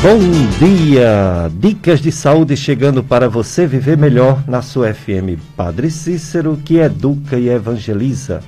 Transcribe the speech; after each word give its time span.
Bom 0.00 0.20
dia! 0.60 1.50
Dicas 1.52 2.00
de 2.00 2.12
saúde 2.12 2.56
chegando 2.56 3.02
para 3.02 3.28
você 3.28 3.66
viver 3.66 3.98
melhor 3.98 4.44
na 4.46 4.62
sua 4.62 4.94
FM 4.94 5.36
Padre 5.56 5.90
Cícero, 5.90 6.56
que 6.64 6.76
educa 6.76 7.36
e 7.36 7.48
evangeliza. 7.48 8.40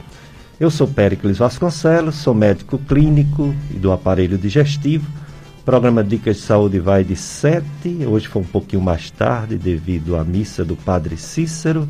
Eu 0.60 0.70
sou 0.70 0.86
Péricles 0.86 1.38
Vasconcelos, 1.38 2.14
sou 2.14 2.34
médico 2.34 2.78
clínico 2.78 3.52
e 3.68 3.74
do 3.74 3.90
aparelho 3.90 4.38
digestivo. 4.38 5.10
O 5.60 5.64
programa 5.64 6.04
Dicas 6.04 6.36
de 6.36 6.42
Saúde 6.42 6.78
vai 6.78 7.02
de 7.02 7.16
7, 7.16 7.64
hoje 8.06 8.28
foi 8.28 8.42
um 8.42 8.46
pouquinho 8.46 8.80
mais 8.80 9.10
tarde 9.10 9.58
devido 9.58 10.16
à 10.16 10.24
missa 10.24 10.64
do 10.64 10.76
Padre 10.76 11.16
Cícero, 11.16 11.88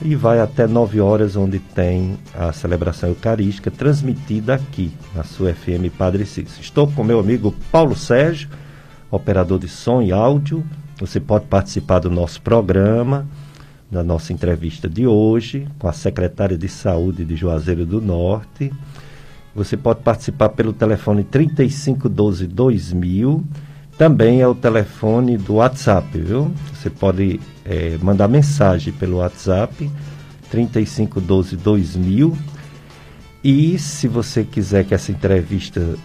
e 0.00 0.14
vai 0.14 0.38
até 0.38 0.68
9 0.68 1.00
horas, 1.00 1.34
onde 1.34 1.58
tem 1.58 2.16
a 2.32 2.52
celebração 2.52 3.08
eucarística 3.08 3.72
transmitida 3.72 4.54
aqui 4.54 4.92
na 5.16 5.24
sua 5.24 5.52
FM 5.52 5.92
Padre 5.98 6.24
Cícero. 6.24 6.60
Estou 6.60 6.86
com 6.86 7.02
meu 7.02 7.18
amigo 7.18 7.52
Paulo 7.72 7.96
Sérgio 7.96 8.48
operador 9.10 9.58
de 9.58 9.68
som 9.68 10.02
e 10.02 10.12
áudio. 10.12 10.64
Você 10.98 11.20
pode 11.20 11.46
participar 11.46 12.00
do 12.00 12.10
nosso 12.10 12.42
programa, 12.42 13.26
da 13.90 14.02
nossa 14.02 14.32
entrevista 14.32 14.88
de 14.88 15.06
hoje, 15.06 15.66
com 15.78 15.88
a 15.88 15.92
secretária 15.92 16.58
de 16.58 16.68
Saúde 16.68 17.24
de 17.24 17.36
Juazeiro 17.36 17.86
do 17.86 18.00
Norte. 18.00 18.72
Você 19.54 19.76
pode 19.76 20.00
participar 20.00 20.50
pelo 20.50 20.72
telefone 20.72 21.24
3512 21.24 22.46
2000. 22.46 23.44
Também 23.96 24.40
é 24.40 24.46
o 24.46 24.54
telefone 24.54 25.36
do 25.36 25.54
WhatsApp, 25.54 26.06
viu? 26.16 26.52
Você 26.72 26.88
pode 26.88 27.40
é, 27.64 27.98
mandar 28.00 28.28
mensagem 28.28 28.92
pelo 28.92 29.16
WhatsApp 29.16 29.90
3512 30.50 31.56
2000. 31.56 32.36
E 33.42 33.78
se 33.78 34.06
você 34.06 34.44
quiser 34.44 34.84
que 34.84 34.94
essa 34.94 35.10
entrevista 35.10 35.96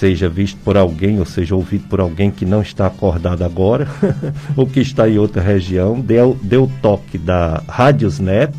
seja 0.00 0.30
visto 0.30 0.58
por 0.64 0.78
alguém, 0.78 1.18
ou 1.18 1.26
seja 1.26 1.54
ouvido 1.54 1.86
por 1.86 2.00
alguém 2.00 2.30
que 2.30 2.46
não 2.46 2.62
está 2.62 2.86
acordado 2.86 3.44
agora, 3.44 3.86
ou 4.56 4.66
que 4.66 4.80
está 4.80 5.06
em 5.06 5.18
outra 5.18 5.42
região, 5.42 6.00
dê, 6.00 6.16
dê 6.42 6.56
o 6.56 6.66
toque 6.80 7.18
da 7.18 7.62
Radiosnet, 7.68 8.54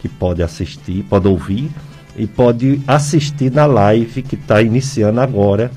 que 0.00 0.08
pode 0.08 0.42
assistir, 0.42 1.04
pode 1.04 1.28
ouvir, 1.28 1.70
e 2.16 2.26
pode 2.26 2.82
assistir 2.84 3.52
na 3.52 3.64
live 3.64 4.22
que 4.22 4.34
está 4.34 4.60
iniciando 4.60 5.20
agora. 5.20 5.70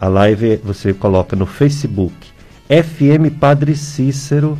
A 0.00 0.08
live 0.08 0.56
você 0.64 0.94
coloca 0.94 1.36
no 1.36 1.44
Facebook, 1.44 2.16
FM 2.66 3.38
Padre 3.38 3.76
Cícero 3.76 4.58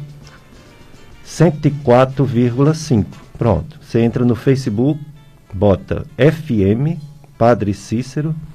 104,5. 1.27 3.07
Pronto, 3.39 3.81
você 3.81 4.01
entra 4.01 4.23
no 4.23 4.35
Facebook, 4.35 5.01
bota 5.51 6.05
FM 6.19 7.01
Padre 7.39 7.73
Cícero 7.73 8.35
104,5 8.35 8.54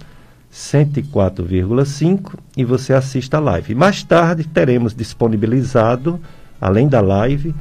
e 2.58 2.66
você 2.66 2.94
assista 2.94 3.38
a 3.38 3.40
live. 3.40 3.76
Mais 3.76 4.04
tarde 4.04 4.44
teremos 4.44 4.94
disponibilizado, 4.94 6.20
além 6.60 6.88
da 6.88 7.02
live, 7.02 7.54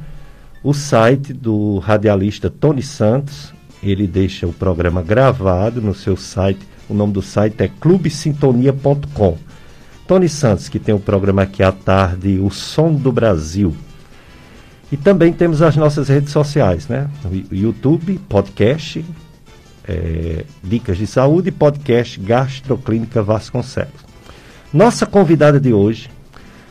o 0.63 0.73
site 0.73 1.31
do 1.31 1.77
radialista 1.79 2.49
Tony 2.49 2.81
Santos. 2.81 3.53
Ele 3.81 4.07
deixa 4.07 4.45
o 4.45 4.53
programa 4.53 5.01
gravado 5.01 5.81
no 5.81 5.93
seu 5.93 6.17
site. 6.17 6.67
O 6.89 6.93
nome 6.93 7.13
do 7.13 7.21
site 7.21 7.61
é 7.61 7.67
clubesintonia.com. 7.67 9.37
Tony 10.07 10.27
Santos, 10.27 10.67
que 10.67 10.79
tem 10.79 10.93
o 10.93 10.99
programa 10.99 11.43
aqui 11.43 11.61
à 11.61 11.71
tarde, 11.71 12.39
O 12.39 12.49
Som 12.49 12.93
do 12.93 13.11
Brasil. 13.11 13.75
E 14.91 14.97
também 14.97 15.31
temos 15.31 15.61
as 15.61 15.77
nossas 15.77 16.09
redes 16.09 16.31
sociais, 16.31 16.87
né? 16.87 17.07
YouTube, 17.51 18.19
podcast, 18.27 19.05
é, 19.89 20.45
Dicas 20.63 20.99
de 20.99 21.07
Saúde, 21.07 21.51
podcast 21.51 22.19
Gastroclínica 22.19 23.23
Vasconcelos. 23.23 24.05
Nossa 24.71 25.07
convidada 25.07 25.59
de 25.59 25.73
hoje, 25.73 26.11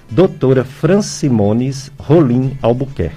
doutora 0.08 0.62
Francimones 0.62 1.90
Rolim 1.98 2.56
Albuquerque. 2.62 3.16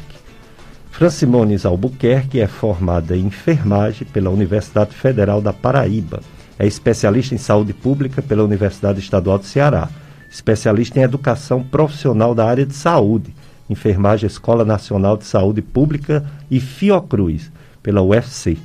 Francimones 0.90 1.68
Albuquerque 1.68 2.40
é 2.40 2.48
formada 2.48 3.16
em 3.16 3.28
enfermagem 3.28 4.08
pela 4.08 4.32
Universidade 4.32 4.96
Federal 4.96 5.40
da 5.40 5.54
Paraíba. 5.54 6.22
É 6.58 6.66
especialista 6.66 7.36
em 7.36 7.38
saúde 7.38 7.72
pública 7.72 8.24
pela 8.24 8.44
Universidade 8.44 9.00
Estadual 9.00 9.38
do 9.38 9.46
Ceará. 9.46 9.88
Especialista 10.32 11.00
em 11.00 11.04
educação 11.04 11.62
profissional 11.62 12.34
da 12.34 12.48
área 12.48 12.66
de 12.66 12.74
saúde, 12.74 13.36
enfermagem 13.70 14.26
Escola 14.26 14.66
Nacional 14.66 15.16
de 15.16 15.26
Saúde 15.26 15.62
Pública 15.62 16.26
e 16.50 16.60
Fiocruz, 16.60 17.52
pela 17.84 18.02
UFC 18.02 18.58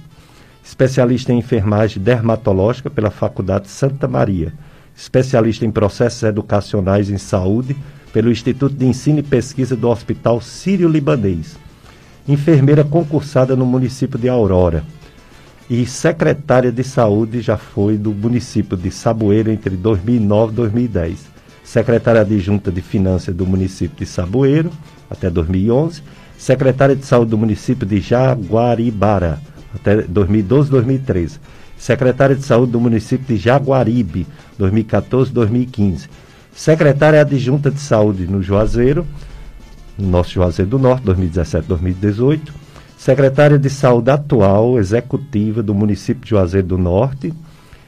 especialista 0.66 1.32
em 1.32 1.38
enfermagem 1.38 2.02
dermatológica 2.02 2.90
pela 2.90 3.08
Faculdade 3.08 3.68
Santa 3.68 4.08
Maria, 4.08 4.52
especialista 4.96 5.64
em 5.64 5.70
processos 5.70 6.24
educacionais 6.24 7.08
em 7.08 7.18
saúde 7.18 7.76
pelo 8.12 8.32
Instituto 8.32 8.74
de 8.74 8.84
Ensino 8.84 9.20
e 9.20 9.22
Pesquisa 9.22 9.76
do 9.76 9.88
Hospital 9.88 10.40
Sírio-Libanês, 10.40 11.56
enfermeira 12.26 12.82
concursada 12.82 13.54
no 13.54 13.64
município 13.64 14.18
de 14.18 14.28
Aurora. 14.28 14.82
E 15.70 15.86
secretária 15.86 16.72
de 16.72 16.82
saúde 16.82 17.40
já 17.40 17.56
foi 17.56 17.96
do 17.96 18.10
município 18.10 18.76
de 18.76 18.90
Saboeiro 18.90 19.52
entre 19.52 19.76
2009 19.76 20.52
e 20.52 20.56
2010, 20.56 21.26
secretária 21.62 22.22
adjunta 22.22 22.72
de 22.72 22.80
finanças 22.80 23.34
do 23.34 23.46
município 23.46 23.96
de 23.98 24.06
Saboeiro 24.06 24.72
até 25.08 25.30
2011, 25.30 26.02
secretária 26.36 26.96
de 26.96 27.04
saúde 27.04 27.30
do 27.30 27.38
município 27.38 27.86
de 27.86 28.00
Jaguaribara 28.00 29.40
até 29.76 30.02
2012 30.02 30.70
2013. 30.70 31.40
Secretária 31.76 32.34
de 32.34 32.42
Saúde 32.42 32.72
do 32.72 32.80
município 32.80 33.26
de 33.26 33.36
Jaguaribe, 33.36 34.26
2014-2015. 34.58 36.08
Secretária 36.52 37.20
adjunta 37.20 37.70
de 37.70 37.80
Saúde 37.80 38.26
no 38.26 38.42
Juazeiro, 38.42 39.06
no 39.98 40.08
nosso 40.08 40.30
Juazeiro 40.30 40.70
do 40.70 40.78
Norte, 40.78 41.04
2017-2018. 41.04 42.40
Secretária 42.96 43.58
de 43.58 43.68
Saúde 43.68 44.10
atual, 44.10 44.78
executiva 44.78 45.62
do 45.62 45.74
município 45.74 46.24
de 46.24 46.30
Juazeiro 46.30 46.66
do 46.66 46.78
Norte. 46.78 47.32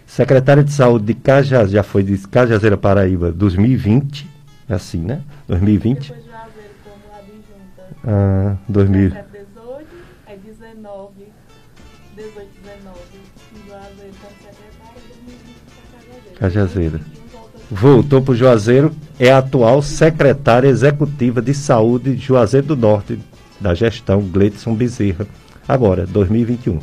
Secretária 0.07 0.63
de 0.63 0.73
Saúde 0.73 1.07
de 1.07 1.15
Cajaz, 1.15 1.71
já 1.71 1.83
foi 1.83 2.03
de 2.03 2.19
Cajazeira 2.29 2.77
Paraíba, 2.77 3.33
2020. 3.33 4.29
É 4.69 4.75
assim, 4.75 5.01
né? 5.01 5.23
2020. 5.49 6.01
Depois 6.01 6.25
Juazeiro 6.25 6.75
como 6.85 7.15
adjunta. 7.17 7.97
Ah, 8.07 8.57
2000. 8.69 9.28
18, 12.29 12.49
19, 12.63 12.99
Juazeiro 13.67 14.15
como 14.21 14.35
secretária, 14.39 15.01
2020 15.09 16.39
Cajazeira. 16.39 17.01
Voltou 17.71 18.23
para 18.23 18.33
o 18.33 18.37
Juazeiro, 18.37 18.95
é 19.19 19.31
a 19.31 19.39
atual 19.39 19.83
secretária 19.83 20.69
executiva 20.69 21.43
de 21.43 21.53
saúde 21.55 22.15
de 22.15 22.23
Juazeiro 22.25 22.69
do 22.69 22.77
Norte, 22.77 23.19
da 23.61 23.75
gestão 23.75 24.23
Gleidson 24.23 24.75
Bezerra, 24.75 25.27
agora, 25.67 26.07
2021. 26.07 26.79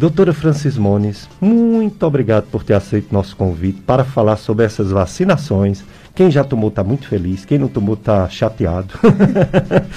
Doutora 0.00 0.32
Francis 0.32 0.78
Mones, 0.78 1.28
muito 1.42 2.06
obrigado 2.06 2.46
por 2.46 2.64
ter 2.64 2.72
aceito 2.72 3.12
nosso 3.12 3.36
convite 3.36 3.82
para 3.82 4.02
falar 4.02 4.38
sobre 4.38 4.64
essas 4.64 4.90
vacinações. 4.90 5.84
Quem 6.14 6.30
já 6.30 6.42
tomou 6.42 6.70
está 6.70 6.82
muito 6.82 7.06
feliz, 7.06 7.44
quem 7.44 7.58
não 7.58 7.68
tomou 7.68 7.96
está 7.96 8.26
chateado, 8.26 8.94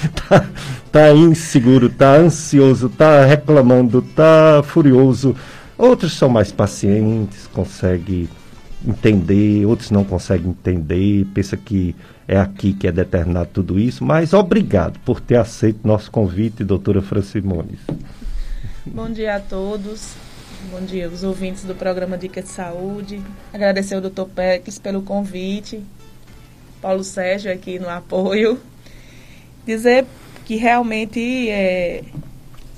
está 0.04 0.46
tá 0.92 1.14
inseguro, 1.14 1.86
está 1.86 2.18
ansioso, 2.18 2.88
está 2.88 3.24
reclamando, 3.24 4.00
está 4.00 4.62
furioso. 4.66 5.38
Outros 5.78 6.18
são 6.18 6.28
mais 6.28 6.52
pacientes, 6.52 7.48
conseguem 7.48 8.28
entender, 8.86 9.66
outros 9.66 9.90
não 9.90 10.04
conseguem 10.04 10.50
entender, 10.50 11.26
pensa 11.34 11.56
que 11.56 11.96
é 12.28 12.38
aqui 12.38 12.74
que 12.74 12.90
é 12.90 12.92
determinado 12.92 13.52
tudo 13.54 13.80
isso, 13.80 14.04
mas 14.04 14.34
obrigado 14.34 15.00
por 15.06 15.22
ter 15.22 15.38
aceito 15.38 15.88
nosso 15.88 16.12
convite, 16.12 16.62
doutora 16.62 17.02
Francimones. 17.02 17.80
Bom 18.86 19.10
dia 19.10 19.38
a 19.38 19.40
todos. 19.40 20.14
Bom 20.70 20.82
dia, 20.82 21.08
os 21.08 21.24
ouvintes 21.24 21.64
do 21.64 21.74
programa 21.74 22.18
Dicas 22.18 22.44
de 22.44 22.50
Saúde. 22.50 23.24
Agradecer 23.54 23.96
ao 23.96 24.02
Dr. 24.02 24.26
Pex 24.36 24.78
pelo 24.78 25.02
convite. 25.02 25.82
Paulo 26.82 27.02
Sérgio 27.02 27.50
aqui 27.50 27.80
no 27.80 27.90
apoio. 27.90 28.60
Dizer 29.66 30.06
que 30.44 30.58
realmente 30.58 31.50
é, 31.50 32.04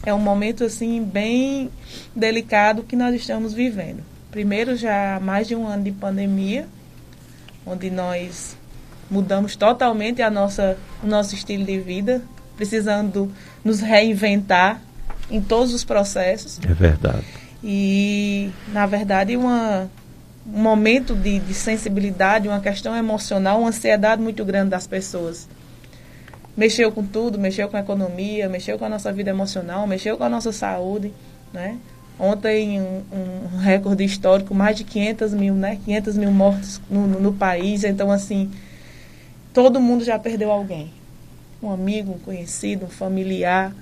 é 0.06 0.14
um 0.14 0.20
momento 0.20 0.64
assim 0.64 1.04
bem 1.04 1.72
delicado 2.16 2.84
que 2.84 2.96
nós 2.96 3.16
estamos 3.16 3.52
vivendo. 3.52 4.04
Primeiro, 4.30 4.76
já 4.76 5.20
mais 5.20 5.48
de 5.48 5.56
um 5.56 5.68
ano 5.68 5.86
de 5.86 5.92
pandemia, 5.92 6.68
onde 7.66 7.90
nós 7.90 8.56
mudamos 9.10 9.56
totalmente 9.56 10.22
a 10.22 10.30
nossa, 10.30 10.78
o 11.02 11.08
nosso 11.08 11.34
estilo 11.34 11.66
de 11.66 11.80
vida, 11.80 12.22
precisando 12.56 13.32
nos 13.64 13.80
reinventar 13.80 14.80
em 15.30 15.42
todos 15.42 15.74
os 15.74 15.84
processos. 15.84 16.60
É 16.68 16.74
verdade. 16.74 17.24
E, 17.64 18.52
na 18.72 18.86
verdade, 18.86 19.36
uma, 19.36 19.90
um 20.48 20.62
momento 20.62 21.16
de, 21.16 21.40
de 21.40 21.54
sensibilidade, 21.54 22.48
uma 22.48 22.60
questão 22.60 22.96
emocional, 22.96 23.60
uma 23.60 23.70
ansiedade 23.70 24.22
muito 24.22 24.46
grande 24.46 24.70
das 24.70 24.86
pessoas. 24.86 25.48
Mexeu 26.56 26.92
com 26.92 27.04
tudo, 27.04 27.38
mexeu 27.38 27.68
com 27.68 27.76
a 27.76 27.80
economia, 27.80 28.48
mexeu 28.48 28.78
com 28.78 28.86
a 28.86 28.90
nossa 28.90 29.12
vida 29.12 29.30
emocional, 29.30 29.86
mexeu 29.88 30.18
com 30.18 30.24
a 30.24 30.30
nossa 30.30 30.52
saúde, 30.52 31.12
né? 31.52 31.78
Ontem, 32.18 32.80
um, 32.80 33.04
um, 33.12 33.58
recorde 33.58 34.06
histórico, 34.06 34.56
mais 34.56 34.78
de 34.78 34.86
500 34.86 35.34
mil, 35.34 35.54
né? 35.54 35.78
500 35.84 36.18
mil 36.18 36.32
mortos 36.32 36.80
no, 36.90 37.06
no, 37.08 37.20
no, 37.20 37.34
país. 37.34 37.84
Então, 37.84 38.10
assim, 38.10 38.50
todo 39.54 39.82
mundo 39.82 40.06
já 40.06 40.18
perdeu 40.18 40.50
alguém. 40.50 40.94
Um 41.62 41.70
amigo, 41.70 42.14
um 42.14 42.20
conhecido, 42.20 42.86
um 42.86 42.90
familiar. 42.90 43.76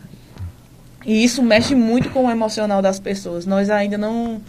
E 1.06 1.24
isso 1.24 1.42
mexe 1.42 1.76
muito 1.76 2.10
com 2.10 2.26
o 2.26 2.32
emocional 2.32 2.82
das 2.82 3.00
pessoas. 3.00 3.46
Nós 3.46 3.70
ainda 3.70 3.98
não 3.98 4.42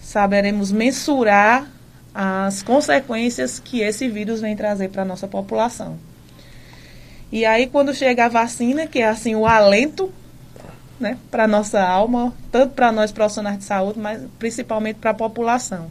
saberemos 0.00 0.72
mensurar 0.72 1.68
as 2.14 2.62
consequências 2.62 3.60
que 3.60 3.80
esse 3.80 4.08
vírus 4.08 4.40
vem 4.40 4.56
trazer 4.56 4.88
para 4.88 5.02
a 5.02 5.04
nossa 5.04 5.28
população. 5.28 5.98
E 7.30 7.44
aí, 7.44 7.68
quando 7.68 7.94
chega 7.94 8.24
a 8.24 8.28
vacina, 8.28 8.86
que 8.86 8.98
é 8.98 9.08
assim 9.08 9.36
o 9.36 9.46
alento 9.46 10.12
né, 10.98 11.16
para 11.30 11.44
a 11.44 11.48
nossa 11.48 11.80
alma, 11.80 12.34
tanto 12.50 12.74
para 12.74 12.90
nós 12.90 13.12
profissionais 13.12 13.58
de 13.58 13.64
saúde, 13.64 13.98
mas 13.98 14.20
principalmente 14.38 14.96
para 14.96 15.10
a 15.10 15.14
população. 15.14 15.90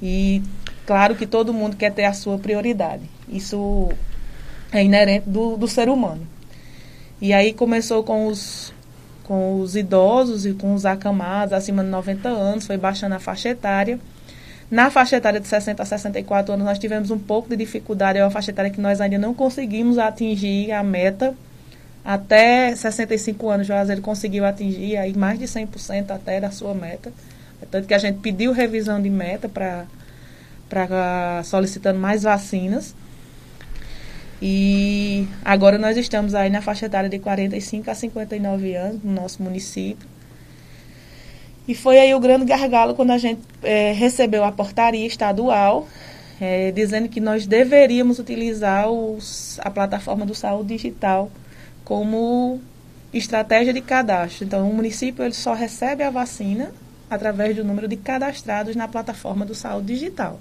E 0.00 0.42
claro 0.86 1.16
que 1.16 1.26
todo 1.26 1.52
mundo 1.52 1.76
quer 1.76 1.92
ter 1.92 2.04
a 2.04 2.12
sua 2.12 2.38
prioridade. 2.38 3.02
Isso 3.28 3.90
é 4.70 4.84
inerente 4.84 5.28
do, 5.28 5.56
do 5.56 5.66
ser 5.66 5.88
humano. 5.88 6.26
E 7.20 7.32
aí 7.32 7.52
começou 7.52 8.04
com 8.04 8.26
os, 8.26 8.73
com 9.24 9.60
os 9.60 9.74
idosos 9.74 10.46
e 10.46 10.52
com 10.52 10.74
os 10.74 10.86
acamados 10.86 11.52
acima 11.52 11.82
de 11.82 11.90
90 11.90 12.28
anos, 12.28 12.66
foi 12.66 12.76
baixando 12.76 13.14
a 13.14 13.18
faixa 13.18 13.48
etária. 13.48 13.98
Na 14.70 14.90
faixa 14.90 15.16
etária 15.16 15.40
de 15.40 15.46
60 15.48 15.82
a 15.82 15.86
64 15.86 16.54
anos, 16.54 16.64
nós 16.64 16.78
tivemos 16.78 17.10
um 17.10 17.18
pouco 17.18 17.48
de 17.48 17.56
dificuldade, 17.56 18.18
é 18.18 18.24
uma 18.24 18.30
faixa 18.30 18.50
etária 18.50 18.70
que 18.70 18.80
nós 18.80 19.00
ainda 19.00 19.18
não 19.18 19.34
conseguimos 19.34 19.98
atingir 19.98 20.72
a 20.72 20.82
meta 20.82 21.34
até 22.04 22.74
65 22.76 23.48
anos, 23.48 23.66
Juazeiro 23.66 24.02
conseguiu 24.02 24.44
atingir 24.44 24.96
aí 24.98 25.16
mais 25.16 25.38
de 25.38 25.46
100% 25.46 26.10
até 26.10 26.38
da 26.38 26.50
sua 26.50 26.74
meta. 26.74 27.10
Tanto 27.70 27.88
que 27.88 27.94
a 27.94 27.98
gente 27.98 28.18
pediu 28.18 28.52
revisão 28.52 29.00
de 29.00 29.08
meta 29.08 29.48
para 29.48 31.42
solicitando 31.44 31.98
mais 31.98 32.24
vacinas. 32.24 32.94
E 34.46 35.26
agora 35.42 35.78
nós 35.78 35.96
estamos 35.96 36.34
aí 36.34 36.50
na 36.50 36.60
faixa 36.60 36.84
etária 36.84 37.08
de 37.08 37.18
45 37.18 37.90
a 37.90 37.94
59 37.94 38.74
anos 38.74 39.02
no 39.02 39.10
nosso 39.10 39.42
município. 39.42 40.06
E 41.66 41.74
foi 41.74 41.98
aí 41.98 42.14
o 42.14 42.20
grande 42.20 42.44
gargalo 42.44 42.94
quando 42.94 43.12
a 43.12 43.16
gente 43.16 43.40
é, 43.62 43.92
recebeu 43.92 44.44
a 44.44 44.52
portaria 44.52 45.06
estadual 45.06 45.88
é, 46.38 46.70
dizendo 46.72 47.08
que 47.08 47.20
nós 47.20 47.46
deveríamos 47.46 48.18
utilizar 48.18 48.90
os, 48.90 49.58
a 49.62 49.70
plataforma 49.70 50.26
do 50.26 50.34
Saúde 50.34 50.76
Digital 50.76 51.30
como 51.82 52.60
estratégia 53.14 53.72
de 53.72 53.80
cadastro. 53.80 54.44
Então, 54.44 54.68
o 54.68 54.74
município 54.74 55.24
ele 55.24 55.32
só 55.32 55.54
recebe 55.54 56.02
a 56.02 56.10
vacina 56.10 56.70
através 57.08 57.56
do 57.56 57.64
número 57.64 57.88
de 57.88 57.96
cadastrados 57.96 58.76
na 58.76 58.88
plataforma 58.88 59.46
do 59.46 59.54
Saúde 59.54 59.94
Digital. 59.94 60.38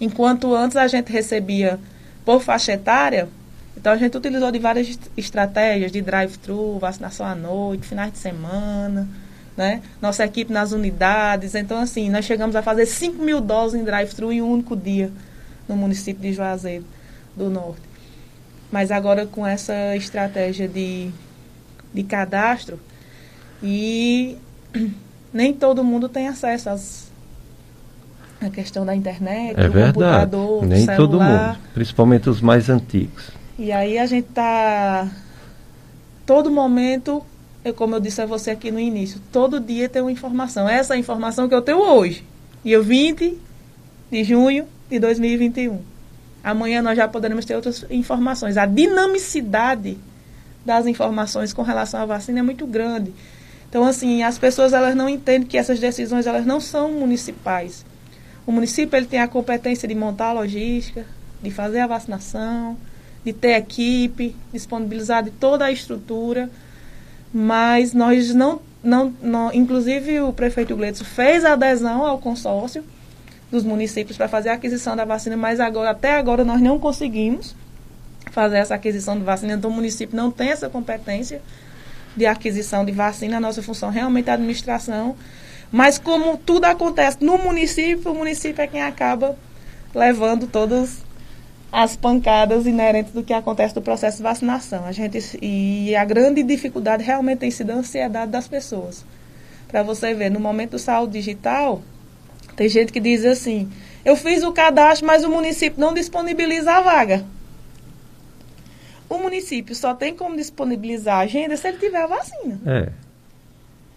Enquanto 0.00 0.54
antes 0.54 0.76
a 0.76 0.86
gente 0.86 1.10
recebia 1.10 1.80
por 2.24 2.40
faixa 2.40 2.72
etária, 2.72 3.28
então 3.76 3.92
a 3.92 3.96
gente 3.96 4.16
utilizou 4.16 4.50
de 4.50 4.58
várias 4.58 4.98
estratégias 5.16 5.92
de 5.92 6.00
drive-thru, 6.00 6.78
vacinação 6.78 7.26
à 7.26 7.34
noite, 7.34 7.86
finais 7.86 8.12
de 8.12 8.18
semana, 8.18 9.08
né? 9.56 9.82
Nossa 10.00 10.24
equipe 10.24 10.52
nas 10.52 10.72
unidades. 10.72 11.54
Então, 11.54 11.78
assim, 11.78 12.08
nós 12.08 12.24
chegamos 12.24 12.56
a 12.56 12.62
fazer 12.62 12.86
5 12.86 13.22
mil 13.22 13.40
doses 13.40 13.80
em 13.80 13.84
drive-thru 13.84 14.32
em 14.32 14.40
um 14.40 14.50
único 14.50 14.76
dia 14.76 15.12
no 15.68 15.76
município 15.76 16.22
de 16.22 16.32
Juazeiro 16.32 16.84
do 17.36 17.50
Norte. 17.50 17.82
Mas 18.70 18.90
agora 18.90 19.26
com 19.26 19.46
essa 19.46 19.96
estratégia 19.96 20.68
de, 20.68 21.10
de 21.92 22.02
cadastro 22.04 22.78
e 23.62 24.36
nem 25.32 25.52
todo 25.52 25.84
mundo 25.84 26.08
tem 26.08 26.28
acesso 26.28 26.70
às, 26.70 27.03
à 28.46 28.50
questão 28.50 28.84
da 28.84 28.94
internet, 28.94 29.58
é 29.58 29.66
do 29.66 29.72
verdade. 29.72 29.92
computador, 29.94 30.66
nem 30.66 30.84
celular. 30.84 30.96
todo 30.96 31.20
mundo, 31.20 31.58
principalmente 31.74 32.30
os 32.30 32.40
mais 32.40 32.68
antigos. 32.68 33.30
E 33.58 33.70
aí 33.70 33.98
a 33.98 34.06
gente 34.06 34.28
está 34.28 35.08
todo 36.26 36.50
momento, 36.50 37.24
como 37.76 37.94
eu 37.94 38.00
disse 38.00 38.20
a 38.20 38.26
você 38.26 38.50
aqui 38.50 38.70
no 38.70 38.80
início, 38.80 39.20
todo 39.32 39.60
dia 39.60 39.88
tem 39.88 40.02
uma 40.02 40.12
informação. 40.12 40.68
Essa 40.68 40.94
é 40.94 40.96
a 40.96 41.00
informação 41.00 41.48
que 41.48 41.54
eu 41.54 41.62
tenho 41.62 41.78
hoje, 41.78 42.24
dia 42.64 42.80
20 42.80 43.38
de 44.10 44.24
junho 44.24 44.66
de 44.90 44.98
2021. 44.98 45.80
Amanhã 46.42 46.82
nós 46.82 46.96
já 46.96 47.08
poderemos 47.08 47.44
ter 47.44 47.54
outras 47.54 47.86
informações. 47.90 48.56
A 48.56 48.66
dinamicidade 48.66 49.96
das 50.64 50.86
informações 50.86 51.52
com 51.52 51.62
relação 51.62 52.00
à 52.00 52.06
vacina 52.06 52.40
é 52.40 52.42
muito 52.42 52.66
grande. 52.66 53.12
Então, 53.68 53.84
assim, 53.84 54.22
as 54.22 54.38
pessoas 54.38 54.72
elas 54.72 54.94
não 54.94 55.08
entendem 55.08 55.48
que 55.48 55.58
essas 55.58 55.80
decisões 55.80 56.26
elas 56.26 56.46
não 56.46 56.60
são 56.60 56.92
municipais. 56.92 57.84
O 58.46 58.52
município 58.52 58.96
ele 58.96 59.06
tem 59.06 59.20
a 59.20 59.28
competência 59.28 59.88
de 59.88 59.94
montar 59.94 60.28
a 60.28 60.32
logística, 60.32 61.04
de 61.42 61.50
fazer 61.50 61.80
a 61.80 61.86
vacinação, 61.86 62.76
de 63.24 63.32
ter 63.32 63.56
equipe, 63.56 64.36
disponibilizar 64.52 65.22
de 65.22 65.30
toda 65.30 65.64
a 65.64 65.72
estrutura, 65.72 66.50
mas 67.32 67.94
nós 67.94 68.34
não, 68.34 68.60
não, 68.82 69.14
não 69.22 69.52
inclusive 69.52 70.20
o 70.20 70.32
prefeito 70.32 70.76
Gleitson 70.76 71.04
fez 71.04 71.44
a 71.44 71.54
adesão 71.54 72.04
ao 72.04 72.18
consórcio, 72.18 72.84
dos 73.50 73.64
municípios 73.64 74.16
para 74.16 74.28
fazer 74.28 74.48
a 74.48 74.54
aquisição 74.54 74.96
da 74.96 75.04
vacina, 75.04 75.36
mas 75.36 75.60
agora, 75.60 75.90
até 75.90 76.16
agora 76.16 76.44
nós 76.44 76.60
não 76.60 76.78
conseguimos 76.78 77.54
fazer 78.30 78.56
essa 78.56 78.74
aquisição 78.74 79.16
de 79.16 79.24
vacina, 79.24 79.54
então 79.54 79.70
o 79.70 79.72
município 79.72 80.16
não 80.16 80.30
tem 80.30 80.50
essa 80.50 80.68
competência 80.68 81.40
de 82.16 82.26
aquisição 82.26 82.84
de 82.84 82.92
vacina, 82.92 83.36
a 83.36 83.40
nossa 83.40 83.62
função 83.62 83.90
realmente 83.90 84.28
é 84.28 84.32
a 84.32 84.34
administração, 84.34 85.16
mas 85.74 85.98
como 85.98 86.36
tudo 86.36 86.66
acontece 86.66 87.16
no 87.20 87.36
município, 87.36 88.12
o 88.12 88.14
município 88.14 88.62
é 88.62 88.66
quem 88.68 88.80
acaba 88.80 89.36
levando 89.92 90.46
todas 90.46 91.04
as 91.72 91.96
pancadas 91.96 92.64
inerentes 92.64 93.12
do 93.12 93.24
que 93.24 93.32
acontece 93.32 93.74
no 93.74 93.82
processo 93.82 94.18
de 94.18 94.22
vacinação. 94.22 94.84
A 94.84 94.92
gente 94.92 95.36
e 95.42 95.96
a 95.96 96.04
grande 96.04 96.44
dificuldade 96.44 97.02
realmente 97.02 97.40
tem 97.40 97.50
sido 97.50 97.72
a 97.72 97.74
ansiedade 97.74 98.30
das 98.30 98.46
pessoas. 98.46 99.04
Para 99.66 99.82
você 99.82 100.14
ver, 100.14 100.30
no 100.30 100.38
momento 100.38 100.70
do 100.70 100.78
saúde 100.78 101.14
digital, 101.14 101.82
tem 102.54 102.68
gente 102.68 102.92
que 102.92 103.00
diz 103.00 103.24
assim: 103.24 103.68
eu 104.04 104.14
fiz 104.14 104.44
o 104.44 104.52
cadastro, 104.52 105.04
mas 105.04 105.24
o 105.24 105.28
município 105.28 105.80
não 105.80 105.92
disponibiliza 105.92 106.70
a 106.70 106.80
vaga. 106.82 107.24
O 109.10 109.18
município 109.18 109.74
só 109.74 109.92
tem 109.92 110.14
como 110.14 110.36
disponibilizar 110.36 111.16
a 111.16 111.22
agenda 111.22 111.56
se 111.56 111.66
ele 111.66 111.78
tiver 111.78 112.00
a 112.00 112.06
vacina. 112.06 112.60
É. 112.64 113.03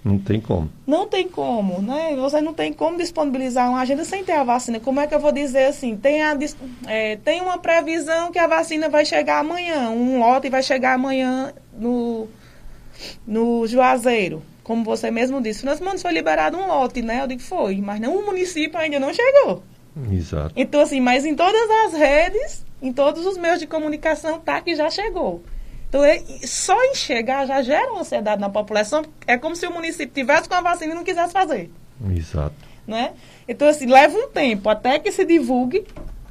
Não 0.08 0.18
tem 0.18 0.40
como. 0.40 0.70
Não 0.86 1.08
tem 1.08 1.28
como, 1.28 1.82
né? 1.82 2.16
Você 2.16 2.40
não 2.40 2.54
tem 2.54 2.72
como 2.72 2.98
disponibilizar 2.98 3.70
uma 3.70 3.82
agenda 3.82 4.06
sem 4.06 4.24
ter 4.24 4.34
a 4.34 4.44
vacina. 4.44 4.80
Como 4.80 5.00
é 5.00 5.08
que 5.08 5.14
eu 5.14 5.20
vou 5.20 5.32
dizer 5.32 5.66
assim? 5.66 5.98
Tem, 5.98 6.22
a, 6.22 6.38
é, 6.88 7.18
tem 7.18 7.42
uma 7.42 7.58
previsão 7.58 8.32
que 8.32 8.40
a 8.40 8.48
vacina 8.48 8.88
vai 8.88 9.06
chegar 9.06 9.40
amanhã, 9.40 9.90
um 9.90 10.20
lote 10.20 10.50
vai 10.50 10.64
chegar 10.64 10.94
amanhã 10.94 11.54
no, 11.78 12.28
no 13.26 13.68
Juazeiro 13.68 14.42
como 14.68 14.84
você 14.84 15.10
mesmo 15.10 15.42
disse, 15.42 15.62
Financiamento 15.62 16.02
foi 16.02 16.12
liberado 16.12 16.58
um 16.58 16.68
lote, 16.68 17.02
né? 17.02 17.22
Eu 17.22 17.28
digo, 17.28 17.42
foi, 17.42 17.78
mas 17.78 18.02
não, 18.02 18.18
o 18.18 18.26
município 18.26 18.78
ainda 18.78 19.00
não 19.00 19.14
chegou. 19.14 19.64
Exato. 20.12 20.52
Então, 20.58 20.82
assim, 20.82 21.00
mas 21.00 21.26
em 21.26 21.34
todas 21.34 21.70
as 21.86 21.94
redes, 21.94 22.66
em 22.82 22.92
todos 22.92 23.26
os 23.26 23.38
meios 23.38 23.60
de 23.60 23.66
comunicação, 23.66 24.42
tá 24.42 24.60
que 24.60 24.76
já 24.76 24.90
chegou. 24.90 25.42
Então, 25.90 26.04
é, 26.04 26.22
só 26.46 26.76
em 26.86 26.96
chegar 26.96 27.46
já 27.46 27.62
gera 27.62 27.92
uma 27.92 28.02
ansiedade 28.02 28.42
na 28.42 28.50
população. 28.50 29.04
É 29.26 29.38
como 29.38 29.56
se 29.56 29.66
o 29.66 29.74
município 29.74 30.14
tivesse 30.14 30.48
com 30.50 30.56
a 30.56 30.62
vacina 30.62 30.94
e 30.94 30.96
não 30.96 31.04
quisesse 31.04 31.32
fazer. 31.32 31.72
Exato. 32.16 32.56
Né? 32.86 33.14
Então, 33.48 33.68
assim, 33.68 33.86
leva 33.86 34.18
um 34.18 34.30
tempo 34.30 34.70
até 34.70 35.00
que 35.00 35.12
se 35.12 35.26
divulgue 35.26 35.86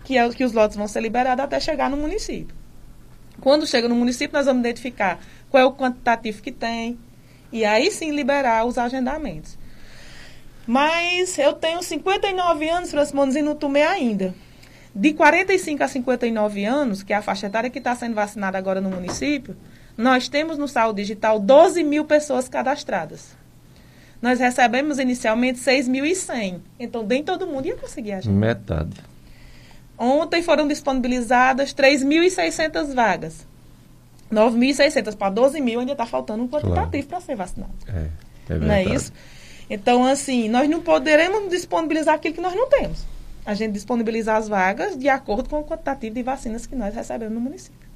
que, 0.05 0.17
é, 0.17 0.29
que 0.31 0.45
os 0.45 0.53
lotes 0.53 0.77
vão 0.77 0.87
ser 0.87 1.01
liberados 1.01 1.45
até 1.45 1.59
chegar 1.59 1.91
no 1.91 1.97
município. 1.97 2.55
Quando 3.41 3.67
chega 3.67 3.89
no 3.89 3.95
município, 3.95 4.37
nós 4.37 4.47
vamos 4.47 4.61
identificar 4.61 5.19
qual 5.51 5.63
é 5.63 5.67
o 5.67 5.73
quantitativo 5.73 6.41
que 6.41 6.53
tem, 6.53 6.99
e 7.53 7.65
aí 7.65 7.91
sim 7.91 8.11
liberar 8.11 8.65
os 8.65 8.79
agendamentos. 8.79 9.59
Mas 10.67 11.39
eu 11.39 11.53
tenho 11.53 11.83
59 11.83 12.69
anos, 12.69 12.91
Francisco, 12.91 13.39
e 13.39 13.43
não 13.43 13.55
tomei 13.55 13.83
ainda. 13.85 14.35
De 14.99 15.13
45 15.13 15.85
a 15.85 15.89
59 15.89 16.65
anos, 16.65 17.03
que 17.03 17.13
é 17.13 17.17
a 17.17 17.21
faixa 17.21 17.49
etária 17.49 17.69
que 17.69 17.77
está 17.77 17.95
sendo 17.95 18.15
vacinada 18.15 18.57
agora 18.57 18.81
no 18.81 18.89
município, 18.89 19.55
nós 19.95 20.27
temos 20.27 20.57
no 20.57 20.67
Saúde 20.67 21.03
Digital 21.03 21.39
12 21.39 21.85
mil 21.85 22.07
pessoas 22.07 22.49
cadastradas. 22.49 23.37
Nós 24.23 24.41
recebemos 24.41 24.99
inicialmente 24.99 25.59
6.100. 25.61 26.61
Então, 26.81 27.03
nem 27.03 27.23
todo 27.23 27.47
mundo 27.47 27.67
ia 27.67 27.77
conseguir 27.77 28.13
agenda. 28.13 28.35
Metade. 28.35 28.97
Ontem 29.99 30.43
foram 30.43 30.67
disponibilizadas 30.67 31.75
3.600 31.75 32.95
vagas. 32.95 33.47
9.600 34.33 35.15
para 35.15 35.29
12 35.29 35.61
mil 35.61 35.79
ainda 35.79 35.93
está 35.93 36.07
faltando 36.07 36.43
um 36.43 36.49
quantitativo 36.49 37.07
claro. 37.07 37.07
para 37.07 37.21
ser 37.21 37.37
vacinado. 37.37 37.75
É, 37.87 38.55
é 38.55 38.59
não 38.59 38.73
é 38.73 38.83
isso? 38.83 39.13
Então, 39.69 40.07
assim, 40.07 40.49
nós 40.49 40.67
não 40.71 40.81
poderemos 40.81 41.51
disponibilizar 41.51 42.15
aquilo 42.15 42.35
que 42.35 42.41
nós 42.41 42.55
não 42.55 42.67
temos. 42.71 43.16
A 43.47 43.55
gente 43.55 43.73
disponibiliza 43.73 44.35
as 44.35 44.49
vagas 44.49 44.99
de 44.99 45.09
acordo 45.09 45.49
com 45.49 45.61
o 45.61 45.65
quantitativo 45.65 46.17
de 46.17 46.23
vacinas 46.23 46.67
que 46.67 46.75
nós 46.75 46.95
recebemos 46.95 47.35
no 47.35 47.41
município. 47.41 47.87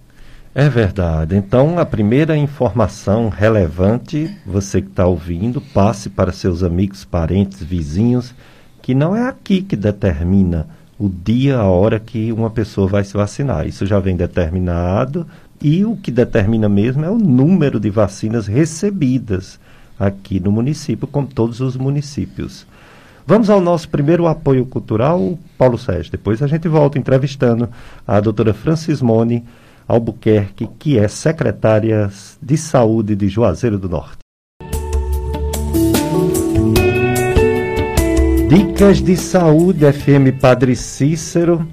É 0.54 0.69
verdade. 0.69 1.37
Então, 1.37 1.78
a 1.78 1.85
primeira 1.85 2.37
informação 2.37 3.28
relevante, 3.28 4.37
você 4.47 4.80
que 4.80 4.88
está 4.88 5.07
ouvindo, 5.07 5.61
passe 5.61 6.09
para 6.09 6.33
seus 6.33 6.62
amigos, 6.62 7.04
parentes, 7.04 7.62
vizinhos, 7.62 8.35
que 8.80 8.95
não 8.95 9.14
é 9.14 9.28
aqui 9.28 9.62
que 9.62 9.76
determina 9.76 10.69
o 10.99 11.09
dia, 11.09 11.59
a 11.59 11.64
hora 11.64 11.99
que 11.99 12.33
uma 12.33 12.50
pessoa 12.50 12.87
vai 12.87 13.04
se 13.04 13.14
vacinar. 13.14 13.66
Isso 13.66 13.87
já 13.87 13.99
vem 13.99 14.16
determinado 14.16 15.26
e 15.61 15.85
o 15.85 15.97
que 15.97 16.11
determina 16.11 16.69
mesmo 16.69 17.04
é 17.04 17.11
o 17.11 17.19
número 17.19 17.78
de 17.78 17.90
vacinas 17.90 18.47
recebidas 18.47 19.59
aqui 19.99 20.40
no 20.40 20.50
município, 20.50 21.07
como 21.07 21.26
todos 21.26 21.61
os 21.61 21.76
municípios. 21.76 22.66
Vamos 23.27 23.50
ao 23.50 23.61
nosso 23.61 23.89
primeiro 23.89 24.27
apoio 24.27 24.65
cultural, 24.67 25.39
Paulo 25.57 25.79
Sérgio. 25.79 26.12
Depois 26.12 26.43
a 26.43 26.47
gente 26.47 26.67
volta 26.69 26.99
entrevistando 26.99 27.69
a 28.07 28.19
doutora 28.21 28.53
Francismone 28.53 29.45
Albuquerque, 29.87 30.69
que 30.79 30.99
é 30.99 31.07
secretária 31.09 32.11
de 32.41 32.57
Saúde 32.57 33.15
de 33.15 33.29
Juazeiro 33.29 33.79
do 33.79 33.89
Norte. 33.89 34.19
Dicas 38.49 39.00
de 39.00 39.17
Saúde 39.17 39.91
FM 39.93 40.41
Padre 40.41 40.75
Cícero. 40.75 41.67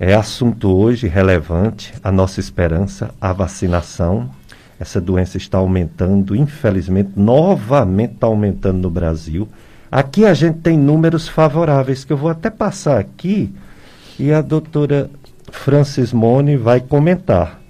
É 0.00 0.14
assunto 0.14 0.74
hoje 0.76 1.06
relevante, 1.06 1.94
a 2.02 2.10
nossa 2.10 2.40
esperança, 2.40 3.14
a 3.20 3.32
vacinação. 3.32 4.28
Essa 4.80 5.00
doença 5.00 5.36
está 5.36 5.58
aumentando, 5.58 6.34
infelizmente, 6.34 7.12
novamente 7.14 8.14
está 8.14 8.26
aumentando 8.26 8.78
no 8.78 8.90
Brasil. 8.90 9.48
Aqui 9.94 10.26
a 10.26 10.34
gente 10.34 10.58
tem 10.58 10.76
números 10.76 11.28
favoráveis, 11.28 12.04
que 12.04 12.12
eu 12.12 12.16
vou 12.16 12.28
até 12.28 12.50
passar 12.50 12.98
aqui 12.98 13.54
e 14.18 14.32
a 14.32 14.40
doutora 14.40 15.08
Francis 15.52 16.12
Mone 16.12 16.56
vai 16.56 16.80
comentar. 16.80 17.60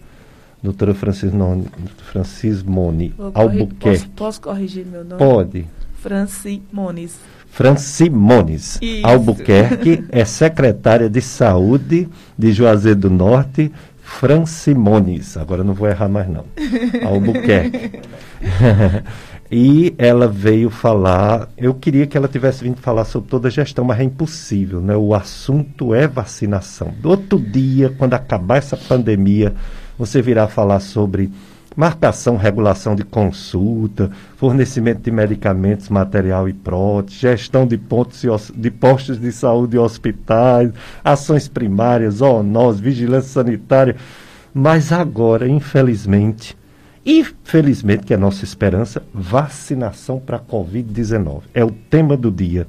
Doutora 0.62 0.94
Francis, 0.94 1.30
Mone, 1.30 1.66
Francis 2.10 2.62
Mone 2.62 3.14
Albuquerque. 3.34 3.76
Posso, 3.76 4.08
posso, 4.16 4.40
corrigir 4.40 4.86
meu 4.86 5.04
nome? 5.04 5.18
Pode. 5.18 5.66
Francimones. 6.00 7.16
Francimones 7.50 8.80
Albuquerque 9.02 10.06
é 10.08 10.24
secretária 10.24 11.10
de 11.10 11.20
Saúde 11.20 12.08
de 12.38 12.52
Juazeiro 12.52 13.00
do 13.00 13.10
Norte. 13.10 13.70
Francimones, 14.00 15.36
agora 15.36 15.62
não 15.62 15.74
vou 15.74 15.88
errar 15.88 16.08
mais 16.08 16.26
não. 16.26 16.46
Albuquerque. 17.04 18.00
E 19.50 19.94
ela 19.98 20.26
veio 20.26 20.70
falar, 20.70 21.48
eu 21.56 21.74
queria 21.74 22.06
que 22.06 22.16
ela 22.16 22.26
tivesse 22.26 22.64
vindo 22.64 22.80
falar 22.80 23.04
sobre 23.04 23.28
toda 23.28 23.48
a 23.48 23.50
gestão, 23.50 23.84
mas 23.84 24.00
é 24.00 24.02
impossível, 24.02 24.80
né? 24.80 24.96
O 24.96 25.14
assunto 25.14 25.94
é 25.94 26.08
vacinação. 26.08 26.92
Do 27.00 27.10
outro 27.10 27.38
dia, 27.38 27.94
quando 27.98 28.14
acabar 28.14 28.56
essa 28.56 28.76
pandemia, 28.76 29.54
você 29.98 30.22
virá 30.22 30.48
falar 30.48 30.80
sobre 30.80 31.30
marcação, 31.76 32.36
regulação 32.36 32.94
de 32.94 33.04
consulta, 33.04 34.10
fornecimento 34.36 35.02
de 35.02 35.10
medicamentos, 35.10 35.88
material 35.88 36.48
e 36.48 36.52
prótese, 36.52 37.18
gestão 37.18 37.66
de, 37.66 37.76
pontos 37.76 38.24
de 38.54 38.70
postos 38.70 39.20
de 39.20 39.30
saúde 39.32 39.76
e 39.76 39.78
hospitais, 39.78 40.72
ações 41.04 41.48
primárias, 41.48 42.14
zoonose, 42.14 42.80
vigilância 42.80 43.30
sanitária. 43.30 43.96
Mas 44.52 44.92
agora, 44.92 45.48
infelizmente, 45.48 46.56
e, 47.04 47.24
felizmente, 47.44 48.04
que 48.04 48.12
é 48.14 48.16
a 48.16 48.20
nossa 48.20 48.44
esperança, 48.44 49.02
vacinação 49.12 50.18
para 50.18 50.38
a 50.38 50.40
Covid-19. 50.40 51.42
É 51.52 51.64
o 51.64 51.70
tema 51.70 52.16
do 52.16 52.30
dia. 52.30 52.66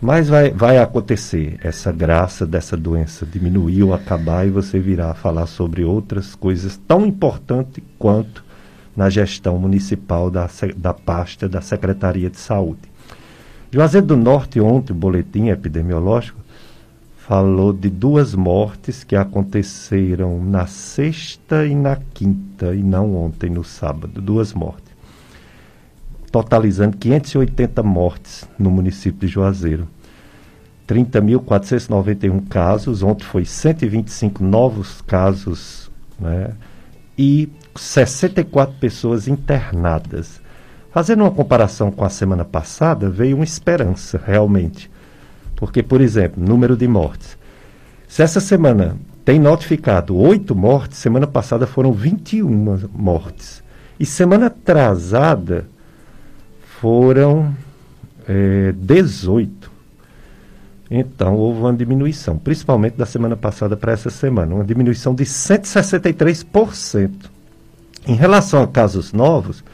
Mas 0.00 0.28
vai, 0.28 0.50
vai 0.50 0.76
acontecer 0.76 1.58
essa 1.62 1.90
graça 1.90 2.46
dessa 2.46 2.76
doença 2.76 3.24
diminuir 3.24 3.82
ou 3.82 3.94
acabar 3.94 4.46
e 4.46 4.50
você 4.50 4.78
virá 4.78 5.14
falar 5.14 5.46
sobre 5.46 5.84
outras 5.84 6.34
coisas 6.34 6.78
tão 6.86 7.06
importantes 7.06 7.82
quanto 7.98 8.44
na 8.94 9.08
gestão 9.08 9.58
municipal 9.58 10.30
da, 10.30 10.48
da 10.76 10.92
pasta 10.92 11.48
da 11.48 11.62
Secretaria 11.62 12.28
de 12.28 12.38
Saúde. 12.38 12.80
Juazeiro 13.70 14.06
do 14.06 14.16
Norte, 14.16 14.60
ontem, 14.60 14.92
o 14.92 14.96
boletim 14.96 15.48
epidemiológico, 15.48 16.40
falou 17.26 17.72
de 17.72 17.90
duas 17.90 18.36
mortes 18.36 19.02
que 19.02 19.16
aconteceram 19.16 20.40
na 20.44 20.68
sexta 20.68 21.66
e 21.66 21.74
na 21.74 21.96
quinta, 21.96 22.72
e 22.72 22.84
não 22.84 23.16
ontem, 23.16 23.50
no 23.50 23.64
sábado. 23.64 24.22
Duas 24.22 24.54
mortes. 24.54 24.94
Totalizando 26.30 26.96
580 26.96 27.82
mortes 27.82 28.48
no 28.56 28.70
município 28.70 29.26
de 29.26 29.26
Juazeiro. 29.26 29.88
30.491 30.86 32.46
casos, 32.46 33.02
ontem 33.02 33.24
foi 33.24 33.44
125 33.44 34.44
novos 34.44 35.00
casos, 35.00 35.90
né? 36.20 36.52
e 37.18 37.48
64 37.74 38.76
pessoas 38.78 39.26
internadas. 39.26 40.40
Fazendo 40.92 41.24
uma 41.24 41.32
comparação 41.32 41.90
com 41.90 42.04
a 42.04 42.08
semana 42.08 42.44
passada, 42.44 43.10
veio 43.10 43.34
uma 43.34 43.44
esperança, 43.44 44.22
realmente 44.24 44.88
porque, 45.56 45.82
por 45.82 46.00
exemplo, 46.00 46.42
número 46.44 46.76
de 46.76 46.86
mortes. 46.86 47.36
Se 48.06 48.22
essa 48.22 48.38
semana 48.38 48.96
tem 49.24 49.40
notificado 49.40 50.16
oito 50.16 50.54
mortes, 50.54 50.98
semana 50.98 51.26
passada 51.26 51.66
foram 51.66 51.92
21 51.92 52.88
mortes. 52.92 53.64
E 53.98 54.06
semana 54.06 54.46
atrasada 54.46 55.66
foram 56.80 57.52
é, 58.28 58.72
18. 58.72 59.74
Então, 60.88 61.34
houve 61.34 61.60
uma 61.60 61.72
diminuição, 61.72 62.38
principalmente 62.38 62.94
da 62.96 63.06
semana 63.06 63.36
passada 63.36 63.76
para 63.76 63.90
essa 63.92 64.10
semana, 64.10 64.54
uma 64.54 64.64
diminuição 64.64 65.14
de 65.14 65.24
163%. 65.24 67.10
Em 68.06 68.14
relação 68.14 68.62
a 68.62 68.68
casos 68.68 69.12
novos, 69.12 69.64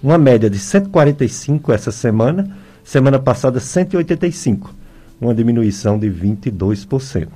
uma 0.00 0.16
média 0.16 0.48
de 0.48 0.60
145 0.60 1.72
essa 1.72 1.90
semana, 1.90 2.56
semana 2.84 3.18
passada 3.18 3.58
185 3.58 4.79
uma 5.20 5.34
diminuição 5.34 5.98
de 5.98 6.08
22%. 6.08 7.28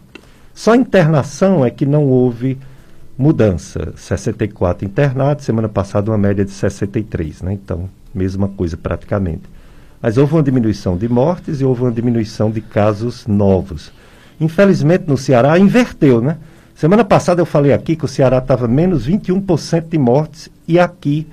Só 0.54 0.74
internação 0.74 1.64
é 1.64 1.70
que 1.70 1.84
não 1.84 2.04
houve 2.04 2.58
mudança. 3.18 3.92
64 3.96 4.86
internados, 4.86 5.44
semana 5.44 5.68
passada 5.68 6.10
uma 6.10 6.18
média 6.18 6.44
de 6.44 6.50
63, 6.50 7.42
né? 7.42 7.52
Então, 7.52 7.88
mesma 8.14 8.48
coisa 8.48 8.76
praticamente. 8.76 9.42
Mas 10.00 10.16
houve 10.16 10.34
uma 10.34 10.42
diminuição 10.42 10.96
de 10.96 11.08
mortes 11.08 11.60
e 11.60 11.64
houve 11.64 11.82
uma 11.82 11.92
diminuição 11.92 12.50
de 12.50 12.60
casos 12.60 13.26
novos. 13.26 13.92
Infelizmente, 14.40 15.04
no 15.06 15.16
Ceará, 15.16 15.58
inverteu, 15.58 16.20
né? 16.20 16.38
Semana 16.74 17.04
passada 17.04 17.40
eu 17.40 17.46
falei 17.46 17.72
aqui 17.72 17.94
que 17.94 18.04
o 18.04 18.08
Ceará 18.08 18.38
estava 18.38 18.66
menos 18.66 19.08
21% 19.08 19.88
de 19.88 19.98
mortes 19.98 20.48
e 20.66 20.78
aqui 20.78 21.26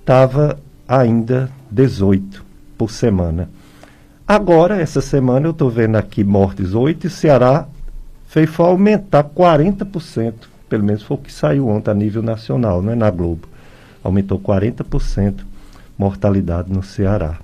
estava 0.00 0.58
ainda 0.86 1.50
18 1.70 2.44
por 2.78 2.90
semana. 2.90 3.50
Agora, 4.28 4.80
essa 4.80 5.00
semana, 5.00 5.46
eu 5.46 5.52
estou 5.52 5.70
vendo 5.70 5.94
aqui 5.94 6.24
mortes 6.24 6.74
8 6.74 7.06
e 7.06 7.10
Ceará 7.10 7.68
fez 8.26 8.50
foi 8.50 8.66
aumentar 8.66 9.22
40%, 9.22 10.34
pelo 10.68 10.82
menos 10.82 11.04
foi 11.04 11.16
o 11.16 11.20
que 11.20 11.32
saiu 11.32 11.68
ontem 11.68 11.92
a 11.92 11.94
nível 11.94 12.22
nacional, 12.22 12.82
não 12.82 12.92
é 12.92 12.96
na 12.96 13.08
Globo. 13.08 13.46
Aumentou 14.02 14.40
40% 14.40 15.44
mortalidade 15.96 16.72
no 16.72 16.82
Ceará. 16.82 17.38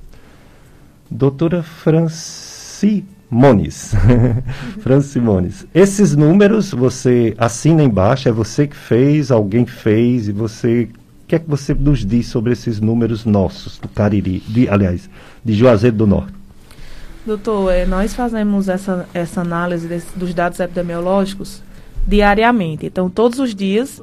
Doutora 1.09 1.63
Franci 1.63 3.05
Moniz. 3.31 3.95
Francimones. 4.83 5.65
Esses 5.73 6.17
números 6.17 6.73
você 6.73 7.33
assina 7.39 7.85
embaixo, 7.85 8.29
é 8.29 8.33
você 8.33 8.67
que 8.67 8.77
fez, 8.77 9.31
alguém 9.31 9.65
fez, 9.67 10.27
e 10.27 10.33
você. 10.33 10.89
O 11.23 11.27
que 11.29 11.37
é 11.37 11.39
que 11.39 11.49
você 11.49 11.73
nos 11.73 12.05
diz 12.05 12.27
sobre 12.27 12.53
esses 12.53 12.81
números 12.81 13.25
nossos 13.25 13.79
do 13.79 13.89
Cariri, 13.89 14.41
de, 14.41 14.69
aliás, 14.69 15.09
de 15.43 15.55
Juazeiro 15.55 15.97
do 15.97 16.07
Norte? 16.07 16.42
Doutor, 17.25 17.73
é, 17.73 17.87
nós 17.87 18.15
fazemos 18.15 18.69
essa, 18.69 19.09
essa 19.15 19.41
análise 19.41 19.87
desse, 19.87 20.19
dos 20.19 20.35
dados 20.35 20.59
epidemiológicos 20.59 21.63
diariamente. 22.07 22.87
Então, 22.87 23.09
todos 23.09 23.39
os 23.39 23.55
dias 23.55 24.03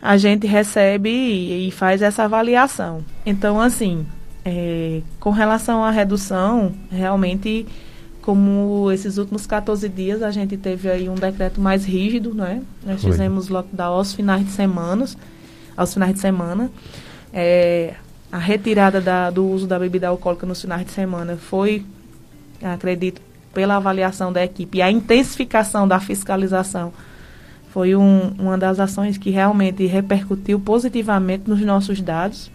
a 0.00 0.16
gente 0.16 0.46
recebe 0.46 1.10
e, 1.10 1.68
e 1.68 1.70
faz 1.70 2.00
essa 2.00 2.24
avaliação. 2.24 3.04
Então, 3.26 3.60
assim, 3.60 4.06
é, 4.44 5.02
com 5.20 5.30
relação 5.30 5.84
à 5.84 5.90
redução, 5.90 6.72
realmente, 6.90 7.66
como 8.22 8.90
esses 8.90 9.18
últimos 9.18 9.46
14 9.46 9.86
dias 9.88 10.22
a 10.22 10.30
gente 10.30 10.56
teve 10.56 10.90
aí 10.90 11.08
um 11.08 11.14
decreto 11.14 11.60
mais 11.60 11.84
rígido, 11.84 12.32
né? 12.32 12.62
Nós 12.84 13.02
Foi. 13.02 13.10
fizemos 13.10 13.48
lockdown 13.48 13.94
aos 13.94 14.14
finais 14.14 14.44
de 14.44 14.52
semana, 14.52 15.04
aos 15.76 15.92
finais 15.92 16.14
de 16.14 16.20
semana. 16.20 16.70
É, 17.30 17.94
a 18.32 18.38
retirada 18.38 19.02
da, 19.02 19.30
do 19.30 19.46
uso 19.46 19.66
da 19.66 19.78
bebida 19.78 20.08
alcoólica 20.08 20.46
nos 20.46 20.60
finais 20.60 20.86
de 20.86 20.92
semana 20.92 21.36
foi 21.36 21.84
acredito, 22.62 23.20
pela 23.52 23.76
avaliação 23.76 24.32
da 24.32 24.44
equipe 24.44 24.78
e 24.78 24.82
a 24.82 24.90
intensificação 24.90 25.88
da 25.88 25.98
fiscalização 25.98 26.92
foi 27.70 27.94
um, 27.94 28.32
uma 28.38 28.56
das 28.56 28.80
ações 28.80 29.18
que 29.18 29.30
realmente 29.30 29.86
repercutiu 29.86 30.58
positivamente 30.58 31.48
nos 31.48 31.60
nossos 31.60 32.00
dados. 32.00 32.50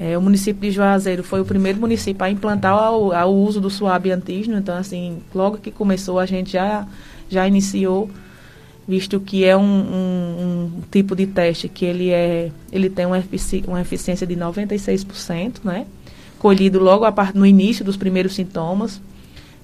É, 0.00 0.18
o 0.18 0.22
município 0.22 0.60
de 0.60 0.70
Juazeiro 0.70 1.22
foi 1.22 1.40
o 1.40 1.44
primeiro 1.44 1.78
município 1.78 2.24
a 2.24 2.30
implantar 2.30 2.92
o, 2.92 3.44
uso 3.44 3.60
do 3.60 3.70
suave 3.70 4.10
antígeno, 4.10 4.58
então, 4.58 4.76
assim, 4.76 5.18
logo 5.34 5.58
que 5.58 5.70
começou, 5.70 6.18
a 6.18 6.26
gente 6.26 6.52
já, 6.52 6.86
já 7.28 7.46
iniciou 7.46 8.10
visto 8.86 9.20
que 9.20 9.44
é 9.44 9.56
um, 9.56 9.62
um, 9.62 10.40
um, 10.40 10.82
tipo 10.90 11.14
de 11.14 11.26
teste 11.26 11.68
que 11.68 11.84
ele, 11.84 12.10
é, 12.10 12.50
ele 12.72 12.90
tem 12.90 13.06
uma, 13.06 13.18
efici 13.18 13.62
uma 13.66 13.80
eficiência 13.80 14.26
de 14.26 14.34
96%, 14.34 15.58
né? 15.62 15.86
Colhido 16.42 16.80
logo 16.80 17.06
no 17.34 17.46
início 17.46 17.84
dos 17.84 17.96
primeiros 17.96 18.34
sintomas, 18.34 19.00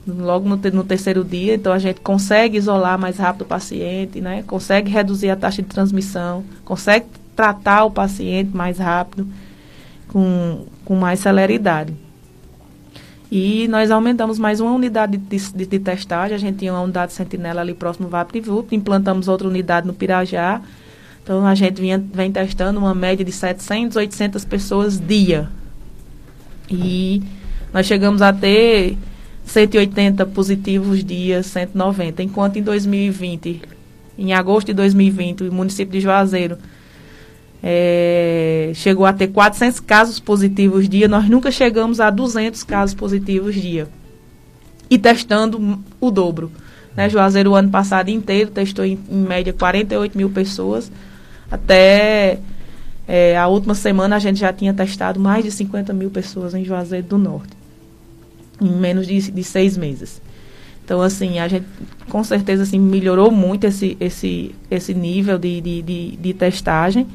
logo 0.06 0.48
no, 0.48 0.56
no, 0.56 0.84
terceiro 0.84 1.24
dia, 1.24 1.56
então 1.56 1.72
a 1.72 1.78
gente 1.80 2.00
consegue 2.00 2.56
isolar 2.56 2.96
mais 2.96 3.18
rápido 3.18 3.42
o 3.42 3.46
paciente, 3.46 4.20
né? 4.20 4.44
consegue 4.46 4.88
reduzir 4.88 5.28
a 5.28 5.34
taxa 5.34 5.60
de 5.60 5.66
transmissão, 5.66 6.44
consegue 6.64 7.06
tratar 7.34 7.84
o 7.84 7.90
paciente 7.90 8.56
mais 8.56 8.78
rápido, 8.78 9.26
com, 10.06 10.66
com 10.84 10.94
mais 10.94 11.18
celeridade. 11.18 11.92
E 13.30 13.66
nós 13.66 13.90
aumentamos 13.90 14.38
mais 14.38 14.60
uma 14.60 14.70
unidade 14.70 15.16
de, 15.16 15.36
de, 15.36 15.66
de 15.66 15.78
testagem. 15.80 16.36
A 16.36 16.38
gente 16.38 16.58
tinha 16.58 16.72
uma 16.72 16.80
unidade 16.80 17.12
sentinela 17.12 17.60
ali 17.60 17.74
próximo 17.74 18.06
ao 18.06 18.10
VaptVup, 18.10 18.74
implantamos 18.74 19.26
outra 19.26 19.48
unidade 19.48 19.84
no 19.84 19.92
Pirajá. 19.92 20.62
Então 21.24 21.44
a 21.44 21.56
gente 21.56 21.80
vinha, 21.80 21.98
vem 21.98 22.30
testando 22.30 22.78
uma 22.78 22.94
média 22.94 23.24
de 23.24 23.32
700, 23.32 23.96
800 23.96 24.44
pessoas 24.44 24.98
dia. 24.98 25.48
E 26.70 27.22
nós 27.72 27.86
chegamos 27.86 28.22
a 28.22 28.32
ter 28.32 28.96
180 29.44 30.26
positivos 30.26 31.04
dia, 31.04 31.42
190. 31.42 32.22
Enquanto 32.22 32.56
em 32.56 32.62
2020, 32.62 33.62
em 34.18 34.32
agosto 34.32 34.68
de 34.68 34.74
2020, 34.74 35.44
o 35.44 35.52
município 35.52 35.92
de 35.92 36.00
Juazeiro 36.00 36.58
é, 37.62 38.70
chegou 38.74 39.06
a 39.06 39.12
ter 39.12 39.28
400 39.28 39.80
casos 39.80 40.20
positivos 40.20 40.88
dia, 40.88 41.08
nós 41.08 41.28
nunca 41.28 41.50
chegamos 41.50 42.00
a 42.00 42.10
200 42.10 42.62
casos 42.62 42.94
positivos 42.94 43.54
dia. 43.54 43.88
E 44.90 44.98
testando 44.98 45.78
o 46.00 46.10
dobro. 46.10 46.50
Né? 46.96 47.08
Juazeiro, 47.08 47.50
o 47.50 47.54
ano 47.54 47.70
passado 47.70 48.08
inteiro, 48.08 48.50
testou 48.50 48.84
em, 48.84 48.98
em 49.10 49.18
média 49.18 49.52
48 49.52 50.16
mil 50.16 50.30
pessoas. 50.30 50.90
Até 51.50 52.38
é, 53.08 53.38
a 53.38 53.48
última 53.48 53.74
semana, 53.74 54.16
a 54.16 54.18
gente 54.18 54.38
já 54.38 54.52
tinha 54.52 54.74
testado 54.74 55.18
mais 55.18 55.42
de 55.42 55.50
50 55.50 55.94
mil 55.94 56.10
pessoas 56.10 56.54
em 56.54 56.62
Juazeiro 56.62 57.06
do 57.06 57.16
Norte, 57.16 57.56
em 58.60 58.70
menos 58.70 59.06
de, 59.06 59.32
de 59.32 59.42
seis 59.42 59.78
meses. 59.78 60.20
Então, 60.84 61.00
assim, 61.00 61.38
a 61.38 61.48
gente 61.48 61.66
com 62.08 62.24
certeza 62.24 62.62
assim, 62.62 62.78
melhorou 62.78 63.30
muito 63.30 63.64
esse, 63.64 63.96
esse, 64.00 64.54
esse 64.70 64.94
nível 64.94 65.38
de, 65.38 65.60
de, 65.60 65.82
de, 65.82 66.16
de 66.16 66.34
testagem. 66.34 67.06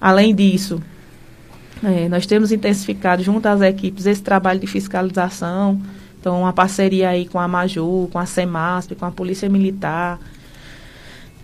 Além 0.00 0.34
disso, 0.34 0.82
é, 1.82 2.08
nós 2.08 2.26
temos 2.26 2.52
intensificado 2.52 3.22
junto 3.22 3.46
às 3.46 3.60
equipes 3.60 4.06
esse 4.06 4.22
trabalho 4.22 4.60
de 4.60 4.66
fiscalização, 4.66 5.80
então 6.20 6.40
uma 6.40 6.52
parceria 6.52 7.10
aí 7.10 7.26
com 7.26 7.38
a 7.38 7.48
Maju, 7.48 8.08
com 8.12 8.18
a 8.18 8.26
CEMASP, 8.26 8.94
com 8.94 9.04
a 9.04 9.10
Polícia 9.10 9.48
Militar, 9.48 10.18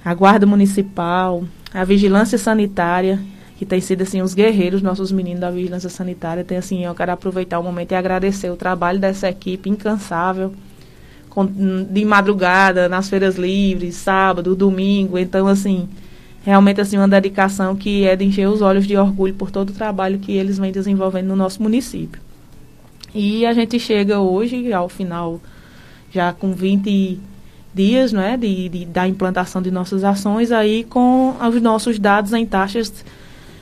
a 0.04 0.14
Guarda 0.14 0.47
Municipal, 0.47 1.44
a 1.75 1.85
Vigilância 1.85 2.38
Sanitária, 2.38 3.20
que 3.58 3.66
tem 3.66 3.80
sido 3.80 4.02
assim 4.02 4.22
os 4.22 4.34
guerreiros, 4.34 4.80
nossos 4.80 5.10
meninos 5.10 5.40
da 5.40 5.50
Vigilância 5.50 5.90
Sanitária, 5.90 6.44
tem 6.44 6.56
assim, 6.56 6.84
eu 6.84 6.94
quero 6.94 7.10
aproveitar 7.10 7.58
o 7.58 7.62
momento 7.62 7.90
e 7.90 7.96
agradecer 7.96 8.48
o 8.50 8.56
trabalho 8.56 9.00
dessa 9.00 9.28
equipe 9.28 9.68
incansável, 9.68 10.54
de 11.90 12.04
madrugada, 12.04 12.88
nas 12.88 13.08
feiras 13.08 13.36
livres, 13.36 13.96
sábado, 13.96 14.54
domingo, 14.54 15.18
então 15.18 15.48
assim, 15.48 15.88
realmente 16.44 16.80
assim 16.80 16.96
uma 16.96 17.08
dedicação 17.08 17.74
que 17.74 18.06
é 18.06 18.14
de 18.14 18.24
encher 18.24 18.48
os 18.48 18.62
olhos 18.62 18.86
de 18.86 18.96
orgulho 18.96 19.34
por 19.34 19.50
todo 19.50 19.70
o 19.70 19.72
trabalho 19.72 20.20
que 20.20 20.32
eles 20.32 20.56
vêm 20.56 20.70
desenvolvendo 20.70 21.26
no 21.26 21.36
nosso 21.36 21.60
município. 21.60 22.22
E 23.12 23.44
a 23.44 23.52
gente 23.52 23.80
chega 23.80 24.20
hoje 24.20 24.72
ao 24.72 24.88
final 24.88 25.40
já 26.12 26.32
com 26.32 26.52
20 26.52 27.18
dias 27.74 28.12
né, 28.12 28.36
de, 28.36 28.68
de 28.68 28.84
da 28.84 29.08
implantação 29.08 29.60
de 29.60 29.70
nossas 29.70 30.04
ações 30.04 30.52
aí 30.52 30.84
com 30.84 31.34
os 31.40 31.60
nossos 31.60 31.98
dados 31.98 32.32
em 32.32 32.46
taxas 32.46 33.04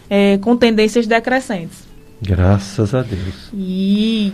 é, 0.08 0.38
com 0.38 0.56
tendências 0.56 1.06
decrescentes. 1.06 1.84
Graças 2.20 2.94
a 2.94 3.02
Deus. 3.02 3.50
E 3.52 4.32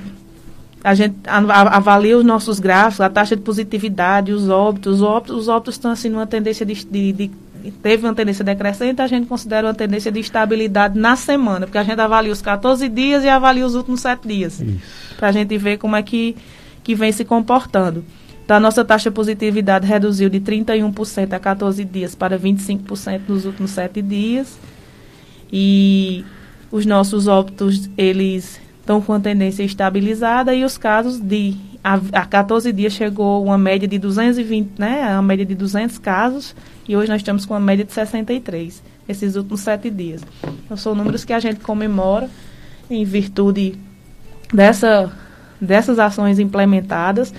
a 0.84 0.94
gente 0.94 1.16
avalia 1.26 2.16
os 2.18 2.24
nossos 2.24 2.58
gráficos, 2.58 3.00
a 3.00 3.10
taxa 3.10 3.36
de 3.36 3.42
positividade, 3.42 4.32
os 4.32 4.48
óbitos. 4.48 4.94
Os 4.94 5.02
óbitos, 5.02 5.36
os 5.36 5.48
óbitos 5.48 5.74
estão 5.74 5.90
assim 5.90 6.08
numa 6.08 6.26
tendência 6.26 6.64
de, 6.66 6.84
de, 6.84 7.12
de 7.12 7.30
teve 7.70 8.04
uma 8.04 8.14
tendência 8.14 8.44
decrescente, 8.44 9.00
a 9.00 9.06
gente 9.06 9.26
considera 9.26 9.68
uma 9.68 9.74
tendência 9.74 10.10
de 10.10 10.18
estabilidade 10.18 10.98
na 10.98 11.14
semana, 11.14 11.66
porque 11.66 11.78
a 11.78 11.84
gente 11.84 12.00
avalia 12.00 12.32
os 12.32 12.42
14 12.42 12.88
dias 12.88 13.22
e 13.22 13.28
avalia 13.28 13.64
os 13.64 13.74
últimos 13.76 14.00
7 14.00 14.26
dias. 14.26 14.60
Para 15.16 15.28
a 15.28 15.32
gente 15.32 15.56
ver 15.56 15.78
como 15.78 15.94
é 15.94 16.02
que, 16.02 16.36
que 16.82 16.94
vem 16.94 17.12
se 17.12 17.24
comportando. 17.24 18.04
Então, 18.44 18.56
a 18.56 18.60
nossa 18.60 18.84
taxa 18.84 19.08
de 19.10 19.14
positividade 19.14 19.86
reduziu 19.86 20.28
de 20.28 20.40
31% 20.40 21.32
a 21.32 21.38
14 21.38 21.84
dias 21.84 22.14
para 22.14 22.36
25% 22.36 23.20
nos 23.28 23.44
últimos 23.44 23.70
7 23.70 24.02
dias. 24.02 24.58
E 25.52 26.24
os 26.70 26.86
nossos 26.86 27.26
óbitos, 27.26 27.90
eles 27.96 28.60
estão 28.80 29.00
com 29.00 29.12
a 29.12 29.20
tendência 29.20 29.62
estabilizada 29.62 30.54
e 30.54 30.64
os 30.64 30.78
casos 30.78 31.20
de 31.20 31.56
a, 31.84 31.94
a 32.12 32.26
14 32.26 32.72
dias 32.72 32.92
chegou 32.92 33.44
uma 33.44 33.58
média 33.58 33.88
de 33.88 33.98
220, 33.98 34.78
né, 34.78 35.12
uma 35.12 35.22
média 35.22 35.44
de 35.44 35.54
200 35.54 35.98
casos 35.98 36.54
e 36.88 36.96
hoje 36.96 37.08
nós 37.08 37.20
estamos 37.20 37.44
com 37.44 37.54
uma 37.54 37.60
média 37.60 37.84
de 37.84 37.92
63, 37.92 38.82
esses 39.08 39.36
últimos 39.36 39.60
sete 39.60 39.90
dias. 39.90 40.22
Então, 40.64 40.76
são 40.76 40.94
números 40.94 41.24
que 41.24 41.32
a 41.32 41.40
gente 41.40 41.60
comemora 41.60 42.30
em 42.88 43.04
virtude 43.04 43.76
dessa, 44.52 45.12
dessas 45.60 45.98
ações 45.98 46.38
implementadas. 46.38 47.32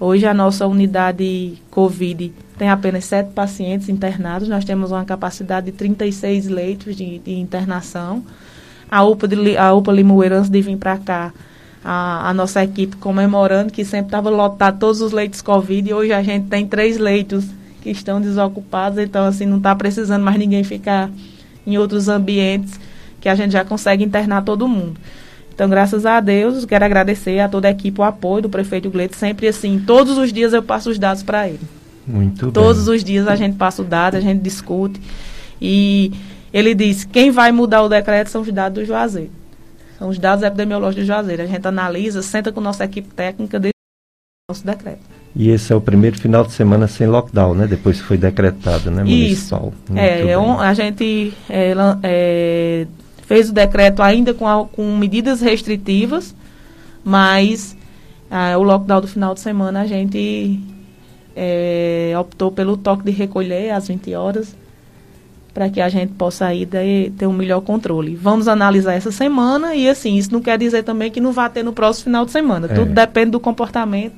Hoje 0.00 0.26
a 0.26 0.32
nossa 0.32 0.64
unidade 0.64 1.60
COVID 1.72 2.32
tem 2.56 2.70
apenas 2.70 3.04
sete 3.04 3.32
pacientes 3.32 3.88
internados, 3.88 4.48
nós 4.48 4.64
temos 4.64 4.92
uma 4.92 5.04
capacidade 5.04 5.66
de 5.66 5.72
36 5.72 6.46
leitos 6.46 6.94
de, 6.94 7.18
de 7.18 7.32
internação. 7.32 8.24
A 8.88 9.02
UPA, 9.02 9.26
de, 9.26 9.56
a 9.56 9.74
UPA 9.74 9.92
Limoeiro, 9.92 10.36
antes 10.36 10.48
de 10.48 10.62
vir 10.62 10.76
para 10.76 10.98
cá, 10.98 11.32
a, 11.84 12.30
a, 12.30 12.34
nossa 12.34 12.62
equipe 12.62 12.96
comemorando 12.96 13.72
que 13.72 13.84
sempre 13.84 14.06
estava 14.06 14.30
lotado 14.30 14.78
todos 14.78 15.00
os 15.00 15.10
leitos 15.10 15.42
Covid 15.42 15.90
e 15.90 15.92
hoje 15.92 16.12
a 16.12 16.22
gente 16.22 16.46
tem 16.46 16.66
três 16.66 16.96
leitos 16.96 17.44
que 17.82 17.90
estão 17.90 18.20
desocupados, 18.20 18.98
então 19.00 19.26
assim 19.26 19.46
não 19.46 19.58
está 19.58 19.74
precisando 19.74 20.22
mais 20.22 20.38
ninguém 20.38 20.62
ficar 20.62 21.10
em 21.66 21.76
outros 21.76 22.08
ambientes 22.08 22.78
que 23.20 23.28
a 23.28 23.34
gente 23.34 23.52
já 23.52 23.64
consegue 23.64 24.04
internar 24.04 24.44
todo 24.44 24.68
mundo. 24.68 24.98
Então, 25.58 25.68
graças 25.68 26.06
a 26.06 26.20
Deus, 26.20 26.64
quero 26.64 26.84
agradecer 26.84 27.40
a 27.40 27.48
toda 27.48 27.66
a 27.66 27.72
equipe 27.72 28.00
o 28.00 28.04
apoio 28.04 28.42
do 28.42 28.48
prefeito 28.48 28.88
Gleito. 28.88 29.16
Sempre 29.16 29.48
assim, 29.48 29.82
todos 29.84 30.16
os 30.16 30.32
dias 30.32 30.52
eu 30.52 30.62
passo 30.62 30.88
os 30.88 31.00
dados 31.00 31.24
para 31.24 31.48
ele. 31.48 31.58
Muito 32.06 32.52
Todos 32.52 32.84
bem. 32.84 32.94
os 32.94 33.02
dias 33.02 33.26
a 33.26 33.34
gente 33.34 33.56
passa 33.56 33.82
o 33.82 33.84
dado, 33.84 34.14
a 34.14 34.20
gente 34.20 34.40
discute. 34.40 35.00
E 35.60 36.12
ele 36.52 36.76
diz: 36.76 37.02
quem 37.02 37.32
vai 37.32 37.50
mudar 37.50 37.82
o 37.82 37.88
decreto 37.88 38.30
são 38.30 38.42
os 38.42 38.52
dados 38.52 38.78
do 38.78 38.86
Juazeiro. 38.86 39.32
São 39.98 40.08
os 40.08 40.16
dados 40.16 40.44
epidemiológicos 40.44 41.04
do 41.04 41.08
Juazeiro. 41.08 41.42
A 41.42 41.46
gente 41.46 41.66
analisa, 41.66 42.22
senta 42.22 42.52
com 42.52 42.60
nossa 42.60 42.84
equipe 42.84 43.08
técnica 43.08 43.58
desse 43.58 43.72
nosso 44.48 44.64
decreto. 44.64 45.00
E 45.34 45.50
esse 45.50 45.72
é 45.72 45.76
o 45.76 45.80
primeiro 45.80 46.16
final 46.16 46.44
de 46.44 46.52
semana 46.52 46.86
sem 46.86 47.08
lockdown, 47.08 47.56
né? 47.56 47.66
Depois 47.66 48.00
que 48.00 48.06
foi 48.06 48.16
decretado, 48.16 48.92
né, 48.92 49.02
municipal. 49.02 49.72
Isso. 49.88 49.98
é, 49.98 50.30
é 50.30 50.38
um, 50.38 50.60
a 50.60 50.72
gente 50.72 51.34
é, 51.50 51.74
é, 52.04 52.86
fez 53.28 53.50
o 53.50 53.52
decreto 53.52 54.02
ainda 54.02 54.32
com, 54.32 54.48
a, 54.48 54.64
com 54.64 54.96
medidas 54.96 55.42
restritivas, 55.42 56.34
mas 57.04 57.76
ah, 58.30 58.56
o 58.56 58.62
lockdown 58.62 59.02
do 59.02 59.06
final 59.06 59.34
de 59.34 59.40
semana 59.40 59.82
a 59.82 59.86
gente 59.86 60.58
é, 61.36 62.14
optou 62.18 62.50
pelo 62.50 62.74
toque 62.78 63.04
de 63.04 63.10
recolher 63.10 63.70
às 63.70 63.88
20 63.88 64.14
horas 64.14 64.56
para 65.52 65.68
que 65.68 65.78
a 65.78 65.90
gente 65.90 66.14
possa 66.14 66.46
aí 66.46 66.64
ter 66.64 67.26
um 67.26 67.32
melhor 67.34 67.60
controle. 67.60 68.16
Vamos 68.16 68.48
analisar 68.48 68.94
essa 68.94 69.12
semana 69.12 69.74
e 69.74 69.90
assim, 69.90 70.16
isso 70.16 70.32
não 70.32 70.40
quer 70.40 70.56
dizer 70.56 70.82
também 70.82 71.10
que 71.10 71.20
não 71.20 71.32
vai 71.32 71.50
ter 71.50 71.62
no 71.62 71.74
próximo 71.74 72.04
final 72.04 72.24
de 72.24 72.30
semana. 72.30 72.66
É. 72.70 72.74
Tudo 72.74 72.94
depende 72.94 73.32
do 73.32 73.40
comportamento, 73.40 74.14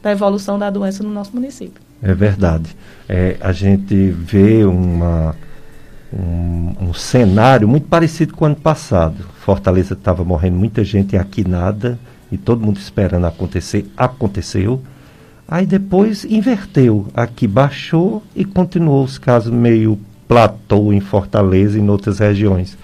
da 0.00 0.12
evolução 0.12 0.56
da 0.56 0.70
doença 0.70 1.02
no 1.02 1.10
nosso 1.10 1.32
município. 1.34 1.82
É 2.00 2.14
verdade. 2.14 2.76
É, 3.08 3.36
a 3.40 3.50
gente 3.50 4.10
vê 4.10 4.64
uma, 4.64 5.34
um, 6.18 6.88
um, 6.88 6.94
cenário 6.94 7.68
muito 7.68 7.86
parecido 7.88 8.34
com 8.34 8.44
o 8.44 8.46
ano 8.46 8.56
passado. 8.56 9.24
Fortaleza 9.40 9.94
estava 9.94 10.24
morrendo 10.24 10.56
muita 10.56 10.82
gente 10.82 11.16
aqui 11.16 11.46
nada 11.46 11.98
e 12.30 12.38
todo 12.38 12.64
mundo 12.64 12.78
esperando 12.78 13.26
acontecer. 13.26 13.90
Aconteceu. 13.96 14.82
Aí 15.46 15.66
depois 15.66 16.24
inverteu. 16.24 17.06
Aqui 17.14 17.46
baixou 17.46 18.22
e 18.34 18.44
continuou 18.44 19.04
os 19.04 19.18
casos 19.18 19.52
meio 19.52 19.98
platô 20.26 20.92
em 20.92 21.00
Fortaleza 21.00 21.78
e 21.78 21.80
em 21.80 21.88
outras 21.88 22.18
regiões. 22.18 22.76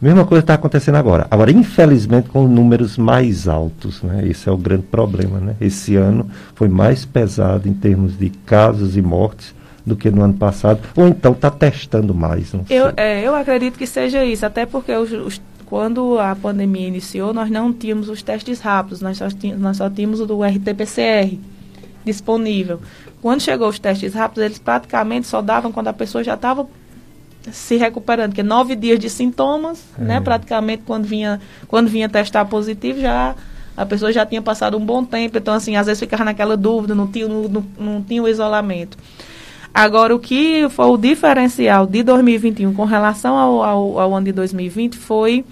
Mesma 0.00 0.24
coisa 0.24 0.42
está 0.42 0.54
acontecendo 0.54 0.96
agora. 0.96 1.28
Agora, 1.30 1.52
infelizmente, 1.52 2.28
com 2.28 2.48
números 2.48 2.98
mais 2.98 3.46
altos, 3.46 4.02
né? 4.02 4.26
Esse 4.26 4.48
é 4.48 4.52
o 4.52 4.56
grande 4.56 4.82
problema, 4.82 5.38
né? 5.38 5.54
Esse 5.60 5.94
ano 5.94 6.28
foi 6.56 6.68
mais 6.68 7.04
pesado 7.04 7.68
em 7.68 7.72
termos 7.72 8.18
de 8.18 8.30
casos 8.30 8.96
e 8.96 9.02
mortes 9.02 9.54
do 9.84 9.96
que 9.96 10.10
no 10.10 10.22
ano 10.22 10.34
passado. 10.34 10.80
Ou 10.96 11.08
então 11.08 11.32
está 11.32 11.50
testando 11.50 12.14
mais. 12.14 12.52
eu, 12.70 12.92
é, 12.96 13.22
eu 13.22 13.34
acredito 13.34 13.78
que 13.78 13.86
seja 13.86 14.24
isso, 14.24 14.46
até 14.46 14.64
porque 14.64 14.92
os, 14.92 15.12
os, 15.12 15.40
quando 15.66 16.18
a 16.18 16.36
pandemia 16.36 16.88
iniciou, 16.88 17.32
nós 17.32 17.50
não 17.50 17.72
tínhamos 17.72 18.08
os 18.08 18.22
testes 18.22 18.60
rápidos, 18.60 19.00
nós 19.00 19.18
só 19.18 19.28
tínhamos, 19.28 19.62
nós 19.62 19.76
só 19.76 19.88
tínhamos 19.88 20.20
o 20.20 20.26
do 20.26 20.42
RT-PCR 20.42 21.38
disponível. 22.04 22.80
quando 23.20 23.40
chegou 23.40 23.68
os 23.68 23.78
testes 23.78 24.14
rápidos, 24.14 24.44
eles 24.44 24.58
praticamente 24.58 25.26
só 25.26 25.40
davam 25.40 25.70
quando 25.70 25.88
a 25.88 25.92
pessoa 25.92 26.22
já 26.22 26.34
estava 26.34 26.66
se 27.50 27.76
recuperando, 27.76 28.34
que 28.34 28.42
nove 28.42 28.76
dias 28.76 28.98
de 28.98 29.10
sintomas, 29.10 29.82
é. 29.98 30.02
né? 30.02 30.20
Praticamente 30.20 30.82
quando 30.86 31.04
vinha, 31.04 31.40
quando 31.66 31.88
vinha 31.88 32.08
testar 32.08 32.44
positivo, 32.44 33.00
já 33.00 33.34
a 33.76 33.86
pessoa 33.86 34.12
já 34.12 34.26
tinha 34.26 34.42
passado 34.42 34.76
um 34.76 34.84
bom 34.84 35.04
tempo, 35.04 35.38
então 35.38 35.54
assim, 35.54 35.76
às 35.76 35.86
vezes 35.86 36.00
ficava 36.00 36.24
naquela 36.24 36.56
dúvida, 36.56 36.94
não 36.94 37.06
tinha, 37.06 37.26
não, 37.26 37.48
não, 37.48 37.64
não 37.78 38.02
tinha 38.02 38.22
o 38.22 38.28
isolamento. 38.28 38.98
Agora, 39.74 40.14
o 40.14 40.18
que 40.18 40.68
foi 40.70 40.86
o 40.86 40.96
diferencial 40.96 41.86
de 41.86 42.02
2021 42.02 42.74
com 42.74 42.84
relação 42.84 43.36
ao, 43.36 43.62
ao, 43.62 43.98
ao 43.98 44.14
ano 44.14 44.26
de 44.26 44.32
2020 44.32 44.98
foi 44.98 45.44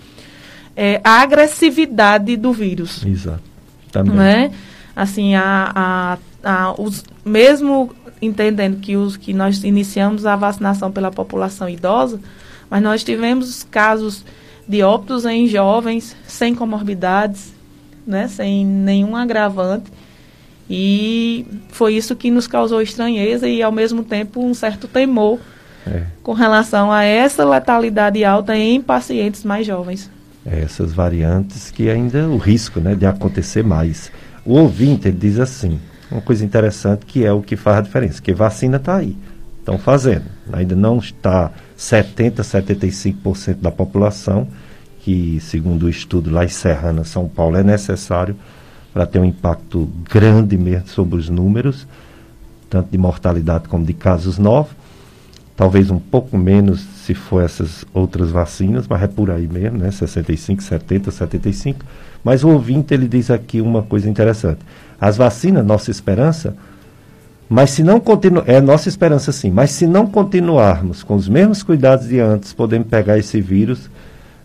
é, 0.77 1.01
a 1.03 1.23
agressividade 1.23 2.37
do 2.37 2.53
vírus. 2.53 3.05
Exato. 3.05 3.43
Também. 3.91 4.15
Né? 4.15 4.53
Assim, 4.95 5.35
a, 5.35 5.73
a, 5.75 6.19
a, 6.45 6.75
os, 6.81 7.05
mesmo 7.25 7.95
entendendo 8.21 8.79
que, 8.81 8.97
os, 8.97 9.17
que 9.17 9.33
nós 9.33 9.65
iniciamos 9.65 10.27
a 10.27 10.37
vacinação 10.37 10.93
pela 10.93 11.11
população 11.11 11.69
idosa, 11.69 12.21
mas 12.69 12.83
nós 12.83 13.03
tivemos 13.03 13.65
casos 13.65 14.25
de 14.69 14.83
óbitos 14.83 15.25
em 15.25 15.47
jovens 15.47 16.15
sem 16.27 16.55
comorbidades, 16.55 17.53
né, 18.07 18.29
sem 18.29 18.65
nenhum 18.65 19.17
agravante. 19.17 19.91
E 20.73 21.45
foi 21.71 21.95
isso 21.95 22.15
que 22.15 22.31
nos 22.31 22.47
causou 22.47 22.81
estranheza 22.81 23.49
e, 23.49 23.61
ao 23.61 23.73
mesmo 23.73 24.05
tempo, 24.05 24.41
um 24.41 24.55
certo 24.55 24.87
temor 24.87 25.41
é. 25.85 26.05
com 26.23 26.33
relação 26.33 26.93
a 26.93 27.03
essa 27.03 27.45
letalidade 27.45 28.25
alta 28.25 28.57
em 28.57 28.81
pacientes 28.81 29.43
mais 29.43 29.67
jovens. 29.67 30.09
É, 30.47 30.61
essas 30.61 30.93
variantes 30.93 31.73
que 31.73 31.91
ainda 31.91 32.29
o 32.29 32.37
risco 32.37 32.79
né, 32.79 32.95
de 32.95 33.05
acontecer 33.05 33.65
mais. 33.65 34.13
O 34.47 34.55
ouvinte 34.55 35.09
ele 35.09 35.19
diz 35.19 35.41
assim, 35.41 35.81
uma 36.09 36.21
coisa 36.21 36.45
interessante 36.45 37.05
que 37.05 37.25
é 37.25 37.33
o 37.33 37.43
que 37.43 37.57
faz 37.57 37.79
a 37.79 37.81
diferença, 37.81 38.23
que 38.23 38.33
vacina 38.33 38.77
está 38.77 38.99
aí, 38.99 39.17
estão 39.59 39.77
fazendo. 39.77 40.27
Ainda 40.53 40.77
não 40.77 40.99
está 40.99 41.51
70, 41.77 42.43
75% 42.43 43.57
da 43.57 43.73
população, 43.73 44.47
que 45.01 45.41
segundo 45.41 45.87
o 45.87 45.91
estudo 45.91 46.31
lá 46.31 46.45
em 46.45 46.49
Serrana, 46.49 47.03
São 47.03 47.29
Paulo, 47.29 47.57
é 47.57 47.65
necessário 47.65 48.37
para 48.93 49.07
ter 49.07 49.19
um 49.19 49.25
impacto 49.25 49.89
grande 50.09 50.57
mesmo 50.57 50.89
sobre 50.89 51.17
os 51.17 51.29
números, 51.29 51.87
tanto 52.69 52.91
de 52.91 52.99
mortalidade 52.99 53.69
como 53.69 53.85
de 53.85 53.93
casos 53.93 54.39
novos. 54.39 54.73
Talvez 55.57 55.91
um 55.91 55.99
pouco 55.99 56.39
menos 56.39 56.81
se 57.05 57.13
for 57.15 57.43
essas 57.43 57.85
outras 57.93 58.31
vacinas, 58.31 58.87
mas 58.89 59.03
é 59.03 59.07
por 59.07 59.31
aí 59.31 59.47
mesmo, 59.47 59.79
né? 59.79 59.91
65, 59.91 60.63
70, 60.63 61.11
75. 61.11 61.85
Mas 62.25 62.43
o 62.43 62.49
ouvinte 62.49 62.95
ele 62.95 63.07
diz 63.07 63.31
aqui 63.31 63.61
uma 63.61 63.83
coisa 63.83 64.09
interessante. 64.09 64.61
As 64.99 65.17
vacinas, 65.17 65.65
nossa 65.65 65.91
esperança, 65.91 66.57
mas 67.53 67.71
se 67.71 67.83
não 67.83 67.99
continuar, 67.99 68.49
é 68.49 68.61
nossa 68.61 68.89
esperança 68.89 69.33
sim, 69.33 69.51
mas 69.51 69.73
se 69.73 69.85
não 69.85 70.07
continuarmos 70.07 71.03
com 71.03 71.17
os 71.17 71.29
mesmos 71.29 71.65
cuidados 71.65 72.07
de 72.07 72.21
antes, 72.21 72.53
podemos 72.53 72.87
pegar 72.87 73.19
esse 73.19 73.41
vírus. 73.41 73.91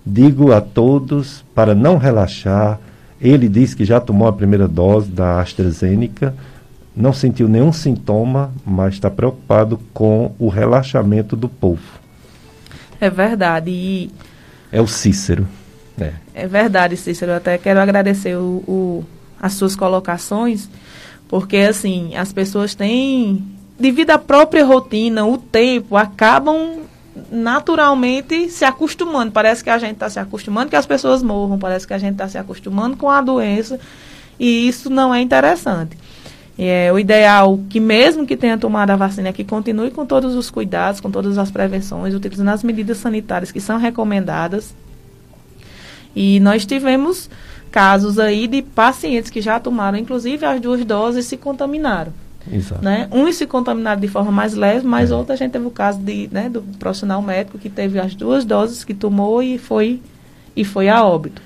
Digo 0.04 0.52
a 0.52 0.60
todos 0.60 1.46
para 1.54 1.76
não 1.76 1.98
relaxar, 1.98 2.80
ele 3.20 3.48
disse 3.48 3.76
que 3.76 3.86
já 3.86 4.00
tomou 4.00 4.28
a 4.28 4.34
primeira 4.34 4.68
dose 4.68 5.10
da 5.10 5.40
AstraZeneca, 5.40 6.36
não 6.96 7.12
sentiu 7.12 7.48
nenhum 7.48 7.74
sintoma, 7.74 8.54
mas 8.66 8.94
está 8.94 9.10
preocupado 9.10 9.80
com 9.94 10.34
o 10.40 10.48
relaxamento 10.48 11.36
do 11.36 11.50
povo. 11.50 11.82
É 13.00 13.10
verdade. 13.10 13.70
E... 13.70 14.12
É 14.72 14.82
o 14.82 14.88
Cícero. 14.88 15.48
É. 16.00 16.14
é 16.34 16.48
verdade, 16.48 16.96
Cícero. 16.96 17.32
Eu 17.32 17.38
até 17.38 17.58
quero 17.58 17.80
agradecer 17.80 18.36
o, 18.36 18.64
o, 18.68 19.06
as 19.42 19.54
suas 19.54 19.76
colocações, 19.76 20.70
porque 21.28 21.58
assim, 21.58 22.16
as 22.16 22.32
pessoas 22.32 22.76
têm, 22.76 23.44
devido 23.80 24.12
à 24.12 24.18
própria 24.18 24.66
rotina, 24.66 25.26
o 25.26 25.38
tempo, 25.38 25.98
acabam 25.98 26.85
naturalmente 27.32 28.50
se 28.50 28.66
acostumando. 28.66 29.32
Parece 29.32 29.64
que 29.64 29.70
a 29.70 29.78
gente 29.78 29.94
está 29.94 30.10
se 30.10 30.20
acostumando 30.20 30.70
que 30.70 30.76
as 30.76 30.86
pessoas 30.86 31.24
morram, 31.24 31.58
parece 31.58 31.88
que 31.88 31.94
a 31.94 31.98
gente 31.98 32.14
está 32.14 32.28
se 32.28 32.38
acostumando 32.38 32.98
com 32.98 33.10
a 33.10 33.22
doença 33.22 33.80
e 34.40 34.68
isso 34.68 34.90
não 34.90 35.14
é 35.14 35.22
interessante. 35.22 35.98
É, 36.58 36.92
o 36.92 36.98
ideal 36.98 37.60
que 37.70 37.82
mesmo 37.82 38.26
que 38.26 38.38
tenha 38.38 38.58
tomado 38.58 38.92
a 38.92 38.96
vacina 38.96 39.34
que 39.34 39.44
continue 39.44 39.92
com 39.92 40.06
todos 40.06 40.36
os 40.36 40.50
cuidados, 40.50 41.02
com 41.02 41.12
todas 41.12 41.38
as 41.38 41.52
prevenções, 41.52 42.14
utilizando 42.14 42.50
as 42.50 42.64
medidas 42.64 42.98
sanitárias 42.98 43.52
que 43.52 43.60
são 43.60 43.78
recomendadas. 43.78 44.74
E 46.16 46.40
nós 46.40 46.66
tivemos 46.66 47.30
casos 47.72 48.18
aí 48.18 48.48
de 48.48 48.62
pacientes 48.62 49.30
que 49.30 49.42
já 49.42 49.60
tomaram, 49.60 49.98
inclusive, 49.98 50.46
as 50.46 50.62
duas 50.62 50.86
doses 50.86 51.26
e 51.26 51.28
se 51.28 51.36
contaminaram. 51.36 52.14
Exato. 52.52 52.84
Né? 52.84 53.08
Uns 53.12 53.36
se 53.36 53.46
contaminaram 53.46 54.00
de 54.00 54.08
forma 54.08 54.32
mais 54.32 54.54
leve, 54.54 54.86
mas 54.86 55.12
é. 55.12 55.16
outros 55.16 55.32
a 55.32 55.36
gente 55.36 55.52
teve 55.52 55.66
o 55.66 55.72
caso 55.72 56.00
de, 56.00 56.30
né, 56.32 56.50
do 56.50 56.62
profissional 56.78 57.22
médico 57.22 57.58
que 57.58 57.70
teve 57.70 58.00
as 58.00 58.14
duas 58.16 58.46
doses 58.46 58.84
que 58.84 58.94
tomou 58.94 59.42
e 59.42 59.58
foi, 59.58 60.02
e 60.56 60.64
foi 60.64 60.88
a 60.90 61.04
óbito. 61.04 61.42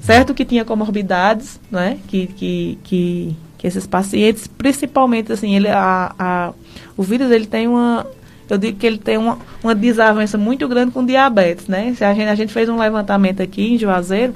Certo 0.00 0.32
que 0.32 0.44
tinha 0.44 0.64
comorbidades, 0.64 1.60
né, 1.70 1.98
que, 2.06 2.28
que, 2.28 2.78
que, 2.84 3.36
que 3.58 3.66
esses 3.66 3.86
pacientes, 3.86 4.46
principalmente 4.46 5.32
assim, 5.32 5.56
ele, 5.56 5.68
a, 5.68 6.14
a, 6.16 6.52
o 6.96 7.02
vírus 7.02 7.32
ele 7.32 7.46
tem 7.46 7.66
uma, 7.66 8.06
eu 8.48 8.56
digo 8.56 8.78
que 8.78 8.86
ele 8.86 8.98
tem 8.98 9.18
uma, 9.18 9.38
uma 9.62 9.74
desavença 9.74 10.38
muito 10.38 10.66
grande 10.68 10.92
com 10.92 11.04
diabetes, 11.04 11.66
né? 11.66 11.92
Se 11.96 12.04
a 12.04 12.14
gente, 12.14 12.28
a 12.28 12.34
gente 12.34 12.52
fez 12.52 12.68
um 12.68 12.78
levantamento 12.78 13.42
aqui 13.42 13.74
em 13.74 13.78
Juazeiro, 13.78 14.34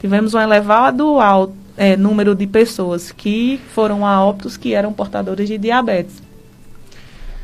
tivemos 0.00 0.32
um 0.32 0.40
elevado 0.40 1.20
alto, 1.20 1.54
é, 1.80 1.96
número 1.96 2.34
de 2.34 2.46
pessoas 2.46 3.10
que 3.10 3.58
foram 3.72 4.04
a 4.04 4.22
óbitos 4.22 4.58
que 4.58 4.74
eram 4.74 4.92
portadores 4.92 5.48
de 5.48 5.56
diabetes. 5.56 6.22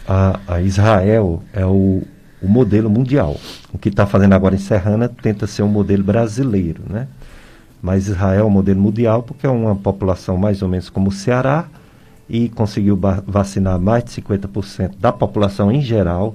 A, 0.06 0.38
a 0.46 0.60
Israel 0.60 1.42
é 1.54 1.64
o, 1.64 2.02
o, 2.42 2.46
modelo 2.46 2.90
mundial. 2.90 3.40
O 3.72 3.78
que 3.78 3.88
está 3.88 4.04
fazendo 4.04 4.34
agora 4.34 4.54
em 4.54 4.58
Serrana 4.58 5.08
tenta 5.08 5.46
ser 5.46 5.62
um 5.62 5.68
modelo 5.68 6.04
brasileiro, 6.04 6.82
né? 6.86 7.08
Mas 7.80 8.08
Israel 8.08 8.40
é 8.40 8.44
um 8.44 8.50
modelo 8.50 8.78
mundial 8.78 9.22
porque 9.22 9.46
é 9.46 9.48
uma 9.48 9.74
população 9.74 10.36
mais 10.36 10.60
ou 10.60 10.68
menos 10.68 10.90
como 10.90 11.08
o 11.08 11.12
Ceará 11.12 11.64
e 12.28 12.50
conseguiu 12.50 13.00
vacinar 13.26 13.80
mais 13.80 14.04
de 14.04 14.20
50% 14.20 14.96
da 15.00 15.12
população 15.12 15.72
em 15.72 15.80
geral, 15.80 16.34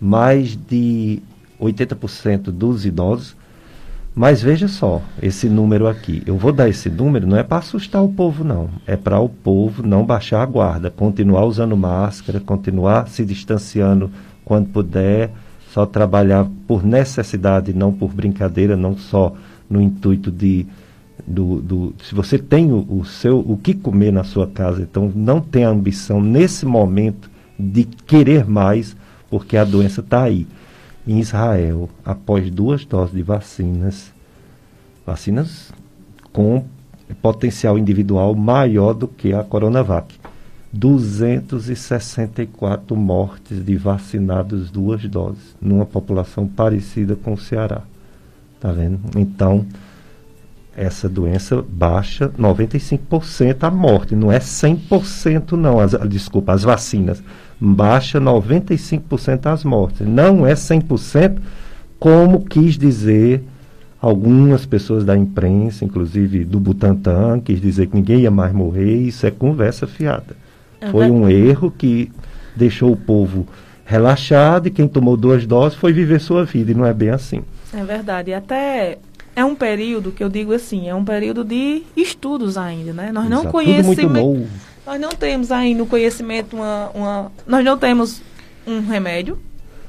mais 0.00 0.54
de 0.54 1.20
80% 1.60 2.52
dos 2.52 2.86
idosos 2.86 3.34
mas 4.14 4.42
veja 4.42 4.68
só, 4.68 5.00
esse 5.22 5.48
número 5.48 5.88
aqui. 5.88 6.22
Eu 6.26 6.36
vou 6.36 6.52
dar 6.52 6.68
esse 6.68 6.90
número 6.90 7.26
não 7.26 7.36
é 7.36 7.42
para 7.42 7.58
assustar 7.58 8.04
o 8.04 8.12
povo, 8.12 8.44
não. 8.44 8.68
É 8.86 8.94
para 8.94 9.18
o 9.18 9.28
povo 9.28 9.86
não 9.86 10.04
baixar 10.04 10.42
a 10.42 10.46
guarda, 10.46 10.90
continuar 10.90 11.46
usando 11.46 11.76
máscara, 11.76 12.38
continuar 12.38 13.08
se 13.08 13.24
distanciando 13.24 14.10
quando 14.44 14.68
puder, 14.68 15.30
só 15.72 15.86
trabalhar 15.86 16.46
por 16.66 16.84
necessidade, 16.84 17.72
não 17.72 17.90
por 17.90 18.12
brincadeira, 18.12 18.76
não 18.76 18.96
só 18.96 19.34
no 19.68 19.80
intuito 19.80 20.30
de. 20.30 20.66
Do, 21.26 21.62
do, 21.62 21.94
se 22.02 22.14
você 22.14 22.36
tem 22.36 22.72
o, 22.72 22.84
o 22.88 23.04
seu 23.04 23.38
o 23.38 23.56
que 23.56 23.74
comer 23.74 24.12
na 24.12 24.24
sua 24.24 24.46
casa, 24.46 24.82
então 24.82 25.10
não 25.14 25.40
tem 25.40 25.62
ambição 25.62 26.20
nesse 26.20 26.66
momento 26.66 27.30
de 27.56 27.84
querer 27.84 28.44
mais, 28.44 28.96
porque 29.30 29.56
a 29.56 29.64
doença 29.64 30.00
está 30.00 30.24
aí 30.24 30.48
em 31.06 31.18
Israel, 31.18 31.88
após 32.04 32.50
duas 32.50 32.84
doses 32.84 33.14
de 33.14 33.22
vacinas, 33.22 34.12
vacinas 35.04 35.72
com 36.32 36.64
potencial 37.20 37.78
individual 37.78 38.34
maior 38.34 38.94
do 38.94 39.06
que 39.06 39.32
a 39.32 39.44
Coronavac. 39.44 40.18
264 40.72 42.96
mortes 42.96 43.62
de 43.62 43.76
vacinados 43.76 44.70
duas 44.70 45.06
doses, 45.06 45.54
numa 45.60 45.84
população 45.84 46.46
parecida 46.46 47.14
com 47.14 47.34
o 47.34 47.38
Ceará. 47.38 47.82
Tá 48.58 48.72
vendo? 48.72 48.98
Então, 49.16 49.66
essa 50.76 51.08
doença 51.08 51.64
baixa 51.68 52.30
95% 52.38 53.62
a 53.62 53.70
morte, 53.70 54.16
não 54.16 54.32
é 54.32 54.38
100% 54.38 55.52
não, 55.52 55.78
as, 55.78 55.92
desculpa, 56.08 56.52
as 56.52 56.62
vacinas 56.62 57.22
baixa 57.62 58.20
95% 58.20 59.46
as 59.46 59.62
mortes. 59.62 60.06
Não 60.06 60.44
é 60.44 60.54
100%, 60.54 61.38
como 61.98 62.44
quis 62.44 62.76
dizer 62.76 63.44
algumas 64.00 64.66
pessoas 64.66 65.04
da 65.04 65.16
imprensa, 65.16 65.84
inclusive 65.84 66.44
do 66.44 66.58
Butantan, 66.58 67.38
quis 67.38 67.60
dizer 67.60 67.86
que 67.86 67.94
ninguém 67.94 68.22
ia 68.22 68.30
mais 68.32 68.52
morrer. 68.52 68.96
Isso 69.02 69.24
é 69.26 69.30
conversa 69.30 69.86
fiada. 69.86 70.36
É 70.80 70.90
foi 70.90 71.08
um 71.08 71.28
erro 71.28 71.70
que 71.70 72.10
deixou 72.56 72.90
o 72.90 72.96
povo 72.96 73.46
relaxado 73.84 74.66
e 74.66 74.70
quem 74.70 74.88
tomou 74.88 75.16
duas 75.16 75.46
doses 75.46 75.78
foi 75.78 75.92
viver 75.92 76.20
sua 76.20 76.44
vida, 76.44 76.72
e 76.72 76.74
não 76.74 76.84
é 76.84 76.92
bem 76.92 77.10
assim. 77.10 77.42
É 77.72 77.84
verdade. 77.84 78.32
E 78.32 78.34
até 78.34 78.98
é 79.34 79.44
um 79.44 79.54
período 79.54 80.12
que 80.12 80.22
eu 80.22 80.28
digo 80.28 80.52
assim, 80.52 80.88
é 80.88 80.94
um 80.94 81.04
período 81.04 81.44
de 81.44 81.82
estudos 81.96 82.58
ainda, 82.58 82.92
né? 82.92 83.10
Nós 83.12 83.26
Exato. 83.26 83.44
não 83.44 83.50
conhecemos. 83.50 84.48
Nós 84.84 85.00
não 85.00 85.10
temos 85.10 85.52
ainda 85.52 85.82
o 85.82 85.86
conhecimento, 85.86 86.56
uma, 86.56 86.90
uma, 86.92 87.32
nós 87.46 87.64
não 87.64 87.78
temos 87.78 88.20
um 88.66 88.80
remédio, 88.80 89.38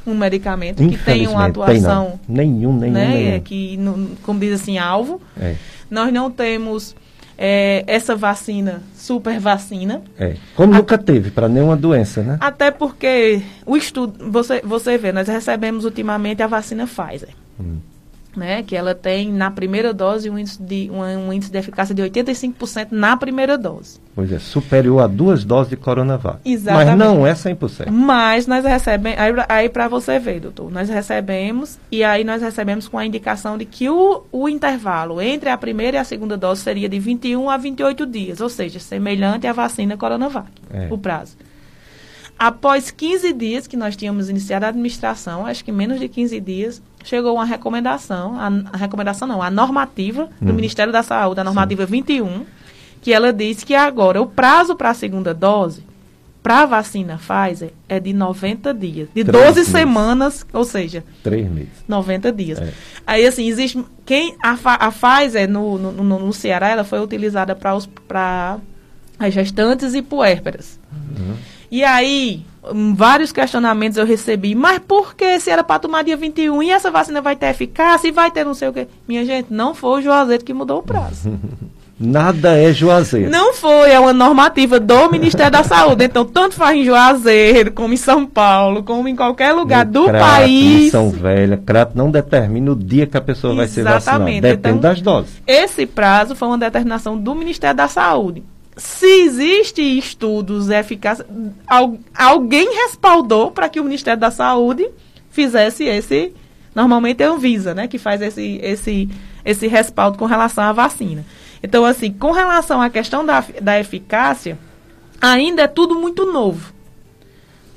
um 0.05 0.13
medicamento 0.13 0.87
que 0.87 0.97
tenha 0.97 1.29
uma 1.29 1.45
atuação. 1.47 2.19
Tem 2.27 2.35
nenhum, 2.35 2.77
nenhum, 2.77 2.93
né, 2.93 3.07
nenhum. 3.07 3.39
Que, 3.39 3.75
no, 3.77 4.09
como 4.23 4.39
diz 4.39 4.61
assim, 4.61 4.77
alvo. 4.77 5.19
É. 5.39 5.55
Nós 5.89 6.13
não 6.13 6.29
temos 6.29 6.95
é, 7.37 7.83
essa 7.87 8.15
vacina, 8.15 8.83
super 8.95 9.39
vacina. 9.39 10.03
É, 10.17 10.35
como 10.55 10.73
a, 10.73 10.77
nunca 10.77 10.97
teve 10.97 11.31
para 11.31 11.49
nenhuma 11.49 11.75
doença, 11.75 12.21
né? 12.21 12.37
Até 12.39 12.69
porque 12.69 13.41
o 13.65 13.75
estudo, 13.75 14.29
você, 14.29 14.61
você 14.61 14.97
vê, 14.97 15.11
nós 15.11 15.27
recebemos 15.27 15.85
ultimamente 15.85 16.43
a 16.43 16.47
vacina 16.47 16.85
Pfizer. 16.85 17.29
Hum 17.59 17.92
né, 18.35 18.63
que 18.63 18.75
ela 18.75 18.95
tem 18.95 19.31
na 19.31 19.51
primeira 19.51 19.93
dose 19.93 20.29
um 20.29 20.37
índice 20.37 20.61
de, 20.61 20.89
um, 20.91 21.01
um 21.01 21.33
índice 21.33 21.51
de 21.51 21.57
eficácia 21.57 21.93
de 21.93 22.01
85% 22.01 22.87
na 22.91 23.15
primeira 23.17 23.57
dose. 23.57 23.99
Pois 24.15 24.31
é, 24.31 24.39
superior 24.39 25.01
a 25.01 25.07
duas 25.07 25.43
doses 25.43 25.69
de 25.69 25.75
Coronavac. 25.75 26.39
Exatamente. 26.45 26.87
Mas 26.87 26.97
não 26.97 27.25
é 27.25 27.33
100%. 27.33 27.89
Mas 27.89 28.47
nós 28.47 28.63
recebemos, 28.63 29.19
aí, 29.19 29.33
aí 29.49 29.69
para 29.69 29.87
você 29.87 30.19
ver, 30.19 30.39
doutor, 30.39 30.71
nós 30.71 30.89
recebemos, 30.89 31.79
e 31.91 32.03
aí 32.03 32.23
nós 32.23 32.41
recebemos 32.41 32.87
com 32.87 32.97
a 32.97 33.05
indicação 33.05 33.57
de 33.57 33.65
que 33.65 33.89
o, 33.89 34.23
o 34.31 34.47
intervalo 34.47 35.19
entre 35.21 35.49
a 35.49 35.57
primeira 35.57 35.97
e 35.97 35.99
a 35.99 36.03
segunda 36.03 36.37
dose 36.37 36.61
seria 36.61 36.87
de 36.87 36.99
21 36.99 37.49
a 37.49 37.57
28 37.57 38.05
dias, 38.05 38.41
ou 38.41 38.49
seja, 38.49 38.79
semelhante 38.79 39.47
à 39.47 39.53
vacina 39.53 39.97
Coronavac, 39.97 40.47
é. 40.71 40.87
o 40.91 40.97
prazo. 40.97 41.35
Após 42.37 42.91
15 42.91 43.31
dias 43.33 43.67
que 43.67 43.77
nós 43.77 43.95
tínhamos 43.95 44.29
iniciado 44.29 44.65
a 44.65 44.69
administração, 44.69 45.45
acho 45.45 45.63
que 45.63 45.71
menos 45.71 45.99
de 45.99 46.09
15 46.09 46.39
dias, 46.39 46.81
chegou 47.03 47.35
uma 47.35 47.45
recomendação, 47.45 48.39
a, 48.39 48.47
a 48.73 48.77
recomendação 48.77 49.27
não, 49.27 49.41
a 49.41 49.49
normativa 49.49 50.29
do 50.41 50.51
hum. 50.51 50.55
Ministério 50.55 50.91
da 50.91 51.03
Saúde, 51.03 51.39
a 51.39 51.43
normativa 51.43 51.85
Sim. 51.85 51.91
21, 51.91 52.45
que 53.01 53.11
ela 53.13 53.33
diz 53.33 53.63
que 53.63 53.75
agora 53.75 54.21
o 54.21 54.27
prazo 54.27 54.75
para 54.75 54.89
a 54.89 54.93
segunda 54.93 55.33
dose 55.33 55.83
para 56.43 56.63
a 56.63 56.65
vacina 56.65 57.17
Pfizer 57.17 57.71
é 57.87 58.01
de 58.01 58.11
90 58.11 58.73
dias, 58.73 59.07
de 59.15 59.23
Três 59.23 59.45
12 59.45 59.59
meses. 59.59 59.67
semanas, 59.71 60.45
ou 60.51 60.65
seja, 60.65 61.03
Três 61.23 61.49
meses. 61.49 61.71
90 61.87 62.31
dias. 62.33 62.59
É. 62.59 62.73
Aí 63.07 63.25
assim, 63.25 63.47
existe 63.47 63.83
quem 64.05 64.35
a, 64.43 64.51
a 64.51 64.91
Pfizer 64.91 65.49
no, 65.49 65.77
no, 65.77 65.91
no, 65.93 66.19
no 66.19 66.33
Ceará, 66.33 66.67
ela 66.67 66.83
foi 66.83 66.99
utilizada 66.99 67.55
para 67.55 68.59
as 69.17 69.33
gestantes 69.33 69.93
e 69.93 70.01
puérperas. 70.01 70.77
Uhum. 70.91 71.35
E 71.71 71.83
aí, 71.83 72.45
vários 72.95 73.31
questionamentos 73.31 73.97
eu 73.97 74.05
recebi. 74.05 74.55
Mas 74.55 74.79
por 74.79 75.15
que 75.15 75.39
se 75.39 75.49
era 75.49 75.63
para 75.63 75.79
tomar 75.79 76.03
dia 76.03 76.17
21 76.17 76.63
e 76.63 76.69
essa 76.71 76.91
vacina 76.91 77.21
vai 77.21 77.35
ter 77.35 77.47
eficácia 77.47 78.07
e 78.07 78.11
vai 78.11 78.31
ter 78.31 78.45
não 78.45 78.53
sei 78.53 78.69
o 78.69 78.73
quê? 78.73 78.87
Minha 79.07 79.25
gente, 79.25 79.51
não 79.51 79.73
foi 79.73 79.99
o 79.99 80.01
Juazeiro 80.01 80.43
que 80.43 80.53
mudou 80.53 80.79
o 80.79 80.83
prazo. 80.83 81.33
Nada 81.99 82.57
é 82.57 82.73
Juazeiro. 82.73 83.29
Não 83.29 83.53
foi, 83.53 83.91
é 83.91 83.99
uma 83.99 84.11
normativa 84.11 84.79
do 84.79 85.09
Ministério 85.11 85.51
da 85.51 85.63
Saúde. 85.63 86.03
Então, 86.03 86.25
tanto 86.25 86.55
faz 86.55 86.75
em 86.75 86.83
Juazeiro, 86.83 87.71
como 87.71 87.93
em 87.93 87.97
São 87.97 88.25
Paulo, 88.25 88.83
como 88.83 89.07
em 89.07 89.15
qualquer 89.15 89.53
lugar 89.53 89.85
no 89.85 89.91
do 89.91 90.05
Crato, 90.05 90.25
país. 90.25 90.87
Em 90.87 90.89
São 90.89 91.09
Velha, 91.11 91.55
Crato 91.55 91.95
não 91.95 92.09
determina 92.09 92.71
o 92.71 92.75
dia 92.75 93.05
que 93.05 93.15
a 93.15 93.21
pessoa 93.21 93.53
Exatamente. 93.53 93.83
vai 93.83 94.01
ser 94.01 94.11
vacinada. 94.11 94.41
Depende 94.41 94.57
então, 94.57 94.77
das 94.79 95.01
doses. 95.01 95.41
Esse 95.45 95.85
prazo 95.85 96.35
foi 96.35 96.47
uma 96.47 96.57
determinação 96.57 97.17
do 97.17 97.35
Ministério 97.35 97.77
da 97.77 97.87
Saúde 97.87 98.43
se 98.75 99.05
existe 99.21 99.81
estudos 99.81 100.69
eficazes, 100.69 101.25
alguém 102.15 102.73
respaldou 102.75 103.51
para 103.51 103.69
que 103.69 103.79
o 103.79 103.83
Ministério 103.83 104.19
da 104.19 104.31
Saúde 104.31 104.89
fizesse 105.29 105.83
esse, 105.83 106.33
normalmente 106.73 107.21
é 107.21 107.27
a 107.27 107.31
Anvisa, 107.31 107.73
né, 107.73 107.87
que 107.87 107.97
faz 107.97 108.21
esse, 108.21 108.59
esse, 108.63 109.09
esse 109.45 109.67
respaldo 109.67 110.17
com 110.17 110.25
relação 110.25 110.63
à 110.63 110.71
vacina. 110.71 111.25
Então, 111.61 111.85
assim, 111.85 112.11
com 112.11 112.31
relação 112.31 112.81
à 112.81 112.89
questão 112.89 113.25
da, 113.25 113.43
da 113.61 113.79
eficácia, 113.79 114.57
ainda 115.21 115.63
é 115.63 115.67
tudo 115.67 115.95
muito 115.95 116.25
novo. 116.31 116.73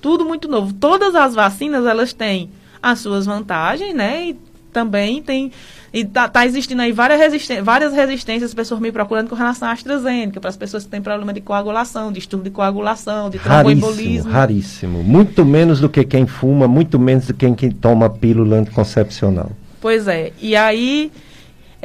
Tudo 0.00 0.24
muito 0.24 0.48
novo. 0.48 0.72
Todas 0.72 1.14
as 1.14 1.34
vacinas, 1.34 1.86
elas 1.86 2.12
têm 2.12 2.50
as 2.82 3.00
suas 3.00 3.26
vantagens, 3.26 3.94
né, 3.94 4.30
e 4.30 4.38
também 4.72 5.22
tem 5.22 5.52
e 5.92 6.04
tá, 6.04 6.28
tá 6.28 6.44
existindo 6.44 6.82
aí 6.82 6.92
várias, 6.92 7.18
resistências, 7.18 7.64
várias 7.64 7.92
resistências, 7.92 8.52
pessoas 8.54 8.80
me 8.80 8.92
procurando 8.92 9.28
com 9.28 9.34
relação 9.34 9.68
à 9.68 9.72
AstraZeneca, 9.72 10.40
para 10.40 10.50
as 10.50 10.56
pessoas 10.56 10.84
que 10.84 10.90
têm 10.90 11.00
problema 11.00 11.32
de 11.32 11.40
coagulação, 11.40 12.12
de 12.12 12.18
distúrbio 12.18 12.50
de 12.50 12.54
coagulação, 12.54 13.30
de 13.30 13.38
tromboembolismo. 13.38 14.30
Raríssimo, 14.30 15.02
muito 15.02 15.44
menos 15.44 15.80
do 15.80 15.88
que 15.88 16.04
quem 16.04 16.26
fuma, 16.26 16.66
muito 16.66 16.98
menos 16.98 17.26
do 17.26 17.34
que 17.34 17.50
quem 17.52 17.70
toma 17.70 18.10
pílula 18.10 18.56
anticoncepcional. 18.56 19.50
Pois 19.80 20.08
é, 20.08 20.32
e 20.40 20.56
aí 20.56 21.12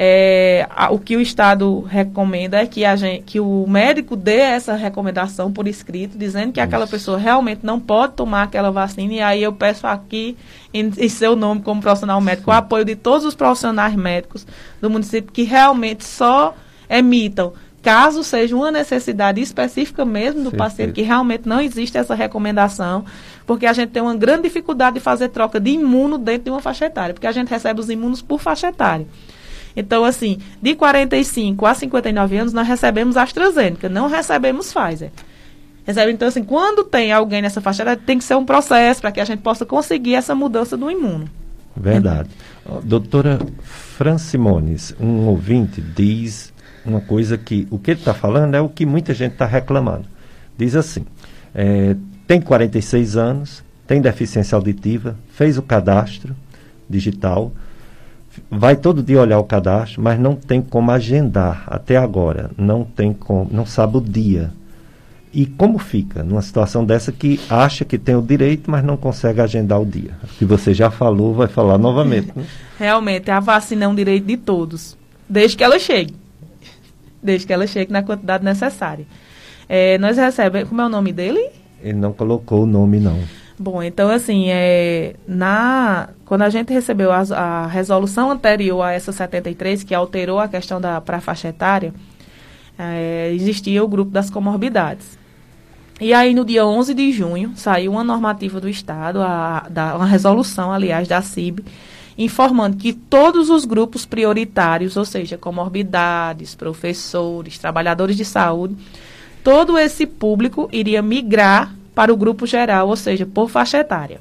é, 0.04 0.66
a, 0.68 0.90
o 0.90 0.98
que 0.98 1.16
o 1.16 1.20
Estado 1.20 1.80
recomenda 1.82 2.56
é 2.56 2.66
que, 2.66 2.84
a 2.84 2.96
gente, 2.96 3.22
que 3.22 3.38
o 3.38 3.64
médico 3.68 4.16
dê 4.16 4.38
essa 4.38 4.74
recomendação 4.74 5.52
por 5.52 5.68
escrito, 5.68 6.18
dizendo 6.18 6.50
que 6.52 6.58
Isso. 6.58 6.66
aquela 6.66 6.88
pessoa 6.88 7.16
realmente 7.16 7.60
não 7.62 7.78
pode 7.78 8.14
tomar 8.14 8.42
aquela 8.42 8.72
vacina. 8.72 9.12
E 9.12 9.20
aí 9.20 9.40
eu 9.44 9.52
peço 9.52 9.86
aqui, 9.86 10.36
em, 10.74 10.90
em 10.98 11.08
seu 11.08 11.36
nome 11.36 11.62
como 11.62 11.80
profissional 11.80 12.20
médico, 12.20 12.50
Sim. 12.50 12.50
o 12.50 12.58
apoio 12.58 12.84
de 12.84 12.96
todos 12.96 13.24
os 13.24 13.36
profissionais 13.36 13.94
médicos 13.94 14.44
do 14.80 14.90
município 14.90 15.30
que 15.30 15.44
realmente 15.44 16.04
só 16.04 16.52
emitam 16.90 17.52
caso 17.80 18.24
seja 18.24 18.56
uma 18.56 18.72
necessidade 18.72 19.40
específica 19.40 20.04
mesmo 20.04 20.42
do 20.42 20.50
Sim, 20.50 20.56
paciente, 20.56 20.94
que 20.94 21.02
realmente 21.02 21.48
não 21.48 21.60
existe 21.60 21.96
essa 21.96 22.14
recomendação, 22.16 23.04
porque 23.46 23.66
a 23.66 23.72
gente 23.72 23.90
tem 23.90 24.02
uma 24.02 24.16
grande 24.16 24.42
dificuldade 24.42 24.94
de 24.94 25.00
fazer 25.00 25.28
troca 25.28 25.60
de 25.60 25.70
imuno 25.70 26.18
dentro 26.18 26.44
de 26.44 26.50
uma 26.50 26.60
faixa 26.60 26.86
etária, 26.86 27.14
porque 27.14 27.26
a 27.28 27.32
gente 27.32 27.48
recebe 27.48 27.78
os 27.78 27.88
imunos 27.88 28.20
por 28.20 28.40
faixa 28.40 28.66
etária. 28.66 29.06
Então, 29.76 30.04
assim, 30.04 30.38
de 30.60 30.74
45 30.74 31.64
a 31.66 31.74
59 31.74 32.36
anos, 32.36 32.52
nós 32.52 32.66
recebemos 32.66 33.16
AstraZeneca, 33.16 33.88
não 33.88 34.08
recebemos 34.08 34.72
Pfizer. 34.72 35.10
Recebe, 35.84 36.12
então, 36.12 36.28
assim, 36.28 36.44
quando 36.44 36.84
tem 36.84 37.12
alguém 37.12 37.42
nessa 37.42 37.60
faixa 37.60 37.96
tem 37.96 38.18
que 38.18 38.24
ser 38.24 38.36
um 38.36 38.44
processo 38.44 39.00
para 39.00 39.10
que 39.10 39.20
a 39.20 39.24
gente 39.24 39.40
possa 39.40 39.66
conseguir 39.66 40.14
essa 40.14 40.34
mudança 40.34 40.76
do 40.76 40.90
imuno. 40.90 41.28
Verdade. 41.76 42.28
Doutora 42.84 43.40
Francimones, 43.62 44.94
um 45.00 45.26
ouvinte 45.26 45.80
diz 45.80 46.52
uma 46.84 47.00
coisa 47.00 47.38
que 47.38 47.66
o 47.70 47.78
que 47.78 47.92
ele 47.92 48.00
está 48.00 48.14
falando 48.14 48.54
é 48.54 48.60
o 48.60 48.68
que 48.68 48.84
muita 48.84 49.14
gente 49.14 49.32
está 49.32 49.46
reclamando. 49.46 50.06
Diz 50.56 50.76
assim: 50.76 51.04
é, 51.54 51.96
tem 52.26 52.40
46 52.40 53.16
anos, 53.16 53.64
tem 53.86 54.00
deficiência 54.00 54.54
auditiva, 54.54 55.16
fez 55.30 55.58
o 55.58 55.62
cadastro 55.62 56.36
digital, 56.88 57.52
vai 58.50 58.76
todo 58.76 59.02
dia 59.02 59.20
olhar 59.20 59.38
o 59.38 59.44
cadastro, 59.44 60.02
mas 60.02 60.18
não 60.18 60.34
tem 60.34 60.60
como 60.60 60.90
agendar 60.90 61.64
até 61.66 61.96
agora, 61.96 62.50
não 62.56 62.84
tem 62.84 63.12
como, 63.12 63.48
não 63.50 63.66
sabe 63.66 63.96
o 63.96 64.00
dia. 64.00 64.50
E 65.32 65.46
como 65.46 65.78
fica 65.78 66.22
numa 66.22 66.42
situação 66.42 66.84
dessa 66.84 67.10
que 67.10 67.40
acha 67.48 67.86
que 67.86 67.96
tem 67.96 68.14
o 68.14 68.20
direito, 68.20 68.70
mas 68.70 68.84
não 68.84 68.98
consegue 68.98 69.40
agendar 69.40 69.80
o 69.80 69.86
dia? 69.86 70.10
Que 70.38 70.44
você 70.44 70.74
já 70.74 70.90
falou, 70.90 71.32
vai 71.32 71.48
falar 71.48 71.78
novamente. 71.78 72.30
Né? 72.36 72.44
Realmente, 72.78 73.30
a 73.30 73.40
vacina 73.40 73.86
é 73.86 73.88
um 73.88 73.94
direito 73.94 74.26
de 74.26 74.36
todos, 74.36 74.96
desde 75.26 75.56
que 75.56 75.64
ela 75.64 75.78
chegue. 75.78 76.14
Desde 77.22 77.46
que 77.46 77.52
ela 77.52 77.66
chegue 77.66 77.90
na 77.90 78.02
quantidade 78.02 78.44
necessária. 78.44 79.06
É, 79.68 79.96
nós 79.96 80.18
recebemos. 80.18 80.68
Como 80.68 80.82
é 80.82 80.86
o 80.86 80.88
nome 80.88 81.12
dele? 81.12 81.48
Ele 81.82 81.98
não 81.98 82.12
colocou 82.12 82.64
o 82.64 82.66
nome, 82.66 83.00
não. 83.00 83.18
Bom, 83.62 83.80
então 83.80 84.10
assim, 84.10 84.46
é, 84.48 85.14
na, 85.24 86.08
quando 86.24 86.42
a 86.42 86.50
gente 86.50 86.72
recebeu 86.72 87.12
a, 87.12 87.20
a, 87.20 87.66
resolução 87.68 88.28
anterior 88.28 88.82
a 88.82 88.90
essa 88.90 89.12
73, 89.12 89.84
que 89.84 89.94
alterou 89.94 90.40
a 90.40 90.48
questão 90.48 90.80
da 90.80 91.00
para 91.00 91.20
faixa 91.20 91.46
etária, 91.46 91.94
é, 92.76 93.30
existia 93.32 93.84
o 93.84 93.86
grupo 93.86 94.10
das 94.10 94.28
comorbidades. 94.28 95.16
E 96.00 96.12
aí, 96.12 96.34
no 96.34 96.44
dia 96.44 96.66
11 96.66 96.92
de 96.92 97.12
junho, 97.12 97.52
saiu 97.54 97.92
uma 97.92 98.02
normativa 98.02 98.60
do 98.60 98.68
Estado, 98.68 99.22
a, 99.22 99.68
da, 99.70 99.94
uma 99.94 100.06
resolução, 100.06 100.72
aliás, 100.72 101.06
da 101.06 101.22
CIB, 101.22 101.64
informando 102.18 102.76
que 102.76 102.92
todos 102.92 103.48
os 103.48 103.64
grupos 103.64 104.04
prioritários, 104.04 104.96
ou 104.96 105.04
seja, 105.04 105.38
comorbidades, 105.38 106.56
professores, 106.56 107.60
trabalhadores 107.60 108.16
de 108.16 108.24
saúde, 108.24 108.76
todo 109.44 109.78
esse 109.78 110.04
público 110.04 110.68
iria 110.72 111.00
migrar 111.00 111.72
para 111.94 112.12
o 112.12 112.16
grupo 112.16 112.46
geral, 112.46 112.88
ou 112.88 112.96
seja, 112.96 113.26
por 113.26 113.48
faixa 113.50 113.78
etária. 113.78 114.20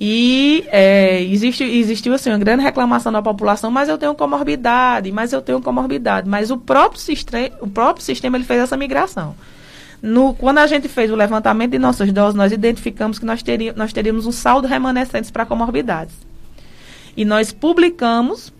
E 0.00 0.64
é, 0.68 1.22
existe, 1.22 1.62
existiu 1.62 2.12
assim, 2.14 2.30
uma 2.30 2.38
grande 2.38 2.62
reclamação 2.62 3.12
da 3.12 3.22
população, 3.22 3.70
mas 3.70 3.88
eu 3.88 3.96
tenho 3.96 4.14
comorbidade, 4.14 5.10
mas 5.12 5.32
eu 5.32 5.40
tenho 5.40 5.60
comorbidade. 5.60 6.28
Mas 6.28 6.50
o 6.50 6.58
próprio, 6.58 7.00
sistema, 7.00 7.50
o 7.60 7.68
próprio 7.68 8.04
sistema 8.04 8.36
ele 8.36 8.44
fez 8.44 8.60
essa 8.60 8.76
migração. 8.76 9.34
No, 10.02 10.34
quando 10.34 10.58
a 10.58 10.66
gente 10.66 10.88
fez 10.88 11.10
o 11.10 11.16
levantamento 11.16 11.70
de 11.70 11.78
nossas 11.78 12.12
doses, 12.12 12.34
nós 12.34 12.52
identificamos 12.52 13.18
que 13.18 13.24
nós, 13.24 13.42
nós 13.76 13.92
teríamos 13.92 14.26
um 14.26 14.32
saldo 14.32 14.66
remanescente 14.68 15.32
para 15.32 15.46
comorbidades. 15.46 16.14
E 17.16 17.24
nós 17.24 17.52
publicamos 17.52 18.52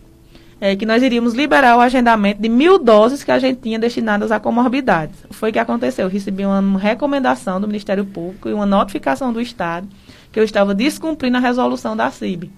é, 0.65 0.75
que 0.75 0.85
nós 0.85 1.03
iríamos 1.03 1.35
liberar 1.35 1.77
o 1.77 1.79
agendamento 1.79 2.41
de 2.41 2.49
mil 2.49 2.79
doses 2.79 3.23
que 3.23 3.29
a 3.29 3.37
gente 3.37 3.61
tinha 3.61 3.77
destinadas 3.77 4.31
a 4.31 4.39
comorbidades. 4.39 5.15
Foi 5.29 5.51
o 5.51 5.53
que 5.53 5.59
aconteceu. 5.59 6.05
Eu 6.07 6.09
recebi 6.09 6.43
uma 6.43 6.79
recomendação 6.79 7.61
do 7.61 7.67
Ministério 7.67 8.03
Público 8.03 8.49
e 8.49 8.53
uma 8.53 8.65
notificação 8.65 9.31
do 9.31 9.39
Estado 9.39 9.87
que 10.31 10.39
eu 10.39 10.43
estava 10.43 10.73
descumprindo 10.73 11.37
a 11.37 11.39
resolução 11.39 11.95
da 11.95 12.09
CIB. 12.09 12.51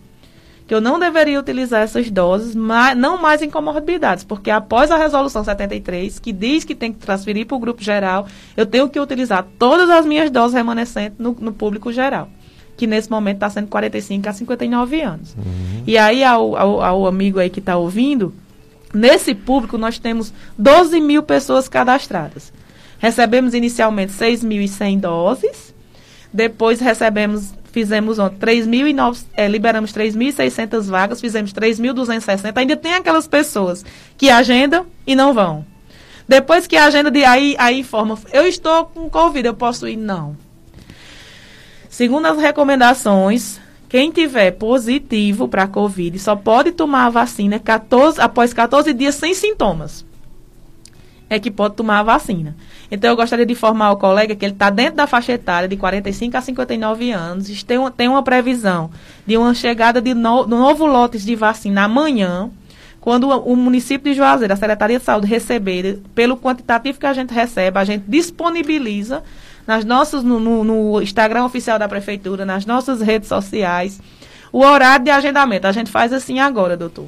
Que 0.65 0.74
eu 0.74 0.80
não 0.80 0.98
deveria 0.98 1.38
utilizar 1.38 1.82
essas 1.82 2.10
doses, 2.10 2.56
mas 2.56 2.98
não 2.98 3.22
mais 3.22 3.41
em 3.41 3.50
comorbidades, 3.50 4.24
porque 4.24 4.50
após 4.50 4.89
a 4.89 4.98
resolução 4.98 5.43
73, 5.43 6.17
que 6.17 6.32
diz 6.32 6.63
que 6.63 6.76
tem 6.76 6.93
que 6.93 7.00
transferir 7.00 7.46
para 7.46 7.58
o 7.58 7.60
grupo 7.60 7.84
geral, 7.84 8.26
eu 8.56 8.65
tenho 8.65 8.88
que 8.88 9.00
utilizar 9.02 9.46
todas 9.60 9.89
as 9.89 10.06
minhas 10.06 10.32
doses 10.32 10.56
remanescentes 10.56 11.20
no, 11.20 11.36
no 11.38 11.52
público 11.52 11.91
geral 11.91 12.30
que 12.78 12.88
nesse 12.88 13.10
momento 13.10 13.38
está 13.38 13.50
sendo 13.50 13.68
45 13.68 14.30
a 14.30 14.34
59 14.34 15.02
anos. 15.02 15.36
Uhum. 15.36 15.84
E 15.86 15.98
aí, 15.98 16.24
ao, 16.24 16.56
ao, 16.56 16.82
ao, 16.82 17.08
amigo 17.08 17.40
aí 17.40 17.50
que 17.50 17.60
está 17.60 17.76
ouvindo, 17.76 18.34
Nesse 18.94 19.36
público, 19.36 19.78
nós 19.78 20.00
temos 20.00 20.34
12 20.58 21.00
mil 21.02 21.22
pessoas 21.24 21.68
cadastradas. 21.68 22.54
Recebemos 23.00 23.54
inicialmente 23.54 24.13
6.100 24.13 25.00
doses, 25.00 25.74
depois 26.34 26.80
recebemos, 26.80 27.54
fizemos 27.72 28.18
ontem 28.18 28.38
3.900, 28.38 29.26
é, 29.36 29.48
liberamos 29.48 29.94
3.600 29.94 30.84
vagas, 30.86 31.22
fizemos 31.22 31.54
3.260. 31.54 32.54
Ainda 32.56 32.76
tem 32.76 32.94
aquelas 32.94 33.28
pessoas 33.28 33.86
que 34.18 34.30
agendam 34.30 34.86
e 35.06 35.16
não 35.16 35.34
vão. 35.34 35.66
Depois 36.28 36.66
que 36.66 36.76
a 36.76 36.86
agenda 36.86 37.12
de 37.12 37.24
aí, 37.24 37.56
aí 37.58 37.80
informa, 37.80 38.18
eu 38.34 38.48
estou 38.48 38.86
com 38.86 39.10
Covid, 39.10 39.48
eu 39.48 39.54
posso 39.54 39.88
ir? 39.88 39.96
Não. 39.96 40.36
Segundo 41.98 42.28
as 42.28 42.38
recomendações, 42.38 43.60
quem 43.90 44.12
tiver 44.12 44.52
positivo 44.52 45.48
para 45.48 45.68
Covid 45.68 46.20
só 46.20 46.36
pode 46.36 46.72
tomar 46.72 47.08
a 47.08 47.10
vacina 47.10 47.58
14, 47.58 48.22
após 48.22 48.54
14 48.54 48.94
dias 48.94 49.16
sem 49.16 49.34
sintomas. 49.34 50.06
É 51.28 51.40
que 51.40 51.50
pode 51.50 51.74
tomar 51.74 51.98
a 51.98 52.04
vacina. 52.04 52.56
Então, 52.92 53.10
eu 53.10 53.16
gostaria 53.16 53.48
de 53.48 53.54
informar 53.54 53.90
o 53.90 53.98
colega 53.98 54.36
que 54.36 54.46
ele 54.46 54.54
está 54.54 54.70
dentro 54.70 54.98
da 54.98 55.08
faixa 55.08 55.32
etária 55.32 55.68
de 55.68 55.76
45 55.76 56.38
a 56.38 56.42
59 56.42 57.10
anos. 57.10 57.64
Tem 57.64 57.80
uma, 57.80 57.90
tem 57.90 58.08
uma 58.08 58.22
previsão 58.22 58.92
de 59.26 59.36
uma 59.36 59.56
chegada 59.56 60.00
de 60.00 60.14
no, 60.14 60.46
novo 60.46 60.86
lotes 60.86 61.26
de 61.26 61.36
vacina 61.36 61.86
amanhã, 61.86 62.52
quando 63.02 63.28
o, 63.28 63.54
o 63.54 63.56
município 63.56 64.12
de 64.12 64.18
Juazeiro, 64.20 64.54
a 64.54 64.56
Secretaria 64.56 65.00
de 65.00 65.04
Saúde, 65.04 65.26
receber, 65.26 66.00
pelo 66.14 66.38
quantitativo 66.38 67.00
que 67.00 67.08
a 67.08 67.14
gente 67.14 67.34
recebe, 67.34 67.80
a 67.80 67.84
gente 67.84 68.04
disponibiliza 68.08 69.24
nas 69.67 69.84
nossas, 69.84 70.23
no, 70.23 70.39
no, 70.39 70.63
no 70.63 71.01
Instagram 71.01 71.43
oficial 71.43 71.77
da 71.77 71.88
Prefeitura, 71.88 72.45
nas 72.45 72.65
nossas 72.65 73.01
redes 73.01 73.27
sociais, 73.27 74.01
o 74.51 74.60
horário 74.60 75.03
de 75.03 75.12
agendamento. 75.12 75.67
A 75.67 75.71
gente 75.73 75.91
faz 75.91 76.13
assim 76.13 76.39
agora, 76.39 76.77
doutor. 76.77 77.06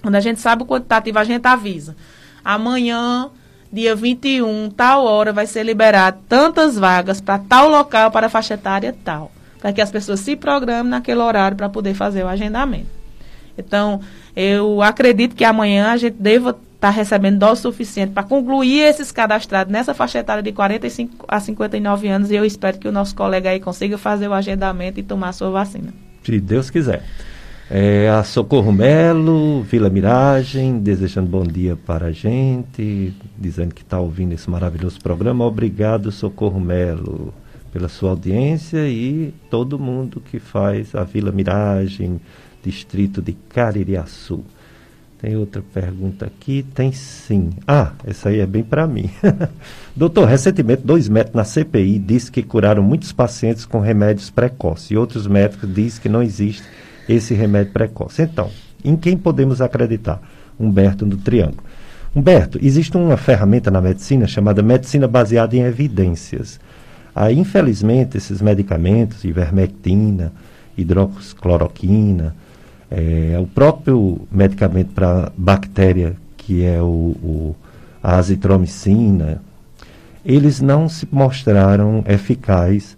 Quando 0.00 0.14
a 0.14 0.20
gente 0.20 0.40
sabe 0.40 0.62
o 0.62 0.66
quantitativo, 0.66 1.18
a 1.18 1.24
gente 1.24 1.44
avisa. 1.44 1.96
Amanhã 2.44 3.30
dia 3.70 3.94
21, 3.94 4.70
tal 4.70 5.04
hora, 5.04 5.32
vai 5.32 5.46
ser 5.46 5.62
liberado 5.62 6.18
tantas 6.28 6.78
vagas 6.78 7.20
para 7.20 7.38
tal 7.38 7.68
local, 7.68 8.10
para 8.10 8.28
a 8.28 8.30
faixa 8.30 8.54
etária 8.54 8.96
tal. 9.04 9.30
Para 9.60 9.72
que 9.72 9.80
as 9.80 9.90
pessoas 9.90 10.20
se 10.20 10.36
programem 10.36 10.88
naquele 10.88 11.20
horário 11.20 11.56
para 11.56 11.68
poder 11.68 11.94
fazer 11.94 12.22
o 12.22 12.28
agendamento. 12.28 12.86
Então, 13.58 14.00
eu 14.36 14.80
acredito 14.80 15.34
que 15.34 15.44
amanhã 15.44 15.90
a 15.90 15.96
gente 15.96 16.14
deva 16.14 16.56
estar 16.78 16.88
tá 16.88 16.90
recebendo 16.90 17.40
dose 17.40 17.60
suficiente 17.60 18.12
para 18.12 18.22
concluir 18.22 18.82
esses 18.82 19.10
cadastrados 19.10 19.72
nessa 19.72 19.92
faixa 19.92 20.20
etária 20.20 20.42
de 20.42 20.52
45 20.52 21.26
a 21.26 21.40
59 21.40 22.08
anos 22.08 22.30
e 22.30 22.36
eu 22.36 22.44
espero 22.44 22.78
que 22.78 22.86
o 22.86 22.92
nosso 22.92 23.16
colega 23.16 23.50
aí 23.50 23.58
consiga 23.58 23.98
fazer 23.98 24.28
o 24.28 24.32
agendamento 24.32 25.00
e 25.00 25.02
tomar 25.02 25.30
a 25.30 25.32
sua 25.32 25.50
vacina. 25.50 25.92
Se 26.22 26.38
Deus 26.40 26.70
quiser. 26.70 27.02
É, 27.68 28.08
a 28.08 28.22
Socorro 28.22 28.72
Melo, 28.72 29.62
Vila 29.62 29.90
Miragem, 29.90 30.78
desejando 30.78 31.28
bom 31.28 31.42
dia 31.42 31.76
para 31.76 32.06
a 32.06 32.12
gente, 32.12 33.12
dizendo 33.36 33.74
que 33.74 33.82
está 33.82 33.98
ouvindo 33.98 34.32
esse 34.32 34.48
maravilhoso 34.48 35.00
programa. 35.00 35.44
Obrigado, 35.44 36.12
Socorro 36.12 36.60
Melo, 36.60 37.34
pela 37.72 37.88
sua 37.88 38.10
audiência 38.10 38.88
e 38.88 39.34
todo 39.50 39.78
mundo 39.78 40.22
que 40.30 40.38
faz 40.38 40.94
a 40.94 41.02
Vila 41.02 41.32
Miragem, 41.32 42.20
distrito 42.62 43.20
de 43.20 43.32
Caririaçu. 43.32 44.44
Tem 45.20 45.36
outra 45.36 45.60
pergunta 45.74 46.26
aqui? 46.26 46.64
Tem 46.74 46.92
sim. 46.92 47.50
Ah, 47.66 47.90
essa 48.06 48.28
aí 48.28 48.38
é 48.38 48.46
bem 48.46 48.62
para 48.62 48.86
mim. 48.86 49.10
Doutor, 49.94 50.28
recentemente 50.28 50.82
dois 50.84 51.08
médicos 51.08 51.34
na 51.34 51.44
CPI 51.44 51.98
disse 51.98 52.30
que 52.30 52.40
curaram 52.40 52.84
muitos 52.84 53.10
pacientes 53.10 53.64
com 53.64 53.80
remédios 53.80 54.30
precoces 54.30 54.92
e 54.92 54.96
outros 54.96 55.26
médicos 55.26 55.74
dizem 55.74 56.00
que 56.00 56.08
não 56.08 56.22
existe 56.22 56.62
esse 57.08 57.34
remédio 57.34 57.72
precoce. 57.72 58.22
Então, 58.22 58.48
em 58.84 58.94
quem 58.94 59.16
podemos 59.16 59.60
acreditar? 59.60 60.22
Humberto 60.58 61.04
do 61.04 61.16
Triângulo. 61.16 61.64
Humberto, 62.14 62.58
existe 62.62 62.96
uma 62.96 63.16
ferramenta 63.16 63.72
na 63.72 63.80
medicina 63.80 64.26
chamada 64.26 64.62
medicina 64.62 65.08
baseada 65.08 65.56
em 65.56 65.62
evidências. 65.62 66.60
Aí, 67.12 67.36
infelizmente, 67.36 68.16
esses 68.16 68.40
medicamentos, 68.40 69.24
ivermectina, 69.24 70.32
hidroxicloroquina, 70.76 72.36
é, 72.90 73.36
o 73.40 73.46
próprio 73.46 74.26
medicamento 74.30 74.92
para 74.92 75.32
bactéria, 75.36 76.16
que 76.36 76.64
é 76.64 76.80
o, 76.80 76.84
o, 77.22 77.56
a 78.02 78.16
azitromicina, 78.16 79.42
eles 80.24 80.60
não 80.60 80.88
se 80.88 81.06
mostraram 81.10 82.04
eficazes 82.06 82.96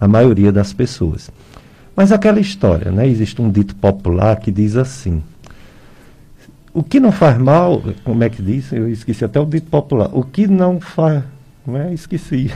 a 0.00 0.08
maioria 0.08 0.50
das 0.50 0.72
pessoas. 0.72 1.30
Mas 1.94 2.12
aquela 2.12 2.40
história, 2.40 2.90
né? 2.90 3.06
Existe 3.06 3.42
um 3.42 3.50
dito 3.50 3.74
popular 3.74 4.36
que 4.36 4.50
diz 4.50 4.76
assim: 4.76 5.22
o 6.72 6.82
que 6.82 7.00
não 7.00 7.12
faz 7.12 7.36
mal, 7.36 7.82
como 8.04 8.22
é 8.24 8.30
que 8.30 8.40
diz? 8.40 8.72
Eu 8.72 8.88
esqueci 8.88 9.24
até 9.24 9.40
o 9.40 9.44
dito 9.44 9.68
popular. 9.68 10.08
O 10.12 10.22
que 10.22 10.46
não 10.46 10.80
faz, 10.80 11.24
não 11.66 11.76
é? 11.76 11.92
Esqueci. 11.92 12.50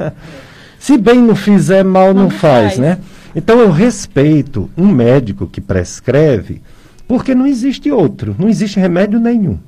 Se 0.78 0.96
bem 0.98 1.18
não 1.18 1.34
fizer 1.34 1.82
mal, 1.82 2.12
não, 2.14 2.24
não 2.24 2.30
faz, 2.30 2.74
faz, 2.74 2.78
né? 2.78 2.98
Então 3.34 3.58
eu 3.58 3.70
respeito 3.70 4.70
um 4.76 4.86
médico 4.86 5.46
que 5.46 5.60
prescreve, 5.60 6.62
porque 7.08 7.34
não 7.34 7.46
existe 7.46 7.90
outro, 7.90 8.34
não 8.38 8.48
existe 8.48 8.78
remédio 8.78 9.18
nenhum. 9.18 9.58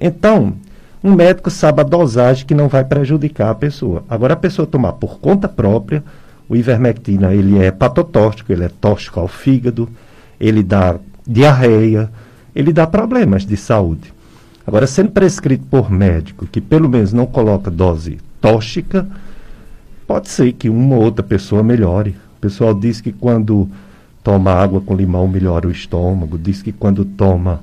Então, 0.00 0.54
um 1.02 1.12
médico 1.14 1.50
sabe 1.50 1.82
a 1.82 1.84
dosagem 1.84 2.46
que 2.46 2.54
não 2.54 2.66
vai 2.66 2.82
prejudicar 2.82 3.50
a 3.50 3.54
pessoa. 3.54 4.04
Agora, 4.08 4.32
a 4.32 4.36
pessoa 4.36 4.66
tomar 4.66 4.94
por 4.94 5.20
conta 5.20 5.46
própria, 5.46 6.02
o 6.48 6.56
ivermectina 6.56 7.34
ele 7.34 7.58
é 7.58 7.70
patotóxico, 7.70 8.52
ele 8.52 8.64
é 8.64 8.68
tóxico 8.68 9.20
ao 9.20 9.28
fígado, 9.28 9.88
ele 10.40 10.62
dá 10.62 10.96
diarreia, 11.26 12.10
ele 12.54 12.72
dá 12.72 12.86
problemas 12.86 13.44
de 13.44 13.56
saúde. 13.56 14.12
Agora, 14.66 14.86
sendo 14.86 15.10
prescrito 15.10 15.66
por 15.70 15.90
médico 15.90 16.46
que 16.46 16.60
pelo 16.60 16.88
menos 16.88 17.12
não 17.12 17.26
coloca 17.26 17.70
dose 17.70 18.18
tóxica, 18.40 19.06
pode 20.06 20.30
ser 20.30 20.52
que 20.52 20.70
uma 20.70 20.96
ou 20.96 21.02
outra 21.02 21.22
pessoa 21.22 21.62
melhore. 21.62 22.16
O 22.44 22.46
pessoal 22.46 22.74
diz 22.74 23.00
que 23.00 23.10
quando 23.10 23.70
toma 24.22 24.52
água 24.52 24.78
com 24.78 24.94
limão 24.94 25.26
melhora 25.26 25.66
o 25.66 25.70
estômago, 25.70 26.36
diz 26.36 26.60
que 26.60 26.72
quando 26.72 27.02
toma 27.02 27.62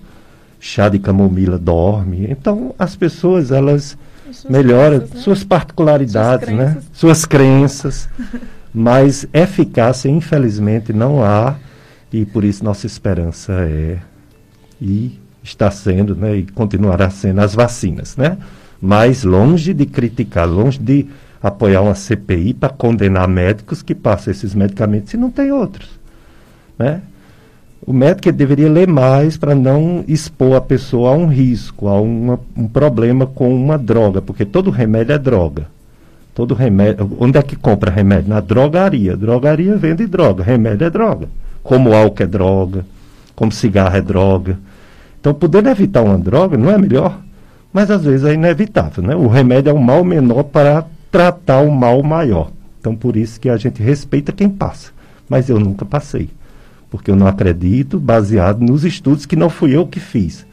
chá 0.59 0.89
de 0.89 0.97
camomila 0.97 1.59
dorme. 1.59 2.25
Então, 2.27 2.73
as 2.79 2.95
pessoas, 2.95 3.51
elas 3.51 3.95
melhoram 4.49 4.97
crenças, 4.97 5.15
né? 5.15 5.21
suas 5.21 5.43
particularidades, 5.43 6.47
suas 6.47 6.57
né? 6.57 6.77
Suas 6.93 7.25
crenças. 7.25 8.09
Mas 8.73 9.27
eficácia, 9.31 10.09
infelizmente, 10.09 10.91
não 10.91 11.23
há, 11.23 11.57
e 12.11 12.25
por 12.25 12.43
isso 12.43 12.63
nossa 12.63 12.87
esperança 12.87 13.53
é, 13.53 13.99
e 14.81 15.19
está 15.43 15.69
sendo, 15.69 16.15
né, 16.15 16.37
e 16.37 16.43
continuará 16.43 17.11
sendo 17.11 17.41
as 17.41 17.53
vacinas, 17.53 18.17
né? 18.17 18.35
Mas 18.81 19.23
longe 19.23 19.75
de 19.75 19.85
criticar, 19.85 20.49
longe 20.49 20.79
de 20.79 21.07
apoiar 21.41 21.81
uma 21.81 21.95
CPI 21.95 22.53
para 22.53 22.69
condenar 22.69 23.27
médicos 23.27 23.81
que 23.81 23.95
passam 23.95 24.31
esses 24.31 24.53
medicamentos 24.53 25.13
e 25.13 25.17
não 25.17 25.31
tem 25.31 25.51
outros, 25.51 25.89
né? 26.77 27.01
O 27.83 27.93
médico 27.93 28.31
deveria 28.31 28.69
ler 28.69 28.87
mais 28.87 29.37
para 29.37 29.55
não 29.55 30.03
expor 30.07 30.55
a 30.55 30.61
pessoa 30.61 31.09
a 31.09 31.13
um 31.13 31.25
risco, 31.25 31.87
a 31.87 31.99
uma, 31.99 32.39
um 32.55 32.67
problema 32.67 33.25
com 33.25 33.53
uma 33.53 33.75
droga, 33.75 34.21
porque 34.21 34.45
todo 34.45 34.69
remédio 34.69 35.13
é 35.13 35.17
droga. 35.17 35.65
Todo 36.33 36.53
remédio. 36.53 37.11
Onde 37.19 37.39
é 37.39 37.41
que 37.41 37.55
compra 37.55 37.91
remédio? 37.91 38.29
Na 38.29 38.39
drogaria. 38.39 39.17
Drogaria 39.17 39.75
vende 39.75 40.05
droga. 40.05 40.43
Remédio 40.43 40.85
é 40.85 40.89
droga. 40.89 41.27
Como 41.63 41.93
álcool 41.93 42.23
é 42.23 42.27
droga. 42.27 42.85
Como 43.35 43.51
cigarro 43.51 43.97
é 43.97 44.01
droga. 44.01 44.59
Então, 45.19 45.33
podendo 45.33 45.69
evitar 45.69 46.01
uma 46.01 46.17
droga 46.17 46.57
não 46.57 46.69
é 46.69 46.77
melhor, 46.77 47.19
mas 47.73 47.91
às 47.91 48.03
vezes 48.03 48.25
é 48.25 48.33
inevitável. 48.33 49.03
Né? 49.03 49.15
O 49.15 49.27
remédio 49.27 49.71
é 49.71 49.73
um 49.73 49.79
mal 49.79 50.03
menor 50.03 50.43
para 50.43 50.85
tratar 51.11 51.61
um 51.61 51.69
mal 51.69 52.01
maior. 52.01 52.51
Então, 52.79 52.95
por 52.95 53.15
isso 53.15 53.39
que 53.39 53.49
a 53.49 53.57
gente 53.57 53.83
respeita 53.83 54.31
quem 54.31 54.49
passa. 54.49 54.91
Mas 55.29 55.49
eu 55.49 55.59
nunca 55.59 55.85
passei. 55.85 56.29
Porque 56.89 57.11
eu 57.11 57.15
não 57.15 57.27
acredito, 57.27 57.99
baseado 57.99 58.61
nos 58.61 58.83
estudos 58.83 59.25
que 59.25 59.35
não 59.35 59.49
fui 59.49 59.75
eu 59.75 59.85
que 59.85 59.99
fiz. 59.99 60.45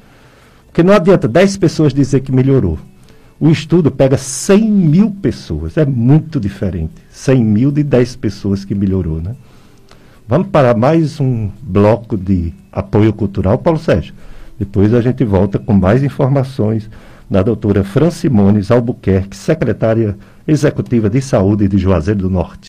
Porque 0.66 0.82
não 0.82 0.92
adianta 0.92 1.26
10 1.26 1.56
pessoas 1.56 1.94
dizer 1.94 2.20
que 2.20 2.30
melhorou. 2.30 2.78
O 3.40 3.50
estudo 3.50 3.90
pega 3.90 4.16
100 4.16 4.70
mil 4.70 5.10
pessoas, 5.10 5.76
é 5.76 5.86
muito 5.86 6.40
diferente. 6.40 6.94
100 7.10 7.44
mil 7.44 7.70
de 7.70 7.84
10 7.84 8.16
pessoas 8.16 8.64
que 8.64 8.74
melhorou, 8.74 9.20
né? 9.20 9.34
Vamos 10.26 10.48
para 10.48 10.74
mais 10.74 11.20
um 11.20 11.48
bloco 11.62 12.16
de 12.16 12.52
apoio 12.70 13.12
cultural, 13.12 13.58
Paulo 13.58 13.78
Sérgio. 13.78 14.12
Depois 14.58 14.92
a 14.92 15.00
gente 15.00 15.24
volta 15.24 15.58
com 15.58 15.72
mais 15.72 16.02
informações 16.02 16.90
da 17.30 17.42
doutora 17.42 17.84
Francimones 17.84 18.70
Albuquerque, 18.70 19.36
secretária 19.36 20.16
executiva 20.46 21.10
de 21.10 21.20
saúde 21.20 21.68
de 21.68 21.76
Juazeiro 21.76 22.20
do 22.20 22.30
Norte. 22.30 22.68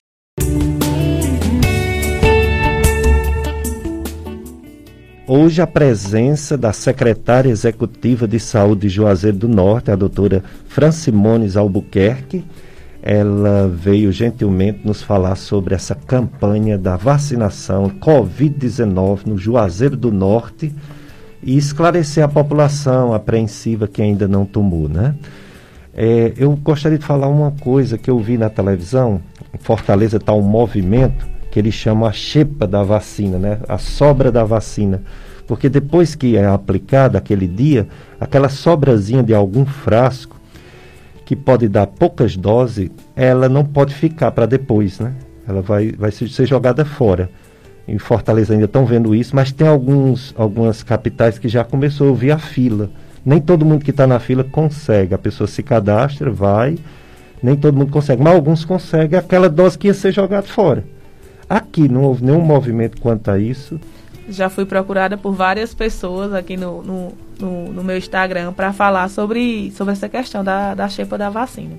Hoje 5.31 5.61
a 5.61 5.67
presença 5.67 6.57
da 6.57 6.73
secretária 6.73 7.51
executiva 7.51 8.27
de 8.27 8.39
saúde 8.39 8.81
de 8.81 8.89
Juazeiro 8.89 9.37
do 9.37 9.47
Norte, 9.47 9.91
a 9.91 9.95
doutora 9.95 10.43
Francimones 10.67 11.55
Albuquerque. 11.55 12.43
Ela 13.01 13.67
veio 13.67 14.11
gentilmente 14.11 14.81
nos 14.83 15.03
falar 15.03 15.35
sobre 15.35 15.75
essa 15.75 15.93
campanha 15.93 16.77
da 16.77 16.97
vacinação 16.97 17.89
Covid-19 17.89 19.27
no 19.27 19.37
Juazeiro 19.37 19.95
do 19.95 20.11
Norte. 20.11 20.73
E 21.41 21.57
esclarecer 21.57 22.23
a 22.23 22.27
população 22.27 23.13
apreensiva 23.13 23.87
que 23.87 24.01
ainda 24.01 24.27
não 24.27 24.45
tomou, 24.45 24.89
né? 24.89 25.15
É, 25.93 26.33
eu 26.37 26.55
gostaria 26.55 26.97
de 26.97 27.05
falar 27.05 27.27
uma 27.27 27.51
coisa 27.51 27.97
que 27.97 28.09
eu 28.09 28.19
vi 28.19 28.37
na 28.37 28.49
televisão. 28.49 29.21
Em 29.53 29.57
Fortaleza 29.57 30.17
está 30.17 30.33
um 30.33 30.41
movimento 30.41 31.27
que 31.51 31.59
eles 31.59 31.73
chamam 31.73 32.07
a 32.07 32.11
chepa 32.11 32.67
da 32.67 32.83
vacina, 32.83 33.37
né? 33.37 33.59
A 33.67 33.77
sobra 33.77 34.31
da 34.31 34.43
vacina. 34.43 35.01
Porque 35.47 35.67
depois 35.67 36.13
que 36.13 36.37
é 36.37 36.45
aplicada 36.45 37.17
aquele 37.17 37.47
dia, 37.47 37.87
aquela 38.19 38.49
sobrazinha 38.49 39.23
de 39.23 39.33
algum 39.33 39.65
frasco 39.65 40.39
que 41.25 41.35
pode 41.35 41.67
dar 41.67 41.87
poucas 41.87 42.37
doses, 42.37 42.89
ela 43.15 43.49
não 43.49 43.65
pode 43.65 43.93
ficar 43.93 44.31
para 44.31 44.45
depois, 44.45 44.99
né? 44.99 45.13
Ela 45.47 45.61
vai, 45.61 45.91
vai 45.91 46.11
ser 46.11 46.45
jogada 46.45 46.85
fora. 46.85 47.29
Em 47.89 47.97
Fortaleza 47.97 48.53
ainda 48.53 48.65
estão 48.65 48.85
vendo 48.85 49.15
isso, 49.15 49.35
mas 49.35 49.51
tem 49.51 49.67
alguns, 49.67 50.33
algumas 50.37 50.83
capitais 50.83 51.39
que 51.39 51.47
já 51.47 51.63
começou 51.63 52.07
a 52.07 52.09
ouvir 52.11 52.31
a 52.31 52.37
fila. 52.37 52.89
Nem 53.25 53.41
todo 53.41 53.65
mundo 53.65 53.83
que 53.83 53.89
está 53.89 54.05
na 54.05 54.19
fila 54.19 54.43
consegue. 54.43 55.13
A 55.13 55.17
pessoa 55.17 55.47
se 55.47 55.63
cadastra, 55.63 56.29
vai, 56.29 56.77
nem 57.41 57.55
todo 57.55 57.75
mundo 57.75 57.91
consegue, 57.91 58.21
mas 58.21 58.33
alguns 58.33 58.63
conseguem 58.63 59.17
aquela 59.17 59.49
dose 59.49 59.77
que 59.77 59.87
ia 59.87 59.93
ser 59.93 60.11
jogada 60.11 60.45
fora. 60.45 60.83
Aqui 61.49 61.89
não 61.89 62.03
houve 62.03 62.23
nenhum 62.23 62.41
movimento 62.41 63.01
quanto 63.01 63.31
a 63.31 63.39
isso. 63.39 63.79
Já 64.29 64.49
fui 64.49 64.65
procurada 64.65 65.17
por 65.17 65.33
várias 65.33 65.73
pessoas 65.73 66.31
aqui 66.31 66.55
no, 66.55 66.83
no, 66.83 67.13
no, 67.39 67.73
no 67.73 67.83
meu 67.83 67.97
Instagram 67.97 68.53
para 68.53 68.71
falar 68.71 69.09
sobre, 69.09 69.71
sobre 69.71 69.93
essa 69.93 70.07
questão 70.07 70.43
da, 70.43 70.75
da 70.75 70.87
xepa 70.87 71.17
da 71.17 71.31
vacina. 71.31 71.75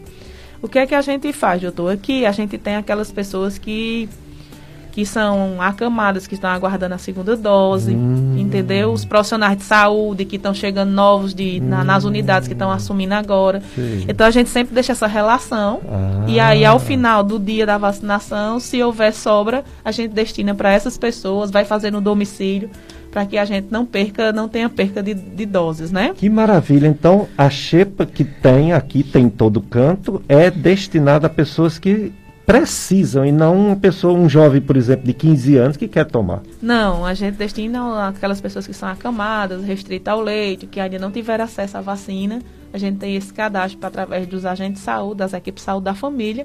O 0.60 0.68
que 0.68 0.80
é 0.80 0.86
que 0.86 0.94
a 0.94 1.00
gente 1.00 1.32
faz, 1.32 1.62
doutor? 1.62 1.92
Aqui 1.92 2.26
a 2.26 2.32
gente 2.32 2.58
tem 2.58 2.74
aquelas 2.74 3.12
pessoas 3.12 3.56
que 3.56 4.08
que 4.90 5.06
são 5.06 5.60
acamadas, 5.60 6.26
que 6.26 6.34
estão 6.34 6.50
aguardando 6.50 6.94
a 6.94 6.98
segunda 6.98 7.36
dose, 7.36 7.94
hum. 7.94 8.36
entendeu? 8.38 8.92
Os 8.92 9.04
profissionais 9.04 9.56
de 9.56 9.64
saúde 9.64 10.24
que 10.24 10.36
estão 10.36 10.52
chegando 10.52 10.90
novos 10.90 11.34
de, 11.34 11.60
hum. 11.62 11.68
na, 11.68 11.84
nas 11.84 12.04
unidades 12.04 12.48
que 12.48 12.54
estão 12.54 12.70
assumindo 12.70 13.14
agora. 13.14 13.62
Sim. 13.74 14.04
Então 14.08 14.26
a 14.26 14.30
gente 14.30 14.50
sempre 14.50 14.74
deixa 14.74 14.92
essa 14.92 15.06
relação. 15.06 15.80
Ah. 15.88 16.24
E 16.26 16.40
aí, 16.40 16.64
ao 16.64 16.78
final 16.78 17.22
do 17.22 17.38
dia 17.38 17.64
da 17.64 17.78
vacinação, 17.78 18.58
se 18.60 18.82
houver 18.82 19.12
sobra, 19.12 19.64
a 19.84 19.92
gente 19.92 20.12
destina 20.12 20.54
para 20.54 20.72
essas 20.72 20.98
pessoas, 20.98 21.50
vai 21.50 21.64
fazer 21.64 21.90
no 21.90 22.00
domicílio 22.00 22.70
para 23.10 23.26
que 23.26 23.36
a 23.36 23.44
gente 23.44 23.68
não 23.70 23.84
perca, 23.84 24.32
não 24.32 24.48
tenha 24.48 24.68
perca 24.68 25.02
de, 25.02 25.14
de, 25.14 25.44
doses, 25.44 25.90
né? 25.90 26.12
Que 26.14 26.30
maravilha! 26.30 26.86
Então, 26.86 27.26
a 27.36 27.50
xepa 27.50 28.06
que 28.06 28.24
tem 28.24 28.72
aqui, 28.72 29.02
tem 29.02 29.24
em 29.24 29.28
todo 29.28 29.60
canto, 29.60 30.22
é 30.28 30.50
destinada 30.50 31.26
a 31.26 31.30
pessoas 31.30 31.78
que 31.78 32.12
precisam 32.50 33.24
e 33.24 33.30
não 33.30 33.56
uma 33.56 33.76
pessoa, 33.76 34.12
um 34.12 34.28
jovem, 34.28 34.60
por 34.60 34.76
exemplo, 34.76 35.06
de 35.06 35.14
15 35.14 35.56
anos 35.56 35.76
que 35.76 35.86
quer 35.86 36.04
tomar. 36.04 36.42
Não, 36.60 37.04
a 37.04 37.14
gente 37.14 37.36
destina 37.36 38.08
aquelas 38.08 38.40
pessoas 38.40 38.66
que 38.66 38.74
são 38.74 38.88
acamadas, 38.88 39.62
restritas 39.62 40.12
ao 40.12 40.20
leite, 40.20 40.66
que 40.66 40.80
ainda 40.80 40.98
não 40.98 41.12
tiveram 41.12 41.44
acesso 41.44 41.78
à 41.78 41.80
vacina. 41.80 42.42
A 42.72 42.78
gente 42.78 42.98
tem 42.98 43.14
esse 43.14 43.32
cadastro 43.32 43.78
através 43.86 44.26
dos 44.26 44.44
agentes 44.44 44.80
de 44.80 44.84
saúde, 44.84 45.18
das 45.18 45.32
equipes 45.32 45.62
de 45.62 45.66
saúde 45.66 45.84
da 45.84 45.94
família. 45.94 46.44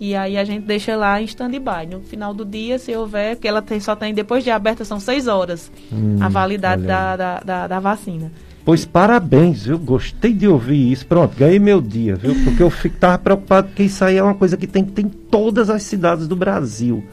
E 0.00 0.16
aí 0.16 0.38
a 0.38 0.44
gente 0.44 0.64
deixa 0.64 0.96
lá 0.96 1.20
em 1.20 1.24
stand-by. 1.24 1.86
No 1.90 2.00
final 2.00 2.32
do 2.32 2.46
dia, 2.46 2.78
se 2.78 2.96
houver, 2.96 3.36
porque 3.36 3.46
ela 3.46 3.60
tem, 3.60 3.78
só 3.78 3.94
tem, 3.94 4.14
depois 4.14 4.42
de 4.42 4.50
aberta, 4.50 4.86
são 4.86 4.98
seis 4.98 5.28
horas 5.28 5.70
hum, 5.92 6.16
a 6.18 6.30
validade 6.30 6.82
da, 6.82 7.14
da, 7.14 7.40
da, 7.40 7.66
da 7.66 7.78
vacina. 7.78 8.32
Pois 8.64 8.84
parabéns, 8.84 9.64
viu? 9.64 9.78
Gostei 9.78 10.32
de 10.32 10.46
ouvir 10.46 10.92
isso. 10.92 11.06
Pronto, 11.06 11.36
ganhei 11.36 11.58
meu 11.58 11.80
dia, 11.80 12.14
viu? 12.14 12.34
Porque 12.44 12.62
eu 12.62 12.68
estava 12.68 13.18
preocupado 13.18 13.68
porque 13.68 13.84
isso 13.84 14.04
aí 14.04 14.16
é 14.16 14.22
uma 14.22 14.34
coisa 14.34 14.56
que 14.56 14.66
tem 14.66 14.84
que 14.84 14.92
ter 14.92 15.02
em 15.02 15.08
todas 15.08 15.68
as 15.68 15.82
cidades 15.82 16.28
do 16.28 16.36
Brasil. 16.36 17.04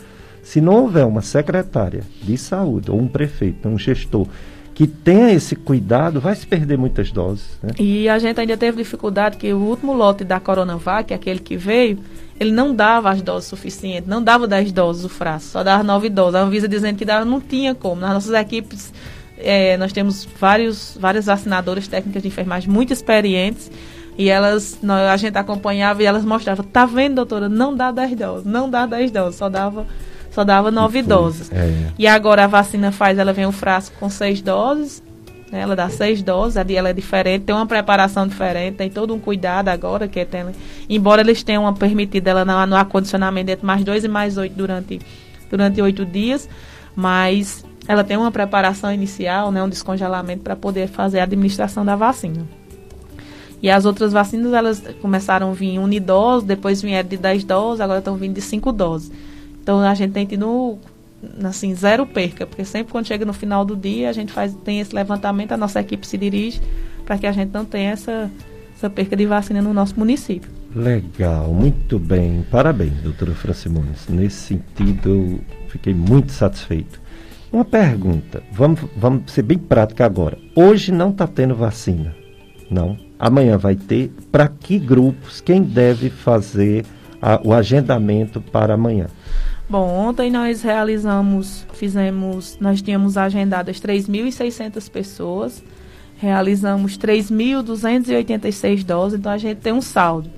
Se 0.43 0.61
não 0.61 0.83
houver 0.83 1.05
uma 1.05 1.21
secretária 1.21 2.03
de 2.21 2.37
saúde, 2.37 2.91
ou 2.91 2.99
um 2.99 3.07
prefeito, 3.07 3.67
um 3.67 3.77
gestor, 3.77 4.27
que 4.73 4.87
tenha 4.87 5.31
esse 5.33 5.55
cuidado, 5.55 6.21
vai 6.21 6.33
se 6.35 6.47
perder 6.47 6.77
muitas 6.77 7.11
doses. 7.11 7.59
Né? 7.61 7.71
E 7.79 8.07
a 8.07 8.17
gente 8.17 8.39
ainda 8.39 8.55
teve 8.55 8.77
dificuldade 8.77 9.35
que 9.35 9.51
o 9.51 9.59
último 9.59 9.91
lote 9.91 10.23
da 10.23 10.39
Coronavac, 10.39 11.13
aquele 11.13 11.39
que 11.39 11.57
veio, 11.57 11.99
ele 12.39 12.51
não 12.51 12.73
dava 12.73 13.09
as 13.09 13.21
doses 13.21 13.49
suficientes, 13.49 14.07
não 14.07 14.23
dava 14.23 14.47
10 14.47 14.71
doses 14.71 15.03
o 15.03 15.09
frasco, 15.09 15.49
só 15.49 15.63
dava 15.63 15.83
9 15.83 16.09
doses. 16.09 16.35
A 16.35 16.43
Anvisa 16.43 16.67
dizendo 16.67 16.95
que 16.95 17.03
dava, 17.03 17.25
não 17.25 17.41
tinha 17.41 17.75
como. 17.75 17.99
Nas 17.99 18.13
nossas 18.13 18.33
equipes 18.33 18.93
é, 19.39 19.77
nós 19.77 19.91
temos 19.91 20.27
vários, 20.39 20.97
várias 20.99 21.25
vacinadoras 21.25 21.87
técnicas 21.87 22.21
de 22.21 22.27
enfermagem 22.27 22.69
muito 22.69 22.93
experientes 22.93 23.71
e 24.17 24.29
elas, 24.29 24.77
a 25.09 25.15
gente 25.15 25.37
acompanhava 25.37 26.03
e 26.03 26.05
elas 26.05 26.25
mostravam, 26.25 26.65
tá 26.65 26.85
vendo, 26.85 27.15
doutora, 27.15 27.47
não 27.47 27.73
dá 27.73 27.89
10 27.89 28.15
doses, 28.17 28.45
não 28.45 28.69
dá 28.69 28.85
10 28.85 29.11
doses, 29.11 29.35
só 29.35 29.47
dava 29.47 29.87
só 30.29 30.43
dava 30.43 30.69
9 30.69 31.01
doses. 31.01 31.51
É. 31.51 31.91
E 31.97 32.05
agora 32.05 32.43
a 32.43 32.47
vacina 32.47 32.91
faz, 32.91 33.17
ela 33.17 33.33
vem 33.33 33.45
um 33.45 33.51
frasco 33.51 33.95
com 33.99 34.09
6 34.09 34.41
doses, 34.41 35.01
né, 35.51 35.61
ela 35.61 35.75
dá 35.75 35.89
6 35.89 36.21
doses, 36.21 36.57
ali 36.57 36.75
ela 36.75 36.89
é 36.89 36.93
diferente, 36.93 37.45
tem 37.45 37.55
uma 37.55 37.65
preparação 37.65 38.27
diferente, 38.27 38.75
tem 38.75 38.89
todo 38.89 39.15
um 39.15 39.19
cuidado 39.19 39.69
agora, 39.69 40.07
que 40.07 40.19
é 40.19 40.25
tem, 40.25 40.45
embora 40.89 41.21
eles 41.21 41.41
tenham 41.41 41.73
permitido 41.73 42.27
ela 42.27 42.45
no, 42.45 42.67
no 42.67 42.75
acondicionamento 42.75 43.49
entre 43.49 43.65
mais 43.65 43.83
2 43.83 44.03
e 44.03 44.07
mais 44.07 44.37
8 44.37 44.53
durante, 44.53 44.99
durante 45.49 45.81
8 45.81 46.05
dias, 46.05 46.47
mas 46.95 47.65
ela 47.89 48.03
tem 48.03 48.15
uma 48.15 48.31
preparação 48.31 48.93
inicial, 48.93 49.51
né, 49.51 49.63
um 49.63 49.67
descongelamento 49.67 50.43
para 50.43 50.55
poder 50.55 50.87
fazer 50.87 51.21
a 51.21 51.23
administração 51.23 51.83
da 51.83 51.95
vacina. 51.95 52.45
E 53.63 53.69
as 53.69 53.83
outras 53.83 54.13
vacinas, 54.13 54.53
elas 54.53 54.83
começaram 55.01 55.49
a 55.49 55.53
vir 55.55 55.79
unidose, 55.79 56.45
depois 56.45 56.83
vieram 56.83 57.09
de 57.09 57.17
10 57.17 57.43
doses, 57.45 57.81
agora 57.81 57.97
estão 57.97 58.15
vindo 58.15 58.35
de 58.35 58.41
5 58.41 58.71
doses. 58.71 59.11
Então 59.63 59.79
a 59.79 59.95
gente 59.95 60.11
tem 60.11 60.23
tido 60.23 60.77
assim, 61.43 61.73
zero 61.73 62.05
perca, 62.05 62.45
porque 62.45 62.63
sempre 62.63 62.91
quando 62.91 63.07
chega 63.07 63.25
no 63.25 63.33
final 63.33 63.65
do 63.65 63.75
dia, 63.75 64.07
a 64.07 64.13
gente 64.13 64.31
faz, 64.31 64.53
tem 64.63 64.79
esse 64.79 64.93
levantamento, 64.93 65.53
a 65.53 65.57
nossa 65.57 65.79
equipe 65.79 66.05
se 66.05 66.15
dirige 66.15 66.61
para 67.03 67.17
que 67.17 67.25
a 67.25 67.31
gente 67.31 67.51
não 67.51 67.65
tenha 67.65 67.89
essa, 67.89 68.29
essa 68.77 68.87
perca 68.87 69.15
de 69.15 69.25
vacina 69.25 69.63
no 69.63 69.73
nosso 69.73 69.97
município. 69.97 70.51
Legal, 70.75 71.51
muito 71.51 71.97
bem. 71.97 72.45
Parabéns, 72.51 72.93
doutora 73.01 73.33
Francimones. 73.33 74.07
Nesse 74.07 74.59
sentido, 74.59 75.39
fiquei 75.69 75.95
muito 75.95 76.31
satisfeito. 76.31 77.08
Uma 77.51 77.65
pergunta, 77.65 78.43
vamos, 78.51 78.81
vamos 78.95 79.31
ser 79.31 79.41
bem 79.41 79.57
prática 79.57 80.05
agora. 80.05 80.37
Hoje 80.55 80.91
não 80.91 81.09
está 81.09 81.25
tendo 81.25 81.55
vacina, 81.55 82.15
não. 82.69 82.95
Amanhã 83.17 83.57
vai 83.57 83.75
ter. 83.75 84.11
Para 84.31 84.47
que 84.47 84.77
grupos? 84.77 85.41
Quem 85.41 85.63
deve 85.63 86.11
fazer 86.11 86.85
a, 87.19 87.41
o 87.43 87.51
agendamento 87.51 88.39
para 88.39 88.75
amanhã? 88.75 89.07
Bom, 89.67 89.87
ontem 89.87 90.31
nós 90.31 90.61
realizamos, 90.61 91.65
fizemos, 91.73 92.55
nós 92.61 92.83
tínhamos 92.83 93.17
agendadas 93.17 93.79
3.600 93.79 94.89
pessoas, 94.89 95.63
realizamos 96.17 96.99
3.286 96.99 98.83
doses, 98.83 99.19
então 99.19 99.31
a 99.31 99.37
gente 99.39 99.57
tem 99.57 99.73
um 99.73 99.81
saldo. 99.81 100.29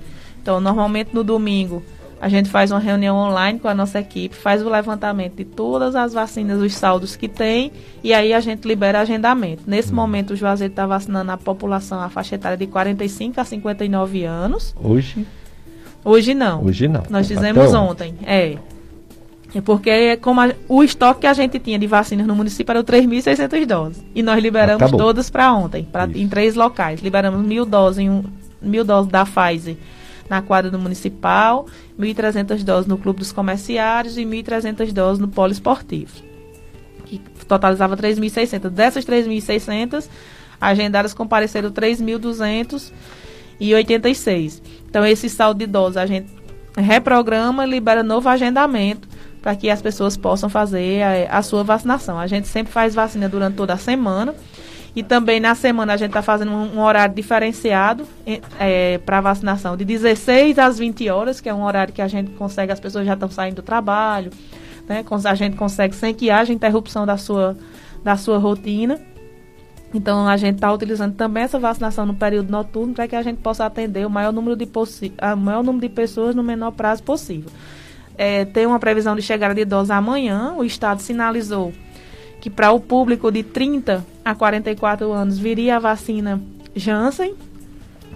Então, 0.41 0.61
normalmente 0.61 1.13
no 1.13 1.23
domingo 1.23 1.83
a 2.21 2.29
gente 2.29 2.49
faz 2.49 2.69
uma 2.69 2.79
reunião 2.79 3.17
online 3.17 3.57
com 3.57 3.67
a 3.67 3.73
nossa 3.73 3.99
equipe, 3.99 4.35
faz 4.35 4.61
o 4.61 4.69
levantamento 4.69 5.37
de 5.37 5.43
todas 5.43 5.95
as 5.95 6.13
vacinas, 6.13 6.61
os 6.61 6.75
saldos 6.75 7.15
que 7.15 7.27
tem, 7.27 7.71
e 8.03 8.13
aí 8.13 8.31
a 8.31 8.39
gente 8.39 8.67
libera 8.67 8.99
agendamento. 8.99 9.63
Nesse 9.65 9.91
hum. 9.91 9.95
momento, 9.95 10.33
o 10.33 10.35
Juazeiro 10.35 10.71
está 10.71 10.85
vacinando 10.85 11.31
a 11.31 11.37
população, 11.37 11.99
a 11.99 12.09
faixa 12.09 12.35
etária 12.35 12.55
de 12.55 12.67
45 12.67 13.41
a 13.41 13.43
59 13.43 14.23
anos. 14.23 14.75
Hoje? 14.79 15.25
Hoje 16.05 16.35
não. 16.35 16.63
Hoje 16.63 16.87
não. 16.87 17.01
Nós 17.09 17.27
fizemos 17.27 17.73
ontem. 17.73 18.13
É. 18.23 18.55
É 19.55 19.59
porque 19.59 20.15
como 20.17 20.41
a, 20.41 20.51
o 20.69 20.83
estoque 20.83 21.21
que 21.21 21.27
a 21.27 21.33
gente 21.33 21.57
tinha 21.57 21.79
de 21.79 21.87
vacinas 21.87 22.27
no 22.27 22.35
município 22.35 22.71
era 22.71 22.83
3.600 22.83 23.65
doses. 23.65 24.05
E 24.13 24.21
nós 24.21 24.41
liberamos 24.41 24.83
Acabou. 24.83 24.99
todas 24.99 25.31
para 25.31 25.51
ontem, 25.53 25.87
pra, 25.91 26.07
em 26.13 26.27
três 26.27 26.53
locais. 26.53 27.01
Liberamos 27.01 27.43
mil 27.43 27.65
doses, 27.65 27.97
em 27.97 28.11
um, 28.11 28.23
mil 28.61 28.83
doses 28.83 29.11
da 29.11 29.25
Pfizer 29.25 29.75
na 30.31 30.41
quadra 30.41 30.71
do 30.71 30.79
Municipal, 30.79 31.67
1.300 31.99 32.63
doses 32.63 32.87
no 32.87 32.97
Clube 32.97 33.19
dos 33.19 33.33
Comerciários 33.33 34.17
e 34.17 34.21
1.300 34.21 34.93
doses 34.93 35.19
no 35.19 35.27
Polo 35.27 35.51
Esportivo, 35.51 36.13
que 37.05 37.19
totalizava 37.45 37.97
3.600. 37.97 38.69
Dessas 38.69 39.03
3.600, 39.03 40.07
agendadas 40.59 41.13
compareceram 41.13 41.69
3.286. 41.69 44.61
Então, 44.89 45.05
esse 45.05 45.29
saldo 45.29 45.59
de 45.59 45.67
doses 45.67 45.97
a 45.97 46.05
gente 46.05 46.31
reprograma 46.77 47.65
e 47.65 47.69
libera 47.69 48.01
novo 48.01 48.29
agendamento 48.29 49.09
para 49.41 49.53
que 49.53 49.69
as 49.69 49.81
pessoas 49.81 50.15
possam 50.15 50.49
fazer 50.49 51.03
a, 51.03 51.39
a 51.39 51.41
sua 51.41 51.61
vacinação. 51.61 52.17
A 52.17 52.25
gente 52.25 52.47
sempre 52.47 52.71
faz 52.71 52.95
vacina 52.95 53.27
durante 53.27 53.55
toda 53.55 53.73
a 53.73 53.77
semana. 53.77 54.33
E 54.95 55.01
também 55.01 55.39
na 55.39 55.55
semana 55.55 55.93
a 55.93 55.97
gente 55.97 56.09
está 56.09 56.21
fazendo 56.21 56.51
um, 56.51 56.79
horário 56.81 57.15
diferenciado 57.15 58.05
é, 58.59 58.97
para 58.97 59.21
vacinação, 59.21 59.77
de 59.77 59.85
16 59.85 60.59
às 60.59 60.77
20 60.77 61.09
horas, 61.09 61.39
que 61.39 61.47
é 61.47 61.53
um 61.53 61.63
horário 61.63 61.93
que 61.93 62.01
a 62.01 62.07
gente 62.07 62.31
consegue, 62.31 62.73
as 62.73 62.79
pessoas 62.79 63.05
já 63.05 63.13
estão 63.13 63.29
saindo 63.29 63.55
do 63.57 63.61
trabalho, 63.61 64.31
né? 64.87 65.05
A 65.25 65.35
gente 65.35 65.55
consegue 65.55 65.95
sem 65.95 66.13
que 66.13 66.29
haja 66.29 66.51
interrupção 66.51 67.05
da 67.05 67.15
sua, 67.15 67.57
da 68.03 68.17
sua 68.17 68.37
rotina. 68.37 68.99
Então 69.93 70.27
a 70.27 70.35
gente 70.35 70.55
está 70.55 70.71
utilizando 70.71 71.15
também 71.15 71.43
essa 71.43 71.59
vacinação 71.59 72.05
no 72.05 72.13
período 72.13 72.49
noturno 72.49 72.93
para 72.93 73.07
que 73.07 73.15
a 73.15 73.21
gente 73.21 73.37
possa 73.37 73.65
atender 73.65 74.05
o 74.05 74.09
maior 74.09 74.33
número 74.33 74.55
de, 74.57 74.65
o 74.65 75.37
maior 75.37 75.63
número 75.63 75.87
de 75.87 75.93
pessoas 75.93 76.35
no 76.35 76.43
menor 76.43 76.71
prazo 76.71 77.03
possível. 77.03 77.49
É, 78.17 78.43
tem 78.45 78.65
uma 78.65 78.79
previsão 78.79 79.15
de 79.15 79.21
chegada 79.21 79.55
de 79.55 79.63
dose 79.63 79.91
amanhã, 79.91 80.53
o 80.57 80.63
Estado 80.63 81.01
sinalizou 81.01 81.73
que 82.41 82.49
para 82.49 82.71
o 82.71 82.79
público 82.79 83.31
de 83.31 83.43
30 83.43 84.03
a 84.25 84.35
44 84.35 85.11
anos 85.11 85.37
viria 85.37 85.77
a 85.77 85.79
vacina 85.79 86.41
Janssen, 86.75 87.35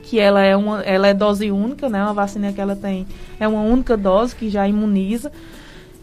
que 0.01 0.19
ela 0.19 0.41
é 0.41 0.57
uma 0.57 0.81
ela 0.81 1.07
é 1.07 1.13
dose 1.13 1.51
única, 1.51 1.87
né? 1.87 2.03
Uma 2.03 2.13
vacina 2.13 2.51
que 2.51 2.59
ela 2.59 2.75
tem 2.75 3.07
é 3.39 3.47
uma 3.47 3.61
única 3.61 3.95
dose 3.95 4.35
que 4.35 4.49
já 4.49 4.67
imuniza. 4.67 5.31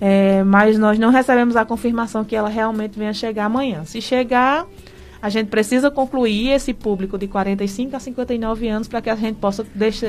É, 0.01 0.43
mas 0.43 0.79
nós 0.79 0.99
não 0.99 1.11
recebemos 1.11 1.55
a 1.55 1.65
confirmação 1.65 2.25
que 2.25 2.35
ela 2.35 2.49
realmente 2.49 2.99
venha 2.99 3.13
chegar 3.13 3.45
amanhã. 3.45 3.85
Se 3.85 4.01
chegar, 4.01 4.67
a 5.21 5.29
gente 5.29 5.49
precisa 5.49 5.93
concluir 5.93 6.51
esse 6.51 6.75
público 6.75 7.17
de 7.17 7.29
45 7.29 7.95
a 7.95 8.01
59 8.01 8.69
anos 8.69 8.89
para 8.89 9.01
que 9.01 9.09
a 9.09 9.15
gente 9.15 9.37
possa 9.37 9.65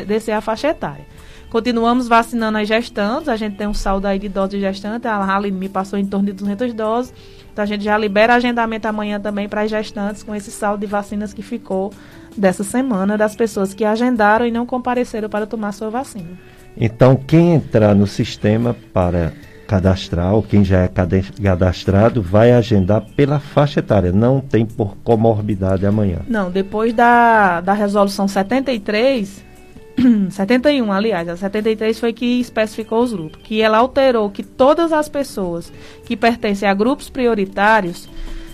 descer 0.08 0.32
a 0.32 0.42
faixa 0.42 0.70
etária. 0.70 1.06
Continuamos 1.54 2.08
vacinando 2.08 2.58
as 2.58 2.68
gestantes, 2.68 3.30
a 3.30 3.36
gente 3.36 3.58
tem 3.58 3.68
um 3.68 3.76
saldo 3.76 4.08
aí 4.08 4.18
de 4.18 4.28
doses 4.28 4.54
de 4.54 4.62
gestante, 4.62 5.08
a 5.08 5.24
Haline 5.24 5.56
me 5.56 5.70
passou 5.70 6.00
em 6.00 6.06
torno 6.06 6.26
de 6.26 6.34
200 6.34 6.74
doses, 6.74 7.14
então 7.52 7.62
a 7.62 7.66
gente 7.68 7.84
já 7.84 7.96
libera 7.96 8.34
agendamento 8.34 8.88
amanhã 8.88 9.20
também 9.20 9.48
para 9.48 9.62
as 9.62 9.70
gestantes 9.70 10.24
com 10.24 10.34
esse 10.34 10.50
saldo 10.50 10.80
de 10.80 10.88
vacinas 10.88 11.32
que 11.32 11.44
ficou 11.44 11.94
dessa 12.36 12.64
semana 12.64 13.20
das 13.20 13.36
pessoas 13.36 13.72
que 13.72 13.86
agendaram 13.86 14.48
e 14.48 14.52
não 14.52 14.66
compareceram 14.66 15.30
para 15.30 15.46
tomar 15.46 15.74
sua 15.74 15.92
vacina. 15.92 16.32
Então, 16.76 17.16
quem 17.16 17.54
entrar 17.54 17.94
no 17.94 18.08
sistema 18.08 18.76
para 18.92 19.32
cadastrar, 19.68 20.34
ou 20.34 20.42
quem 20.42 20.66
já 20.66 20.80
é 20.80 20.88
cadastrado, 20.88 22.20
vai 22.20 22.52
agendar 22.52 23.06
pela 23.16 23.40
faixa 23.40 23.80
etária, 23.80 24.12
não 24.12 24.40
tem 24.40 24.66
por 24.66 24.98
comorbidade 25.04 25.86
amanhã. 25.86 26.18
Não, 26.28 26.50
depois 26.50 26.96
da, 26.96 27.62
da 27.62 27.74
resolução 27.74 28.28
73, 28.28 29.53
71, 30.30 30.92
aliás, 30.92 31.30
a 31.30 31.38
73 31.38 32.00
foi 32.00 32.14
que 32.14 32.40
especificou 32.40 33.04
os 33.04 33.14
grupos, 33.14 33.42
que 33.44 33.62
ela 33.62 33.78
alterou 33.78 34.30
que 34.30 34.44
todas 34.44 34.92
as 34.92 35.08
pessoas 35.08 35.72
que 36.06 36.18
pertencem 36.18 36.68
a 36.68 36.74
grupos 36.74 37.10
prioritários, 37.10 38.10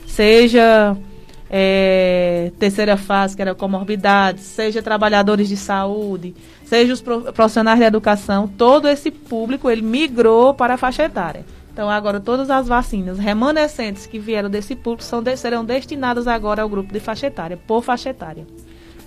seja 0.05 0.97
é, 1.49 2.51
terceira 2.59 2.97
fase, 2.97 3.35
que 3.35 3.41
era 3.41 3.55
comorbidades, 3.55 4.43
seja 4.43 4.81
trabalhadores 4.81 5.47
de 5.47 5.57
saúde, 5.57 6.35
seja 6.65 6.93
os 6.93 7.01
profissionais 7.01 7.79
de 7.79 7.85
educação, 7.85 8.47
todo 8.47 8.87
esse 8.87 9.09
público 9.09 9.69
ele 9.69 9.81
migrou 9.81 10.53
para 10.53 10.75
a 10.75 10.77
faixa 10.77 11.03
etária. 11.03 11.45
Então 11.73 11.89
agora 11.89 12.19
todas 12.19 12.49
as 12.49 12.67
vacinas 12.67 13.17
remanescentes 13.17 14.05
que 14.05 14.19
vieram 14.19 14.49
desse 14.49 14.75
público 14.75 15.03
são, 15.03 15.23
serão 15.37 15.63
destinadas 15.63 16.27
agora 16.27 16.61
ao 16.61 16.69
grupo 16.69 16.91
de 16.91 16.99
faixa 16.99 17.27
etária, 17.27 17.57
por 17.57 17.81
faixa 17.81 18.09
etária. 18.09 18.45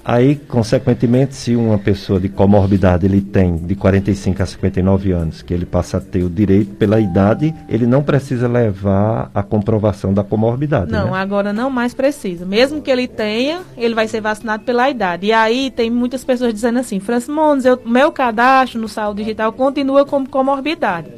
Aí, 0.05 0.35
consequentemente, 0.35 1.37
se 1.37 1.55
uma 1.55 1.79
pessoa 1.79 2.19
de 2.19 2.29
comorbidade 2.29 3.07
ele 3.07 3.21
tem 3.21 3.57
de 3.57 3.77
45 3.77 4.43
a 4.43 4.47
59 4.47 5.13
anos, 5.13 5.43
que 5.43 5.55
ele 5.55 5.65
passa 5.65 5.99
a 5.99 6.01
ter 6.01 6.25
o 6.25 6.31
direito 6.31 6.75
pela 6.75 6.99
idade, 6.99 7.55
ele 7.69 7.87
não 7.87 8.03
precisa 8.03 8.49
levar 8.49 9.31
a 9.33 9.43
comprovação 9.43 10.13
da 10.13 10.25
comorbidade. 10.25 10.91
Não, 10.91 11.13
né? 11.13 11.19
agora 11.19 11.53
não 11.53 11.71
mais 11.71 11.95
precisa. 11.95 12.45
Mesmo 12.45 12.83
que 12.83 12.91
ele 12.91 13.07
tenha, 13.07 13.61
ele 13.77 13.95
vai 13.95 14.09
ser 14.09 14.21
vacinado 14.21 14.65
pela 14.65 14.91
idade. 14.91 15.27
E 15.27 15.33
aí 15.33 15.71
tem 15.71 15.89
muitas 15.89 16.25
pessoas 16.25 16.53
dizendo 16.53 16.81
assim, 16.81 16.99
Francis 16.99 17.29
Mondes, 17.29 17.65
eu, 17.65 17.81
meu 17.87 18.11
cadastro 18.11 18.81
no 18.81 18.89
Saúde 18.89 19.23
Digital 19.23 19.53
continua 19.53 20.05
como 20.05 20.29
comorbidade. 20.29 21.11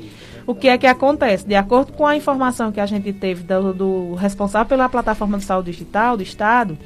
O 0.46 0.54
que 0.54 0.68
é 0.68 0.76
que 0.76 0.86
acontece? 0.86 1.46
De 1.46 1.54
acordo 1.54 1.92
com 1.92 2.06
a 2.06 2.14
informação 2.14 2.70
que 2.70 2.80
a 2.80 2.84
gente 2.84 3.10
teve 3.14 3.42
do, 3.42 3.72
do 3.72 4.14
responsável 4.14 4.68
pela 4.68 4.90
plataforma 4.90 5.38
de 5.38 5.44
saúde 5.44 5.70
digital 5.70 6.18
do 6.18 6.22
Estado, 6.22 6.76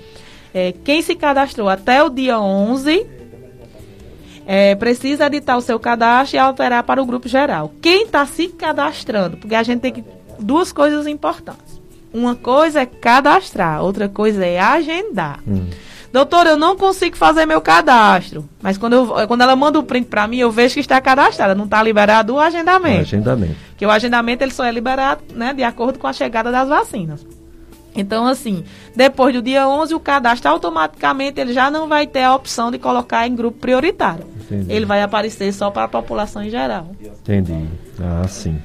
é, 0.58 0.72
quem 0.72 1.00
se 1.02 1.14
cadastrou 1.14 1.68
até 1.68 2.02
o 2.02 2.10
dia 2.10 2.40
11 2.40 3.06
é, 4.44 4.74
precisa 4.74 5.26
editar 5.26 5.56
o 5.56 5.60
seu 5.60 5.78
cadastro 5.78 6.36
e 6.36 6.38
alterar 6.38 6.82
para 6.82 7.00
o 7.00 7.06
grupo 7.06 7.28
geral. 7.28 7.72
Quem 7.80 8.04
está 8.04 8.26
se 8.26 8.48
cadastrando, 8.48 9.36
porque 9.36 9.54
a 9.54 9.62
gente 9.62 9.80
tem 9.80 9.92
que, 9.92 10.04
duas 10.40 10.72
coisas 10.72 11.06
importantes. 11.06 11.78
Uma 12.12 12.34
coisa 12.34 12.80
é 12.80 12.86
cadastrar, 12.86 13.82
outra 13.82 14.08
coisa 14.08 14.44
é 14.44 14.58
agendar. 14.58 15.40
Hum. 15.46 15.66
Doutor, 16.10 16.46
eu 16.46 16.56
não 16.56 16.74
consigo 16.74 17.16
fazer 17.16 17.44
meu 17.44 17.60
cadastro. 17.60 18.48
Mas 18.62 18.78
quando, 18.78 18.94
eu, 18.94 19.28
quando 19.28 19.42
ela 19.42 19.54
manda 19.54 19.78
o 19.78 19.82
print 19.82 20.06
para 20.06 20.26
mim, 20.26 20.38
eu 20.38 20.50
vejo 20.50 20.74
que 20.74 20.80
está 20.80 20.98
cadastrada. 21.02 21.54
Não 21.54 21.66
está 21.66 21.82
liberado 21.82 22.34
o 22.34 22.40
agendamento. 22.40 23.00
O 23.00 23.02
agendamento. 23.02 23.56
Que 23.76 23.84
o 23.84 23.90
agendamento 23.90 24.42
ele 24.42 24.50
só 24.50 24.64
é 24.64 24.72
liberado 24.72 25.22
né, 25.34 25.52
de 25.52 25.62
acordo 25.62 25.98
com 25.98 26.06
a 26.06 26.12
chegada 26.14 26.50
das 26.50 26.66
vacinas. 26.66 27.26
Então, 27.94 28.26
assim, 28.26 28.64
depois 28.94 29.34
do 29.34 29.42
dia 29.42 29.68
11, 29.68 29.94
o 29.94 30.00
cadastro 30.00 30.50
automaticamente 30.50 31.40
ele 31.40 31.52
já 31.52 31.70
não 31.70 31.88
vai 31.88 32.06
ter 32.06 32.22
a 32.22 32.34
opção 32.34 32.70
de 32.70 32.78
colocar 32.78 33.26
em 33.26 33.34
grupo 33.34 33.58
prioritário. 33.58 34.24
Entendi. 34.42 34.72
Ele 34.72 34.86
vai 34.86 35.02
aparecer 35.02 35.52
só 35.52 35.70
para 35.70 35.84
a 35.84 35.88
população 35.88 36.42
em 36.42 36.50
geral. 36.50 36.88
Entendi. 37.00 37.66
Ah, 38.00 38.26
sim. 38.28 38.56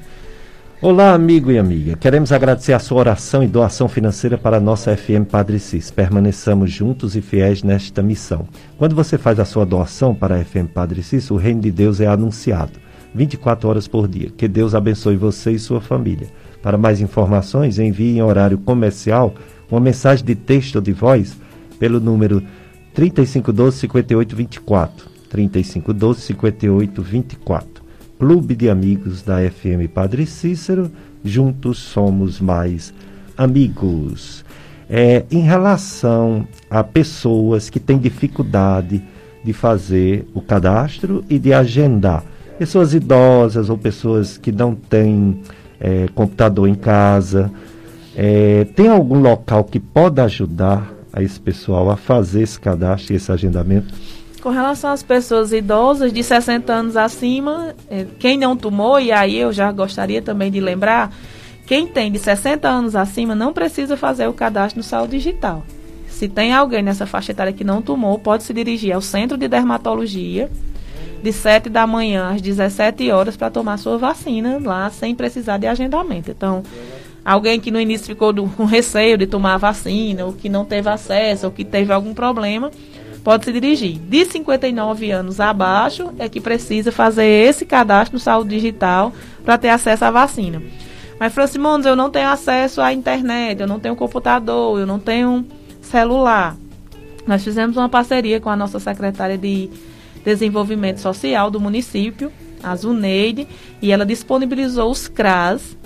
Olá, 0.80 1.14
amigo 1.14 1.50
e 1.50 1.58
amiga. 1.58 1.96
Queremos 1.96 2.30
agradecer 2.30 2.74
a 2.74 2.78
sua 2.78 2.98
oração 2.98 3.42
e 3.42 3.46
doação 3.46 3.88
financeira 3.88 4.36
para 4.36 4.58
a 4.58 4.60
nossa 4.60 4.94
FM 4.94 5.24
Padre 5.30 5.58
Cis. 5.58 5.90
Permaneçamos 5.90 6.70
juntos 6.70 7.16
e 7.16 7.22
fiéis 7.22 7.62
nesta 7.62 8.02
missão. 8.02 8.46
Quando 8.76 8.94
você 8.94 9.16
faz 9.16 9.40
a 9.40 9.46
sua 9.46 9.64
doação 9.64 10.14
para 10.14 10.36
a 10.36 10.44
FM 10.44 10.68
Padre 10.74 11.02
Cis, 11.02 11.30
o 11.30 11.36
reino 11.36 11.62
de 11.62 11.70
Deus 11.70 12.00
é 12.00 12.06
anunciado 12.06 12.78
24 13.14 13.68
horas 13.68 13.88
por 13.88 14.06
dia. 14.06 14.30
Que 14.36 14.46
Deus 14.46 14.74
abençoe 14.74 15.16
você 15.16 15.52
e 15.52 15.58
sua 15.58 15.80
família. 15.80 16.28
Para 16.64 16.78
mais 16.78 16.98
informações, 16.98 17.78
envie 17.78 18.16
em 18.16 18.22
horário 18.22 18.56
comercial 18.56 19.34
uma 19.70 19.78
mensagem 19.78 20.24
de 20.24 20.34
texto 20.34 20.76
ou 20.76 20.80
de 20.80 20.92
voz 20.92 21.36
pelo 21.78 22.00
número 22.00 22.42
3512 22.94 23.80
5824. 23.80 25.10
3512 25.28 26.20
5824. 26.22 27.84
Clube 28.18 28.54
de 28.54 28.70
Amigos 28.70 29.20
da 29.20 29.40
FM 29.40 29.92
Padre 29.92 30.24
Cícero, 30.24 30.90
juntos 31.22 31.76
somos 31.76 32.40
mais 32.40 32.94
amigos. 33.36 34.42
É, 34.88 35.22
em 35.30 35.40
relação 35.40 36.48
a 36.70 36.82
pessoas 36.82 37.68
que 37.68 37.78
têm 37.78 37.98
dificuldade 37.98 39.04
de 39.44 39.52
fazer 39.52 40.26
o 40.32 40.40
cadastro 40.40 41.22
e 41.28 41.38
de 41.38 41.52
agendar, 41.52 42.24
pessoas 42.58 42.94
idosas 42.94 43.68
ou 43.68 43.76
pessoas 43.76 44.38
que 44.38 44.50
não 44.50 44.74
têm 44.74 45.42
é, 45.84 46.08
computador 46.14 46.66
em 46.66 46.74
casa. 46.74 47.50
É, 48.16 48.66
tem 48.74 48.88
algum 48.88 49.20
local 49.20 49.64
que 49.64 49.78
pode 49.78 50.18
ajudar 50.22 50.90
a 51.12 51.22
esse 51.22 51.38
pessoal 51.38 51.90
a 51.90 51.96
fazer 51.96 52.42
esse 52.42 52.58
cadastro 52.58 53.12
e 53.12 53.16
esse 53.16 53.30
agendamento? 53.30 53.92
Com 54.40 54.48
relação 54.48 54.90
às 54.90 55.02
pessoas 55.02 55.52
idosas 55.52 56.12
de 56.12 56.22
60 56.22 56.72
anos 56.72 56.96
acima, 56.96 57.74
é, 57.90 58.06
quem 58.18 58.38
não 58.38 58.56
tomou, 58.56 58.98
e 58.98 59.12
aí 59.12 59.36
eu 59.38 59.52
já 59.52 59.70
gostaria 59.70 60.22
também 60.22 60.50
de 60.50 60.60
lembrar, 60.60 61.12
quem 61.66 61.86
tem 61.86 62.10
de 62.10 62.18
60 62.18 62.66
anos 62.66 62.96
acima 62.96 63.34
não 63.34 63.52
precisa 63.52 63.96
fazer 63.96 64.26
o 64.26 64.32
cadastro 64.32 64.78
no 64.78 64.82
Saúde 64.82 65.18
Digital. 65.18 65.64
Se 66.08 66.28
tem 66.28 66.52
alguém 66.52 66.82
nessa 66.82 67.06
faixa 67.06 67.32
etária 67.32 67.52
que 67.52 67.64
não 67.64 67.82
tomou, 67.82 68.18
pode 68.18 68.42
se 68.42 68.54
dirigir 68.54 68.92
ao 68.92 69.00
centro 69.00 69.36
de 69.36 69.48
dermatologia 69.48 70.50
de 71.24 71.32
7 71.32 71.70
da 71.70 71.86
manhã 71.86 72.34
às 72.34 72.42
17 72.42 73.10
horas 73.10 73.34
para 73.34 73.50
tomar 73.50 73.78
sua 73.78 73.96
vacina 73.96 74.60
lá 74.62 74.90
sem 74.90 75.14
precisar 75.14 75.56
de 75.56 75.66
agendamento. 75.66 76.30
Então, 76.30 76.62
alguém 77.24 77.58
que 77.58 77.70
no 77.70 77.80
início 77.80 78.06
ficou 78.06 78.30
do, 78.30 78.46
com 78.46 78.66
receio 78.66 79.16
de 79.16 79.26
tomar 79.26 79.54
a 79.54 79.58
vacina, 79.58 80.26
ou 80.26 80.34
que 80.34 80.50
não 80.50 80.66
teve 80.66 80.90
acesso, 80.90 81.46
ou 81.46 81.52
que 81.52 81.64
teve 81.64 81.90
algum 81.94 82.12
problema, 82.12 82.70
pode 83.24 83.46
se 83.46 83.52
dirigir. 83.52 83.98
De 83.98 84.26
59 84.26 85.10
anos 85.10 85.40
abaixo 85.40 86.12
é 86.18 86.28
que 86.28 86.42
precisa 86.42 86.92
fazer 86.92 87.24
esse 87.24 87.64
cadastro 87.64 88.16
no 88.16 88.20
Saúde 88.20 88.50
Digital 88.50 89.10
para 89.42 89.56
ter 89.56 89.70
acesso 89.70 90.04
à 90.04 90.10
vacina. 90.10 90.62
Mas, 91.18 91.32
Francimones, 91.32 91.86
eu 91.86 91.96
não 91.96 92.10
tenho 92.10 92.28
acesso 92.28 92.82
à 92.82 92.92
internet, 92.92 93.62
eu 93.62 93.66
não 93.66 93.80
tenho 93.80 93.96
computador, 93.96 94.78
eu 94.78 94.86
não 94.86 94.98
tenho 94.98 95.46
celular. 95.80 96.54
Nós 97.26 97.42
fizemos 97.42 97.78
uma 97.78 97.88
parceria 97.88 98.40
com 98.40 98.50
a 98.50 98.56
nossa 98.56 98.78
secretária 98.78 99.38
de 99.38 99.70
Desenvolvimento 100.24 100.98
Social 100.98 101.50
do 101.50 101.60
município, 101.60 102.32
a 102.62 102.74
Zuneide, 102.74 103.46
e 103.80 103.92
ela 103.92 104.06
disponibilizou 104.06 104.90
os 104.90 105.06
CRAS 105.06 105.76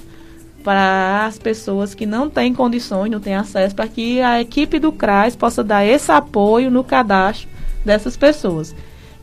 para 0.62 1.26
as 1.26 1.38
pessoas 1.38 1.94
que 1.94 2.06
não 2.06 2.28
têm 2.28 2.54
condições, 2.54 3.10
não 3.10 3.20
têm 3.20 3.34
acesso, 3.34 3.74
para 3.74 3.88
que 3.88 4.20
a 4.20 4.40
equipe 4.40 4.78
do 4.78 4.92
CRAS 4.92 5.34
possa 5.34 5.64
dar 5.64 5.84
esse 5.84 6.10
apoio 6.12 6.70
no 6.70 6.84
cadastro 6.84 7.48
dessas 7.84 8.16
pessoas. 8.16 8.74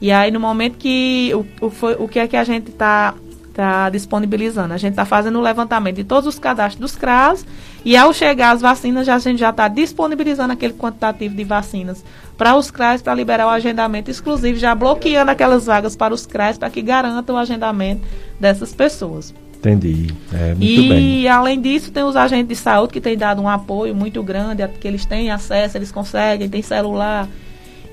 E 0.01 0.11
aí, 0.11 0.31
no 0.31 0.39
momento 0.39 0.77
que 0.77 1.31
o, 1.33 1.65
o, 1.65 1.69
foi, 1.69 1.95
o 1.95 2.07
que 2.07 2.19
é 2.19 2.27
que 2.27 2.35
a 2.35 2.43
gente 2.43 2.69
está 2.69 3.13
tá 3.53 3.89
disponibilizando? 3.89 4.73
A 4.73 4.77
gente 4.77 4.91
está 4.91 5.05
fazendo 5.05 5.39
o 5.39 5.41
levantamento 5.41 5.95
de 5.95 6.03
todos 6.03 6.27
os 6.27 6.37
cadastros 6.37 6.79
dos 6.79 6.95
CRAS 6.95 7.45
e 7.85 7.95
ao 7.95 8.11
chegar 8.11 8.51
as 8.51 8.61
vacinas, 8.61 9.05
já, 9.05 9.15
a 9.15 9.19
gente 9.19 9.39
já 9.39 9.51
está 9.51 9.67
disponibilizando 9.67 10.51
aquele 10.51 10.73
quantitativo 10.73 11.35
de 11.35 11.43
vacinas 11.43 12.03
para 12.37 12.55
os 12.55 12.69
CRAs 12.69 13.01
para 13.01 13.13
liberar 13.13 13.47
o 13.47 13.49
agendamento 13.49 14.11
exclusivo, 14.11 14.57
já 14.57 14.75
bloqueando 14.75 15.31
aquelas 15.31 15.65
vagas 15.65 15.95
para 15.95 16.13
os 16.13 16.25
CRAs 16.25 16.57
para 16.57 16.69
que 16.69 16.81
garantam 16.81 17.35
o 17.35 17.37
agendamento 17.37 18.01
dessas 18.39 18.73
pessoas. 18.73 19.33
Entendi. 19.57 20.13
É, 20.31 20.49
muito 20.49 20.63
e, 20.63 20.89
bem. 20.89 21.21
E 21.21 21.27
além 21.27 21.59
disso, 21.59 21.91
tem 21.91 22.03
os 22.03 22.15
agentes 22.15 22.49
de 22.49 22.55
saúde 22.55 22.93
que 22.93 23.01
têm 23.01 23.17
dado 23.17 23.41
um 23.41 23.49
apoio 23.49 23.95
muito 23.95 24.21
grande, 24.21 24.67
que 24.79 24.87
eles 24.87 25.05
têm 25.05 25.31
acesso, 25.31 25.77
eles 25.77 25.91
conseguem, 25.91 26.47
têm 26.47 26.61
celular. 26.61 27.27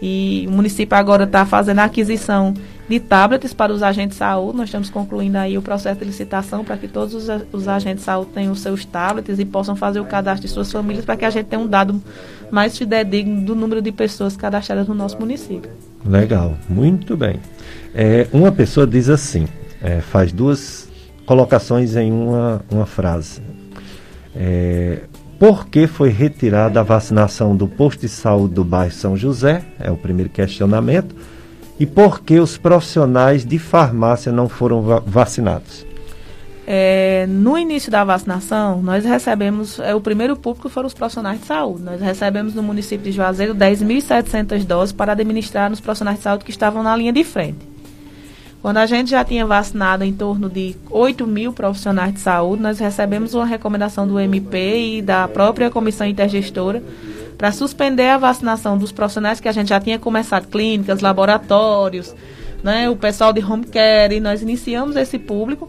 E 0.01 0.45
o 0.49 0.51
município 0.51 0.97
agora 0.99 1.25
está 1.25 1.47
fazendo 1.47 1.79
a 1.79 1.85
aquisição 1.85 2.53
de 2.53 2.61
de 2.93 3.01
tablets 3.01 3.55
para 3.55 3.73
os 3.73 3.83
agentes 3.83 4.17
de 4.17 4.19
saúde. 4.19 4.59
Nós 4.59 4.69
estamos 4.69 4.91
concluindo 4.91 5.39
aí 5.39 5.57
o 5.57 5.63
processo 5.63 6.01
de 6.01 6.05
licitação 6.05 6.63
para 6.63 6.77
que 6.77 6.87
todos 6.87 7.15
os, 7.15 7.29
os 7.53 7.67
agentes 7.69 8.01
de 8.01 8.05
saúde 8.05 8.31
tenham 8.33 8.53
os 8.53 8.61
seus 8.61 8.85
tablets 8.85 9.39
e 9.39 9.45
possam 9.45 9.75
fazer 9.75 10.01
o 10.01 10.05
cadastro 10.05 10.47
de 10.47 10.53
suas 10.53 10.71
famílias 10.71 11.05
para 11.05 11.17
que 11.17 11.25
a 11.25 11.31
gente 11.31 11.47
tenha 11.47 11.61
um 11.61 11.67
dado 11.67 12.03
mais 12.53 12.77
fidedigno 12.77 13.41
do 13.47 13.55
número 13.55 13.81
de 13.81 13.91
pessoas 13.91 14.37
cadastradas 14.37 14.87
no 14.87 14.95
nosso 14.95 15.19
município. 15.19 15.71
Legal, 16.05 16.55
muito 16.69 17.17
bem. 17.17 17.41
É, 17.95 18.29
uma 18.31 18.53
pessoa 18.53 18.87
diz 18.87 19.09
assim, 19.09 19.49
é, 19.81 20.03
faz 20.03 20.31
duas 20.31 20.87
colocações 21.25 21.97
em 21.97 22.13
uma, 22.13 22.63
uma 22.71 22.85
frase. 22.85 23.41
É, 24.37 25.01
por 25.39 25.67
que 25.67 25.87
foi 25.87 26.11
retirada 26.11 26.79
a 26.79 26.83
vacinação 26.83 27.57
do 27.57 27.67
posto 27.67 28.03
de 28.03 28.09
saúde 28.09 28.55
do 28.55 28.65
bairro 28.65 28.93
São 28.93 29.17
José? 29.17 29.63
É 29.81 29.91
o 29.91 29.97
primeiro 29.97 30.29
questionamento. 30.29 31.17
E 31.81 31.87
por 31.87 32.21
que 32.21 32.39
os 32.39 32.59
profissionais 32.59 33.47
de 33.47 33.59
farmácia 33.59 34.31
não 34.31 34.49
foram 34.49 34.83
va 34.83 35.01
vacinados? 35.01 35.87
É, 36.67 37.27
no 37.29 37.59
início 37.59 37.91
da 37.91 38.05
vacinação, 38.05 38.81
nós 38.83 39.05
recebemos, 39.05 39.81
é, 39.81 39.95
o 39.95 40.01
primeiro 40.01 40.37
público 40.37 40.69
foram 40.69 40.87
os 40.87 40.95
profissionais 40.95 41.41
de 41.41 41.47
saúde. 41.47 41.83
Nós 41.83 42.01
recebemos 42.01 42.55
no 42.55 42.63
município 42.63 43.05
de 43.05 43.13
Juazeiro 43.13 43.55
10.700 43.55 44.65
doses 44.65 44.93
para 44.93 45.13
administrar 45.13 45.69
nos 45.69 45.81
profissionais 45.81 46.19
de 46.19 46.25
saúde 46.25 46.45
que 46.45 46.51
estavam 46.51 46.83
na 46.83 46.97
linha 46.97 47.13
de 47.13 47.25
frente. 47.25 47.73
Quando 48.63 48.77
a 48.77 48.87
gente 48.87 49.11
já 49.11 49.25
tinha 49.25 49.45
vacinado 49.45 50.05
em 50.05 50.13
torno 50.13 50.49
de 50.49 50.77
8 50.89 51.27
mil 51.27 51.53
profissionais 51.53 52.15
de 52.15 52.21
saúde, 52.21 52.63
nós 52.63 52.79
recebemos 52.79 53.35
uma 53.35 53.45
recomendação 53.45 54.07
do 54.07 54.21
MP 54.21 54.99
e 54.99 55.03
da 55.03 55.27
própria 55.27 55.69
comissão 55.69 56.07
intergestora 56.07 56.81
para 57.37 57.51
suspender 57.51 58.09
a 58.09 58.19
vacinação 58.19 58.79
dos 58.79 58.93
profissionais 58.93 59.41
que 59.41 59.49
a 59.49 59.53
gente 59.53 59.71
já 59.71 59.81
tinha 59.81 59.99
começado, 59.99 60.47
clínicas, 60.47 61.01
laboratórios, 61.01 62.15
né, 62.63 62.89
o 62.89 62.95
pessoal 62.95 63.33
de 63.33 63.45
home 63.45 63.65
care, 63.65 64.15
e 64.15 64.21
nós 64.21 64.43
iniciamos 64.43 64.95
esse 64.95 65.19
público, 65.19 65.69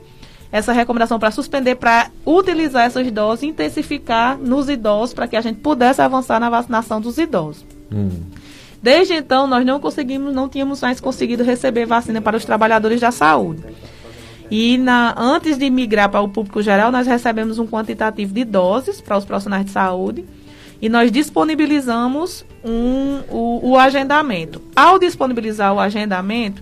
essa 0.54 0.72
recomendação 0.72 1.18
para 1.18 1.32
suspender, 1.32 1.74
para 1.74 2.12
utilizar 2.24 2.86
essas 2.86 3.10
doses 3.12 3.42
intensificar 3.42 4.38
nos 4.38 4.70
idosos, 4.70 5.12
para 5.12 5.28
que 5.28 5.36
a 5.36 5.42
gente 5.42 5.60
pudesse 5.60 6.00
avançar 6.00 6.40
na 6.40 6.48
vacinação 6.48 7.02
dos 7.02 7.18
idosos. 7.18 7.66
Hum. 7.92 8.22
Desde 8.80 9.16
então, 9.16 9.48
nós 9.48 9.66
não 9.66 9.80
conseguimos, 9.80 10.32
não 10.32 10.48
tínhamos 10.48 10.80
mais 10.80 11.02
conseguido 11.02 11.44
receber 11.44 11.88
vacina 11.88 12.22
para 12.22 12.38
os 12.38 12.46
trabalhadores 12.46 13.02
da 13.02 13.10
saúde. 13.10 13.64
E 14.52 14.78
na, 14.78 15.16
antes 15.18 15.58
de 15.58 15.68
migrar 15.72 16.08
para 16.10 16.22
o 16.22 16.30
público 16.30 16.62
geral, 16.62 16.92
nós 16.92 17.08
recebemos 17.08 17.58
um 17.58 17.66
quantitativo 17.66 18.32
de 18.32 18.44
doses 18.46 19.02
para 19.02 19.18
os 19.18 19.26
profissionais 19.26 19.66
de 19.66 19.72
saúde 19.72 20.24
e 20.80 20.88
nós 20.88 21.12
disponibilizamos 21.12 22.46
um, 22.64 23.22
o, 23.28 23.72
o 23.72 23.78
agendamento. 23.80 24.62
Ao 24.76 25.00
disponibilizar 25.00 25.74
o 25.74 25.80
agendamento, 25.80 26.62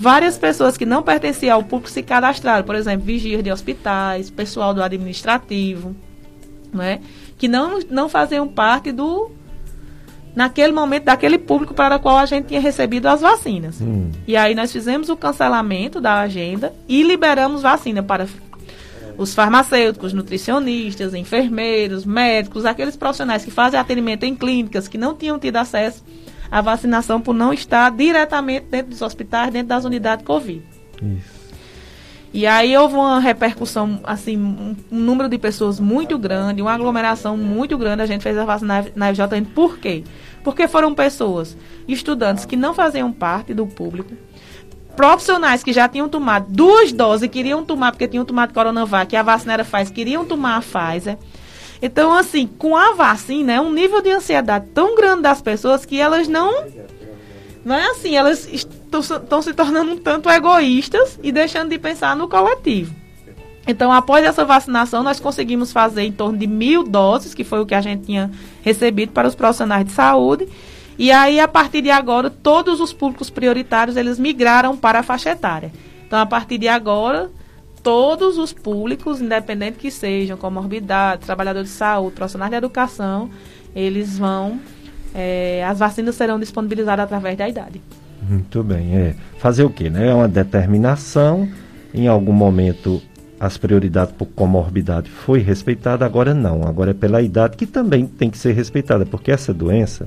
várias 0.00 0.38
pessoas 0.38 0.78
que 0.78 0.86
não 0.86 1.02
pertenciam 1.02 1.56
ao 1.56 1.62
público 1.62 1.90
se 1.90 2.02
cadastraram, 2.02 2.64
por 2.64 2.74
exemplo, 2.74 3.04
vigias 3.04 3.44
de 3.44 3.52
hospitais, 3.52 4.30
pessoal 4.30 4.72
do 4.72 4.82
administrativo, 4.82 5.94
né, 6.72 7.00
que 7.36 7.46
não, 7.46 7.80
não 7.90 8.08
faziam 8.08 8.48
parte 8.48 8.92
do, 8.92 9.30
naquele 10.34 10.72
momento 10.72 11.04
daquele 11.04 11.36
público 11.36 11.74
para 11.74 11.96
o 11.96 12.00
qual 12.00 12.16
a 12.16 12.24
gente 12.24 12.46
tinha 12.46 12.60
recebido 12.62 13.08
as 13.08 13.20
vacinas. 13.20 13.78
Hum. 13.78 14.10
E 14.26 14.38
aí 14.38 14.54
nós 14.54 14.72
fizemos 14.72 15.10
o 15.10 15.16
cancelamento 15.18 16.00
da 16.00 16.20
agenda 16.20 16.72
e 16.88 17.02
liberamos 17.02 17.60
vacina 17.60 18.02
para 18.02 18.26
os 19.18 19.34
farmacêuticos, 19.34 20.14
nutricionistas, 20.14 21.12
enfermeiros, 21.12 22.06
médicos, 22.06 22.64
aqueles 22.64 22.96
profissionais 22.96 23.44
que 23.44 23.50
fazem 23.50 23.78
atendimento 23.78 24.24
em 24.24 24.34
clínicas 24.34 24.88
que 24.88 24.96
não 24.96 25.14
tinham 25.14 25.38
tido 25.38 25.56
acesso 25.56 26.02
à 26.50 26.60
vacinação 26.60 27.20
por 27.20 27.34
não 27.34 27.52
estar 27.52 27.90
diretamente 27.90 28.66
dentro 28.66 28.90
dos 28.90 29.02
hospitais, 29.02 29.52
dentro 29.52 29.68
das 29.68 29.84
unidades 29.84 30.24
Covid. 30.24 30.62
Isso. 31.02 31.40
E 32.32 32.46
aí 32.46 32.76
houve 32.76 32.94
uma 32.94 33.18
repercussão, 33.18 33.98
assim, 34.04 34.36
um, 34.36 34.76
um, 34.90 34.98
número 34.98 35.28
de 35.28 35.36
pessoas 35.36 35.80
muito 35.80 36.16
grande, 36.16 36.62
uma 36.62 36.72
aglomeração 36.72 37.36
muito 37.36 37.76
grande. 37.76 38.02
A 38.02 38.06
gente 38.06 38.22
fez 38.22 38.38
a 38.38 38.44
vacina 38.44 38.86
na 38.94 39.12
FJN. 39.12 39.44
Por 39.52 39.78
quê? 39.78 40.04
Porque 40.44 40.68
foram 40.68 40.94
pessoas, 40.94 41.56
estudantes 41.88 42.44
que 42.44 42.56
não 42.56 42.72
faziam 42.72 43.10
parte 43.10 43.52
do 43.52 43.66
público, 43.66 44.14
profissionais 44.94 45.64
que 45.64 45.72
já 45.72 45.88
tinham 45.88 46.08
tomado 46.08 46.46
duas 46.48 46.92
doses, 46.92 47.28
queriam 47.28 47.64
tomar 47.64 47.90
porque 47.90 48.06
tinham 48.06 48.24
tomado 48.24 48.54
Coronavac, 48.54 49.10
que 49.10 49.16
a 49.16 49.22
vacina 49.24 49.54
era 49.54 49.64
Pfizer, 49.64 49.92
queriam 49.92 50.24
tomar 50.24 50.56
a 50.56 50.60
Pfizer. 50.60 51.18
Então, 51.82 52.12
assim, 52.12 52.46
com 52.46 52.76
a 52.76 52.92
vacina, 52.94 53.54
é 53.54 53.60
um 53.60 53.72
nível 53.72 54.02
de 54.02 54.10
ansiedade 54.10 54.66
tão 54.74 54.94
grande 54.94 55.22
das 55.22 55.40
pessoas 55.40 55.84
que 55.84 55.98
elas 55.98 56.28
não. 56.28 56.66
Não 57.64 57.74
é 57.74 57.90
assim, 57.90 58.16
elas 58.16 58.48
estão 58.52 59.42
se 59.42 59.54
tornando 59.54 59.92
um 59.92 59.96
tanto 59.96 60.28
egoístas 60.30 61.18
e 61.22 61.30
deixando 61.32 61.70
de 61.70 61.78
pensar 61.78 62.16
no 62.16 62.28
coletivo. 62.28 62.94
Então, 63.66 63.92
após 63.92 64.24
essa 64.24 64.44
vacinação, 64.44 65.02
nós 65.02 65.20
conseguimos 65.20 65.72
fazer 65.72 66.02
em 66.02 66.12
torno 66.12 66.36
de 66.36 66.46
mil 66.46 66.82
doses, 66.82 67.34
que 67.34 67.44
foi 67.44 67.60
o 67.60 67.66
que 67.66 67.74
a 67.74 67.80
gente 67.80 68.06
tinha 68.06 68.30
recebido 68.62 69.12
para 69.12 69.28
os 69.28 69.34
profissionais 69.34 69.84
de 69.84 69.92
saúde. 69.92 70.48
E 70.98 71.10
aí, 71.10 71.38
a 71.38 71.48
partir 71.48 71.80
de 71.82 71.90
agora, 71.90 72.28
todos 72.28 72.80
os 72.80 72.92
públicos 72.92 73.30
prioritários, 73.30 73.96
eles 73.96 74.18
migraram 74.18 74.76
para 74.76 75.00
a 75.00 75.02
faixa 75.02 75.30
etária. 75.30 75.72
Então, 76.06 76.18
a 76.18 76.26
partir 76.26 76.58
de 76.58 76.68
agora, 76.68 77.30
todos 77.82 78.38
os 78.38 78.52
públicos, 78.52 79.20
independente 79.20 79.78
que 79.78 79.90
sejam, 79.90 80.36
comorbidade, 80.36 81.24
trabalhadores 81.24 81.70
de 81.70 81.76
saúde, 81.76 82.16
profissionais 82.16 82.50
de 82.50 82.56
educação, 82.56 83.30
eles 83.74 84.18
vão, 84.18 84.60
é, 85.14 85.64
as 85.64 85.78
vacinas 85.78 86.14
serão 86.14 86.38
disponibilizadas 86.38 87.04
através 87.04 87.36
da 87.36 87.48
idade. 87.48 87.80
Muito 88.22 88.62
bem. 88.62 88.94
É. 88.96 89.14
Fazer 89.38 89.64
o 89.64 89.70
quê? 89.70 89.88
Né? 89.88 90.08
É 90.08 90.14
uma 90.14 90.28
determinação. 90.28 91.48
Em 91.92 92.06
algum 92.06 92.32
momento 92.32 93.02
as 93.40 93.56
prioridades 93.56 94.14
por 94.14 94.26
comorbidade 94.26 95.10
foi 95.10 95.40
respeitada, 95.40 96.04
agora 96.04 96.34
não. 96.34 96.62
Agora 96.66 96.90
é 96.90 96.94
pela 96.94 97.22
idade 97.22 97.56
que 97.56 97.66
também 97.66 98.06
tem 98.06 98.28
que 98.28 98.36
ser 98.36 98.52
respeitada, 98.52 99.06
porque 99.06 99.30
essa 99.30 99.54
doença, 99.54 100.06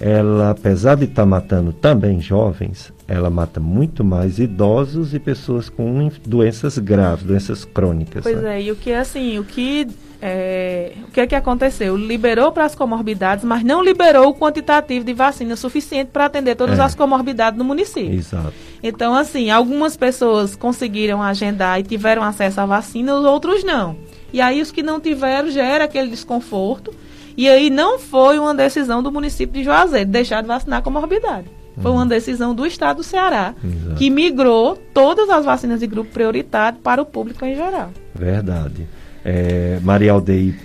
ela, 0.00 0.50
apesar 0.50 0.94
de 0.94 1.04
estar 1.04 1.22
tá 1.22 1.26
matando 1.26 1.72
também 1.72 2.20
jovens, 2.20 2.92
ela 3.06 3.30
mata 3.30 3.58
muito 3.58 4.04
mais 4.04 4.38
idosos 4.38 5.14
e 5.14 5.18
pessoas 5.18 5.68
com 5.68 6.10
doenças 6.26 6.78
graves, 6.78 7.24
doenças 7.24 7.64
crônicas. 7.64 8.22
Pois 8.22 8.40
né? 8.40 8.58
é, 8.58 8.62
e 8.62 8.70
o 8.70 8.76
que 8.76 8.92
assim, 8.92 9.38
o 9.38 9.44
que 9.44 9.88
é, 10.20 10.92
o 11.08 11.12
que 11.12 11.20
é 11.20 11.26
que 11.26 11.34
aconteceu? 11.34 11.96
Liberou 11.96 12.50
para 12.50 12.64
as 12.64 12.74
comorbidades, 12.74 13.44
mas 13.44 13.62
não 13.62 13.82
liberou 13.82 14.28
o 14.28 14.34
quantitativo 14.34 15.04
de 15.04 15.14
vacina 15.14 15.54
suficiente 15.56 16.10
para 16.12 16.26
atender 16.26 16.56
todas 16.56 16.78
é. 16.78 16.82
as 16.82 16.94
comorbidades 16.94 17.58
no 17.58 17.64
município. 17.64 18.12
Exato. 18.12 18.52
Então, 18.82 19.14
assim, 19.14 19.50
algumas 19.50 19.96
pessoas 19.96 20.56
conseguiram 20.56 21.22
agendar 21.22 21.78
e 21.78 21.84
tiveram 21.84 22.22
acesso 22.22 22.60
à 22.60 22.66
vacina, 22.66 23.14
os 23.14 23.24
outros 23.24 23.64
não. 23.64 23.96
E 24.32 24.40
aí 24.40 24.60
os 24.60 24.70
que 24.70 24.82
não 24.82 25.00
tiveram 25.00 25.50
gera 25.50 25.84
aquele 25.84 26.08
desconforto. 26.08 26.92
E 27.38 27.48
aí 27.48 27.70
não 27.70 28.00
foi 28.00 28.36
uma 28.36 28.52
decisão 28.52 29.00
do 29.00 29.12
município 29.12 29.54
de 29.54 29.62
Juazeiro 29.62 30.10
deixar 30.10 30.42
de 30.42 30.48
vacinar 30.48 30.82
comorbidade. 30.82 31.46
Foi 31.80 31.92
uma 31.92 32.02
uhum. 32.02 32.08
decisão 32.08 32.52
do 32.52 32.66
Estado 32.66 32.96
do 32.96 33.02
Ceará, 33.04 33.54
Exato. 33.62 33.94
que 33.94 34.10
migrou 34.10 34.76
todas 34.92 35.30
as 35.30 35.44
vacinas 35.44 35.78
de 35.78 35.86
grupo 35.86 36.10
prioritário 36.10 36.80
para 36.80 37.00
o 37.00 37.06
público 37.06 37.44
em 37.44 37.54
geral. 37.54 37.92
Verdade. 38.12 38.88
É, 39.24 39.78
Maria 39.84 40.10
Aldeir 40.10 40.56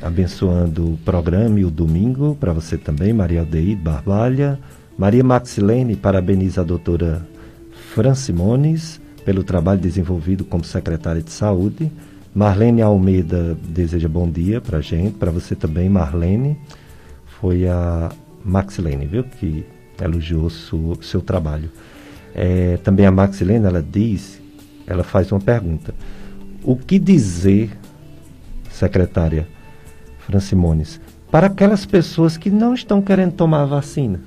abençoando 0.00 0.94
o 0.94 0.98
programa 1.04 1.60
e 1.60 1.64
o 1.66 1.70
domingo 1.70 2.34
para 2.40 2.54
você 2.54 2.78
também, 2.78 3.12
Maria 3.12 3.40
Aldeir 3.40 3.76
Barbalha. 3.76 4.58
Maria 4.96 5.22
Maxilene 5.22 5.94
parabeniza 5.94 6.62
a 6.62 6.64
doutora 6.64 7.26
Fran 7.92 8.14
Simones 8.14 8.98
pelo 9.26 9.44
trabalho 9.44 9.80
desenvolvido 9.80 10.42
como 10.42 10.64
secretária 10.64 11.20
de 11.20 11.32
saúde. 11.32 11.92
Marlene 12.34 12.82
Almeida 12.82 13.56
deseja 13.62 14.08
bom 14.08 14.28
dia 14.28 14.60
para 14.60 14.80
gente, 14.80 15.12
para 15.12 15.30
você 15.30 15.54
também, 15.54 15.88
Marlene. 15.88 16.58
Foi 17.40 17.68
a 17.68 18.10
Maxilene, 18.44 19.06
viu, 19.06 19.22
que 19.22 19.64
elogiou 20.02 20.50
seu, 20.50 20.98
seu 21.00 21.20
trabalho. 21.20 21.70
É, 22.34 22.76
também 22.78 23.06
a 23.06 23.12
Maxilene, 23.12 23.64
ela 23.64 23.80
diz, 23.80 24.42
ela 24.86 25.04
faz 25.04 25.30
uma 25.30 25.40
pergunta. 25.40 25.94
O 26.64 26.74
que 26.74 26.98
dizer 26.98 27.70
secretária 28.68 29.46
Francimones, 30.18 31.00
para 31.30 31.46
aquelas 31.48 31.86
pessoas 31.86 32.36
que 32.36 32.50
não 32.50 32.74
estão 32.74 33.00
querendo 33.00 33.32
tomar 33.32 33.62
a 33.62 33.66
vacina. 33.66 34.20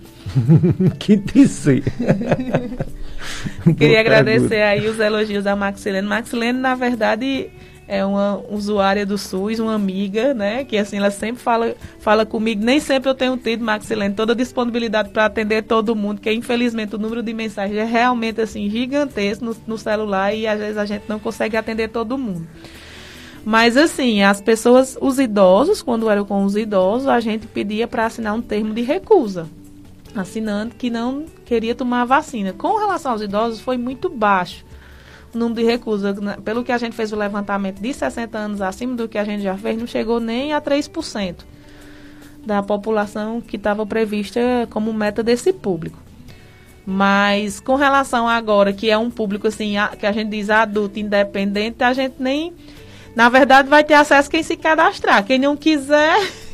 que 1.00 1.18
dizer? 1.18 1.84
Queria 3.78 4.00
agradecer 4.00 4.62
aí 4.62 4.88
os 4.88 5.00
elogios 5.00 5.44
da 5.44 5.56
Maxilene. 5.56 6.08
Maxilene, 6.08 6.60
na 6.60 6.76
verdade, 6.76 7.50
é 7.88 8.06
uma 8.06 8.44
usuária 8.50 9.06
do 9.06 9.18
SUS, 9.18 9.60
uma 9.60 9.74
amiga, 9.74 10.34
né? 10.34 10.66
Que 10.66 10.78
assim, 10.78 10.98
ela 10.98 11.10
sempre 11.10 11.42
fala, 11.42 11.74
fala 12.00 12.26
comigo. 12.26 12.64
Nem 12.64 12.80
sempre 12.80 13.10
eu 13.10 13.16
tenho 13.16 13.38
tido, 13.38 13.64
Maxilene, 13.64 14.14
toda 14.14 14.34
a 14.34 14.36
disponibilidade 14.36 15.10
para 15.10 15.26
atender 15.26 15.64
todo 15.64 15.96
mundo, 15.96 16.20
que 16.20 16.32
infelizmente 16.32 16.96
o 16.96 17.00
número 17.00 17.24
de 17.24 17.34
mensagens 17.34 17.78
é 17.78 17.86
realmente 17.86 18.42
assim 18.42 18.70
gigantesco 18.70 19.46
no, 19.46 19.56
no 19.66 19.78
celular 19.78 20.34
e 20.34 20.46
às 20.46 20.60
vezes 20.60 20.78
a 20.78 20.86
gente 20.86 21.06
não 21.08 21.18
consegue 21.18 21.56
atender 21.56 21.88
todo 21.88 22.18
mundo. 22.18 22.46
Mas 23.46 23.78
assim, 23.78 24.22
as 24.22 24.42
pessoas, 24.42 24.98
os 25.00 25.18
idosos, 25.18 25.82
quando 25.82 26.10
eram 26.10 26.26
com 26.26 26.44
os 26.44 26.58
idosos, 26.58 27.08
a 27.08 27.22
gente 27.22 27.48
pedia 27.48 27.88
para 27.88 28.06
assinar 28.06 28.34
um 28.34 28.42
termo 28.42 28.74
de 28.74 28.82
recusa. 28.82 29.48
assinante 30.14 30.76
que 30.76 30.90
não 30.90 31.24
queria 31.46 31.74
tomar 31.74 32.02
a 32.02 32.06
vacina. 32.06 32.52
Com 32.52 32.78
relação 32.78 33.14
aos 33.14 33.22
idosos, 33.22 33.62
foi 33.62 33.78
muito 33.78 34.10
baixo 34.10 34.67
número 35.38 35.62
de 35.62 35.64
recusas. 35.64 36.18
Né? 36.18 36.38
Pelo 36.44 36.64
que 36.64 36.72
a 36.72 36.78
gente 36.78 36.96
fez 36.96 37.12
o 37.14 37.16
levantamento 37.16 37.80
de 37.80 37.94
60 37.94 38.38
anos 38.38 38.62
acima 38.62 38.96
do 38.96 39.08
que 39.08 39.18
a 39.18 39.24
gente 39.24 39.44
já 39.44 39.58
fez, 39.58 39.78
não 39.78 39.88
chegou 39.88 40.20
nem 40.20 40.54
a 40.54 40.62
3% 40.62 41.36
da 42.46 42.64
população 42.64 43.42
que 43.42 43.58
estava 43.58 43.86
prevista 43.86 44.40
como 44.70 44.94
meta 44.94 45.22
desse 45.22 45.52
público. 45.52 46.00
Mas 46.86 47.60
com 47.60 47.76
relação 47.76 48.30
agora, 48.30 48.72
que 48.72 48.90
é 48.90 48.98
um 48.98 49.12
público 49.12 49.48
assim, 49.48 49.74
que 50.00 50.06
a 50.06 50.12
gente 50.14 50.30
diz 50.30 50.50
adulto, 50.50 50.98
independente, 50.98 51.84
a 51.84 51.92
gente 51.92 52.16
nem. 52.18 52.54
Na 53.14 53.28
verdade, 53.28 53.68
vai 53.68 53.84
ter 53.84 53.96
acesso 53.96 54.30
quem 54.30 54.42
se 54.42 54.56
cadastrar. 54.56 55.26
Quem 55.26 55.38
não 55.38 55.58
quiser. 55.58 56.16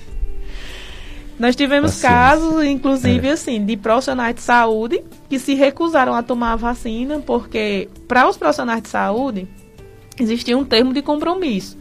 Nós 1.39 1.55
tivemos 1.55 1.99
casos, 1.99 2.63
inclusive, 2.63 3.27
é. 3.27 3.31
assim, 3.31 3.63
de 3.65 3.75
profissionais 3.75 4.35
de 4.35 4.41
saúde 4.41 5.03
que 5.29 5.39
se 5.39 5.55
recusaram 5.55 6.13
a 6.13 6.21
tomar 6.21 6.53
a 6.53 6.55
vacina, 6.55 7.19
porque 7.19 7.89
para 8.07 8.27
os 8.27 8.37
profissionais 8.37 8.83
de 8.83 8.89
saúde 8.89 9.47
existia 10.19 10.57
um 10.57 10.63
termo 10.63 10.93
de 10.93 11.01
compromisso. 11.01 11.77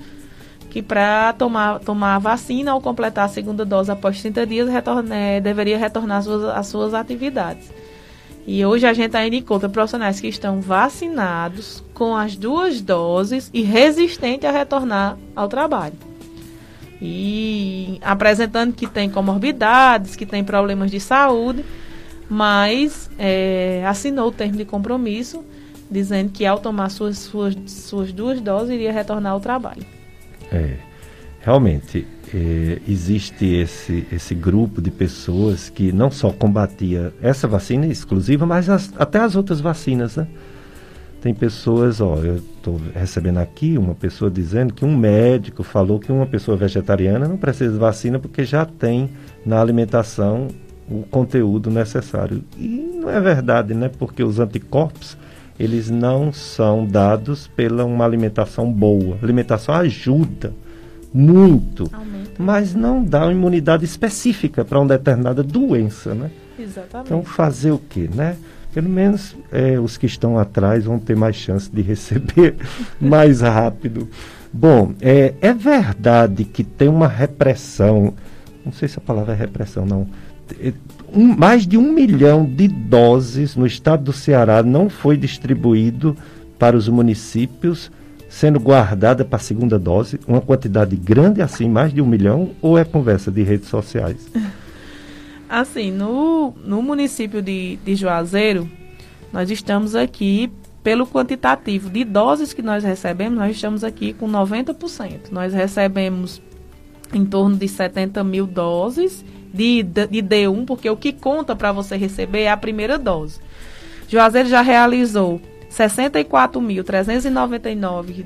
Que 0.70 0.80
para 0.80 1.34
tomar, 1.34 1.80
tomar 1.80 2.16
a 2.16 2.18
vacina 2.18 2.74
ou 2.74 2.80
completar 2.80 3.26
a 3.26 3.28
segunda 3.28 3.62
dose 3.62 3.90
após 3.90 4.20
30 4.22 4.46
dias, 4.46 4.68
retorne, 4.70 5.10
é, 5.12 5.40
deveria 5.40 5.76
retornar 5.76 6.18
às 6.18 6.24
suas, 6.24 6.44
às 6.44 6.66
suas 6.66 6.94
atividades. 6.94 7.70
E 8.46 8.64
hoje 8.64 8.86
a 8.86 8.92
gente 8.94 9.14
ainda 9.16 9.36
encontra 9.36 9.68
profissionais 9.68 10.18
que 10.18 10.28
estão 10.28 10.60
vacinados 10.62 11.84
com 11.92 12.16
as 12.16 12.36
duas 12.36 12.80
doses 12.80 13.50
e 13.52 13.62
resistentes 13.62 14.48
a 14.48 14.50
retornar 14.50 15.16
ao 15.36 15.46
trabalho. 15.46 15.94
E 17.04 17.98
apresentando 18.00 18.72
que 18.72 18.86
tem 18.86 19.10
comorbidades, 19.10 20.14
que 20.14 20.24
tem 20.24 20.44
problemas 20.44 20.88
de 20.88 21.00
saúde, 21.00 21.64
mas 22.30 23.10
é, 23.18 23.82
assinou 23.84 24.28
o 24.28 24.32
termo 24.32 24.56
de 24.56 24.64
compromisso 24.64 25.44
dizendo 25.90 26.30
que 26.30 26.46
ao 26.46 26.60
tomar 26.60 26.90
suas, 26.90 27.18
suas, 27.18 27.56
suas 27.66 28.12
duas 28.12 28.40
doses 28.40 28.70
iria 28.70 28.92
retornar 28.92 29.32
ao 29.32 29.40
trabalho. 29.40 29.84
É, 30.52 30.76
realmente, 31.40 32.06
é, 32.32 32.80
existe 32.88 33.46
esse, 33.46 34.06
esse 34.12 34.32
grupo 34.32 34.80
de 34.80 34.92
pessoas 34.92 35.68
que 35.68 35.90
não 35.90 36.08
só 36.08 36.30
combatia 36.30 37.12
essa 37.20 37.48
vacina 37.48 37.84
exclusiva, 37.84 38.46
mas 38.46 38.70
as, 38.70 38.92
até 38.96 39.18
as 39.18 39.34
outras 39.34 39.60
vacinas, 39.60 40.14
né? 40.14 40.28
Tem 41.22 41.32
pessoas, 41.32 42.00
ó, 42.00 42.16
eu 42.16 42.38
estou 42.38 42.80
recebendo 42.92 43.38
aqui 43.38 43.78
uma 43.78 43.94
pessoa 43.94 44.28
dizendo 44.28 44.74
que 44.74 44.84
um 44.84 44.96
médico 44.96 45.62
falou 45.62 46.00
que 46.00 46.10
uma 46.10 46.26
pessoa 46.26 46.56
vegetariana 46.56 47.28
não 47.28 47.36
precisa 47.36 47.72
de 47.72 47.78
vacina 47.78 48.18
porque 48.18 48.44
já 48.44 48.66
tem 48.66 49.08
na 49.46 49.60
alimentação 49.60 50.48
o 50.90 51.04
conteúdo 51.04 51.70
necessário. 51.70 52.42
E 52.58 52.98
não 53.00 53.08
é 53.08 53.20
verdade, 53.20 53.72
né? 53.72 53.88
Porque 53.88 54.24
os 54.24 54.40
anticorpos, 54.40 55.16
eles 55.60 55.88
não 55.88 56.32
são 56.32 56.84
dados 56.84 57.46
pela 57.46 57.84
uma 57.84 58.04
alimentação 58.04 58.70
boa. 58.72 59.16
A 59.22 59.24
alimentação 59.24 59.76
ajuda 59.76 60.52
muito, 61.14 61.88
Aumenta. 61.92 62.30
mas 62.36 62.74
não 62.74 63.04
dá 63.04 63.22
uma 63.24 63.32
imunidade 63.32 63.84
específica 63.84 64.64
para 64.64 64.80
uma 64.80 64.88
determinada 64.88 65.44
doença, 65.44 66.14
né? 66.14 66.32
Exatamente. 66.58 67.06
Então 67.06 67.22
fazer 67.22 67.70
o 67.70 67.78
quê, 67.78 68.10
né? 68.12 68.36
Pelo 68.72 68.88
menos 68.88 69.36
é, 69.50 69.78
os 69.78 69.96
que 69.96 70.06
estão 70.06 70.38
atrás 70.38 70.84
vão 70.84 70.98
ter 70.98 71.14
mais 71.14 71.36
chance 71.36 71.70
de 71.70 71.82
receber 71.82 72.56
mais 73.00 73.40
rápido. 73.40 74.08
Bom, 74.52 74.92
é, 75.00 75.34
é 75.40 75.52
verdade 75.52 76.44
que 76.44 76.64
tem 76.64 76.88
uma 76.88 77.08
repressão, 77.08 78.14
não 78.64 78.72
sei 78.72 78.88
se 78.88 78.98
a 78.98 79.02
palavra 79.02 79.32
é 79.32 79.36
repressão, 79.36 79.84
não. 79.84 80.06
É, 80.60 80.72
um, 81.12 81.36
mais 81.36 81.66
de 81.66 81.76
um 81.76 81.92
milhão 81.92 82.44
de 82.44 82.68
doses 82.68 83.56
no 83.56 83.66
estado 83.66 84.04
do 84.04 84.12
Ceará 84.12 84.62
não 84.62 84.88
foi 84.88 85.16
distribuído 85.16 86.16
para 86.58 86.76
os 86.76 86.88
municípios 86.88 87.90
sendo 88.32 88.58
guardada 88.58 89.26
para 89.26 89.36
a 89.36 89.40
segunda 89.40 89.78
dose, 89.78 90.18
uma 90.26 90.40
quantidade 90.40 90.96
grande 90.96 91.42
assim, 91.42 91.68
mais 91.68 91.92
de 91.92 92.00
um 92.00 92.06
milhão, 92.06 92.52
ou 92.62 92.78
é 92.78 92.84
conversa 92.84 93.30
de 93.30 93.42
redes 93.42 93.68
sociais? 93.68 94.16
Assim, 95.52 95.90
no, 95.90 96.54
no 96.64 96.80
município 96.80 97.42
de, 97.42 97.76
de 97.84 97.94
Juazeiro, 97.94 98.66
nós 99.30 99.50
estamos 99.50 99.94
aqui, 99.94 100.50
pelo 100.82 101.06
quantitativo 101.06 101.90
de 101.90 102.04
doses 102.04 102.54
que 102.54 102.62
nós 102.62 102.82
recebemos, 102.82 103.38
nós 103.38 103.54
estamos 103.54 103.84
aqui 103.84 104.14
com 104.14 104.26
90%. 104.26 105.30
Nós 105.30 105.52
recebemos 105.52 106.40
em 107.12 107.26
torno 107.26 107.54
de 107.54 107.68
70 107.68 108.24
mil 108.24 108.46
doses 108.46 109.22
de, 109.52 109.82
de, 109.82 110.06
de 110.06 110.22
D1, 110.22 110.64
porque 110.64 110.88
o 110.88 110.96
que 110.96 111.12
conta 111.12 111.54
para 111.54 111.70
você 111.70 111.98
receber 111.98 112.44
é 112.44 112.50
a 112.50 112.56
primeira 112.56 112.96
dose. 112.96 113.38
Juazeiro 114.08 114.48
já 114.48 114.62
realizou 114.62 115.38
64.399 115.70 118.24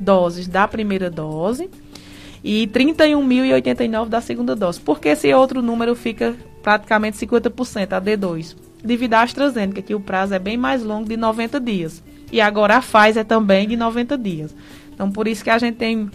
doses 0.00 0.48
da 0.48 0.66
primeira 0.66 1.08
dose 1.08 1.70
e 2.42 2.66
31.089 2.66 4.08
da 4.08 4.20
segunda 4.20 4.56
dose. 4.56 4.80
Por 4.80 4.98
que 4.98 5.10
esse 5.10 5.32
outro 5.32 5.62
número 5.62 5.94
fica 5.94 6.34
praticamente 6.64 7.16
50%, 7.18 7.92
a 7.92 8.00
D2? 8.00 8.56
Devido 8.82 9.14
à 9.14 9.22
AstraZeneca, 9.22 9.80
que 9.82 9.94
o 9.94 10.00
prazo 10.00 10.34
é 10.34 10.38
bem 10.38 10.56
mais 10.56 10.82
longo, 10.82 11.06
de 11.06 11.16
90 11.16 11.60
dias. 11.60 12.02
E 12.32 12.40
agora 12.40 12.76
a 12.76 12.80
Pfizer 12.80 13.24
também 13.24 13.68
de 13.68 13.76
90 13.76 14.18
dias. 14.18 14.52
Então, 14.92 15.08
por 15.10 15.28
isso 15.28 15.44
que 15.44 15.50
a 15.50 15.58
gente 15.58 15.76
tem 15.76 16.10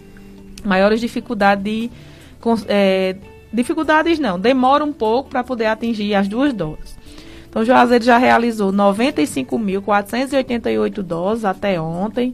maiores 0.66 1.00
dificuldades 1.00 1.64
de... 1.64 1.90
É, 2.68 3.16
dificuldades 3.54 4.20
não, 4.20 4.40
demora 4.40 4.84
um 4.84 4.94
pouco 4.94 5.30
para 5.30 5.44
poder 5.44 5.68
atingir 5.68 6.16
as 6.16 6.28
duas 6.28 6.52
doses. 6.52 6.98
Então, 7.48 7.64
Juazeiro 7.64 8.04
já 8.04 8.18
realizou 8.18 8.74
95.488 8.74 11.02
doses 11.02 11.46
até 11.46 11.80
ontem 11.80 12.34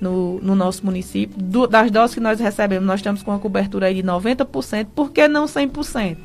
no, 0.00 0.40
no 0.40 0.54
nosso 0.54 0.84
município. 0.84 1.36
Do, 1.36 1.66
das 1.66 1.90
doses 1.90 2.14
que 2.14 2.20
nós 2.20 2.38
recebemos, 2.38 2.86
nós 2.86 3.00
estamos 3.00 3.22
com 3.22 3.30
uma 3.30 3.38
cobertura 3.38 3.86
aí 3.86 3.94
de 3.94 4.02
90%. 4.02 4.88
Por 4.94 5.10
que 5.10 5.26
não 5.28 5.46
100%? 5.46 6.16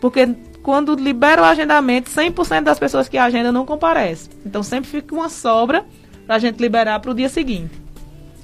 Porque 0.00 0.28
quando 0.62 0.94
libera 0.94 1.42
o 1.42 1.44
agendamento, 1.44 2.10
100% 2.10 2.62
das 2.62 2.78
pessoas 2.78 3.08
que 3.08 3.16
agendam 3.16 3.52
não 3.52 3.64
comparecem. 3.64 4.30
Então, 4.44 4.62
sempre 4.62 4.90
fica 4.90 5.14
uma 5.14 5.28
sobra 5.28 5.84
para 6.26 6.36
a 6.36 6.38
gente 6.38 6.60
liberar 6.60 7.00
para 7.00 7.10
o 7.10 7.14
dia 7.14 7.28
seguinte. 7.28 7.80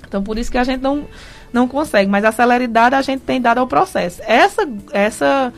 Então, 0.06 0.22
por 0.22 0.38
isso 0.38 0.50
que 0.50 0.58
a 0.58 0.64
gente 0.64 0.80
não, 0.80 1.04
não 1.52 1.68
consegue. 1.68 2.10
Mas 2.10 2.24
a 2.24 2.32
celeridade 2.32 2.94
a 2.94 3.02
gente 3.02 3.20
tem 3.20 3.40
dado 3.40 3.58
ao 3.58 3.66
processo. 3.66 4.20
Essa... 4.24 4.68
essa 4.92 5.52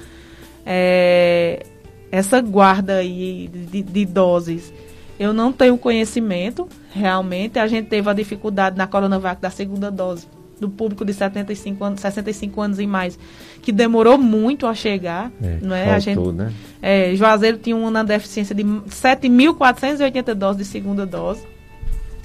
é, 0.67 1.65
essa 2.11 2.41
guarda 2.41 2.97
aí 2.97 3.49
de, 3.49 3.83
de, 3.83 4.05
doses, 4.07 4.73
eu 5.19 5.33
não 5.33 5.53
tenho 5.53 5.77
conhecimento, 5.77 6.69
realmente. 6.91 7.59
A 7.59 7.67
gente 7.67 7.89
teve 7.89 8.09
a 8.09 8.13
dificuldade 8.13 8.77
na 8.77 8.87
Coronavac 8.87 9.41
da 9.41 9.51
segunda 9.51 9.91
dose 9.91 10.27
do 10.61 10.69
público 10.69 11.05
de 11.05 11.13
75 11.13 11.85
anos, 11.85 12.01
65 12.01 12.61
anos 12.61 12.81
e 12.81 12.87
mais, 12.87 13.19
que 13.63 13.73
demorou 13.73 14.19
muito 14.19 14.67
a 14.67 14.75
chegar, 14.75 15.31
é, 15.43 15.59
não 15.63 15.75
é? 15.75 15.85
Faltou, 15.85 15.97
a 15.97 15.99
gente, 15.99 16.33
né? 16.33 16.53
É, 16.83 17.15
Juazeiro 17.15 17.59
tinha 17.59 17.77
uma 17.77 18.05
deficiência 18.05 18.55
de 18.55 18.65
7.480 18.65 20.35
doses 20.35 20.59
de 20.59 20.65
segunda 20.65 21.07
dose 21.07 21.43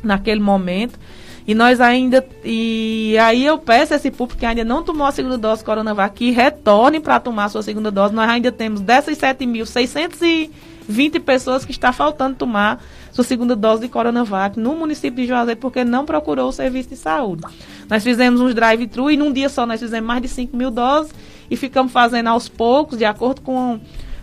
naquele 0.04 0.42
momento. 0.42 1.00
E 1.46 1.54
nós 1.54 1.82
ainda. 1.82 2.26
E 2.44 3.18
aí 3.18 3.46
eu 3.46 3.58
peço 3.58 3.94
a 3.94 3.98
esse 3.98 4.10
público 4.10 4.40
que 4.40 4.46
ainda 4.46 4.64
não 4.64 4.84
tomou 4.84 5.06
a 5.06 5.12
segunda 5.12 5.38
dose 5.38 5.64
Coronavac 5.64 6.16
que 6.16 6.32
retorne 6.32 7.00
para 7.00 7.20
tomar 7.20 7.46
a 7.46 7.50
sua 7.50 7.62
segunda 7.62 7.92
dose. 7.92 8.14
Nós 8.14 8.30
ainda 8.30 8.52
temos 8.52 8.80
dessas 8.80 9.18
7.620 9.18 11.20
pessoas 11.22 11.66
que 11.66 11.72
está 11.72 11.92
faltando 11.92 12.36
tomar 12.36 12.82
sua 13.12 13.24
segunda 13.24 13.56
dose 13.56 13.82
de 13.82 13.90
Coronavac 13.90 14.58
no 14.58 14.76
município 14.76 15.22
de 15.22 15.28
Juazeiro 15.28 15.60
porque 15.60 15.84
não 15.84 16.06
procurou 16.06 16.48
o 16.48 16.54
serviço 16.54 16.90
de 16.90 16.96
saúde. 16.96 17.44
Nós 17.90 18.04
fizemos 18.04 18.40
uns 18.40 18.56
drive-thru 18.56 19.12
e 19.12 19.18
num 19.18 19.32
dia 19.32 19.50
só 19.50 19.66
nós 19.66 19.82
fizemos 19.82 20.08
mais 20.08 20.22
de 20.22 20.30
5 20.30 20.56
mil 20.56 20.72
doses 20.72 21.14
e 21.52 21.58
ficamos 21.58 21.92
fazendo 21.92 22.28
aos 22.28 22.48
poucos, 22.48 22.98
de 22.98 23.06
acordo 23.06 23.42
com, 23.42 23.80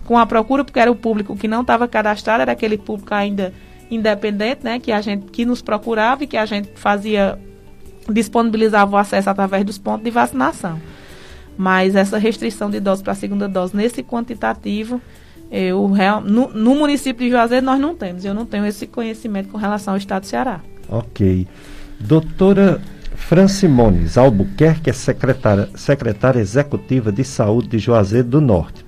com 0.07 0.19
a 0.19 0.25
procura, 0.25 0.65
porque 0.65 0.81
era 0.81 0.91
o 0.91 0.97
público 0.97 1.37
que 1.37 1.47
não 1.47 1.61
estava 1.61 1.87
cadastrado, 1.87 2.43
era 2.43 2.53
aquele 2.53 2.79
público 2.79 3.15
ainda 3.15 3.53
independente, 3.91 4.65
né, 4.65 4.79
que 4.79 4.93
a 4.93 5.01
gente 5.01 5.27
que 5.27 5.45
nos 5.45 5.61
procurava 5.61 6.25
e 6.25 6.27
que 6.27 6.37
a 6.37 6.47
gente 6.47 6.71
fazia 6.75 7.39
disponibilizava 8.09 8.93
o 8.93 8.97
acesso 8.97 9.31
através 9.31 9.65
dos 9.65 9.79
pontos 9.79 10.05
de 10.05 10.11
vacinação. 10.11 10.81
Mas 11.57 11.95
essa 11.95 12.19
restrição 12.19 12.71
de 12.71 12.81
dose 12.81 13.03
para 13.03 13.13
a 13.13 13.17
segunda 13.17 13.47
dose 13.47 13.77
nesse 13.77 14.03
quantitativo, 14.03 15.01
eu 15.51 15.91
real, 15.91 16.21
no, 16.21 16.49
no, 16.49 16.75
município 16.75 17.25
de 17.27 17.31
Juazeiro 17.31 17.67
nós 17.67 17.79
não 17.79 17.95
temos. 17.95 18.25
Eu 18.25 18.33
não 18.33 18.47
tenho 18.47 18.65
esse 18.65 18.87
conhecimento 18.87 19.49
com 19.49 19.59
relação 19.59 19.95
ao 19.95 19.99
estado 19.99 20.23
do 20.23 20.27
Ceará. 20.27 20.61
Ok. 20.89 21.47
Doutora 21.99 22.81
Francimones 23.15 24.17
Albuquerque 24.17 24.91
é 24.91 24.93
secretária, 24.93 25.69
secretária 25.75 26.41
executiva 26.41 27.13
de 27.13 27.23
saúde 27.23 27.69
de 27.69 27.79
Juazeiro 27.79 28.27
do 28.27 28.41
Norte. 28.41 28.85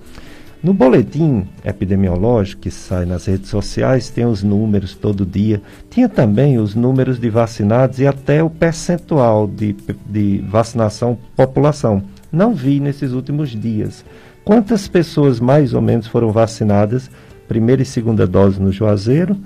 No 0.62 0.72
boletim 0.72 1.48
epidemiológico 1.64 2.62
que 2.62 2.70
sai 2.70 3.04
nas 3.04 3.26
redes 3.26 3.50
sociais, 3.50 4.10
tem 4.10 4.24
os 4.24 4.44
números 4.44 4.94
todo 4.94 5.26
dia. 5.26 5.60
Tinha 5.90 6.08
também 6.08 6.56
os 6.58 6.76
números 6.76 7.18
de 7.18 7.28
vacinados 7.28 7.98
e 7.98 8.06
até 8.06 8.44
o 8.44 8.48
percentual 8.48 9.48
de, 9.48 9.74
de 10.06 10.38
vacinação 10.48 11.18
população. 11.34 12.04
Não 12.30 12.54
vi 12.54 12.78
nesses 12.78 13.10
últimos 13.10 13.50
dias. 13.50 14.04
Quantas 14.44 14.86
pessoas 14.86 15.40
mais 15.40 15.74
ou 15.74 15.82
menos 15.82 16.06
foram 16.06 16.30
vacinadas 16.30 17.10
primeira 17.48 17.82
e 17.82 17.84
segunda 17.84 18.26
dose 18.26 18.60
no 18.60 18.70
Juazeiro. 18.70 19.36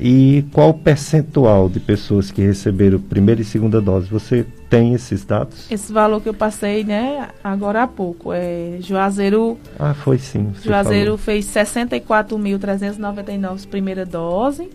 E 0.00 0.46
qual 0.52 0.70
o 0.70 0.74
percentual 0.74 1.68
de 1.68 1.78
pessoas 1.78 2.30
que 2.30 2.40
receberam 2.40 2.98
primeira 2.98 3.42
e 3.42 3.44
segunda 3.44 3.78
dose? 3.80 4.08
Você 4.08 4.46
tem 4.70 4.94
esses 4.94 5.22
dados? 5.24 5.70
Esse 5.70 5.92
valor 5.92 6.22
que 6.22 6.28
eu 6.28 6.34
passei, 6.34 6.84
né, 6.84 7.28
agora 7.44 7.82
há 7.82 7.86
pouco. 7.86 8.32
É, 8.32 8.78
Juazeiro. 8.80 9.58
Ah, 9.78 9.92
foi 9.92 10.16
sim. 10.18 10.52
Juazeiro 10.64 11.18
falou. 11.18 11.18
fez 11.18 11.44
64.399 11.46 13.66
primeira 13.66 14.06
dose. 14.06 14.70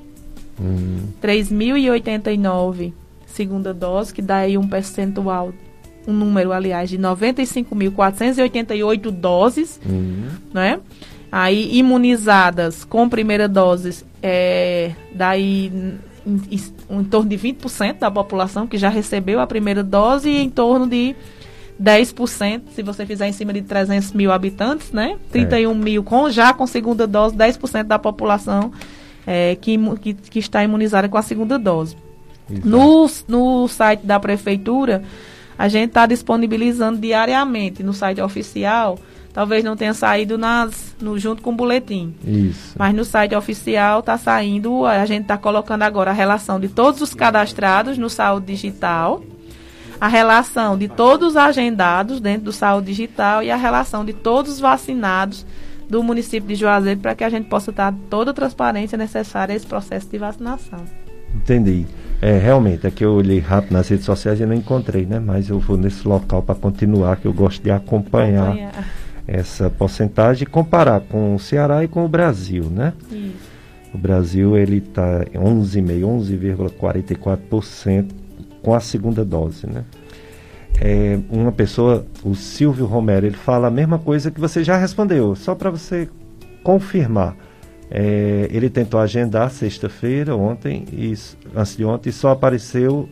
Hum. 0.62 1.08
3.089 1.22 2.94
segunda 3.36 3.74
dose, 3.74 4.14
que 4.14 4.22
dá 4.22 4.38
aí 4.38 4.58
um 4.58 4.66
percentual, 4.68 5.52
um 6.08 6.14
número, 6.14 6.54
aliás, 6.54 6.90
de 6.90 6.98
95.488 6.98 9.12
doses, 9.12 9.80
hum. 9.86 10.30
né? 10.54 10.80
Aí, 11.32 11.78
imunizadas 11.78 12.84
com 12.86 13.10
primeira 13.10 13.50
dose, 13.50 14.06
é, 14.28 14.92
daí 15.12 15.72
em, 16.26 16.42
em, 16.90 17.04
torno 17.04 17.30
de 17.30 17.38
20% 17.38 18.00
da 18.00 18.10
população 18.10 18.66
que 18.66 18.76
já 18.76 18.90
recebeu 18.90 19.40
a 19.40 19.46
primeira 19.46 19.84
dose 19.84 20.32
e 20.32 20.42
em 20.42 20.50
torno 20.50 20.88
de 20.88 21.16
10%, 21.80 22.62
se 22.74 22.82
você 22.82 23.06
fizer 23.06 23.28
em 23.28 23.32
cima 23.32 23.54
de 23.54 23.62
300 23.62 24.14
mil 24.14 24.32
habitantes, 24.32 24.92
né? 24.92 25.20
31 25.32 25.70
é. 25.70 25.74
mil 25.76 26.04
com, 26.04 26.28
já 26.32 26.56
com 26.56 26.66
segunda 26.66 27.06
dose, 27.06 27.36
10% 27.36 27.84
da 27.84 28.00
população 28.00 28.72
é, 29.28 29.56
que, 29.62 29.78
que, 30.02 30.14
que, 30.16 30.40
está 30.40 30.64
imunizada 30.64 31.08
com 31.08 31.20
a 31.20 31.22
segunda 31.22 31.60
dose. 31.60 31.96
No, 32.64 33.08
no 33.28 33.68
site 33.68 34.08
da 34.08 34.20
prefeitura, 34.20 35.04
a 35.56 35.68
gente 35.68 35.90
está 35.90 36.08
disponibilizando 36.08 36.98
diariamente 36.98 37.84
no 37.84 37.94
site 37.94 38.22
oficial 38.22 38.98
talvez 39.36 39.66
não 39.66 39.76
tenha 39.76 39.94
saído 39.94 40.38
nas, 40.38 40.96
no, 41.02 41.20
junto 41.20 41.42
com 41.42 41.50
o 41.50 41.56
boletim. 41.56 42.16
Isso. 42.26 42.74
Mas 42.80 42.96
no 42.96 43.04
site 43.04 43.36
oficial 43.36 44.00
está 44.00 44.18
saindo, 44.18 44.86
a 44.86 45.06
gente 45.06 45.24
está 45.24 45.38
colocando 45.38 45.82
agora 45.82 46.12
a 46.12 46.14
relação 46.14 46.58
de 46.58 46.70
todos 46.70 47.02
os 47.02 47.14
cadastrados 47.14 47.98
no 47.98 48.10
Saúde 48.10 48.46
Digital, 48.46 49.22
a 50.00 50.08
relação 50.08 50.78
de 50.78 50.88
todos 50.88 51.32
os 51.32 51.36
agendados 51.36 52.22
dentro 52.22 52.46
do 52.46 52.54
Saúde 52.54 52.88
Digital 52.88 53.44
e 53.44 53.52
a 53.52 53.58
relação 53.58 54.06
de 54.06 54.14
todos 54.14 54.54
os 54.54 54.60
vacinados 54.62 55.46
do 55.90 56.02
município 56.02 56.48
de 56.48 56.56
Juazeiro 56.56 57.02
para 57.02 57.14
que 57.14 57.24
a 57.26 57.30
gente 57.30 57.50
possa 57.50 57.74
dar 57.74 57.94
toda 58.10 58.32
a 58.32 58.34
transparência 58.34 58.98
necessária 58.98 59.52
a 59.52 59.56
esse 59.58 59.68
processo 59.68 60.08
de 60.10 60.18
vacinação. 60.18 60.80
Entendi. 61.36 61.86
É, 62.22 62.38
realmente, 62.38 62.88
é 62.88 62.92
que 62.92 63.04
eu 63.04 63.12
olhei 63.12 63.40
rápido 63.40 63.74
nas 63.74 63.90
redes 63.90 64.06
sociais 64.06 64.40
e 64.40 64.46
não 64.46 64.56
encontrei, 64.56 65.06
né? 65.06 65.20
Mas 65.20 65.50
eu 65.50 65.60
vou 65.60 65.76
nesse 65.76 66.08
local 66.08 66.42
para 66.42 66.56
continuar, 66.56 67.18
que 67.18 67.28
eu 67.28 67.34
gosto 67.34 67.62
de 67.62 67.70
acompanhar. 67.70 68.52
acompanhar 68.52 69.05
essa 69.28 69.70
porcentagem 69.70 70.44
e 70.44 70.46
comparar 70.46 71.02
com 71.02 71.36
o 71.36 71.40
Ceará 71.40 71.84
e 71.84 71.88
com 71.88 72.06
o 72.06 72.08
Brasil, 72.10 72.66
né? 72.66 72.94
Isso. 73.12 73.56
O 73.94 73.98
Brasil 73.98 74.58
ele 74.58 74.78
está 74.78 75.24
11,5, 75.34 76.78
11,44% 76.78 78.12
com 78.62 78.74
a 78.74 78.80
segunda 78.80 79.24
dose, 79.24 79.68
né? 79.68 79.86
É, 80.82 81.18
uma 81.30 81.52
pessoa, 81.52 82.06
o 82.24 82.36
Silvio 82.36 82.86
Romero, 82.86 83.26
ele 83.26 83.38
fala 83.38 83.68
a 83.68 83.72
mesma 83.72 83.98
coisa 83.98 84.30
que 84.30 84.40
você 84.40 84.64
já 84.64 84.76
respondeu, 84.76 85.36
só 85.36 85.56
para 85.56 85.70
você 85.70 86.10
confirmar. 86.64 87.38
É, 87.90 88.50
ele 88.52 88.70
tentou 88.70 89.00
agendar 89.00 89.50
sexta-feira, 89.52 90.36
ontem, 90.36 90.86
e, 90.92 91.14
antes 91.56 91.78
de 91.78 91.86
ontem, 91.86 92.10
e 92.10 92.12
só 92.12 92.32
apareceu 92.32 93.08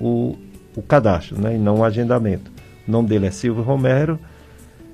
o, 0.00 0.36
o 0.76 0.82
cadastro, 0.82 1.40
né, 1.40 1.56
e 1.56 1.58
não 1.58 1.78
o 1.78 1.84
agendamento. 1.84 2.52
O 2.86 2.90
nome 2.90 3.08
dele 3.08 3.26
é 3.26 3.30
Silvio 3.30 3.64
Romero, 3.64 4.18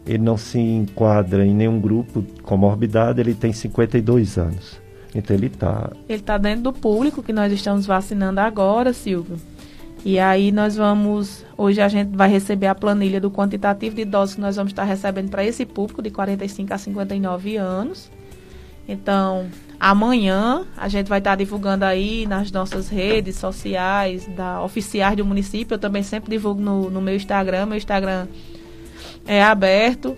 ele 0.06 0.22
não 0.22 0.36
se 0.36 0.58
enquadra 0.58 1.46
em 1.46 1.54
nenhum 1.54 1.80
grupo 1.80 2.24
com 2.42 2.56
morbidade, 2.56 3.20
ele 3.20 3.34
tem 3.34 3.52
52 3.52 4.38
anos. 4.38 4.80
Então 5.14 5.34
ele 5.34 5.46
está. 5.46 5.90
Ele 6.08 6.20
está 6.20 6.36
dentro 6.36 6.64
do 6.64 6.72
público 6.72 7.22
que 7.22 7.32
nós 7.32 7.52
estamos 7.52 7.86
vacinando 7.86 8.40
agora, 8.40 8.92
Silvio. 8.92 9.36
E 10.04 10.18
aí 10.18 10.52
nós 10.52 10.76
vamos. 10.76 11.44
Hoje 11.56 11.80
a 11.80 11.88
gente 11.88 12.14
vai 12.14 12.28
receber 12.28 12.66
a 12.66 12.74
planilha 12.74 13.20
do 13.20 13.30
quantitativo 13.30 13.96
de 13.96 14.04
doses 14.04 14.34
que 14.34 14.40
nós 14.40 14.56
vamos 14.56 14.72
estar 14.72 14.84
recebendo 14.84 15.30
para 15.30 15.44
esse 15.44 15.64
público 15.64 16.02
de 16.02 16.10
45 16.10 16.74
a 16.74 16.78
59 16.78 17.56
anos. 17.56 18.10
Então, 18.86 19.46
amanhã 19.80 20.66
a 20.76 20.88
gente 20.88 21.08
vai 21.08 21.18
estar 21.18 21.36
divulgando 21.36 21.86
aí 21.86 22.26
nas 22.26 22.52
nossas 22.52 22.90
redes 22.90 23.36
sociais, 23.36 24.28
da 24.36 24.60
oficiais 24.62 25.16
do 25.16 25.24
município. 25.24 25.76
Eu 25.76 25.78
também 25.78 26.02
sempre 26.02 26.32
divulgo 26.32 26.60
no, 26.60 26.90
no 26.90 27.00
meu 27.00 27.16
Instagram. 27.16 27.64
Meu 27.64 27.78
Instagram 27.78 28.26
é 29.26 29.42
aberto 29.42 30.16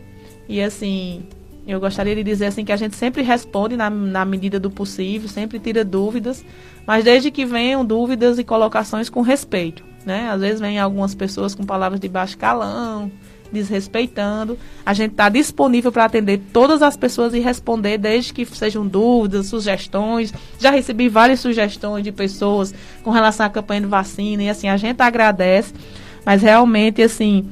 e 0.49 0.61
assim 0.61 1.25
eu 1.67 1.81
gostaria 1.81 2.15
de 2.15 2.23
dizer 2.23 2.47
assim 2.47 2.65
que 2.65 2.71
a 2.71 2.77
gente 2.77 2.95
sempre 2.95 3.23
responde 3.23 3.77
na, 3.77 3.91
na 3.91 4.25
medida 4.25 4.61
do 4.61 4.71
possível, 4.71 5.29
sempre 5.29 5.59
tira 5.59 5.85
dúvidas, 5.85 6.45
mas 6.87 7.05
desde 7.05 7.31
que 7.31 7.45
venham 7.45 7.85
dúvidas 7.85 8.39
e 8.39 8.45
colocações 8.45 9.11
com 9.11 9.21
respeito, 9.21 9.85
né? 10.05 10.31
Às 10.31 10.41
vezes 10.41 10.61
vem 10.61 10.79
algumas 10.79 11.13
pessoas 11.13 11.57
com 11.57 11.67
palavras 11.67 11.99
de 11.99 12.09
baixo 12.09 12.39
calão, 12.39 13.11
desrespeitando. 13.51 14.57
A 14.85 14.95
gente 14.95 15.11
está 15.11 15.29
disponível 15.29 15.91
para 15.91 16.05
atender 16.05 16.41
todas 16.53 16.83
as 16.83 16.97
pessoas 16.97 17.35
e 17.35 17.41
responder, 17.41 17.99
desde 17.99 18.33
que 18.33 18.45
sejam 18.45 18.87
dúvidas, 18.87 19.47
sugestões. 19.47 20.33
Já 20.61 20.71
recebi 20.71 21.09
várias 21.09 21.41
sugestões 21.41 22.05
de 22.05 22.13
pessoas 22.13 22.73
com 23.03 23.11
relação 23.11 23.45
à 23.45 23.51
campanha 23.51 23.81
de 23.81 23.89
vacina 23.89 24.45
e 24.45 24.49
assim 24.49 24.69
a 24.69 24.77
gente 24.77 25.01
agradece, 25.01 25.75
mas 26.25 26.43
realmente 26.43 27.03
assim 27.03 27.45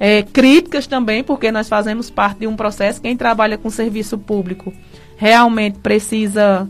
é, 0.00 0.22
críticas 0.22 0.86
também, 0.86 1.24
porque 1.24 1.50
nós 1.50 1.68
fazemos 1.68 2.10
parte 2.10 2.40
de 2.40 2.46
um 2.46 2.56
processo. 2.56 3.00
Quem 3.00 3.16
trabalha 3.16 3.58
com 3.58 3.70
serviço 3.70 4.16
público 4.16 4.72
realmente 5.16 5.78
precisa 5.80 6.68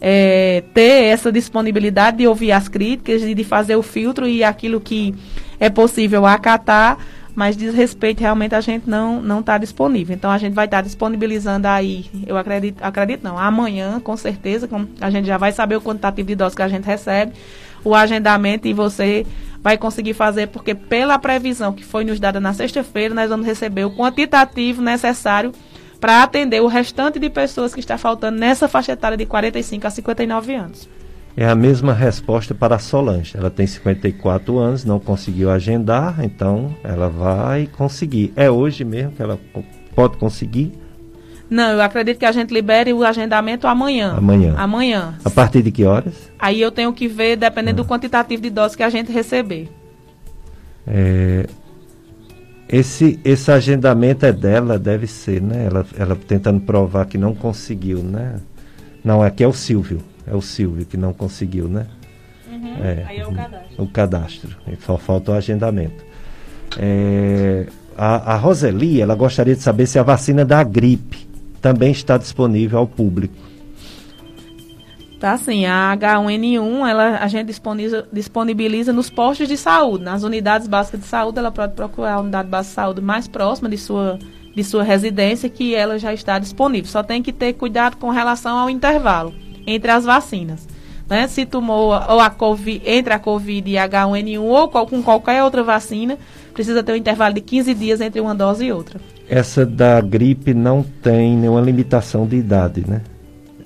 é, 0.00 0.64
ter 0.72 1.04
essa 1.04 1.30
disponibilidade 1.30 2.18
de 2.18 2.26
ouvir 2.26 2.52
as 2.52 2.68
críticas 2.68 3.22
e 3.22 3.34
de 3.34 3.44
fazer 3.44 3.76
o 3.76 3.82
filtro 3.82 4.26
e 4.26 4.42
aquilo 4.42 4.80
que 4.80 5.14
é 5.58 5.68
possível 5.68 6.24
acatar, 6.24 6.96
mas 7.34 7.56
diz 7.56 7.74
respeito 7.74 8.20
realmente 8.20 8.54
a 8.54 8.60
gente 8.60 8.88
não 8.88 9.20
não 9.20 9.40
está 9.40 9.58
disponível. 9.58 10.16
Então 10.16 10.30
a 10.30 10.38
gente 10.38 10.54
vai 10.54 10.64
estar 10.64 10.78
tá 10.78 10.82
disponibilizando 10.82 11.68
aí, 11.68 12.06
eu 12.26 12.38
acredito, 12.38 12.82
acredito 12.82 13.22
não, 13.22 13.38
amanhã 13.38 14.00
com 14.00 14.16
certeza, 14.16 14.68
a 15.00 15.10
gente 15.10 15.26
já 15.26 15.36
vai 15.36 15.52
saber 15.52 15.76
o 15.76 15.82
quantitativo 15.82 16.28
de 16.28 16.34
doses 16.34 16.54
que 16.56 16.62
a 16.62 16.68
gente 16.68 16.84
recebe, 16.84 17.32
o 17.84 17.94
agendamento 17.94 18.66
e 18.66 18.72
você 18.72 19.26
vai 19.62 19.76
conseguir 19.76 20.14
fazer, 20.14 20.48
porque 20.48 20.74
pela 20.74 21.18
previsão 21.18 21.72
que 21.72 21.84
foi 21.84 22.04
nos 22.04 22.18
dada 22.18 22.40
na 22.40 22.52
sexta-feira, 22.52 23.14
nós 23.14 23.28
vamos 23.28 23.46
receber 23.46 23.84
o 23.84 23.90
quantitativo 23.90 24.80
necessário 24.82 25.52
para 26.00 26.22
atender 26.22 26.60
o 26.62 26.66
restante 26.66 27.18
de 27.18 27.28
pessoas 27.28 27.74
que 27.74 27.80
está 27.80 27.98
faltando 27.98 28.38
nessa 28.38 28.66
faixa 28.66 28.92
etária 28.92 29.18
de 29.18 29.26
45 29.26 29.86
a 29.86 29.90
59 29.90 30.54
anos. 30.54 30.88
É 31.36 31.46
a 31.46 31.54
mesma 31.54 31.92
resposta 31.92 32.54
para 32.54 32.76
a 32.76 32.78
Solange. 32.78 33.36
Ela 33.36 33.50
tem 33.50 33.66
54 33.66 34.58
anos, 34.58 34.84
não 34.84 34.98
conseguiu 34.98 35.50
agendar, 35.50 36.24
então 36.24 36.74
ela 36.82 37.08
vai 37.08 37.66
conseguir. 37.66 38.32
É 38.34 38.50
hoje 38.50 38.84
mesmo 38.84 39.12
que 39.12 39.22
ela 39.22 39.38
pode 39.94 40.16
conseguir? 40.16 40.72
Não, 41.50 41.72
eu 41.72 41.82
acredito 41.82 42.18
que 42.18 42.24
a 42.24 42.30
gente 42.30 42.54
libere 42.54 42.92
o 42.92 43.04
agendamento 43.04 43.66
amanhã. 43.66 44.14
Amanhã. 44.16 44.54
Amanhã. 44.56 45.18
A 45.24 45.28
partir 45.28 45.62
de 45.62 45.72
que 45.72 45.84
horas? 45.84 46.30
Aí 46.38 46.60
eu 46.60 46.70
tenho 46.70 46.92
que 46.92 47.08
ver, 47.08 47.36
dependendo 47.36 47.80
ah. 47.80 47.84
do 47.84 47.88
quantitativo 47.88 48.40
de 48.40 48.50
doses 48.50 48.76
que 48.76 48.84
a 48.84 48.88
gente 48.88 49.10
receber. 49.10 49.68
É, 50.86 51.46
esse, 52.68 53.18
esse 53.24 53.50
agendamento 53.50 54.24
é 54.24 54.32
dela, 54.32 54.78
deve 54.78 55.08
ser, 55.08 55.42
né? 55.42 55.66
Ela, 55.66 55.84
ela 55.98 56.16
tentando 56.16 56.60
provar 56.60 57.06
que 57.06 57.18
não 57.18 57.34
conseguiu, 57.34 57.98
né? 58.00 58.36
Não, 59.04 59.20
aqui 59.20 59.42
é 59.42 59.48
o 59.48 59.52
Silvio. 59.52 60.00
É 60.24 60.34
o 60.34 60.40
Silvio 60.40 60.86
que 60.86 60.96
não 60.96 61.12
conseguiu, 61.12 61.68
né? 61.68 61.86
Uhum, 62.48 62.84
é, 62.84 63.04
aí 63.08 63.18
é 63.18 63.26
o 63.26 63.34
cadastro. 63.34 63.84
O 63.84 63.88
cadastro. 63.88 64.56
Só 64.86 64.96
falta 64.96 65.32
o 65.32 65.34
agendamento. 65.34 66.04
É, 66.78 67.66
a, 67.98 68.34
a 68.34 68.36
Roseli, 68.36 69.00
ela 69.00 69.16
gostaria 69.16 69.56
de 69.56 69.62
saber 69.62 69.86
se 69.86 69.98
a 69.98 70.04
vacina 70.04 70.44
da 70.44 70.62
gripe 70.62 71.29
também 71.60 71.90
está 71.90 72.16
disponível 72.16 72.78
ao 72.78 72.86
público. 72.86 73.34
Tá 75.20 75.36
sim, 75.36 75.66
a 75.66 75.94
H1N1 75.98 76.88
ela, 76.88 77.18
a 77.18 77.28
gente 77.28 77.48
disponibiliza, 77.48 78.08
disponibiliza 78.10 78.90
nos 78.90 79.10
postos 79.10 79.48
de 79.48 79.56
saúde, 79.58 80.02
nas 80.02 80.22
unidades 80.22 80.66
básicas 80.66 81.00
de 81.00 81.06
saúde, 81.06 81.38
ela 81.38 81.52
pode 81.52 81.74
procurar 81.74 82.14
a 82.14 82.20
unidade 82.20 82.48
básica 82.48 82.70
de 82.70 82.74
saúde 82.74 83.00
mais 83.02 83.28
próxima 83.28 83.68
de 83.68 83.76
sua, 83.76 84.18
de 84.56 84.64
sua 84.64 84.82
residência, 84.82 85.50
que 85.50 85.74
ela 85.74 85.98
já 85.98 86.14
está 86.14 86.38
disponível. 86.38 86.90
Só 86.90 87.02
tem 87.02 87.22
que 87.22 87.34
ter 87.34 87.52
cuidado 87.52 87.98
com 87.98 88.08
relação 88.08 88.56
ao 88.56 88.70
intervalo 88.70 89.34
entre 89.66 89.90
as 89.90 90.06
vacinas. 90.06 90.66
Né? 91.06 91.28
Se 91.28 91.44
tomou 91.44 91.88
ou 91.88 92.20
a 92.20 92.30
COVID, 92.30 92.80
entre 92.86 93.12
a 93.12 93.18
Covid 93.18 93.70
e 93.70 93.76
a 93.76 93.86
H1N1 93.86 94.40
ou 94.40 94.68
com 94.68 95.02
qualquer 95.02 95.44
outra 95.44 95.62
vacina, 95.62 96.18
precisa 96.54 96.82
ter 96.82 96.92
um 96.92 96.96
intervalo 96.96 97.34
de 97.34 97.42
15 97.42 97.74
dias 97.74 98.00
entre 98.00 98.22
uma 98.22 98.34
dose 98.34 98.64
e 98.64 98.72
outra. 98.72 98.98
Essa 99.30 99.64
da 99.64 100.00
gripe 100.00 100.52
não 100.52 100.82
tem 100.82 101.36
nenhuma 101.36 101.60
limitação 101.60 102.26
de 102.26 102.34
idade, 102.34 102.84
né? 102.86 103.00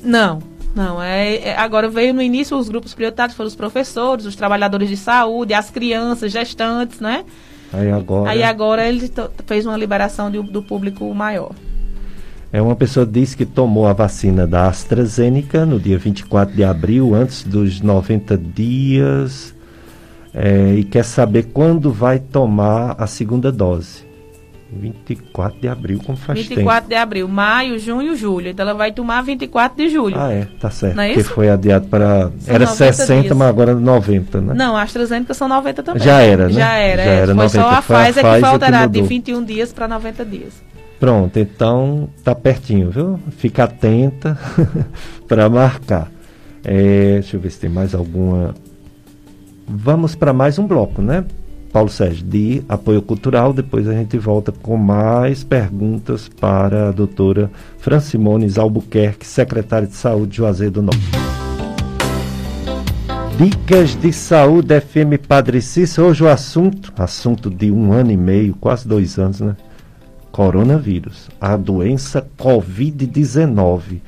Não, 0.03 0.41
não. 0.75 1.03
É, 1.03 1.37
é, 1.37 1.57
agora 1.57 1.89
veio 1.89 2.13
no 2.13 2.21
início 2.21 2.55
os 2.55 2.69
grupos 2.69 2.93
prioritários 2.93 3.35
foram 3.35 3.49
os 3.49 3.57
professores, 3.57 4.27
os 4.27 4.37
trabalhadores 4.37 4.91
de 4.91 4.97
saúde, 4.99 5.55
as 5.55 5.71
crianças, 5.71 6.31
gestantes, 6.31 7.01
né? 7.01 7.25
Aí 7.73 7.91
agora. 7.91 8.31
Aí 8.31 8.43
agora 8.43 8.87
ele 8.87 9.11
fez 9.47 9.65
uma 9.65 9.77
liberação 9.77 10.31
de, 10.31 10.43
do 10.43 10.63
público 10.63 11.13
maior. 11.15 11.53
É 12.53 12.61
uma 12.61 12.77
pessoa 12.77 13.07
disse 13.07 13.35
que 13.35 13.47
tomou 13.47 13.87
a 13.87 13.93
vacina 13.93 14.47
da 14.47 14.69
AstraZeneca 14.69 15.65
no 15.65 15.81
dia 15.81 15.99
24 15.99 16.55
de 16.55 16.63
abril, 16.63 17.15
antes 17.15 17.43
dos 17.43 17.81
90 17.81 18.37
dias, 18.37 19.55
é, 20.33 20.75
e 20.75 20.85
quer 20.85 21.05
saber 21.05 21.45
quando 21.55 21.91
vai 21.91 22.19
tomar 22.19 22.95
a 22.99 23.07
segunda 23.07 23.51
dose. 23.51 24.04
24 24.79 25.61
de 25.61 25.69
abril, 25.69 26.01
como 26.05 26.17
faz 26.17 26.39
24 26.39 26.49
tempo? 26.49 26.61
24 26.61 26.89
de 26.89 26.95
abril, 26.95 27.29
maio, 27.29 27.79
junho, 27.79 28.17
julho. 28.17 28.49
Então 28.49 28.65
ela 28.65 28.75
vai 28.75 28.93
tomar 28.93 29.23
24 29.23 29.77
de 29.77 29.89
julho. 29.89 30.17
Ah, 30.19 30.33
é, 30.33 30.47
tá 30.61 30.71
certo. 30.71 30.97
Não 30.97 31.03
é 31.03 31.15
Porque 31.15 31.23
foi 31.25 31.49
adiado 31.49 31.87
para. 31.89 32.31
São 32.39 32.55
era 32.55 32.67
60, 32.67 33.23
dias. 33.23 33.37
mas 33.37 33.49
agora 33.49 33.75
90, 33.75 34.41
né? 34.41 34.55
Não, 34.55 34.77
a 34.77 34.83
AstraZeneca 34.83 35.35
são 35.35 35.49
90 35.49 35.83
também. 35.83 36.03
Já 36.03 36.21
era, 36.21 36.47
né? 36.47 36.53
Já 36.53 36.75
era. 36.75 37.05
Já 37.05 37.11
era 37.11 37.27
foi 37.27 37.35
90. 37.35 37.51
só 37.51 37.69
a 37.69 37.83
Pfizer, 37.83 38.25
que 38.25 38.41
foi 38.41 38.49
alterada 38.49 38.89
de 38.89 39.03
21 39.03 39.45
dias 39.45 39.73
para 39.73 39.89
90 39.89 40.25
dias. 40.25 40.63
Pronto, 40.99 41.39
então 41.39 42.09
tá 42.23 42.35
pertinho, 42.35 42.91
viu? 42.91 43.21
Fica 43.37 43.65
atenta 43.65 44.39
para 45.29 45.49
marcar. 45.49 46.11
É, 46.65 47.15
deixa 47.15 47.37
eu 47.37 47.41
ver 47.41 47.51
se 47.51 47.61
tem 47.61 47.71
mais 47.71 47.95
alguma. 47.95 48.55
Vamos 49.67 50.15
para 50.15 50.33
mais 50.33 50.59
um 50.59 50.67
bloco, 50.67 51.03
né? 51.03 51.25
Paulo 51.75 51.91
Sérgio, 51.91 52.25
de 52.25 52.63
apoio 52.69 53.03
cultural. 53.03 53.53
Depois 53.53 53.89
a 53.89 53.93
gente 53.93 54.17
volta 54.17 54.53
com 54.53 54.77
mais 54.77 55.43
perguntas 55.43 56.29
para 56.29 56.89
a 56.89 56.93
doutora 56.93 57.51
Francimones 57.79 58.59
Albuquerque, 58.59 59.27
secretária 59.27 59.89
de 59.89 59.97
Saúde 59.97 60.31
de 60.31 60.37
Juazeiro 60.37 60.75
do 60.75 60.83
Norte. 60.83 61.01
Dicas 63.37 63.97
de 63.97 64.13
Saúde 64.13 64.81
FM 64.81 65.19
Padre 65.27 65.61
Cícero. 65.61 66.07
Hoje 66.07 66.23
o 66.23 66.29
assunto, 66.29 66.93
assunto 66.97 67.51
de 67.51 67.73
um 67.73 67.93
ano 67.93 68.13
e 68.13 68.17
meio, 68.17 68.55
quase 68.55 68.87
dois 68.87 69.19
anos, 69.19 69.41
né? 69.41 69.57
Coronavírus, 70.31 71.29
a 71.41 71.57
doença 71.57 72.25
Covid-19, 72.39 73.99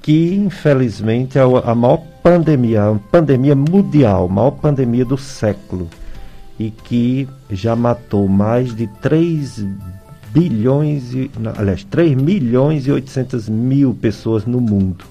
que 0.00 0.36
infelizmente 0.36 1.38
é 1.38 1.42
a 1.42 1.74
maior 1.74 2.02
pandemia, 2.22 2.84
a 2.84 2.94
pandemia 2.94 3.54
mundial, 3.54 4.24
a 4.24 4.32
maior 4.32 4.52
pandemia 4.52 5.04
do 5.04 5.18
século 5.18 5.86
e 6.58 6.70
que 6.70 7.28
já 7.50 7.74
matou 7.74 8.28
mais 8.28 8.74
de 8.74 8.86
3 9.00 9.66
bilhões, 10.32 11.14
e, 11.14 11.30
aliás, 11.56 11.84
3 11.84 12.14
milhões 12.14 12.86
e 12.86 12.92
800 12.92 13.48
mil 13.48 13.94
pessoas 13.94 14.44
no 14.44 14.60
mundo. 14.60 15.04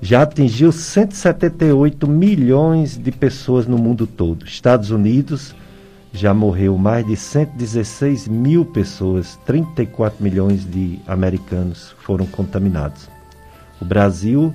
Já 0.00 0.22
atingiu 0.22 0.72
178 0.72 2.08
milhões 2.08 2.98
de 2.98 3.12
pessoas 3.12 3.66
no 3.66 3.78
mundo 3.78 4.06
todo. 4.06 4.44
Estados 4.44 4.90
Unidos 4.90 5.54
já 6.12 6.34
morreu 6.34 6.76
mais 6.76 7.06
de 7.06 7.16
116 7.16 8.28
mil 8.28 8.64
pessoas, 8.64 9.38
34 9.46 10.22
milhões 10.22 10.68
de 10.70 10.98
americanos 11.06 11.94
foram 12.00 12.26
contaminados. 12.26 13.08
O 13.80 13.84
Brasil 13.84 14.52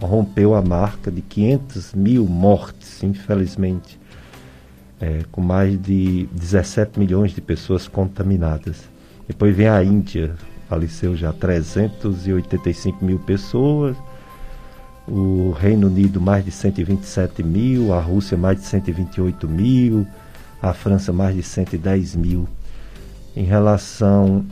rompeu 0.00 0.54
a 0.54 0.62
marca 0.62 1.10
de 1.10 1.22
500 1.22 1.94
mil 1.94 2.26
mortes, 2.26 3.02
infelizmente 3.02 3.98
é, 5.00 5.22
com 5.30 5.40
mais 5.40 5.80
de 5.80 6.28
17 6.32 6.98
milhões 6.98 7.32
de 7.32 7.40
pessoas 7.40 7.86
contaminadas. 7.86 8.88
Depois 9.26 9.54
vem 9.54 9.68
a 9.68 9.82
Índia, 9.82 10.34
faleceu 10.68 11.16
já 11.16 11.32
385 11.32 13.04
mil 13.04 13.18
pessoas. 13.18 13.96
O 15.06 15.52
Reino 15.52 15.86
Unido, 15.86 16.20
mais 16.20 16.44
de 16.44 16.50
127 16.50 17.42
mil. 17.42 17.92
A 17.92 18.00
Rússia, 18.00 18.36
mais 18.36 18.60
de 18.60 18.66
128 18.66 19.48
mil. 19.48 20.06
A 20.60 20.72
França, 20.72 21.12
mais 21.12 21.34
de 21.34 21.42
110 21.42 22.16
mil. 22.16 22.48
Em 23.36 23.44
relação 23.44 24.44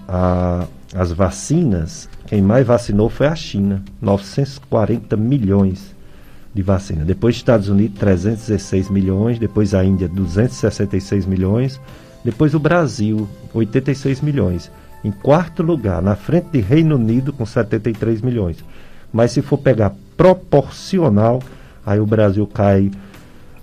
às 0.95 1.11
vacinas, 1.11 2.09
quem 2.27 2.43
mais 2.43 2.67
vacinou 2.67 3.09
foi 3.09 3.27
a 3.27 3.35
China, 3.35 3.83
940 4.01 5.17
milhões 5.17 5.94
de 6.55 6.63
vacina. 6.63 7.05
Depois 7.05 7.35
Estados 7.35 7.69
Unidos, 7.69 7.99
316 7.99 8.89
milhões, 8.89 9.39
depois 9.39 9.75
a 9.75 9.85
Índia, 9.85 10.09
266 10.09 11.27
milhões, 11.27 11.81
depois 12.25 12.55
o 12.55 12.59
Brasil, 12.59 13.29
86 13.53 14.21
milhões. 14.21 14.71
Em 15.03 15.11
quarto 15.11 15.63
lugar, 15.63 16.01
na 16.01 16.15
frente 16.15 16.49
de 16.53 16.61
Reino 16.61 16.95
Unido, 16.95 17.33
com 17.33 17.45
73 17.45 18.23
milhões. 18.23 18.65
Mas 19.13 19.33
se 19.33 19.43
for 19.43 19.59
pegar 19.59 19.93
proporcional, 20.17 21.43
aí 21.85 22.01
o 22.01 22.07
Brasil 22.07 22.47
cai. 22.47 22.91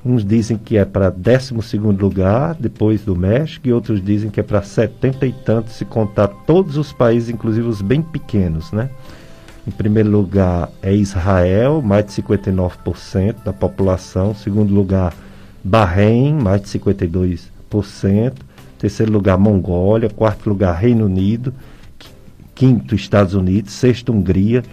Uns 0.04 0.26
dizem 0.26 0.58
que 0.58 0.78
é 0.78 0.86
para 0.86 1.12
12 1.12 1.78
lugar, 1.78 2.56
depois 2.60 3.02
do 3.02 3.16
México, 3.16 3.68
e 3.68 3.74
outros 3.74 4.04
dizem 4.04 4.32
que 4.32 4.39
é 4.39 4.44
para 4.44 4.62
70 4.62 5.26
e 5.28 5.32
tanto, 5.32 5.70
se 5.70 5.86
contar 5.86 6.28
todos 6.28 6.76
os 6.76 6.92
países, 6.92 7.30
inclusive 7.30 7.68
os 7.68 7.82
bem 7.82 8.02
pequenos, 8.02 8.72
né? 8.72 8.89
Em 9.68 9.72
primeiro 9.72 10.09
lugar 10.09 10.72
é 10.82 10.91
Israel, 10.93 11.82
mais 11.84 12.05
de 12.05 12.14
59% 12.14 13.36
da 13.45 13.53
população. 13.53 14.32
Em 14.32 14.36
segundo 14.36 14.74
lugar, 14.74 15.14
Bahrein, 15.64 16.34
mais 16.34 16.64
de 16.64 16.80
52%. 16.80 18.34
Terceiro 18.80 19.12
lugar, 19.12 19.38
Mongólia. 19.38 20.09
Quarto 20.09 20.49
lugar, 20.49 20.76
Reino 20.76 21.05
Unido. 21.05 21.53
Quinto, 22.55 22.95
Estados 22.95 23.36
Unidos. 23.36 23.74
Sexto, 23.74 24.12
Hungria. 24.12 24.64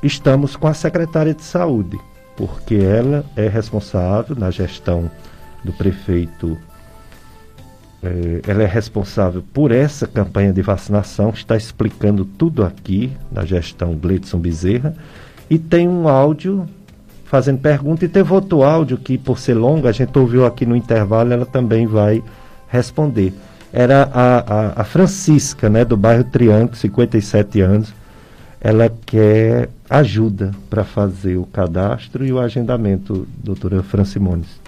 estamos 0.02 0.56
com 0.56 0.66
a 0.66 0.74
secretária 0.74 1.34
de 1.34 1.42
saúde, 1.42 1.98
porque 2.36 2.76
ela 2.76 3.24
é 3.36 3.46
responsável 3.48 4.34
na 4.36 4.50
gestão 4.50 5.10
do 5.64 5.72
prefeito. 5.72 6.56
É, 8.02 8.40
ela 8.46 8.62
é 8.62 8.66
responsável 8.66 9.44
por 9.52 9.70
essa 9.72 10.06
campanha 10.06 10.52
de 10.52 10.62
vacinação, 10.62 11.30
está 11.30 11.56
explicando 11.56 12.24
tudo 12.24 12.64
aqui 12.64 13.12
na 13.32 13.44
gestão 13.44 13.96
Gleidson 13.96 14.38
Bezerra. 14.38 14.94
E 15.50 15.58
tem 15.58 15.88
um 15.88 16.08
áudio 16.08 16.66
fazendo 17.34 17.58
pergunta 17.58 18.04
e 18.04 18.08
teve 18.08 18.32
outro 18.32 18.62
áudio 18.62 18.96
que, 18.96 19.18
por 19.18 19.40
ser 19.40 19.54
longo, 19.54 19.88
a 19.88 19.92
gente 19.92 20.16
ouviu 20.16 20.46
aqui 20.46 20.64
no 20.64 20.76
intervalo, 20.76 21.32
ela 21.32 21.44
também 21.44 21.84
vai 21.84 22.22
responder. 22.68 23.34
Era 23.72 24.08
a, 24.14 24.36
a, 24.38 24.82
a 24.82 24.84
Francisca, 24.84 25.68
né, 25.68 25.84
do 25.84 25.96
bairro 25.96 26.22
Triângulo, 26.22 26.76
57 26.76 27.60
anos. 27.60 27.92
Ela 28.60 28.88
quer 29.04 29.68
ajuda 29.90 30.52
para 30.70 30.84
fazer 30.84 31.36
o 31.36 31.44
cadastro 31.44 32.24
e 32.24 32.32
o 32.32 32.38
agendamento, 32.38 33.26
doutora 33.42 33.82
Francimones. 33.82 34.60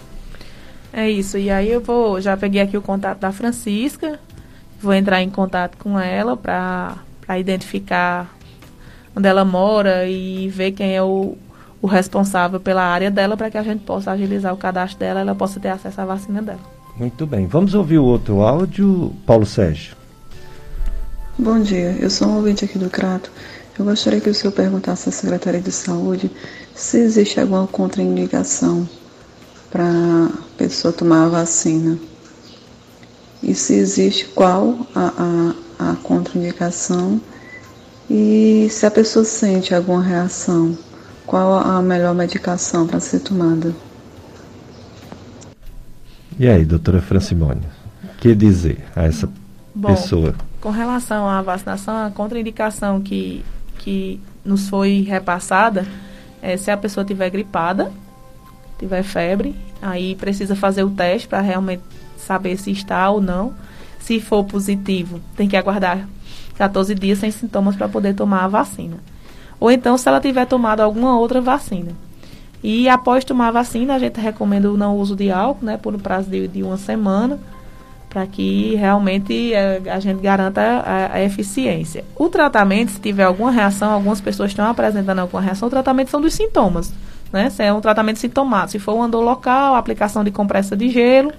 É 0.93 1.09
isso. 1.09 1.39
E 1.39 1.49
aí 1.49 1.71
eu 1.71 1.81
vou, 1.81 2.21
já 2.21 2.37
peguei 2.37 2.61
aqui 2.61 2.77
o 2.77 2.83
contato 2.83 3.21
da 3.21 3.31
Francisca, 3.31 4.19
vou 4.83 4.93
entrar 4.93 5.23
em 5.23 5.31
contato 5.31 5.77
com 5.79 5.97
ela 5.97 6.37
para 6.37 6.99
identificar 7.39 8.29
onde 9.15 9.29
ela 9.29 9.45
mora 9.45 10.09
e 10.09 10.49
ver 10.49 10.73
quem 10.73 10.97
é 10.97 11.03
o, 11.03 11.39
o 11.81 11.87
responsável 11.87 12.59
pela 12.59 12.83
área 12.83 13.11
dela 13.11 13.37
para 13.37 13.51
que 13.51 13.59
a 13.59 13.63
gente 13.63 13.85
possa 13.85 14.11
agilizar 14.11 14.53
o 14.53 14.57
cadastro 14.57 14.99
dela 14.99 15.21
e 15.21 15.23
ela 15.23 15.35
possa 15.35 15.61
ter 15.61 15.69
acesso 15.69 16.01
à 16.01 16.05
vacina 16.05 16.43
dela. 16.43 16.61
Muito 16.97 17.27
bem. 17.27 17.47
Vamos 17.47 17.75
ouvir 17.75 17.99
o 17.99 18.05
outro 18.05 18.41
áudio, 18.41 19.13
Paulo 19.27 19.45
Sérgio. 19.45 19.95
Bom 21.39 21.61
dia, 21.61 21.95
eu 22.01 22.09
sou 22.09 22.29
um 22.29 22.37
ouvinte 22.37 22.65
aqui 22.65 22.79
do 22.79 22.89
Crato. 22.89 23.31
Eu 23.79 23.85
gostaria 23.85 24.21
que 24.21 24.31
o 24.31 24.35
senhor 24.35 24.53
perguntasse 24.53 25.11
à 25.11 25.13
Secretaria 25.13 25.61
de 25.61 25.71
Saúde 25.71 26.31
se 26.75 26.97
existe 26.97 27.39
alguma 27.39 27.67
contraindicação 27.67 28.89
para 29.71 29.85
a 29.85 30.31
pessoa 30.57 30.93
tomar 30.93 31.27
a 31.27 31.29
vacina. 31.29 31.99
E 33.43 33.55
se 33.55 33.75
existe, 33.75 34.25
qual 34.35 34.75
a, 34.95 35.53
a, 35.79 35.91
a 35.91 35.97
contraindicação 35.97 37.21
e 38.09 38.69
se 38.71 38.87
a 38.87 38.91
pessoa 38.91 39.25
sente 39.25 39.75
alguma 39.75 40.03
reação 40.03 40.77
qual 41.27 41.59
a 41.59 41.83
melhor 41.83 42.15
medicação 42.15 42.87
para 42.87 43.01
ser 43.01 43.21
tomada? 43.21 43.75
E 46.39 46.47
aí, 46.47 46.65
doutora 46.65 47.03
Francimone, 47.03 47.63
o 48.05 48.17
que 48.19 48.35
dizer 48.35 48.85
a 48.95 49.05
essa 49.05 49.29
Bom, 49.75 49.89
pessoa? 49.89 50.35
Com 50.61 50.71
relação 50.71 51.29
à 51.29 51.43
vacinação, 51.43 51.97
a 51.97 52.11
contraindicação 52.11 53.01
que, 53.01 53.45
que 53.79 54.21
nos 54.45 54.69
foi 54.69 55.01
repassada 55.01 55.87
é 56.41 56.57
se 56.57 56.71
a 56.71 56.77
pessoa 56.77 57.05
tiver 57.05 57.29
gripada, 57.31 57.91
tiver 58.79 59.03
febre, 59.03 59.57
aí 59.83 60.15
precisa 60.15 60.55
fazer 60.55 60.85
o 60.85 60.91
teste 60.91 61.27
para 61.27 61.41
realmente 61.41 61.83
saber 62.17 62.57
se 62.57 62.71
está 62.71 63.11
ou 63.11 63.21
não. 63.21 63.55
Se 63.99 64.21
for 64.21 64.45
positivo, 64.45 65.21
tem 65.37 65.49
que 65.49 65.57
aguardar 65.57 66.07
14 66.57 66.95
dias 66.95 67.19
sem 67.19 67.31
sintomas 67.33 67.75
para 67.75 67.89
poder 67.89 68.15
tomar 68.15 68.45
a 68.45 68.49
vacina 68.49 68.99
ou 69.59 69.71
então 69.71 69.97
se 69.97 70.09
ela 70.09 70.21
tiver 70.21 70.47
tomado 70.47 70.81
alguma 70.81 71.19
outra 71.19 71.41
vacina. 71.41 71.93
E 72.63 72.89
após 72.89 73.25
tomar 73.25 73.49
a 73.49 73.53
vacina, 73.53 73.95
a 73.95 73.99
gente 73.99 74.21
recomenda 74.21 74.71
o 74.71 74.77
não 74.77 74.97
uso 74.97 75.15
de 75.15 75.31
álcool, 75.31 75.65
né, 75.65 75.77
por 75.77 75.95
um 75.95 75.99
prazo 75.99 76.31
de, 76.31 76.49
de 76.49 76.63
uma 76.63 76.77
semana, 76.77 77.39
para 78.09 78.27
que 78.27 78.75
realmente 78.77 79.55
a, 79.55 79.59
eh, 79.59 79.83
a, 79.91 80.01
gente 80.01 80.21
garanta 80.21 80.61
a, 80.63 81.15
a, 81.15 81.23
eficiência. 81.23 82.03
O 82.17 82.29
tratamento, 82.29 82.93
se 82.93 83.01
tiver 83.01 83.25
alguma 83.25 83.51
reação, 83.51 83.93
algumas 83.93 84.21
pessoas 84.21 84.51
estão 84.51 84.67
apresentando 84.67 85.19
alguma 85.19 85.43
reação, 85.43 85.69
o 85.69 85.71
tratamento 85.71 86.11
são 86.11 86.21
dos 86.21 86.33
sintomas, 86.33 86.93
né? 87.33 87.51
Se 87.51 87.63
é 87.63 87.73
um 87.73 87.81
tratamento 87.81 88.19
sintomático, 88.19 88.73
se 88.73 88.79
for 88.79 88.95
uma 88.95 89.09
dor 89.09 89.23
local, 89.23 89.75
aplicação 89.75 90.25
de 90.25 90.31
compressa 90.31 90.75
de 90.75 90.89
gelo, 90.89 91.31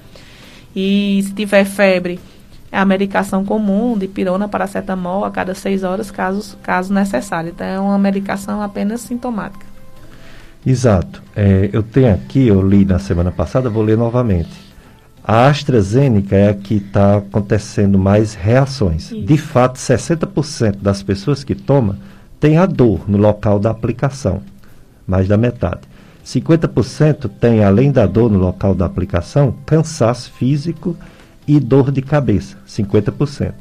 e 0.76 1.22
se 1.24 1.34
tiver 1.34 1.66
febre, 1.66 2.20
a 2.72 2.86
medicação 2.86 3.46
comum 3.46 3.98
de 3.98 4.08
pirona, 4.08 4.48
paracetamol 4.48 5.24
a 5.24 5.32
cada 5.32 5.54
seis 5.56 5.84
horas, 5.84 6.12
caso, 6.12 6.58
caso 6.58 6.94
necessário. 6.94 7.50
Então, 7.50 7.66
é 7.66 7.80
uma 7.80 7.98
medicação 7.98 8.62
apenas 8.62 9.02
sintomática. 9.02 9.66
Exato. 10.66 11.24
É, 11.36 11.70
eu 11.72 11.82
tenho 11.82 12.14
aqui, 12.14 12.48
eu 12.48 12.62
li 12.62 12.84
na 12.84 13.00
semana 13.00 13.32
passada, 13.32 13.70
vou 13.70 13.84
ler 13.84 13.98
novamente. 13.98 14.68
A 15.24 15.48
AstraZeneca 15.48 16.36
é 16.36 16.50
a 16.50 16.54
que 16.54 16.76
está 16.76 17.18
acontecendo 17.18 17.98
mais 17.98 18.34
reações. 18.34 19.12
Isso. 19.12 19.22
De 19.22 19.38
fato, 19.38 19.78
60% 19.78 20.78
das 20.82 21.04
pessoas 21.04 21.44
que 21.44 21.56
tomam 21.56 21.98
tem 22.40 22.58
a 22.58 22.66
dor 22.66 23.10
no 23.10 23.18
local 23.18 23.60
da 23.60 23.72
aplicação, 23.72 24.42
mais 25.06 25.28
da 25.28 25.38
metade. 25.38 25.82
50% 26.26 27.30
tem, 27.40 27.64
além 27.64 27.92
da 27.92 28.06
dor 28.06 28.30
no 28.30 28.38
local 28.38 28.76
da 28.76 28.86
aplicação, 28.86 29.56
cansaço 29.66 30.32
físico 30.32 30.96
e 31.48 31.60
dor 31.60 31.92
de 31.92 32.02
cabeça, 32.02 32.58
50%. 32.68 33.54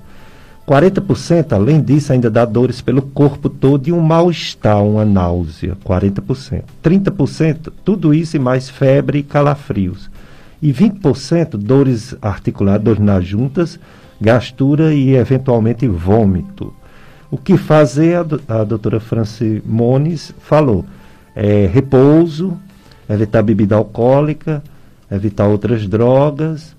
40%, 0.67 1.53
além 1.53 1.81
disso, 1.81 2.13
ainda 2.13 2.29
dá 2.29 2.45
dores 2.45 2.81
pelo 2.81 3.01
corpo 3.01 3.49
todo 3.49 3.87
e 3.87 3.93
um 3.93 4.01
mal-estar, 4.01 4.83
uma 4.83 5.05
náusea, 5.05 5.77
40%. 5.85 6.65
30%, 6.83 7.73
tudo 7.85 8.13
isso 8.13 8.37
e 8.37 8.41
mais 8.41 8.69
febre 8.69 9.21
e 9.21 9.23
calafrios. 9.23 10.11
E 10.61 10.73
20% 10.73 11.57
dores 11.57 12.17
articulares, 12.21 12.83
dores 12.83 13.01
nas 13.01 13.25
juntas, 13.25 13.79
gastura 14.21 14.93
e 14.93 15.15
eventualmente 15.15 15.87
vômito. 15.87 16.75
O 17.31 17.39
que 17.39 17.57
fazer, 17.57 18.17
a, 18.49 18.65
doutora 18.65 18.99
Francimones 18.99 20.33
falou, 20.41 20.85
é 21.35 21.71
repouso, 21.73 22.57
evitar 23.09 23.43
bebida 23.43 23.77
alcoólica, 23.77 24.63
evitar 25.11 25.47
outras 25.47 25.87
drogas, 25.87 26.76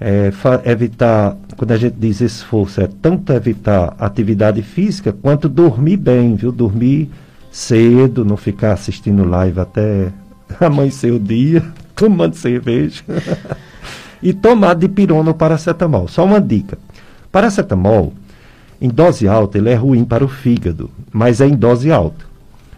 é, 0.00 0.30
evitar, 0.64 1.36
quando 1.56 1.72
a 1.72 1.76
gente 1.76 1.96
diz 1.98 2.20
esforço, 2.20 2.80
é 2.80 2.88
tanto 3.00 3.32
evitar 3.32 3.94
atividade 3.98 4.62
física 4.62 5.12
quanto 5.12 5.48
dormir 5.48 5.96
bem, 5.96 6.34
viu? 6.34 6.52
Dormir 6.52 7.10
cedo, 7.50 8.24
não 8.24 8.36
ficar 8.36 8.72
assistindo 8.72 9.24
live 9.24 9.60
até 9.60 10.12
amanhecer 10.60 11.12
o 11.12 11.18
dia, 11.18 11.64
tomando 11.94 12.34
cerveja. 12.34 13.02
e 14.22 14.32
tomar 14.32 14.74
dipirona 14.74 15.30
ou 15.30 15.34
paracetamol. 15.34 16.08
Só 16.08 16.24
uma 16.24 16.40
dica. 16.40 16.78
Paracetamol, 17.30 18.12
em 18.80 18.88
dose 18.88 19.28
alta, 19.28 19.58
ele 19.58 19.70
é 19.70 19.74
ruim 19.74 20.04
para 20.04 20.24
o 20.24 20.28
fígado, 20.28 20.90
mas 21.12 21.40
é 21.40 21.46
em 21.46 21.54
dose 21.54 21.90
alta. 21.90 22.24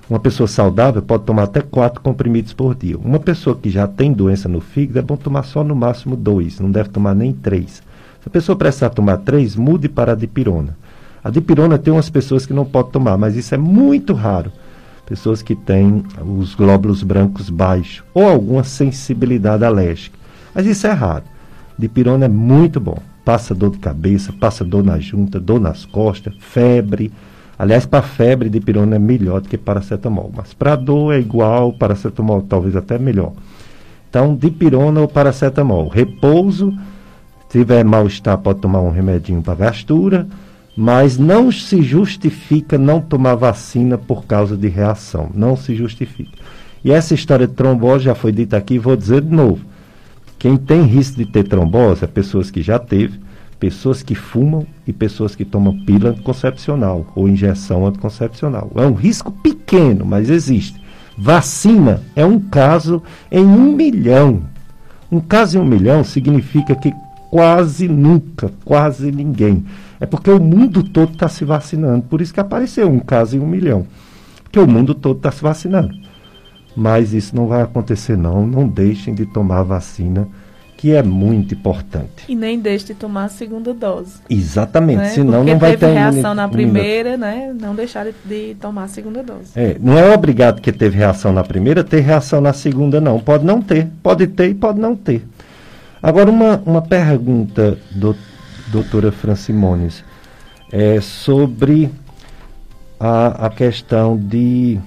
Uma 0.08 0.20
pessoa 0.20 0.46
saudável 0.46 1.02
pode 1.02 1.24
tomar 1.24 1.42
até 1.44 1.60
quatro 1.60 2.00
comprimidos 2.00 2.52
por 2.52 2.76
dia. 2.76 2.96
Uma 2.96 3.18
pessoa 3.18 3.56
que 3.56 3.68
já 3.68 3.88
tem 3.88 4.12
doença 4.12 4.48
no 4.48 4.60
fígado 4.60 5.00
é 5.00 5.02
bom 5.02 5.16
tomar 5.16 5.42
só 5.42 5.64
no 5.64 5.74
máximo 5.74 6.14
dois, 6.14 6.60
não 6.60 6.70
deve 6.70 6.90
tomar 6.90 7.12
nem 7.12 7.32
três. 7.32 7.82
Se 8.20 8.28
a 8.28 8.30
pessoa 8.30 8.54
precisar 8.54 8.90
tomar 8.90 9.16
três, 9.18 9.56
mude 9.56 9.88
para 9.88 10.12
a 10.12 10.14
dipirona. 10.14 10.76
A 11.24 11.28
dipirona 11.28 11.76
tem 11.76 11.92
umas 11.92 12.08
pessoas 12.08 12.46
que 12.46 12.52
não 12.52 12.64
podem 12.64 12.92
tomar, 12.92 13.18
mas 13.18 13.34
isso 13.34 13.52
é 13.52 13.58
muito 13.58 14.12
raro. 14.12 14.52
Pessoas 15.06 15.42
que 15.42 15.56
têm 15.56 16.04
os 16.24 16.54
glóbulos 16.54 17.02
brancos 17.02 17.50
baixos 17.50 18.04
ou 18.14 18.28
alguma 18.28 18.62
sensibilidade 18.62 19.64
alérgica. 19.64 20.16
Mas 20.54 20.66
isso 20.66 20.86
é 20.86 20.92
raro. 20.92 21.24
Dipirona 21.76 22.26
é 22.26 22.28
muito 22.28 22.78
bom. 22.78 22.98
Passa 23.24 23.52
dor 23.52 23.72
de 23.72 23.78
cabeça, 23.78 24.32
passa 24.32 24.64
dor 24.64 24.84
na 24.84 25.00
junta, 25.00 25.40
dor 25.40 25.60
nas 25.60 25.84
costas, 25.84 26.32
febre 26.38 27.10
Aliás, 27.58 27.86
para 27.86 28.02
febre 28.02 28.50
de 28.50 28.60
pirona 28.60 28.96
é 28.96 28.98
melhor 28.98 29.40
do 29.40 29.48
que 29.48 29.56
paracetamol, 29.56 30.30
mas 30.34 30.52
para 30.52 30.76
dor 30.76 31.14
é 31.14 31.18
igual, 31.18 31.72
paracetamol 31.72 32.42
talvez 32.42 32.76
até 32.76 32.98
melhor. 32.98 33.32
Então, 34.10 34.34
dipirona 34.34 35.00
ou 35.00 35.08
paracetamol. 35.08 35.88
Repouso, 35.88 36.72
se 37.48 37.58
tiver 37.58 37.84
mal-estar, 37.84 38.38
pode 38.38 38.60
tomar 38.60 38.80
um 38.80 38.90
remedinho 38.90 39.42
para 39.42 39.54
gastura, 39.54 40.26
mas 40.76 41.16
não 41.16 41.50
se 41.50 41.82
justifica 41.82 42.76
não 42.76 43.00
tomar 43.00 43.34
vacina 43.34 43.96
por 43.96 44.26
causa 44.26 44.56
de 44.56 44.68
reação. 44.68 45.30
Não 45.34 45.56
se 45.56 45.74
justifica. 45.74 46.38
E 46.84 46.92
essa 46.92 47.14
história 47.14 47.46
de 47.46 47.54
trombose 47.54 48.04
já 48.04 48.14
foi 48.14 48.32
dita 48.32 48.56
aqui, 48.56 48.78
vou 48.78 48.96
dizer 48.96 49.22
de 49.22 49.34
novo. 49.34 49.64
Quem 50.38 50.56
tem 50.56 50.82
risco 50.82 51.16
de 51.16 51.26
ter 51.26 51.44
trombose 51.44 52.04
é 52.04 52.06
pessoas 52.06 52.50
que 52.50 52.62
já 52.62 52.78
teve, 52.78 53.18
pessoas 53.58 54.02
que 54.02 54.14
fumam 54.14 54.66
e 54.86 54.92
pessoas 54.92 55.34
que 55.34 55.44
tomam 55.44 55.84
pílula 55.84 56.10
anticoncepcional 56.10 57.06
ou 57.14 57.28
injeção 57.28 57.86
anticoncepcional. 57.86 58.70
É 58.74 58.86
um 58.86 58.94
risco 58.94 59.30
pequeno, 59.30 60.04
mas 60.04 60.30
existe. 60.30 60.80
Vacina 61.16 62.02
é 62.14 62.24
um 62.24 62.38
caso 62.38 63.02
em 63.30 63.44
um 63.44 63.72
milhão. 63.72 64.42
Um 65.10 65.20
caso 65.20 65.56
em 65.56 65.60
um 65.60 65.64
milhão 65.64 66.04
significa 66.04 66.74
que 66.74 66.92
quase 67.30 67.88
nunca, 67.88 68.52
quase 68.64 69.10
ninguém. 69.10 69.64
É 69.98 70.04
porque 70.04 70.30
o 70.30 70.40
mundo 70.40 70.82
todo 70.82 71.12
está 71.12 71.28
se 71.28 71.44
vacinando. 71.44 72.02
Por 72.02 72.20
isso 72.20 72.34
que 72.34 72.40
apareceu 72.40 72.88
um 72.90 72.98
caso 72.98 73.36
em 73.36 73.40
um 73.40 73.46
milhão. 73.46 73.86
Porque 74.42 74.58
o 74.58 74.66
mundo 74.66 74.94
todo 74.94 75.16
está 75.16 75.32
se 75.32 75.42
vacinando. 75.42 75.94
Mas 76.76 77.14
isso 77.14 77.34
não 77.34 77.46
vai 77.46 77.62
acontecer, 77.62 78.16
não. 78.16 78.46
Não 78.46 78.68
deixem 78.68 79.14
de 79.14 79.24
tomar 79.24 79.62
vacina 79.62 80.28
que 80.76 80.92
é 80.92 81.02
muito 81.02 81.54
importante. 81.54 82.24
E 82.28 82.34
nem 82.34 82.60
deixe 82.60 82.86
de 82.86 82.94
tomar 82.94 83.24
a 83.24 83.28
segunda 83.28 83.72
dose. 83.72 84.20
Exatamente, 84.28 84.98
né? 84.98 85.08
senão 85.08 85.38
Porque 85.38 85.50
não 85.52 85.58
vai 85.58 85.76
ter 85.76 85.86
reação 85.86 86.34
na 86.34 86.48
primeira, 86.48 87.16
né? 87.16 87.54
Não 87.58 87.74
deixar 87.74 88.04
de, 88.04 88.14
de, 88.24 88.54
tomar 88.56 88.84
a 88.84 88.88
segunda 88.88 89.22
dose. 89.22 89.52
É, 89.56 89.76
não 89.80 89.96
é 89.96 90.14
obrigado 90.14 90.60
que 90.60 90.70
teve 90.70 90.98
reação 90.98 91.32
na 91.32 91.42
primeira 91.42 91.82
ter 91.82 92.00
reação 92.00 92.40
na 92.40 92.52
segunda 92.52 93.00
não. 93.00 93.18
Pode 93.18 93.44
não 93.44 93.62
ter, 93.62 93.88
pode 94.02 94.26
ter 94.26 94.50
e 94.50 94.54
pode 94.54 94.78
não 94.78 94.94
ter. 94.94 95.26
Agora 96.02 96.30
uma, 96.30 96.62
uma 96.66 96.82
pergunta, 96.82 97.78
do, 97.90 98.14
doutora 98.68 99.10
Francimones, 99.10 100.04
é 100.70 101.00
sobre 101.00 101.90
a, 103.00 103.46
a 103.46 103.50
questão 103.50 104.16
de 104.16 104.78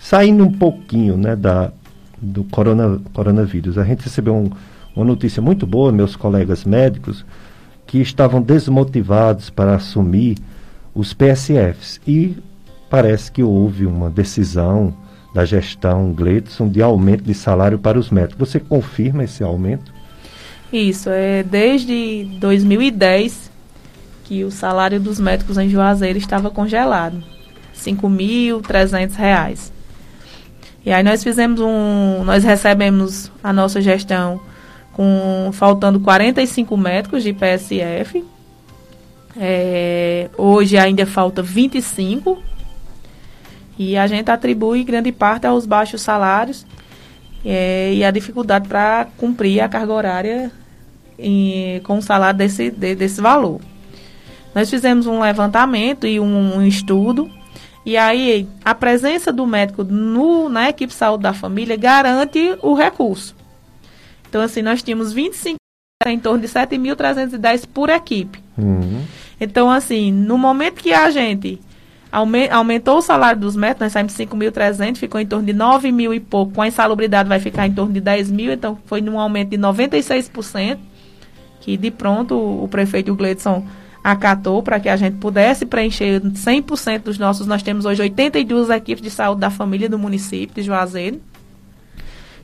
saindo 0.00 0.44
um 0.44 0.52
pouquinho, 0.52 1.16
né, 1.16 1.36
da 1.36 1.72
do 2.20 2.42
corona, 2.44 3.00
coronavírus. 3.12 3.76
A 3.76 3.84
gente 3.84 4.04
recebeu 4.04 4.34
um 4.34 4.50
uma 4.94 5.04
notícia 5.04 5.42
muito 5.42 5.66
boa, 5.66 5.90
meus 5.90 6.14
colegas 6.16 6.64
médicos, 6.64 7.24
que 7.86 7.98
estavam 7.98 8.40
desmotivados 8.40 9.50
para 9.50 9.74
assumir 9.74 10.36
os 10.94 11.12
PSFs. 11.12 12.00
E 12.06 12.36
parece 12.88 13.30
que 13.30 13.42
houve 13.42 13.86
uma 13.86 14.08
decisão 14.08 14.94
da 15.34 15.44
gestão 15.44 16.12
Gledson 16.12 16.68
de 16.68 16.80
aumento 16.80 17.24
de 17.24 17.34
salário 17.34 17.78
para 17.78 17.98
os 17.98 18.10
médicos. 18.10 18.48
Você 18.48 18.60
confirma 18.60 19.24
esse 19.24 19.42
aumento? 19.42 19.92
Isso, 20.72 21.10
é 21.10 21.42
desde 21.42 22.24
2010 22.38 23.50
que 24.24 24.44
o 24.44 24.50
salário 24.50 24.98
dos 24.98 25.20
médicos 25.20 25.58
em 25.58 25.68
Juazeiro 25.68 26.18
estava 26.18 26.50
congelado, 26.50 27.16
R$ 27.16 27.24
5.300. 27.74 29.70
E 30.86 30.92
aí 30.92 31.02
nós 31.02 31.22
fizemos 31.22 31.60
um, 31.60 32.24
nós 32.24 32.44
recebemos 32.44 33.30
a 33.42 33.52
nossa 33.52 33.80
gestão 33.80 34.40
com 34.94 35.50
faltando 35.52 36.00
45 36.00 36.76
médicos 36.76 37.22
de 37.22 37.32
PSF. 37.32 38.24
É, 39.36 40.30
hoje 40.38 40.78
ainda 40.78 41.04
falta 41.04 41.42
25 41.42 42.40
e 43.76 43.96
a 43.96 44.06
gente 44.06 44.30
atribui 44.30 44.84
grande 44.84 45.10
parte 45.10 45.46
aos 45.46 45.66
baixos 45.66 46.02
salários 46.02 46.64
é, 47.44 47.92
e 47.92 48.04
a 48.04 48.10
dificuldade 48.10 48.68
para 48.68 49.08
cumprir 49.16 49.60
a 49.60 49.68
carga 49.68 49.92
horária 49.92 50.52
em, 51.18 51.80
com 51.80 51.98
o 51.98 52.02
salário 52.02 52.38
desse, 52.38 52.70
de, 52.70 52.94
desse 52.94 53.20
valor. 53.20 53.60
Nós 54.54 54.70
fizemos 54.70 55.06
um 55.06 55.20
levantamento 55.20 56.06
e 56.06 56.20
um, 56.20 56.58
um, 56.58 56.62
estudo, 56.64 57.28
e 57.84 57.96
aí 57.96 58.48
a 58.64 58.72
presença 58.72 59.32
do 59.32 59.44
médico 59.44 59.82
no, 59.82 60.48
na 60.48 60.68
equipe 60.68 60.92
de 60.92 60.98
saúde 60.98 61.24
da 61.24 61.34
família 61.34 61.76
garante 61.76 62.56
o 62.62 62.74
recurso. 62.74 63.34
Então, 64.34 64.42
assim, 64.42 64.62
nós 64.62 64.82
tínhamos 64.82 65.12
25 65.12 65.54
em 66.08 66.18
torno 66.18 66.40
de 66.40 66.48
7.310 66.48 67.68
por 67.72 67.88
equipe. 67.88 68.42
Uhum. 68.58 69.04
Então, 69.40 69.70
assim, 69.70 70.10
no 70.10 70.36
momento 70.36 70.82
que 70.82 70.92
a 70.92 71.08
gente 71.08 71.60
aumentou 72.50 72.98
o 72.98 73.00
salário 73.00 73.40
dos 73.40 73.54
médicos, 73.54 73.82
nós 73.82 73.92
saímos 73.92 74.12
de 74.12 74.26
5.300, 74.26 74.96
ficou 74.96 75.20
em 75.20 75.26
torno 75.26 75.46
de 75.46 75.52
9 75.52 75.92
mil 75.92 76.12
e 76.12 76.18
pouco. 76.18 76.52
Com 76.52 76.62
a 76.62 76.66
insalubridade 76.66 77.28
vai 77.28 77.38
ficar 77.38 77.68
em 77.68 77.72
torno 77.72 77.92
de 77.92 78.00
10 78.00 78.32
mil, 78.32 78.52
então 78.52 78.76
foi 78.86 79.00
num 79.00 79.20
aumento 79.20 79.50
de 79.50 79.56
96%, 79.56 80.78
que 81.60 81.76
de 81.76 81.92
pronto 81.92 82.34
o, 82.36 82.66
prefeito 82.66 83.14
Gledson 83.14 83.64
acatou 84.02 84.64
para 84.64 84.80
que 84.80 84.88
a 84.88 84.96
gente 84.96 85.18
pudesse 85.18 85.64
preencher 85.64 86.20
100% 86.20 87.02
dos 87.02 87.18
nossos. 87.18 87.46
Nós 87.46 87.62
temos 87.62 87.84
hoje 87.84 88.02
82 88.02 88.68
equipes 88.70 89.00
de 89.00 89.10
saúde 89.10 89.42
da 89.42 89.48
família 89.48 89.88
do 89.88 89.96
município 89.96 90.56
de 90.56 90.62
Juazeiro. 90.62 91.20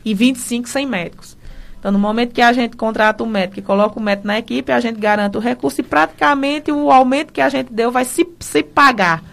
e 0.05 0.15
25 0.15 0.69
sem 0.69 0.87
médicos. 0.87 1.40
Então, 1.81 1.91
no 1.91 1.99
momento 1.99 2.35
que 2.35 2.43
a 2.43 2.53
gente 2.53 2.77
contrata 2.77 3.25
o 3.25 3.27
médico 3.27 3.59
e 3.59 3.63
coloca 3.63 3.99
o 3.99 4.03
médico 4.03 4.27
na 4.27 4.39
equipe, 4.39 4.71
a 4.71 4.79
gente 4.81 5.01
garante 5.01 5.39
o 5.39 5.41
recurso 5.41 5.81
e 5.81 5.83
praticamente 5.83 6.71
o 6.71 6.93
aumento 6.93 7.33
que 7.33 7.41
a 7.41 7.49
gente 7.49 7.73
deu 7.73 7.91
vai 7.91 8.05
se, 8.05 8.29
se 8.39 8.63
pagar 8.63 9.25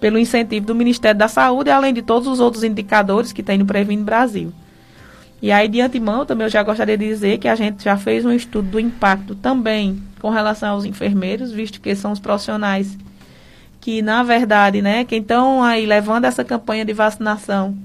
pelo 0.00 0.18
incentivo 0.18 0.64
do 0.64 0.74
Ministério 0.74 1.18
da 1.18 1.28
Saúde, 1.28 1.70
além 1.70 1.92
de 1.92 2.00
todos 2.00 2.26
os 2.26 2.40
outros 2.40 2.64
indicadores 2.64 3.34
que 3.34 3.42
tem 3.42 3.58
no 3.58 3.66
Previne 3.66 4.02
Brasil. 4.02 4.50
E 5.42 5.52
aí, 5.52 5.68
de 5.68 5.82
antemão, 5.82 6.24
também 6.24 6.46
eu 6.46 6.50
já 6.50 6.62
gostaria 6.62 6.96
de 6.96 7.06
dizer 7.06 7.36
que 7.36 7.46
a 7.46 7.54
gente 7.54 7.84
já 7.84 7.98
fez 7.98 8.24
um 8.24 8.32
estudo 8.32 8.70
do 8.70 8.80
impacto 8.80 9.34
também 9.34 10.02
com 10.22 10.30
relação 10.30 10.70
aos 10.70 10.86
enfermeiros, 10.86 11.52
visto 11.52 11.82
que 11.82 11.94
são 11.94 12.12
os 12.12 12.18
profissionais 12.18 12.96
que, 13.78 14.00
na 14.00 14.22
verdade, 14.22 14.80
né, 14.80 15.04
que 15.04 15.16
estão 15.16 15.62
aí 15.62 15.84
levando 15.84 16.24
essa 16.24 16.42
campanha 16.42 16.86
de 16.86 16.94
vacinação 16.94 17.76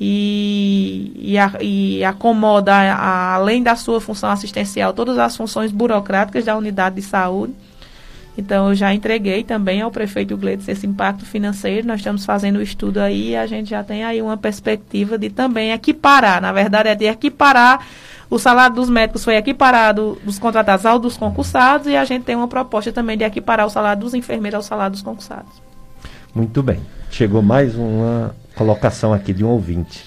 e, 0.00 1.12
e, 1.16 1.38
a, 1.38 1.52
e 1.60 2.04
acomoda, 2.04 2.74
a, 2.74 3.34
além 3.34 3.62
da 3.62 3.76
sua 3.76 4.00
função 4.00 4.30
assistencial, 4.30 4.92
todas 4.92 5.18
as 5.18 5.36
funções 5.36 5.70
burocráticas 5.70 6.44
da 6.44 6.56
unidade 6.56 6.96
de 6.96 7.02
saúde. 7.02 7.54
Então, 8.36 8.70
eu 8.70 8.74
já 8.74 8.92
entreguei 8.92 9.44
também 9.44 9.80
ao 9.80 9.92
prefeito 9.92 10.36
Gleitz 10.36 10.66
esse 10.66 10.86
impacto 10.86 11.24
financeiro. 11.24 11.86
Nós 11.86 12.00
estamos 12.00 12.24
fazendo 12.24 12.56
o 12.56 12.62
estudo 12.62 12.98
aí 12.98 13.30
e 13.30 13.36
a 13.36 13.46
gente 13.46 13.70
já 13.70 13.84
tem 13.84 14.02
aí 14.02 14.20
uma 14.20 14.36
perspectiva 14.36 15.16
de 15.16 15.30
também 15.30 15.70
equiparar. 15.70 16.42
Na 16.42 16.50
verdade, 16.50 16.88
é 16.88 16.94
de 16.96 17.04
equiparar. 17.04 17.86
O 18.28 18.36
salário 18.36 18.74
dos 18.74 18.90
médicos 18.90 19.22
foi 19.22 19.36
equiparado 19.36 20.18
dos 20.24 20.40
contratados 20.40 20.84
ao 20.84 20.98
dos 20.98 21.16
concursados 21.16 21.86
e 21.86 21.94
a 21.94 22.04
gente 22.04 22.24
tem 22.24 22.34
uma 22.34 22.48
proposta 22.48 22.90
também 22.90 23.16
de 23.16 23.22
equiparar 23.22 23.66
o 23.66 23.70
salário 23.70 24.00
dos 24.00 24.14
enfermeiros 24.14 24.56
ao 24.56 24.62
salário 24.62 24.92
dos 24.92 25.02
concursados. 25.02 25.62
Muito 26.34 26.60
bem. 26.60 26.80
Chegou 27.16 27.40
mais 27.40 27.76
uma 27.76 28.34
colocação 28.56 29.12
aqui 29.12 29.32
de 29.32 29.44
um 29.44 29.48
ouvinte. 29.48 30.04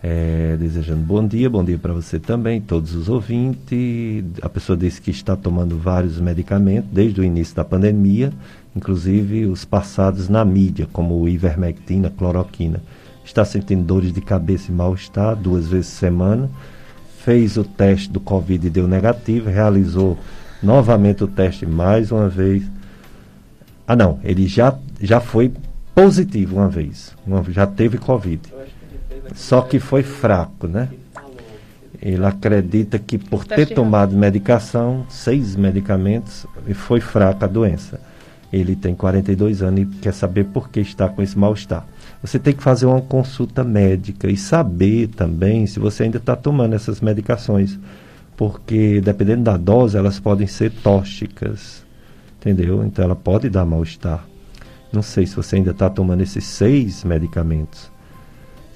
É, 0.00 0.56
desejando 0.56 1.00
bom 1.00 1.26
dia, 1.26 1.50
bom 1.50 1.64
dia 1.64 1.76
para 1.76 1.92
você 1.92 2.20
também, 2.20 2.60
todos 2.60 2.94
os 2.94 3.08
ouvintes. 3.08 4.24
A 4.40 4.48
pessoa 4.48 4.78
disse 4.78 5.00
que 5.00 5.10
está 5.10 5.34
tomando 5.34 5.76
vários 5.76 6.20
medicamentos 6.20 6.88
desde 6.92 7.20
o 7.20 7.24
início 7.24 7.56
da 7.56 7.64
pandemia, 7.64 8.32
inclusive 8.76 9.46
os 9.46 9.64
passados 9.64 10.28
na 10.28 10.44
mídia, 10.44 10.86
como 10.92 11.28
ivermectina, 11.28 12.08
cloroquina. 12.08 12.80
Está 13.24 13.44
sentindo 13.44 13.82
dores 13.82 14.12
de 14.12 14.20
cabeça 14.20 14.70
e 14.70 14.74
mal-estar 14.76 15.34
duas 15.34 15.66
vezes 15.66 15.90
por 15.90 15.98
semana. 15.98 16.48
Fez 17.24 17.56
o 17.56 17.64
teste 17.64 18.08
do 18.10 18.20
Covid 18.20 18.64
e 18.64 18.70
deu 18.70 18.86
negativo, 18.86 19.50
realizou 19.50 20.16
novamente 20.62 21.24
o 21.24 21.26
teste 21.26 21.66
mais 21.66 22.12
uma 22.12 22.28
vez. 22.28 22.62
Ah, 23.88 23.96
não, 23.96 24.20
ele 24.22 24.46
já, 24.46 24.78
já 25.00 25.18
foi 25.18 25.52
positivo 25.94 26.56
uma 26.56 26.68
vez, 26.68 27.14
já 27.50 27.66
teve 27.66 27.98
Covid. 27.98 28.52
Só 29.34 29.62
que 29.62 29.78
foi 29.78 30.02
fraco, 30.02 30.66
né? 30.66 30.88
Ele 32.02 32.24
acredita 32.26 32.98
que 32.98 33.16
por 33.16 33.44
ter 33.44 33.66
tomado 33.66 34.14
medicação, 34.14 35.06
seis 35.08 35.56
medicamentos, 35.56 36.46
foi 36.74 37.00
fraca 37.00 37.46
a 37.46 37.48
doença. 37.48 38.00
Ele 38.52 38.76
tem 38.76 38.94
42 38.94 39.62
anos 39.62 39.80
e 39.80 39.86
quer 39.86 40.12
saber 40.12 40.44
por 40.44 40.68
que 40.68 40.80
está 40.80 41.08
com 41.08 41.22
esse 41.22 41.36
mal-estar. 41.38 41.86
Você 42.22 42.38
tem 42.38 42.54
que 42.54 42.62
fazer 42.62 42.86
uma 42.86 43.00
consulta 43.00 43.64
médica 43.64 44.30
e 44.30 44.36
saber 44.36 45.08
também 45.08 45.66
se 45.66 45.80
você 45.80 46.04
ainda 46.04 46.18
está 46.18 46.36
tomando 46.36 46.74
essas 46.74 47.00
medicações. 47.00 47.78
Porque 48.36 49.00
dependendo 49.00 49.44
da 49.44 49.56
dose, 49.56 49.96
elas 49.96 50.20
podem 50.20 50.46
ser 50.46 50.70
tóxicas. 50.70 51.84
Entendeu? 52.38 52.84
Então 52.84 53.04
ela 53.04 53.16
pode 53.16 53.48
dar 53.48 53.64
mal-estar. 53.64 54.24
Não 54.94 55.02
sei 55.02 55.26
se 55.26 55.34
você 55.34 55.56
ainda 55.56 55.72
está 55.72 55.90
tomando 55.90 56.22
esses 56.22 56.44
seis 56.44 57.02
medicamentos. 57.02 57.90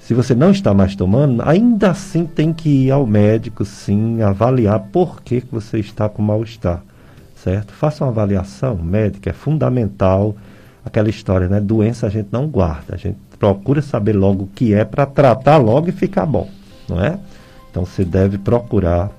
Se 0.01 0.13
você 0.13 0.35
não 0.35 0.51
está 0.51 0.73
mais 0.73 0.95
tomando, 0.95 1.41
ainda 1.45 1.91
assim 1.91 2.25
tem 2.25 2.51
que 2.51 2.67
ir 2.67 2.91
ao 2.91 3.05
médico, 3.05 3.63
sim, 3.63 4.21
avaliar 4.21 4.79
por 4.91 5.21
que, 5.21 5.39
que 5.39 5.51
você 5.51 5.77
está 5.77 6.09
com 6.09 6.21
mal-estar, 6.21 6.83
certo? 7.35 7.71
Faça 7.71 8.03
uma 8.03 8.09
avaliação 8.09 8.75
médica, 8.75 9.29
é 9.29 9.33
fundamental 9.33 10.35
aquela 10.83 11.09
história, 11.09 11.47
né? 11.47 11.61
Doença 11.61 12.07
a 12.07 12.09
gente 12.09 12.29
não 12.31 12.47
guarda, 12.47 12.95
a 12.95 12.97
gente 12.97 13.17
procura 13.37 13.81
saber 13.81 14.13
logo 14.13 14.45
o 14.45 14.47
que 14.47 14.73
é 14.73 14.83
para 14.83 15.05
tratar 15.05 15.57
logo 15.57 15.89
e 15.89 15.91
ficar 15.91 16.25
bom, 16.25 16.49
não 16.87 16.99
é? 16.99 17.19
Então 17.69 17.85
você 17.85 18.03
deve 18.03 18.39
procurar 18.39 19.11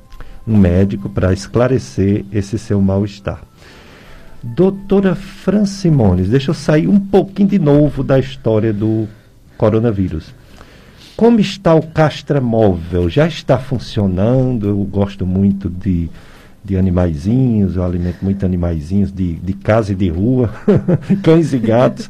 um 0.46 0.56
médico 0.56 1.08
para 1.08 1.32
esclarecer 1.32 2.24
esse 2.32 2.58
seu 2.58 2.80
mal-estar. 2.80 3.40
Doutora 4.42 5.14
Francimones, 5.14 6.30
deixa 6.30 6.50
eu 6.50 6.54
sair 6.54 6.88
um 6.88 6.98
pouquinho 6.98 7.50
de 7.50 7.58
novo 7.58 8.02
da 8.02 8.18
história 8.18 8.72
do 8.72 9.06
coronavírus. 9.58 10.34
Como 11.14 11.38
está 11.40 11.74
o 11.74 11.82
castramóvel? 11.82 13.10
Já 13.10 13.26
está 13.26 13.58
funcionando? 13.58 14.68
Eu 14.68 14.78
gosto 14.84 15.26
muito 15.26 15.68
de, 15.68 16.08
de 16.64 16.78
animaizinhos, 16.78 17.76
eu 17.76 17.84
alimento 17.84 18.24
muito 18.24 18.46
animaizinhos 18.46 19.12
de, 19.12 19.34
de 19.34 19.52
casa 19.52 19.92
e 19.92 19.94
de 19.94 20.08
rua, 20.08 20.50
cães 21.22 21.52
e 21.52 21.58
gatos. 21.58 22.08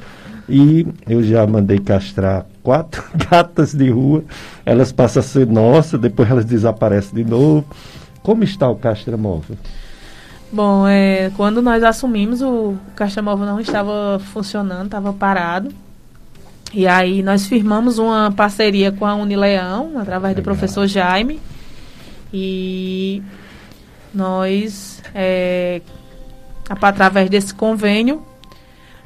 E 0.48 0.86
eu 1.08 1.24
já 1.24 1.44
mandei 1.48 1.80
castrar 1.80 2.46
quatro 2.62 3.02
gatas 3.28 3.74
de 3.74 3.90
rua. 3.90 4.22
Elas 4.64 4.92
passam 4.92 5.20
a 5.20 5.24
ser 5.24 5.48
nossas, 5.48 6.00
depois 6.00 6.30
elas 6.30 6.44
desaparecem 6.44 7.24
de 7.24 7.28
novo. 7.28 7.66
Como 8.22 8.44
está 8.44 8.68
o 8.68 8.76
castramóvel? 8.76 9.56
Bom, 10.52 10.86
é, 10.86 11.30
quando 11.36 11.62
nós 11.62 11.82
assumimos, 11.84 12.42
o 12.42 12.76
castramóvel 12.96 13.46
não 13.46 13.60
estava 13.60 14.20
funcionando, 14.32 14.86
estava 14.86 15.12
parado. 15.12 15.72
E 16.72 16.86
aí 16.86 17.22
nós 17.22 17.46
firmamos 17.46 17.98
uma 17.98 18.32
parceria 18.32 18.90
com 18.90 19.06
a 19.06 19.14
Unileão, 19.14 19.92
através 19.98 20.34
Legal. 20.34 20.34
do 20.34 20.42
professor 20.42 20.86
Jaime. 20.88 21.40
E 22.32 23.22
nós, 24.12 25.00
é, 25.14 25.82
através 26.68 27.30
desse 27.30 27.54
convênio, 27.54 28.22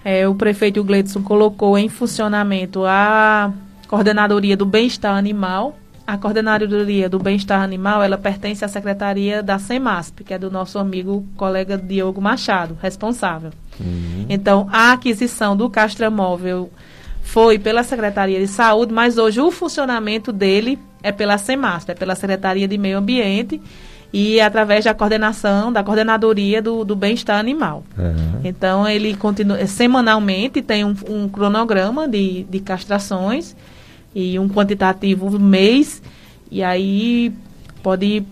é, 0.03 0.27
o 0.27 0.35
prefeito 0.35 0.83
Gleidson 0.83 1.23
colocou 1.23 1.77
em 1.77 1.89
funcionamento 1.91 2.85
a 2.87 3.53
coordenadoria 3.87 4.57
do 4.57 4.65
bem-estar 4.65 5.15
animal 5.15 5.77
a 6.07 6.19
coordenadoria 6.19 7.09
do 7.09 7.19
bem-estar 7.19 7.63
animal, 7.63 8.03
ela 8.03 8.19
pertence 8.19 8.65
à 8.65 8.69
secretaria 8.69 9.43
da 9.43 9.59
SEMASP, 9.59 10.25
que 10.25 10.35
é 10.35 10.39
do 10.39 10.51
nosso 10.51 10.79
amigo 10.79 11.27
colega 11.37 11.79
Diogo 11.79 12.21
Machado, 12.21 12.77
responsável. 12.81 13.51
Uhum. 13.81 14.27
Então, 14.29 14.69
a 14.71 14.93
aquisição 14.93 15.57
do 15.57 15.71
castramóvel 15.71 16.71
foi 17.23 17.59
pela 17.59 17.83
Secretaria 17.83 18.39
de 18.39 18.47
Saúde, 18.47 18.93
mas 18.93 19.17
hoje 19.17 19.41
o 19.41 19.51
funcionamento 19.51 20.31
dele 20.31 20.79
é 21.03 21.11
pela 21.11 21.39
SEMASP, 21.39 21.91
é 21.91 21.95
pela 21.95 22.15
Secretaria 22.15 22.69
de 22.69 22.77
Meio 22.77 22.99
Ambiente 22.99 23.61
e 24.13 24.41
através 24.41 24.85
da 24.85 24.95
coordenação, 24.95 25.73
da 25.73 25.83
coordenadoria 25.83 26.63
do, 26.63 26.85
do 26.85 26.95
bem-estar 26.95 27.41
animal. 27.41 27.83
Uhum. 27.99 28.41
Então, 28.45 28.87
ele 28.87 29.17
continua, 29.17 29.67
semanalmente 29.67 30.63
tem 30.63 30.85
um, 30.85 30.95
um 31.09 31.29
cronograma 31.29 32.07
de, 32.07 32.45
de 32.45 32.61
castrações, 32.61 33.57
e 34.15 34.39
um 34.39 34.49
quantitativo 34.49 35.39
mês. 35.39 36.03
E 36.51 36.63
aí 36.63 37.33
pode 37.83 38.25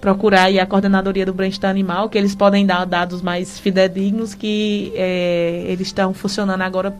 procurar 0.00 0.44
aí 0.44 0.60
a 0.60 0.66
coordenadoria 0.66 1.26
do 1.26 1.34
bem-estar 1.34 1.70
animal, 1.70 2.08
que 2.08 2.16
eles 2.16 2.34
podem 2.34 2.64
dar 2.64 2.84
dados 2.84 3.22
mais 3.22 3.58
fidedignos 3.58 4.34
que 4.34 4.92
é, 4.94 5.64
eles 5.66 5.88
estão 5.88 6.14
funcionando 6.14 6.62
agora 6.62 6.96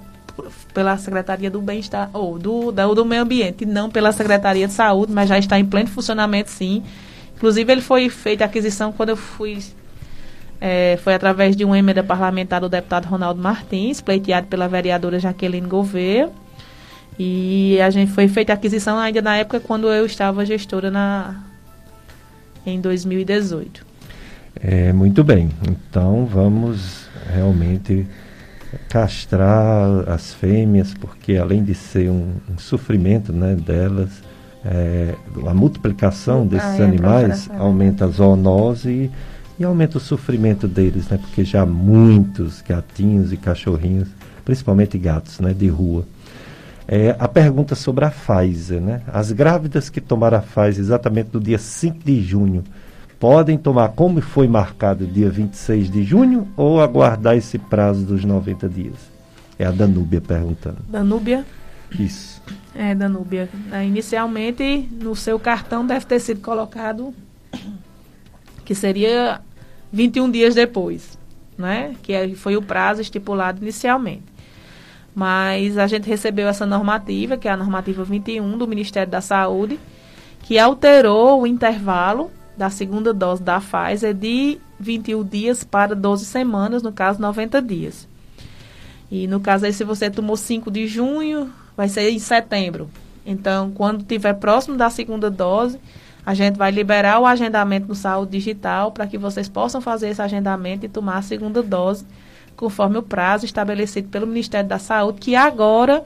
pela 0.75 0.97
Secretaria 0.99 1.51
do 1.51 1.61
Bem-Estar, 1.61 2.11
ou 2.13 2.39
do, 2.39 2.71
do, 2.71 2.95
do 2.95 3.05
Meio 3.05 3.23
Ambiente, 3.23 3.65
não 3.65 3.89
pela 3.89 4.13
Secretaria 4.13 4.67
de 4.67 4.73
Saúde, 4.73 5.13
mas 5.13 5.29
já 5.29 5.39
está 5.39 5.59
em 5.59 5.65
pleno 5.65 5.89
funcionamento 5.89 6.51
sim. 6.51 6.83
Inclusive 7.37 7.73
ele 7.73 7.81
foi 7.81 8.09
feita 8.09 8.45
a 8.45 8.47
aquisição 8.47 8.93
quando 8.93 9.11
eu 9.11 9.17
fui 9.17 9.59
é, 10.61 10.99
foi 11.03 11.15
através 11.15 11.55
de 11.55 11.65
uma 11.65 11.79
emenda 11.79 12.03
parlamentar 12.03 12.61
do 12.61 12.69
deputado 12.69 13.07
Ronaldo 13.07 13.41
Martins, 13.41 14.01
pleiteado 14.01 14.47
pela 14.47 14.67
vereadora 14.67 15.19
Jaqueline 15.19 15.67
Gouveia. 15.67 16.31
E 17.18 17.80
a 17.80 17.88
gente 17.90 18.12
foi 18.12 18.28
feita 18.28 18.52
a 18.52 18.55
aquisição 18.55 18.98
ainda 18.98 19.22
na 19.22 19.36
época 19.36 19.60
quando 19.60 19.90
eu 19.90 20.05
estava 20.05 20.44
gestora 20.44 20.90
na 20.90 21.43
em 22.66 22.80
2018. 22.80 23.86
É, 24.60 24.93
muito 24.93 25.22
bem. 25.22 25.51
Então 25.68 26.26
vamos 26.26 27.09
realmente 27.32 28.06
castrar 28.88 30.09
as 30.09 30.34
fêmeas, 30.34 30.93
porque 30.94 31.36
além 31.36 31.62
de 31.62 31.74
ser 31.74 32.10
um, 32.10 32.34
um 32.51 32.59
sofrimento 32.59 33.32
né, 33.32 33.55
delas, 33.55 34.10
é, 34.64 35.14
a 35.47 35.55
multiplicação 35.55 36.47
desses 36.47 36.80
ah, 36.80 36.82
é, 36.82 36.84
animais 36.84 37.48
aumenta 37.56 38.05
a 38.05 38.09
zoonose 38.09 38.90
e, 38.90 39.10
e, 39.59 39.64
aumenta 39.64 39.98
o 39.98 40.01
sofrimento 40.01 40.66
deles, 40.66 41.09
né, 41.09 41.18
porque 41.18 41.44
já 41.44 41.64
muitos 41.64 42.62
gatinhos 42.62 43.32
e 43.32 43.36
cachorrinhos, 43.36 44.09
principalmente 44.44 44.98
gatos 44.98 45.38
né, 45.40 45.55
de 45.55 45.68
rua, 45.68 46.05
é, 46.89 47.17
a 47.19 47.27
pergunta 47.27 47.75
sobre 47.75 48.05
a 48.05 48.11
Pfizer, 48.11 48.81
né? 48.81 49.03
As 49.13 49.33
grávidas 49.33 49.91
que 49.91 50.01
tomaram 50.01 50.39
a 50.39 50.41
Pfizer 50.41 50.81
exatamente 50.81 51.31
no 51.33 51.41
dia 51.41 51.59
5 51.59 51.99
de 52.05 52.23
junho, 52.23 52.63
podem 53.19 53.59
tomar 53.59 53.89
como 53.91 54.21
foi 54.21 54.47
marcado 54.47 55.07
dia 55.07 55.29
26 55.29 55.91
de 55.91 56.05
junho 56.05 56.49
ou 56.57 56.81
aguardar 56.81 57.37
esse 57.37 57.59
prazo 57.59 58.05
dos 58.05 58.25
90 58.25 58.69
dias? 58.69 58.95
É 59.59 59.65
a 59.65 59.71
Danúbia 59.71 60.21
perguntando. 60.21 60.79
Danúbia? 60.89 61.45
Isso. 61.99 62.43
É, 62.75 62.95
Danúbia. 62.95 63.49
Inicialmente, 63.85 64.89
no 64.93 65.17
seu 65.17 65.41
cartão 65.41 65.87
deve 65.87 66.05
ter 66.05 66.21
sido 66.21 66.41
colocado 66.41 67.15
que 68.65 68.75
seria 68.75 69.41
21 69.93 70.31
dias 70.31 70.55
depois, 70.55 71.19
né? 71.57 71.95
Que 72.03 72.35
foi 72.35 72.57
o 72.57 72.63
prazo 72.63 73.01
estipulado 73.01 73.63
inicialmente. 73.63 74.36
Mas 75.16 75.78
a 75.78 75.86
gente 75.86 76.06
recebeu 76.06 76.47
essa 76.47 76.66
normativa, 76.66 77.38
que 77.38 77.48
é 77.48 77.51
a 77.51 77.56
normativa 77.56 78.05
21 78.05 78.59
do 78.59 78.68
Ministério 78.68 79.10
da 79.10 79.22
Saúde, 79.22 79.80
que 80.43 80.59
alterou 80.59 81.40
o 81.40 81.47
intervalo 81.47 82.30
da 82.55 82.68
segunda 82.68 83.14
dose 83.14 83.43
da 83.43 83.59
Pfizer 83.59 84.12
de 84.12 84.60
21 84.78 85.24
dias 85.24 85.64
para 85.64 85.94
12 85.94 86.26
semanas, 86.26 86.82
no 86.82 86.93
caso 86.93 87.18
90 87.18 87.62
dias. 87.62 88.06
E 89.10 89.26
no 89.26 89.40
caso 89.40 89.64
aí, 89.64 89.72
se 89.72 89.84
você 89.84 90.10
tomou 90.10 90.36
5 90.36 90.70
de 90.70 90.86
junho, 90.86 91.51
vai 91.74 91.88
ser 91.88 92.10
em 92.10 92.18
setembro. 92.18 92.90
Então, 93.24 93.70
quando 93.70 94.05
tiver 94.05 94.34
próximo 94.34 94.76
da 94.76 94.90
segunda 94.90 95.30
dose, 95.30 95.80
a 96.26 96.34
gente 96.34 96.59
vai 96.59 96.70
liberar 96.70 97.20
o 97.20 97.24
agendamento 97.24 97.88
no 97.88 97.94
Saúde 97.94 98.32
Digital 98.32 98.93
para 98.93 99.06
que 99.06 99.16
vocês 99.16 99.48
possam 99.48 99.80
fazer 99.80 100.10
esse 100.10 100.20
agendamento 100.20 100.84
e 100.84 100.90
tomar 100.90 101.16
a 101.16 101.22
segunda 101.22 101.62
dose, 101.62 102.05
conforme 102.57 102.99
o 102.99 103.03
prazo 103.03 103.45
estabelecido 103.45 104.09
pelo 104.09 104.27
Ministério 104.27 104.69
da 104.69 104.78
Saúde, 104.78 105.20
que 105.20 105.37
agora 105.37 106.05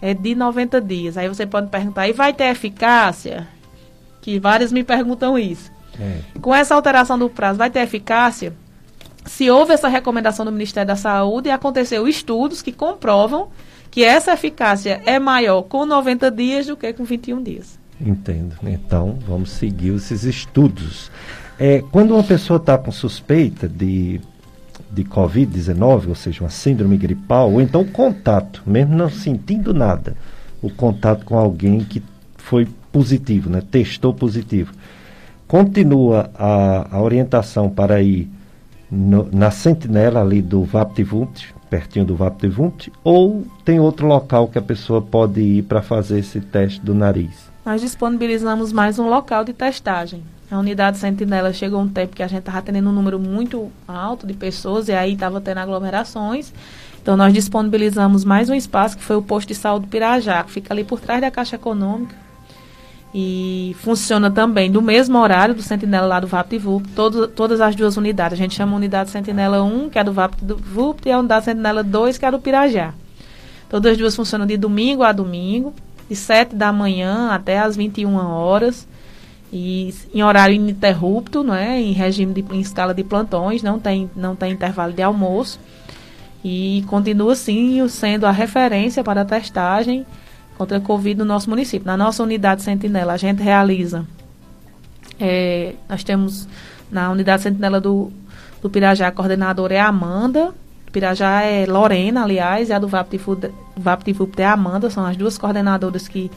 é 0.00 0.14
de 0.14 0.34
90 0.34 0.80
dias. 0.80 1.16
Aí 1.16 1.28
você 1.28 1.46
pode 1.46 1.68
perguntar, 1.68 2.08
e 2.08 2.12
vai 2.12 2.32
ter 2.32 2.44
eficácia? 2.44 3.48
Que 4.20 4.38
vários 4.38 4.70
me 4.72 4.84
perguntam 4.84 5.38
isso. 5.38 5.70
É. 5.98 6.20
Com 6.40 6.54
essa 6.54 6.74
alteração 6.74 7.18
do 7.18 7.28
prazo, 7.28 7.58
vai 7.58 7.70
ter 7.70 7.80
eficácia? 7.80 8.52
Se 9.24 9.50
houve 9.50 9.72
essa 9.72 9.88
recomendação 9.88 10.44
do 10.44 10.52
Ministério 10.52 10.86
da 10.86 10.96
Saúde 10.96 11.48
e 11.48 11.52
aconteceu 11.52 12.06
estudos 12.06 12.62
que 12.62 12.72
comprovam 12.72 13.48
que 13.90 14.04
essa 14.04 14.32
eficácia 14.32 15.02
é 15.04 15.18
maior 15.18 15.62
com 15.62 15.84
90 15.84 16.30
dias 16.30 16.66
do 16.66 16.76
que 16.76 16.92
com 16.92 17.04
21 17.04 17.42
dias. 17.42 17.78
Entendo. 18.00 18.54
Então, 18.62 19.18
vamos 19.26 19.50
seguir 19.50 19.94
esses 19.94 20.22
estudos. 20.24 21.10
É, 21.58 21.82
quando 21.90 22.14
uma 22.14 22.22
pessoa 22.22 22.58
está 22.58 22.78
com 22.78 22.92
suspeita 22.92 23.68
de, 23.68 24.20
de 24.90 25.04
Covid-19, 25.04 26.08
ou 26.08 26.14
seja, 26.14 26.42
uma 26.42 26.50
síndrome 26.50 26.96
gripal, 26.96 27.52
ou 27.52 27.60
então 27.60 27.84
contato, 27.84 28.62
mesmo 28.66 28.96
não 28.96 29.10
sentindo 29.10 29.74
nada, 29.74 30.16
o 30.62 30.70
contato 30.70 31.24
com 31.24 31.38
alguém 31.38 31.80
que 31.80 32.02
foi 32.36 32.66
positivo, 32.90 33.50
né, 33.50 33.62
testou 33.70 34.14
positivo, 34.14 34.72
continua 35.46 36.30
a, 36.34 36.96
a 36.96 37.02
orientação 37.02 37.68
para 37.68 38.02
ir 38.02 38.28
no, 38.90 39.28
na 39.30 39.50
sentinela 39.50 40.20
ali 40.20 40.40
do 40.40 40.64
VaptVunt, 40.64 41.54
pertinho 41.68 42.04
do 42.04 42.16
VaptVunt, 42.16 42.88
ou 43.04 43.46
tem 43.64 43.78
outro 43.78 44.06
local 44.06 44.48
que 44.48 44.58
a 44.58 44.62
pessoa 44.62 45.02
pode 45.02 45.40
ir 45.40 45.62
para 45.64 45.82
fazer 45.82 46.20
esse 46.20 46.40
teste 46.40 46.80
do 46.80 46.94
nariz? 46.94 47.48
nós 47.68 47.82
disponibilizamos 47.82 48.72
mais 48.72 48.98
um 48.98 49.10
local 49.10 49.44
de 49.44 49.52
testagem. 49.52 50.22
A 50.50 50.58
unidade 50.58 50.96
Sentinela 50.96 51.52
chegou 51.52 51.78
um 51.78 51.88
tempo 51.88 52.16
que 52.16 52.22
a 52.22 52.26
gente 52.26 52.40
estava 52.40 52.62
tendo 52.62 52.88
um 52.88 52.92
número 52.92 53.18
muito 53.18 53.70
alto 53.86 54.26
de 54.26 54.32
pessoas 54.32 54.88
e 54.88 54.92
aí 54.92 55.12
estava 55.12 55.42
tendo 55.42 55.58
aglomerações. 55.58 56.54
Então 57.02 57.18
nós 57.18 57.34
disponibilizamos 57.34 58.24
mais 58.24 58.48
um 58.48 58.54
espaço 58.54 58.96
que 58.96 59.02
foi 59.04 59.16
o 59.16 59.22
posto 59.22 59.48
de 59.48 59.54
saúde 59.54 59.86
Pirajá, 59.88 60.42
que 60.42 60.50
fica 60.50 60.72
ali 60.72 60.84
por 60.84 61.00
trás 61.00 61.20
da 61.20 61.30
Caixa 61.30 61.56
Econômica. 61.56 62.16
E 63.14 63.76
funciona 63.80 64.30
também 64.30 64.70
do 64.70 64.80
mesmo 64.80 65.18
horário 65.18 65.54
do 65.54 65.62
Sentinela 65.62 66.06
lá 66.06 66.20
do 66.20 66.26
VaptVupt, 66.26 66.90
todo, 66.94 67.28
todas 67.28 67.60
as 67.60 67.76
duas 67.76 67.98
unidades. 67.98 68.38
A 68.38 68.42
gente 68.42 68.54
chama 68.54 68.72
a 68.72 68.76
unidade 68.76 69.10
Sentinela 69.10 69.62
1, 69.62 69.90
que 69.90 69.98
é 69.98 70.04
do 70.04 70.12
VaptVupt, 70.12 71.08
e 71.08 71.12
a 71.12 71.18
unidade 71.18 71.44
Sentinela 71.44 71.82
2, 71.82 72.16
que 72.16 72.24
é 72.24 72.30
do 72.30 72.38
Pirajá. 72.38 72.94
Todas 73.68 73.92
as 73.92 73.98
duas 73.98 74.16
funcionam 74.16 74.46
de 74.46 74.56
domingo 74.56 75.02
a 75.02 75.12
domingo 75.12 75.74
de 76.08 76.16
7 76.16 76.54
da 76.54 76.72
manhã 76.72 77.28
até 77.30 77.58
as 77.58 77.76
21 77.76 78.16
horas 78.16 78.88
e 79.52 79.94
em 80.12 80.22
horário 80.22 80.54
ininterrupto, 80.54 81.42
é? 81.52 81.80
Em 81.80 81.92
regime 81.92 82.34
de 82.34 82.44
em 82.54 82.60
escala 82.60 82.92
de 82.94 83.02
plantões, 83.04 83.62
não 83.62 83.78
tem 83.78 84.10
não 84.14 84.36
tem 84.36 84.52
intervalo 84.52 84.92
de 84.92 85.02
almoço. 85.02 85.58
E 86.44 86.84
continua 86.86 87.34
sim 87.34 87.86
sendo 87.88 88.24
a 88.24 88.30
referência 88.30 89.02
para 89.02 89.22
a 89.22 89.24
testagem 89.24 90.06
contra 90.56 90.78
a 90.78 90.80
Covid 90.80 91.18
no 91.18 91.24
nosso 91.24 91.50
município. 91.50 91.86
Na 91.86 91.96
nossa 91.96 92.22
unidade 92.22 92.62
Sentinela, 92.62 93.14
a 93.14 93.16
gente 93.16 93.42
realiza 93.42 94.06
é, 95.18 95.74
nós 95.88 96.04
temos 96.04 96.48
na 96.90 97.10
unidade 97.10 97.42
Sentinela 97.42 97.80
do, 97.80 98.12
do 98.62 98.70
Pirajá, 98.70 99.08
a 99.08 99.12
coordenadora 99.12 99.74
é 99.74 99.80
a 99.80 99.88
Amanda, 99.88 100.54
Pirajá 100.92 101.42
é 101.42 101.66
Lorena, 101.66 102.22
aliás, 102.22 102.68
e 102.68 102.72
a 102.72 102.78
do 102.78 102.88
VaptVupt 102.88 104.40
é 104.40 104.44
a 104.44 104.52
Amanda, 104.52 104.88
são 104.90 105.04
as 105.04 105.16
duas 105.16 105.36
coordenadoras 105.36 106.06
que, 106.08 106.30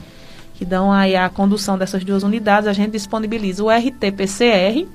que 0.62 0.66
dão 0.66 0.92
aí 0.92 1.16
a 1.16 1.28
condução 1.28 1.76
dessas 1.76 2.04
duas 2.04 2.22
unidades. 2.22 2.68
A 2.68 2.74
gente 2.74 2.92
disponibiliza 2.92 3.64
o 3.64 3.68
RT-PCR, 3.68 4.88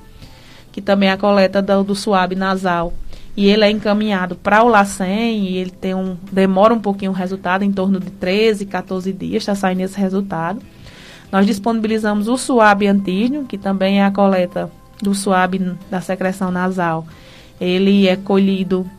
que 0.71 0.79
também 0.79 1.09
é 1.09 1.11
a 1.11 1.17
coleta 1.17 1.61
do, 1.61 1.83
do 1.83 1.93
suave 1.93 2.35
nasal, 2.35 2.93
e 3.35 3.49
ele 3.49 3.65
é 3.65 3.69
encaminhado 3.69 4.37
para 4.37 4.63
o 4.63 4.69
LACEN, 4.69 5.45
e 5.45 5.57
ele 5.57 5.71
tem 5.71 5.93
um, 5.93 6.15
demora 6.31 6.73
um 6.73 6.79
pouquinho 6.79 7.11
o 7.11 7.13
resultado, 7.13 7.65
em 7.65 7.71
torno 7.73 7.99
de 7.99 8.09
13, 8.11 8.65
14 8.65 9.11
dias, 9.11 9.43
está 9.43 9.55
saindo 9.55 9.81
esse 9.81 9.99
resultado. 9.99 10.61
Nós 11.29 11.45
disponibilizamos 11.45 12.29
o 12.29 12.37
suave 12.37 12.87
antígeno, 12.87 13.43
que 13.43 13.57
também 13.57 13.99
é 13.99 14.05
a 14.05 14.11
coleta 14.11 14.71
do 15.01 15.13
suave 15.13 15.59
da 15.91 15.99
secreção 15.99 16.49
nasal. 16.49 17.05
Ele 17.59 18.07
é 18.07 18.15
colhido 18.15 18.89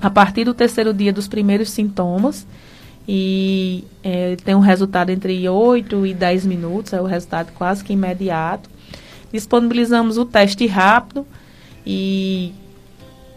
a 0.00 0.08
partir 0.08 0.44
do 0.44 0.54
terceiro 0.54 0.94
dia 0.94 1.12
dos 1.12 1.26
primeiros 1.26 1.70
sintomas 1.70 2.46
e 3.10 3.84
é, 4.04 4.36
tem 4.44 4.54
um 4.54 4.60
resultado 4.60 5.08
entre 5.08 5.48
8 5.48 6.04
e 6.04 6.12
10 6.12 6.44
minutos, 6.44 6.92
é 6.92 7.00
o 7.00 7.06
resultado 7.06 7.50
quase 7.54 7.82
que 7.82 7.94
imediato. 7.94 8.68
Disponibilizamos 9.32 10.18
o 10.18 10.26
teste 10.26 10.66
rápido 10.66 11.26
e 11.86 12.52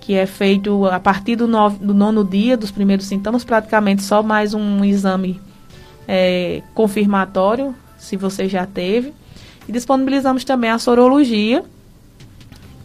que 0.01 0.13
é 0.13 0.25
feito 0.25 0.85
a 0.87 0.99
partir 0.99 1.37
do, 1.37 1.47
novo, 1.47 1.77
do 1.77 1.93
nono 1.93 2.21
dia 2.21 2.57
dos 2.57 2.69
primeiros 2.69 3.05
sintomas, 3.05 3.45
praticamente 3.45 4.03
só 4.03 4.21
mais 4.21 4.53
um 4.53 4.83
exame 4.83 5.39
é, 6.05 6.61
confirmatório, 6.73 7.73
se 7.97 8.17
você 8.17 8.49
já 8.49 8.65
teve. 8.65 9.13
E 9.69 9.71
disponibilizamos 9.71 10.43
também 10.43 10.69
a 10.69 10.79
sorologia, 10.79 11.63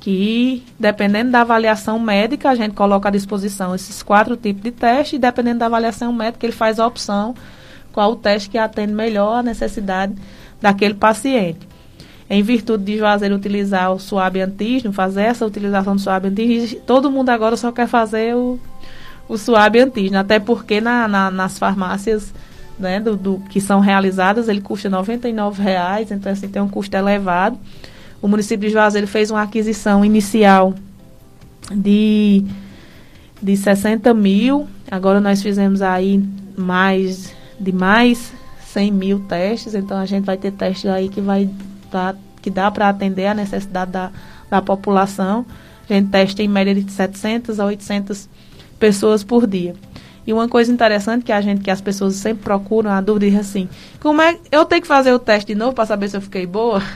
que, 0.06 0.62
dependendo 0.78 1.32
da 1.32 1.40
avaliação 1.40 1.98
médica, 1.98 2.48
a 2.48 2.54
gente 2.54 2.76
coloca 2.76 3.08
à 3.08 3.10
disposição 3.10 3.74
esses 3.74 4.04
quatro 4.04 4.36
tipos 4.36 4.62
de 4.62 4.70
teste 4.70 5.16
e, 5.16 5.18
dependendo 5.18 5.58
da 5.58 5.66
avaliação 5.66 6.12
médica, 6.12 6.46
ele 6.46 6.52
faz 6.52 6.78
a 6.78 6.86
opção 6.86 7.34
qual 7.92 8.12
o 8.12 8.14
teste 8.14 8.48
que 8.48 8.56
atende 8.56 8.92
melhor 8.92 9.40
a 9.40 9.42
necessidade 9.42 10.14
daquele 10.62 10.94
paciente. 10.94 11.66
Em 12.30 12.40
virtude 12.40 12.84
de 12.84 12.98
Juazeiro 12.98 13.34
utilizar 13.34 13.92
o 13.92 13.98
suave 13.98 14.40
antígeno, 14.40 14.92
fazer 14.92 15.22
essa 15.22 15.44
utilização 15.44 15.96
do 15.96 16.00
suave 16.00 16.28
antígeno, 16.28 16.80
todo 16.82 17.10
mundo 17.10 17.30
agora 17.30 17.56
só 17.56 17.72
quer 17.72 17.88
fazer 17.88 18.36
o, 18.36 18.60
o 19.28 19.36
suave 19.36 19.80
antígeno, 19.80 20.20
até 20.20 20.38
porque 20.38 20.80
na, 20.80 21.08
na, 21.08 21.32
nas 21.32 21.58
farmácias 21.58 22.32
né, 22.78 23.00
do, 23.00 23.16
do, 23.16 23.40
que 23.50 23.60
são 23.60 23.80
realizadas, 23.80 24.48
ele 24.48 24.60
custa 24.60 24.88
R$ 24.88 24.94
99,00, 24.94 26.12
então 26.12 26.30
assim, 26.30 26.46
tem 26.46 26.62
um 26.62 26.68
custo 26.68 26.96
elevado 26.96 27.58
o 28.20 28.28
município 28.28 28.68
de 28.68 28.72
Juazeiro 28.72 29.06
fez 29.06 29.30
uma 29.30 29.42
aquisição 29.42 30.04
inicial 30.04 30.74
de, 31.70 32.44
de 33.42 33.56
60 33.56 34.12
mil. 34.14 34.66
Agora 34.90 35.20
nós 35.20 35.42
fizemos 35.42 35.82
aí 35.82 36.22
mais 36.56 37.34
de 37.58 37.72
mais 37.72 38.32
100 38.68 38.92
mil 38.92 39.20
testes. 39.20 39.74
Então 39.74 39.98
a 39.98 40.06
gente 40.06 40.24
vai 40.24 40.36
ter 40.36 40.52
testes 40.52 40.90
aí 40.90 41.08
que 41.08 41.20
vai 41.20 41.48
tá, 41.90 42.14
que 42.40 42.50
dá 42.50 42.70
para 42.70 42.88
atender 42.88 43.26
a 43.26 43.34
necessidade 43.34 43.90
da, 43.90 44.10
da 44.50 44.62
população. 44.62 45.44
A 45.88 45.92
gente 45.92 46.10
testa 46.10 46.42
em 46.42 46.48
média 46.48 46.74
de 46.74 46.90
700 46.90 47.60
a 47.60 47.66
800 47.66 48.28
pessoas 48.78 49.22
por 49.22 49.46
dia. 49.46 49.74
E 50.26 50.32
uma 50.32 50.48
coisa 50.48 50.72
interessante 50.72 51.24
que 51.24 51.30
a 51.30 51.40
gente, 51.40 51.60
que 51.60 51.70
as 51.70 51.80
pessoas 51.80 52.14
sempre 52.16 52.42
procuram, 52.42 52.90
a 52.90 53.00
dúvida 53.00 53.36
é 53.36 53.38
assim, 53.38 53.68
como 54.00 54.20
é, 54.20 54.36
eu 54.50 54.64
tenho 54.64 54.82
que 54.82 54.88
fazer 54.88 55.12
o 55.12 55.18
teste 55.18 55.52
de 55.52 55.58
novo 55.58 55.72
para 55.72 55.86
saber 55.86 56.08
se 56.08 56.16
eu 56.16 56.20
fiquei 56.20 56.46
boa? 56.46 56.82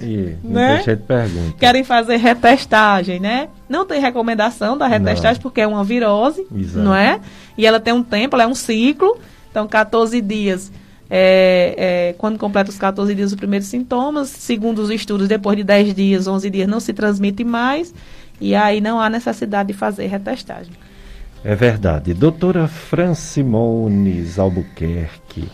E, 0.00 0.36
né? 0.44 0.78
de 0.78 0.96
pergunta. 0.96 1.56
Querem 1.58 1.82
fazer 1.82 2.16
retestagem, 2.16 3.18
né? 3.18 3.48
Não 3.68 3.84
tem 3.84 4.00
recomendação 4.00 4.78
da 4.78 4.86
retestagem 4.86 5.34
não. 5.34 5.42
porque 5.42 5.60
é 5.60 5.66
uma 5.66 5.82
virose, 5.82 6.46
Exato. 6.54 6.84
não 6.84 6.94
é? 6.94 7.20
E 7.56 7.66
ela 7.66 7.80
tem 7.80 7.92
um 7.92 8.02
tempo, 8.02 8.36
ela 8.36 8.44
é 8.44 8.46
um 8.46 8.54
ciclo, 8.54 9.18
então 9.50 9.66
14 9.66 10.20
dias 10.20 10.70
é, 11.10 11.74
é, 12.10 12.14
quando 12.18 12.38
completa 12.38 12.70
os 12.70 12.78
14 12.78 13.14
dias 13.14 13.32
os 13.32 13.36
primeiros 13.36 13.66
sintomas, 13.68 14.28
segundo 14.28 14.80
os 14.80 14.90
estudos, 14.90 15.26
depois 15.26 15.56
de 15.56 15.64
10 15.64 15.94
dias, 15.94 16.26
11 16.26 16.50
dias 16.50 16.68
não 16.68 16.80
se 16.80 16.92
transmite 16.92 17.44
mais, 17.44 17.94
e 18.40 18.54
aí 18.54 18.80
não 18.80 19.00
há 19.00 19.08
necessidade 19.08 19.68
de 19.68 19.74
fazer 19.74 20.06
retestagem. 20.06 20.72
É 21.44 21.54
verdade. 21.54 22.14
Doutora 22.14 22.66
Francimones 22.66 24.38
Albuquerque, 24.38 25.48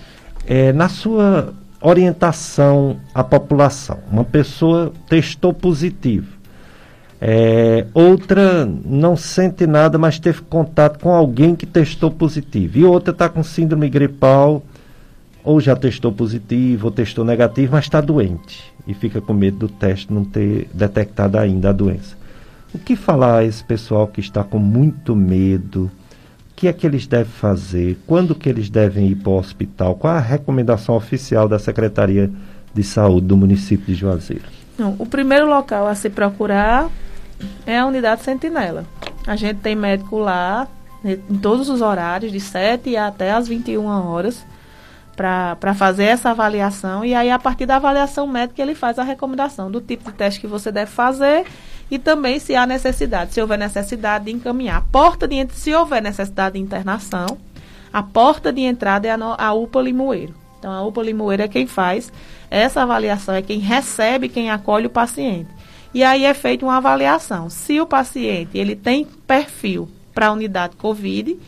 é, 0.46 0.72
na 0.72 0.88
sua 0.88 1.52
orientação 1.80 2.96
à 3.14 3.22
população, 3.22 3.98
uma 4.10 4.24
pessoa 4.24 4.92
testou 5.08 5.52
positivo. 5.52 6.32
É, 7.20 7.86
outra 7.94 8.66
não 8.66 9.16
sente 9.16 9.66
nada, 9.66 9.98
mas 9.98 10.18
teve 10.18 10.42
contato 10.42 10.98
com 10.98 11.10
alguém 11.10 11.54
que 11.54 11.66
testou 11.66 12.10
positivo. 12.10 12.78
E 12.78 12.84
outra 12.84 13.12
está 13.12 13.28
com 13.28 13.42
síndrome 13.42 13.88
gripal, 13.88 14.62
ou 15.42 15.60
já 15.60 15.76
testou 15.76 16.10
positivo, 16.10 16.86
ou 16.86 16.90
testou 16.90 17.24
negativo, 17.24 17.72
mas 17.72 17.84
está 17.84 18.00
doente. 18.00 18.62
E 18.86 18.94
fica 18.94 19.20
com 19.20 19.32
medo 19.32 19.58
do 19.58 19.68
teste 19.68 20.12
não 20.12 20.24
ter 20.24 20.68
detectado 20.72 21.38
ainda 21.38 21.70
a 21.70 21.72
doença. 21.72 22.16
O 22.74 22.78
que 22.78 22.96
falar 22.96 23.38
a 23.38 23.44
esse 23.44 23.62
pessoal 23.62 24.08
que 24.08 24.20
está 24.20 24.42
com 24.42 24.58
muito 24.58 25.14
medo? 25.14 25.84
O 26.50 26.54
que 26.56 26.66
é 26.66 26.72
que 26.72 26.84
eles 26.84 27.06
devem 27.06 27.32
fazer? 27.32 27.96
Quando 28.04 28.34
que 28.34 28.48
eles 28.48 28.68
devem 28.68 29.06
ir 29.06 29.14
para 29.14 29.30
o 29.30 29.38
hospital? 29.38 29.94
Qual 29.94 30.12
a 30.12 30.18
recomendação 30.18 30.96
oficial 30.96 31.48
da 31.48 31.56
Secretaria 31.60 32.28
de 32.74 32.82
Saúde 32.82 33.28
do 33.28 33.36
município 33.36 33.86
de 33.86 33.94
Juazeiro? 33.94 34.42
Não, 34.76 34.96
o 34.98 35.06
primeiro 35.06 35.46
local 35.46 35.86
a 35.86 35.94
se 35.94 36.10
procurar 36.10 36.90
é 37.64 37.78
a 37.78 37.86
unidade 37.86 38.22
Sentinela. 38.22 38.84
A 39.24 39.36
gente 39.36 39.60
tem 39.60 39.76
médico 39.76 40.18
lá 40.18 40.66
né, 41.02 41.18
em 41.30 41.38
todos 41.38 41.68
os 41.68 41.80
horários, 41.80 42.32
de 42.32 42.40
7 42.40 42.96
até 42.96 43.30
as 43.30 43.46
21 43.46 43.84
horas, 43.86 44.44
para 45.16 45.74
fazer 45.74 46.04
essa 46.04 46.30
avaliação. 46.30 47.04
E 47.04 47.14
aí, 47.14 47.30
a 47.30 47.38
partir 47.38 47.66
da 47.66 47.76
avaliação 47.76 48.26
médica, 48.26 48.60
ele 48.60 48.74
faz 48.74 48.98
a 48.98 49.04
recomendação 49.04 49.70
do 49.70 49.80
tipo 49.80 50.10
de 50.10 50.16
teste 50.16 50.40
que 50.40 50.48
você 50.48 50.72
deve 50.72 50.90
fazer 50.90 51.46
e 51.90 51.98
também 51.98 52.38
se 52.38 52.54
há 52.54 52.66
necessidade, 52.66 53.34
se 53.34 53.40
houver 53.40 53.58
necessidade 53.58 54.26
de 54.26 54.32
encaminhar. 54.32 54.78
A 54.78 54.80
porta 54.80 55.28
de 55.28 55.46
se 55.52 55.72
houver 55.74 56.02
necessidade 56.02 56.54
de 56.54 56.60
internação, 56.60 57.38
a 57.92 58.02
porta 58.02 58.52
de 58.52 58.62
entrada 58.62 59.06
é 59.06 59.10
a, 59.10 59.16
a 59.38 59.52
UPA 59.52 59.82
Limoeiro. 59.82 60.34
Então, 60.58 60.72
a 60.72 60.82
UPA 60.82 61.02
Limoeiro 61.02 61.42
é 61.42 61.48
quem 61.48 61.66
faz 61.66 62.12
essa 62.50 62.82
avaliação, 62.82 63.34
é 63.34 63.42
quem 63.42 63.58
recebe, 63.58 64.28
quem 64.28 64.50
acolhe 64.50 64.86
o 64.86 64.90
paciente. 64.90 65.48
E 65.92 66.02
aí 66.02 66.24
é 66.24 66.34
feita 66.34 66.64
uma 66.64 66.78
avaliação. 66.78 67.48
Se 67.48 67.80
o 67.80 67.86
paciente 67.86 68.58
ele 68.58 68.74
tem 68.74 69.04
perfil 69.04 69.88
para 70.12 70.28
a 70.28 70.32
unidade 70.32 70.74
COVID, 70.76 71.38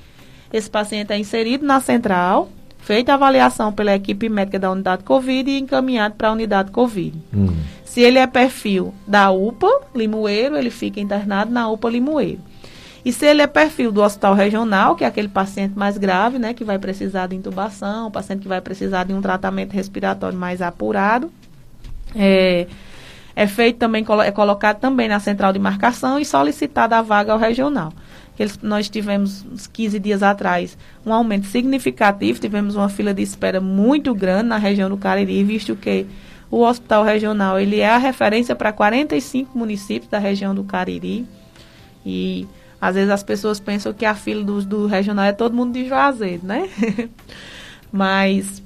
esse 0.52 0.70
paciente 0.70 1.12
é 1.12 1.18
inserido 1.18 1.66
na 1.66 1.80
central, 1.80 2.48
feita 2.86 3.10
a 3.10 3.14
avaliação 3.16 3.72
pela 3.72 3.96
equipe 3.96 4.28
médica 4.28 4.60
da 4.60 4.70
unidade 4.70 5.02
COVID 5.02 5.50
e 5.50 5.58
encaminhado 5.58 6.14
para 6.14 6.28
a 6.28 6.32
unidade 6.32 6.70
COVID. 6.70 7.20
Hum. 7.34 7.48
Se 7.84 8.00
ele 8.00 8.16
é 8.16 8.26
perfil 8.28 8.94
da 9.04 9.28
UPA 9.32 9.66
Limoeiro, 9.92 10.56
ele 10.56 10.70
fica 10.70 11.00
internado 11.00 11.50
na 11.50 11.68
UPA 11.68 11.90
Limoeiro. 11.90 12.38
E 13.04 13.12
se 13.12 13.26
ele 13.26 13.42
é 13.42 13.46
perfil 13.48 13.90
do 13.90 14.02
hospital 14.02 14.34
regional, 14.34 14.94
que 14.94 15.02
é 15.02 15.06
aquele 15.08 15.26
paciente 15.26 15.76
mais 15.76 15.98
grave, 15.98 16.38
né, 16.38 16.54
que 16.54 16.62
vai 16.62 16.78
precisar 16.78 17.26
de 17.26 17.34
intubação, 17.34 18.08
paciente 18.08 18.42
que 18.42 18.48
vai 18.48 18.60
precisar 18.60 19.02
de 19.02 19.12
um 19.12 19.20
tratamento 19.20 19.72
respiratório 19.72 20.38
mais 20.38 20.62
apurado, 20.62 21.28
é, 22.14 22.68
é 23.34 23.46
feito 23.48 23.78
também, 23.78 24.06
é 24.24 24.30
colocado 24.30 24.78
também 24.78 25.08
na 25.08 25.18
central 25.18 25.52
de 25.52 25.58
marcação 25.58 26.20
e 26.20 26.24
solicitada 26.24 26.96
a 26.96 27.02
vaga 27.02 27.32
ao 27.32 27.38
regional. 27.38 27.92
Eles, 28.38 28.58
nós 28.62 28.88
tivemos, 28.88 29.44
uns 29.50 29.66
15 29.66 29.98
dias 29.98 30.22
atrás, 30.22 30.76
um 31.04 31.12
aumento 31.12 31.46
significativo, 31.46 32.38
tivemos 32.38 32.76
uma 32.76 32.88
fila 32.88 33.14
de 33.14 33.22
espera 33.22 33.60
muito 33.60 34.14
grande 34.14 34.48
na 34.48 34.58
região 34.58 34.88
do 34.88 34.96
Cariri, 34.96 35.42
visto 35.42 35.74
que 35.74 36.06
o 36.50 36.60
hospital 36.62 37.02
regional 37.02 37.58
ele 37.58 37.80
é 37.80 37.88
a 37.88 37.98
referência 37.98 38.54
para 38.54 38.72
45 38.72 39.56
municípios 39.58 40.10
da 40.10 40.18
região 40.18 40.54
do 40.54 40.64
Cariri. 40.64 41.26
E 42.04 42.46
às 42.80 42.94
vezes 42.94 43.10
as 43.10 43.22
pessoas 43.22 43.58
pensam 43.58 43.92
que 43.92 44.04
a 44.04 44.14
fila 44.14 44.44
do, 44.44 44.62
do 44.62 44.86
regional 44.86 45.24
é 45.24 45.32
todo 45.32 45.54
mundo 45.54 45.72
de 45.72 45.88
Juazeiro, 45.88 46.44
né? 46.44 46.68
Mas 47.90 48.62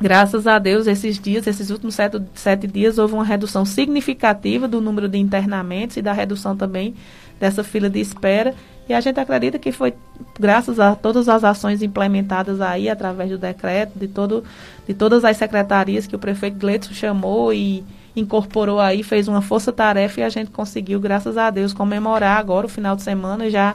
Graças 0.00 0.46
a 0.46 0.60
Deus, 0.60 0.86
esses 0.86 1.18
dias, 1.18 1.44
esses 1.48 1.70
últimos 1.70 1.96
sete, 1.96 2.22
sete, 2.32 2.68
dias, 2.68 2.98
houve 2.98 3.14
uma 3.14 3.24
redução 3.24 3.64
significativa 3.64 4.68
do 4.68 4.80
número 4.80 5.08
de 5.08 5.18
internamentos 5.18 5.96
e 5.96 6.02
da 6.02 6.12
redução 6.12 6.56
também 6.56 6.94
dessa 7.40 7.64
fila 7.64 7.90
de 7.90 7.98
espera. 7.98 8.54
E 8.88 8.94
a 8.94 9.00
gente 9.00 9.20
acredita 9.20 9.58
que 9.58 9.70
foi 9.70 9.94
graças 10.38 10.80
a 10.80 10.94
todas 10.94 11.28
as 11.28 11.44
ações 11.44 11.82
implementadas 11.82 12.60
aí, 12.60 12.88
através 12.88 13.30
do 13.30 13.38
decreto, 13.38 13.98
de, 13.98 14.08
todo, 14.08 14.42
de 14.86 14.94
todas 14.94 15.24
as 15.24 15.36
secretarias 15.36 16.06
que 16.06 16.16
o 16.16 16.18
prefeito 16.18 16.58
Gleitson 16.58 16.94
chamou 16.94 17.52
e 17.52 17.84
incorporou 18.16 18.80
aí, 18.80 19.02
fez 19.02 19.28
uma 19.28 19.42
força-tarefa 19.42 20.20
e 20.20 20.22
a 20.24 20.28
gente 20.28 20.50
conseguiu, 20.50 20.98
graças 20.98 21.36
a 21.36 21.50
Deus, 21.50 21.72
comemorar 21.72 22.38
agora 22.38 22.66
o 22.66 22.68
final 22.68 22.96
de 22.96 23.02
semana, 23.02 23.50
já 23.50 23.74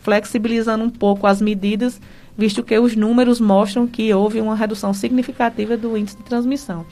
flexibilizando 0.00 0.84
um 0.84 0.90
pouco 0.90 1.26
as 1.26 1.40
medidas 1.40 2.00
visto 2.40 2.62
que 2.62 2.78
os 2.78 2.96
números 2.96 3.38
mostram 3.38 3.86
que 3.86 4.12
houve 4.14 4.40
uma 4.40 4.54
redução 4.54 4.94
significativa 4.94 5.76
do 5.76 5.94
índice 5.94 6.16
de 6.16 6.22
transmissão. 6.22 6.86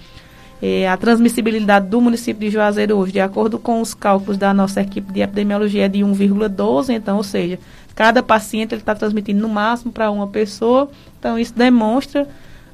E 0.60 0.84
a 0.86 0.96
transmissibilidade 0.96 1.86
do 1.86 2.00
município 2.00 2.40
de 2.40 2.50
Juazeiro 2.50 2.96
hoje, 2.96 3.12
de 3.12 3.20
acordo 3.20 3.58
com 3.58 3.80
os 3.80 3.94
cálculos 3.94 4.36
da 4.36 4.52
nossa 4.52 4.80
equipe 4.80 5.12
de 5.12 5.20
epidemiologia, 5.20 5.86
é 5.86 5.88
de 5.88 6.00
1,12, 6.00 6.90
então, 6.90 7.16
ou 7.16 7.22
seja, 7.22 7.58
cada 7.94 8.22
paciente 8.22 8.74
está 8.74 8.94
transmitindo 8.94 9.40
no 9.40 9.48
máximo 9.48 9.92
para 9.92 10.10
uma 10.10 10.26
pessoa, 10.26 10.90
então 11.18 11.38
isso 11.38 11.54
demonstra 11.54 12.26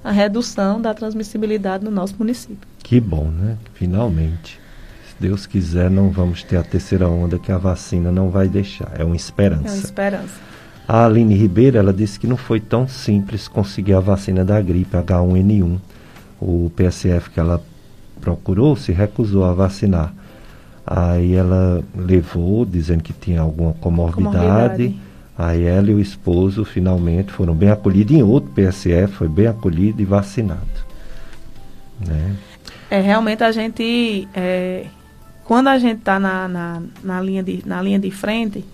a 0.02 0.10
redução 0.10 0.80
da 0.80 0.94
transmissibilidade 0.94 1.84
no 1.84 1.90
nosso 1.90 2.14
município. 2.18 2.68
Que 2.82 3.00
bom, 3.00 3.30
né? 3.30 3.56
Finalmente. 3.74 4.60
Se 5.08 5.14
Deus 5.20 5.46
quiser, 5.46 5.90
não 5.90 6.10
vamos 6.10 6.42
ter 6.42 6.56
a 6.56 6.62
terceira 6.62 7.08
onda 7.08 7.38
que 7.38 7.52
a 7.52 7.58
vacina 7.58 8.10
não 8.10 8.30
vai 8.30 8.48
deixar. 8.48 8.92
É 8.98 9.04
uma 9.04 9.16
esperança. 9.16 9.68
É 9.68 9.70
uma 9.70 9.78
esperança. 9.78 10.34
A 10.86 11.06
Aline 11.06 11.34
Ribeiro, 11.34 11.78
ela 11.78 11.92
disse 11.92 12.20
que 12.20 12.26
não 12.26 12.36
foi 12.36 12.60
tão 12.60 12.86
simples 12.86 13.48
conseguir 13.48 13.94
a 13.94 14.00
vacina 14.00 14.44
da 14.44 14.60
gripe 14.60 14.94
H1N1. 14.96 15.78
O 16.38 16.70
PSF 16.76 17.30
que 17.30 17.40
ela 17.40 17.62
procurou 18.24 18.74
se 18.74 18.90
recusou 18.90 19.44
a 19.44 19.52
vacinar. 19.52 20.14
Aí 20.86 21.34
ela 21.34 21.84
levou, 21.94 22.64
dizendo 22.64 23.02
que 23.02 23.12
tinha 23.12 23.42
alguma 23.42 23.74
comorbidade. 23.74 24.38
comorbidade. 24.38 24.96
Aí 25.36 25.64
ela 25.64 25.90
e 25.90 25.94
o 25.94 26.00
esposo 26.00 26.64
finalmente 26.64 27.32
foram 27.32 27.54
bem 27.54 27.70
acolhidos 27.70 28.16
em 28.16 28.22
outro 28.22 28.50
PSF, 28.52 29.14
foi 29.14 29.28
bem 29.28 29.46
acolhido 29.46 30.00
e 30.00 30.04
vacinado. 30.04 30.60
Né? 32.06 32.36
É, 32.90 33.00
realmente 33.00 33.42
a 33.42 33.50
gente, 33.50 34.28
é, 34.34 34.86
quando 35.44 35.68
a 35.68 35.78
gente 35.78 35.98
está 35.98 36.18
na, 36.18 36.48
na, 36.48 36.82
na, 37.02 37.20
linha 37.20 37.42
de, 37.42 37.62
na 37.66 37.82
linha 37.82 37.98
de 37.98 38.10
frente, 38.10 38.64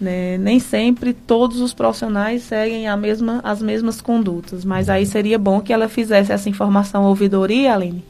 né? 0.00 0.38
Nem 0.38 0.60
sempre 0.60 1.12
todos 1.12 1.60
os 1.60 1.74
profissionais 1.74 2.42
seguem 2.42 2.86
a 2.86 2.96
mesma, 2.96 3.40
as 3.42 3.60
mesmas 3.60 4.00
condutas, 4.00 4.64
mas 4.64 4.88
aí 4.88 5.04
seria 5.04 5.38
bom 5.38 5.60
que 5.60 5.72
ela 5.72 5.88
fizesse 5.88 6.30
essa 6.30 6.48
informação 6.48 7.04
ouvidoria, 7.04 7.74
Aline, 7.74 8.04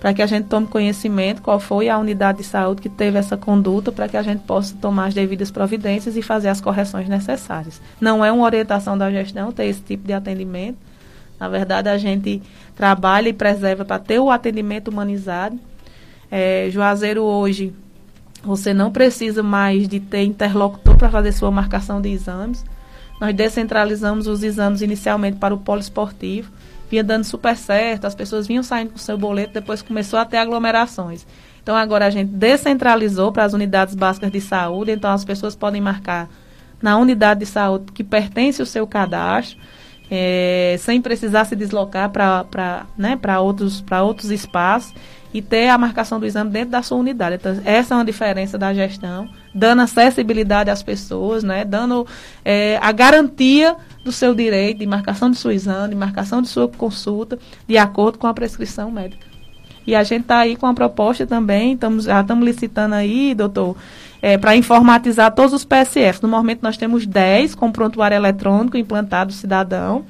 para 0.00 0.14
que 0.14 0.22
a 0.22 0.26
gente 0.26 0.46
tome 0.46 0.66
conhecimento 0.66 1.42
qual 1.42 1.60
foi 1.60 1.90
a 1.90 1.98
unidade 1.98 2.38
de 2.38 2.44
saúde 2.44 2.80
que 2.80 2.88
teve 2.88 3.18
essa 3.18 3.36
conduta, 3.36 3.92
para 3.92 4.08
que 4.08 4.16
a 4.16 4.22
gente 4.22 4.40
possa 4.40 4.74
tomar 4.80 5.06
as 5.06 5.14
devidas 5.14 5.50
providências 5.50 6.16
e 6.16 6.22
fazer 6.22 6.48
as 6.48 6.60
correções 6.60 7.06
necessárias. 7.06 7.80
Não 8.00 8.24
é 8.24 8.32
uma 8.32 8.44
orientação 8.44 8.96
da 8.96 9.10
gestão 9.10 9.52
ter 9.52 9.66
esse 9.66 9.82
tipo 9.82 10.06
de 10.06 10.14
atendimento. 10.14 10.78
Na 11.38 11.48
verdade, 11.48 11.90
a 11.90 11.98
gente 11.98 12.42
trabalha 12.74 13.28
e 13.28 13.32
preserva 13.34 13.84
para 13.84 13.98
ter 13.98 14.18
o 14.18 14.30
atendimento 14.30 14.88
humanizado. 14.88 15.58
É, 16.30 16.68
Juazeiro 16.70 17.22
hoje 17.22 17.74
você 18.42 18.72
não 18.72 18.90
precisa 18.90 19.42
mais 19.42 19.86
de 19.86 20.00
ter 20.00 20.22
interlocutor 20.22 20.96
para 20.96 21.10
fazer 21.10 21.32
sua 21.32 21.50
marcação 21.50 22.00
de 22.00 22.08
exames. 22.08 22.64
Nós 23.20 23.34
descentralizamos 23.34 24.26
os 24.26 24.42
exames 24.42 24.80
inicialmente 24.80 25.36
para 25.36 25.54
o 25.54 25.58
polo 25.58 25.80
esportivo. 25.80 26.50
Vinha 26.90 27.04
dando 27.04 27.24
super 27.24 27.56
certo, 27.56 28.04
as 28.04 28.14
pessoas 28.14 28.46
vinham 28.48 28.62
saindo 28.62 28.90
com 28.90 28.98
seu 28.98 29.16
boleto, 29.16 29.54
depois 29.54 29.80
começou 29.80 30.18
a 30.18 30.24
ter 30.24 30.38
aglomerações. 30.38 31.24
Então 31.62 31.76
agora 31.76 32.06
a 32.06 32.10
gente 32.10 32.30
descentralizou 32.32 33.30
para 33.30 33.44
as 33.44 33.52
unidades 33.52 33.94
básicas 33.94 34.32
de 34.32 34.40
saúde, 34.40 34.90
então 34.90 35.10
as 35.10 35.24
pessoas 35.24 35.54
podem 35.54 35.80
marcar 35.80 36.28
na 36.82 36.98
unidade 36.98 37.40
de 37.40 37.46
saúde 37.46 37.92
que 37.92 38.02
pertence 38.02 38.60
ao 38.60 38.66
seu 38.66 38.86
cadastro, 38.86 39.58
é, 40.10 40.76
sem 40.80 41.00
precisar 41.00 41.44
se 41.44 41.54
deslocar 41.54 42.10
para 42.10 42.86
né, 42.98 43.16
outros, 43.40 43.84
outros 44.02 44.30
espaços 44.30 44.92
e 45.32 45.40
ter 45.40 45.68
a 45.68 45.78
marcação 45.78 46.18
do 46.18 46.26
exame 46.26 46.50
dentro 46.50 46.70
da 46.70 46.82
sua 46.82 46.98
unidade. 46.98 47.36
Então, 47.36 47.60
essa 47.64 47.94
é 47.94 47.96
uma 47.96 48.04
diferença 48.04 48.58
da 48.58 48.74
gestão, 48.74 49.28
dando 49.54 49.82
acessibilidade 49.82 50.70
às 50.70 50.82
pessoas, 50.82 51.44
né, 51.44 51.64
dando 51.64 52.04
é, 52.44 52.78
a 52.82 52.90
garantia 52.90 53.76
do 54.04 54.10
seu 54.10 54.34
direito 54.34 54.78
de 54.78 54.86
marcação 54.86 55.30
de 55.30 55.36
seu 55.36 55.50
exame, 55.50 55.90
de 55.90 55.96
marcação 55.96 56.40
de 56.40 56.48
sua 56.48 56.68
consulta, 56.68 57.38
de 57.66 57.76
acordo 57.76 58.18
com 58.18 58.26
a 58.26 58.34
prescrição 58.34 58.90
médica. 58.90 59.26
E 59.86 59.94
a 59.94 60.02
gente 60.02 60.22
está 60.22 60.38
aí 60.38 60.56
com 60.56 60.66
a 60.66 60.74
proposta 60.74 61.26
também, 61.26 61.76
tamo, 61.76 62.00
já 62.00 62.20
estamos 62.20 62.44
licitando 62.44 62.94
aí, 62.94 63.34
doutor, 63.34 63.76
é, 64.22 64.36
para 64.36 64.54
informatizar 64.54 65.34
todos 65.34 65.52
os 65.52 65.64
PSFs. 65.64 66.20
No 66.20 66.28
momento 66.28 66.62
nós 66.62 66.76
temos 66.76 67.06
10 67.06 67.54
com 67.54 67.72
prontuário 67.72 68.14
eletrônico 68.14 68.76
implantado 68.76 69.32
cidadão. 69.32 70.04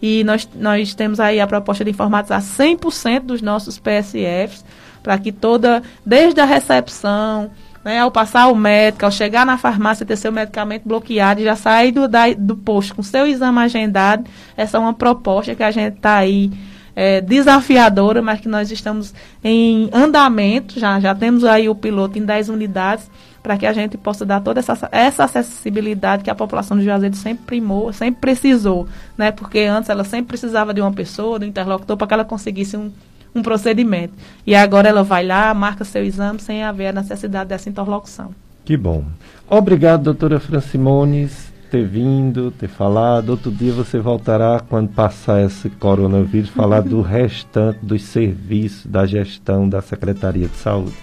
E 0.00 0.22
nós, 0.24 0.48
nós 0.54 0.94
temos 0.94 1.18
aí 1.18 1.40
a 1.40 1.46
proposta 1.46 1.82
de 1.82 1.90
informatizar 1.90 2.40
100% 2.40 3.20
dos 3.20 3.40
nossos 3.40 3.78
PSFs, 3.78 4.64
para 5.02 5.18
que 5.18 5.32
toda, 5.32 5.82
desde 6.04 6.40
a 6.40 6.44
recepção, 6.44 7.50
né, 7.86 8.00
ao 8.00 8.10
passar 8.10 8.48
o 8.48 8.56
médico, 8.56 9.04
ao 9.04 9.12
chegar 9.12 9.46
na 9.46 9.56
farmácia 9.56 10.04
ter 10.04 10.16
seu 10.16 10.32
medicamento 10.32 10.82
bloqueado, 10.84 11.40
já 11.40 11.54
sair 11.54 11.92
do, 11.92 12.08
da, 12.08 12.32
do 12.36 12.56
posto 12.56 12.96
com 12.96 13.02
seu 13.02 13.24
exame 13.28 13.60
agendado, 13.60 14.24
essa 14.56 14.76
é 14.76 14.80
uma 14.80 14.92
proposta 14.92 15.54
que 15.54 15.62
a 15.62 15.70
gente 15.70 15.94
está 15.94 16.16
aí 16.16 16.50
é, 16.96 17.20
desafiadora, 17.20 18.20
mas 18.20 18.40
que 18.40 18.48
nós 18.48 18.72
estamos 18.72 19.14
em 19.44 19.88
andamento, 19.92 20.80
já, 20.80 20.98
já 20.98 21.14
temos 21.14 21.44
aí 21.44 21.68
o 21.68 21.76
piloto 21.76 22.18
em 22.18 22.24
10 22.24 22.48
unidades, 22.48 23.08
para 23.40 23.56
que 23.56 23.64
a 23.64 23.72
gente 23.72 23.96
possa 23.96 24.26
dar 24.26 24.40
toda 24.40 24.58
essa, 24.58 24.88
essa 24.90 25.22
acessibilidade 25.22 26.24
que 26.24 26.30
a 26.30 26.34
população 26.34 26.76
de 26.76 26.84
Juazeiro 26.84 27.14
sempre 27.14 27.44
primou, 27.46 27.92
sempre 27.92 28.20
precisou, 28.20 28.88
né? 29.16 29.30
Porque 29.30 29.60
antes 29.60 29.88
ela 29.88 30.02
sempre 30.02 30.26
precisava 30.26 30.74
de 30.74 30.80
uma 30.80 30.92
pessoa, 30.92 31.38
do 31.38 31.44
interlocutor, 31.44 31.96
para 31.96 32.08
que 32.08 32.14
ela 32.14 32.24
conseguisse 32.24 32.76
um, 32.76 32.90
um 33.36 33.42
procedimento. 33.42 34.14
E 34.46 34.54
agora 34.54 34.88
ela 34.88 35.02
vai 35.02 35.24
lá, 35.24 35.52
marca 35.54 35.84
seu 35.84 36.04
exame 36.04 36.40
sem 36.40 36.62
haver 36.62 36.88
a 36.88 36.92
necessidade 36.92 37.48
dessa 37.48 37.68
interlocução. 37.68 38.30
Que 38.64 38.76
bom. 38.76 39.04
Obrigado, 39.48 40.02
doutora 40.02 40.40
Francimones, 40.40 41.52
ter 41.70 41.86
vindo, 41.86 42.50
ter 42.50 42.68
falado. 42.68 43.30
Outro 43.30 43.50
dia 43.50 43.72
você 43.72 43.98
voltará, 43.98 44.60
quando 44.68 44.88
passar 44.88 45.44
esse 45.44 45.70
coronavírus, 45.70 46.50
falar 46.50 46.80
do 46.80 47.00
restante 47.02 47.78
dos 47.82 48.02
serviços 48.02 48.86
da 48.86 49.06
gestão 49.06 49.68
da 49.68 49.80
Secretaria 49.80 50.48
de 50.48 50.56
Saúde. 50.56 50.94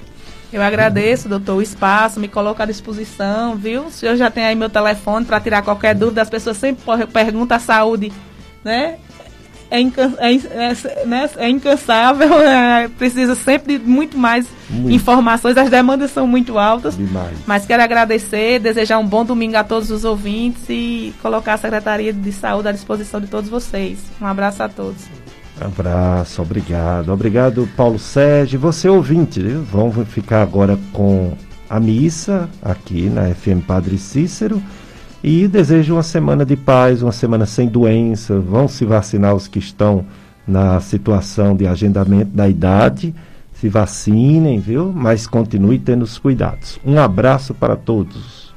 Eu 0.52 0.62
agradeço, 0.62 1.28
doutor, 1.28 1.56
o 1.56 1.62
espaço, 1.64 2.20
me 2.20 2.28
coloco 2.28 2.62
à 2.62 2.66
disposição, 2.66 3.56
viu? 3.56 3.86
O 3.86 3.92
senhor 3.92 4.16
já 4.16 4.30
tem 4.30 4.46
aí 4.46 4.56
meu 4.56 4.70
telefone 4.70 5.26
para 5.26 5.40
tirar 5.40 5.64
qualquer 5.64 5.96
dúvida. 5.96 6.22
As 6.22 6.30
pessoas 6.30 6.58
sempre 6.58 6.84
perguntam 7.08 7.58
a 7.58 7.60
saúde, 7.60 8.14
né? 8.64 8.98
É, 9.74 9.80
incan 9.80 10.14
é, 10.20 10.36
é, 10.36 11.06
né? 11.08 11.28
é 11.38 11.50
incansável, 11.50 12.32
é, 12.48 12.88
precisa 12.90 13.34
sempre 13.34 13.80
de 13.80 13.90
muito 13.90 14.16
mais 14.16 14.46
muito. 14.70 14.92
informações, 14.92 15.58
as 15.58 15.68
demandas 15.68 16.12
são 16.12 16.28
muito 16.28 16.60
altas. 16.60 16.96
Demais. 16.96 17.36
Mas 17.48 17.66
quero 17.66 17.82
agradecer, 17.82 18.60
desejar 18.60 19.00
um 19.00 19.08
bom 19.08 19.26
domingo 19.26 19.58
a 19.58 19.64
todos 19.64 19.90
os 19.90 20.06
ouvintes 20.06 20.62
e 20.70 21.12
colocar 21.24 21.56
a 21.56 21.58
Secretaria 21.58 22.14
de 22.14 22.32
Saúde 22.32 22.68
à 22.68 22.72
disposição 22.72 23.20
de 23.20 23.26
todos 23.26 23.50
vocês. 23.50 23.98
Um 24.22 24.28
abraço 24.28 24.62
a 24.62 24.70
todos. 24.70 25.08
Abraço, 25.60 26.44
obrigado. 26.44 27.12
Obrigado, 27.12 27.68
Paulo 27.76 27.98
Sérgio. 27.98 28.60
Você 28.60 28.88
ouvinte, 28.88 29.42
vamos 29.42 30.08
ficar 30.08 30.44
agora 30.44 30.78
com 30.92 31.34
a 31.68 31.80
missa 31.80 32.48
aqui 32.62 33.10
na 33.10 33.34
FM 33.34 33.66
Padre 33.66 33.98
Cícero. 33.98 34.62
E 35.24 35.48
desejo 35.48 35.94
uma 35.94 36.04
semana 36.04 36.46
de 36.46 36.58
paz, 36.58 37.02
uma 37.02 37.14
semana 37.14 37.46
sem 37.46 37.68
doença. 37.68 38.38
Vão 38.40 38.68
se 38.68 38.84
vacinar 38.84 39.34
os 39.34 39.48
que 39.48 39.58
estão 39.58 40.06
na 40.46 40.82
situação 40.82 41.56
de 41.56 41.66
agendamento 41.66 42.32
da 42.36 42.50
idade. 42.50 43.16
Se 43.54 43.70
vacinem, 43.70 44.60
viu? 44.60 44.92
Mas 44.94 45.26
continue 45.26 45.80
tendo 45.80 46.02
os 46.02 46.18
cuidados. 46.18 46.78
Um 46.86 47.00
abraço 47.00 47.54
para 47.54 47.78
todos. 47.78 48.54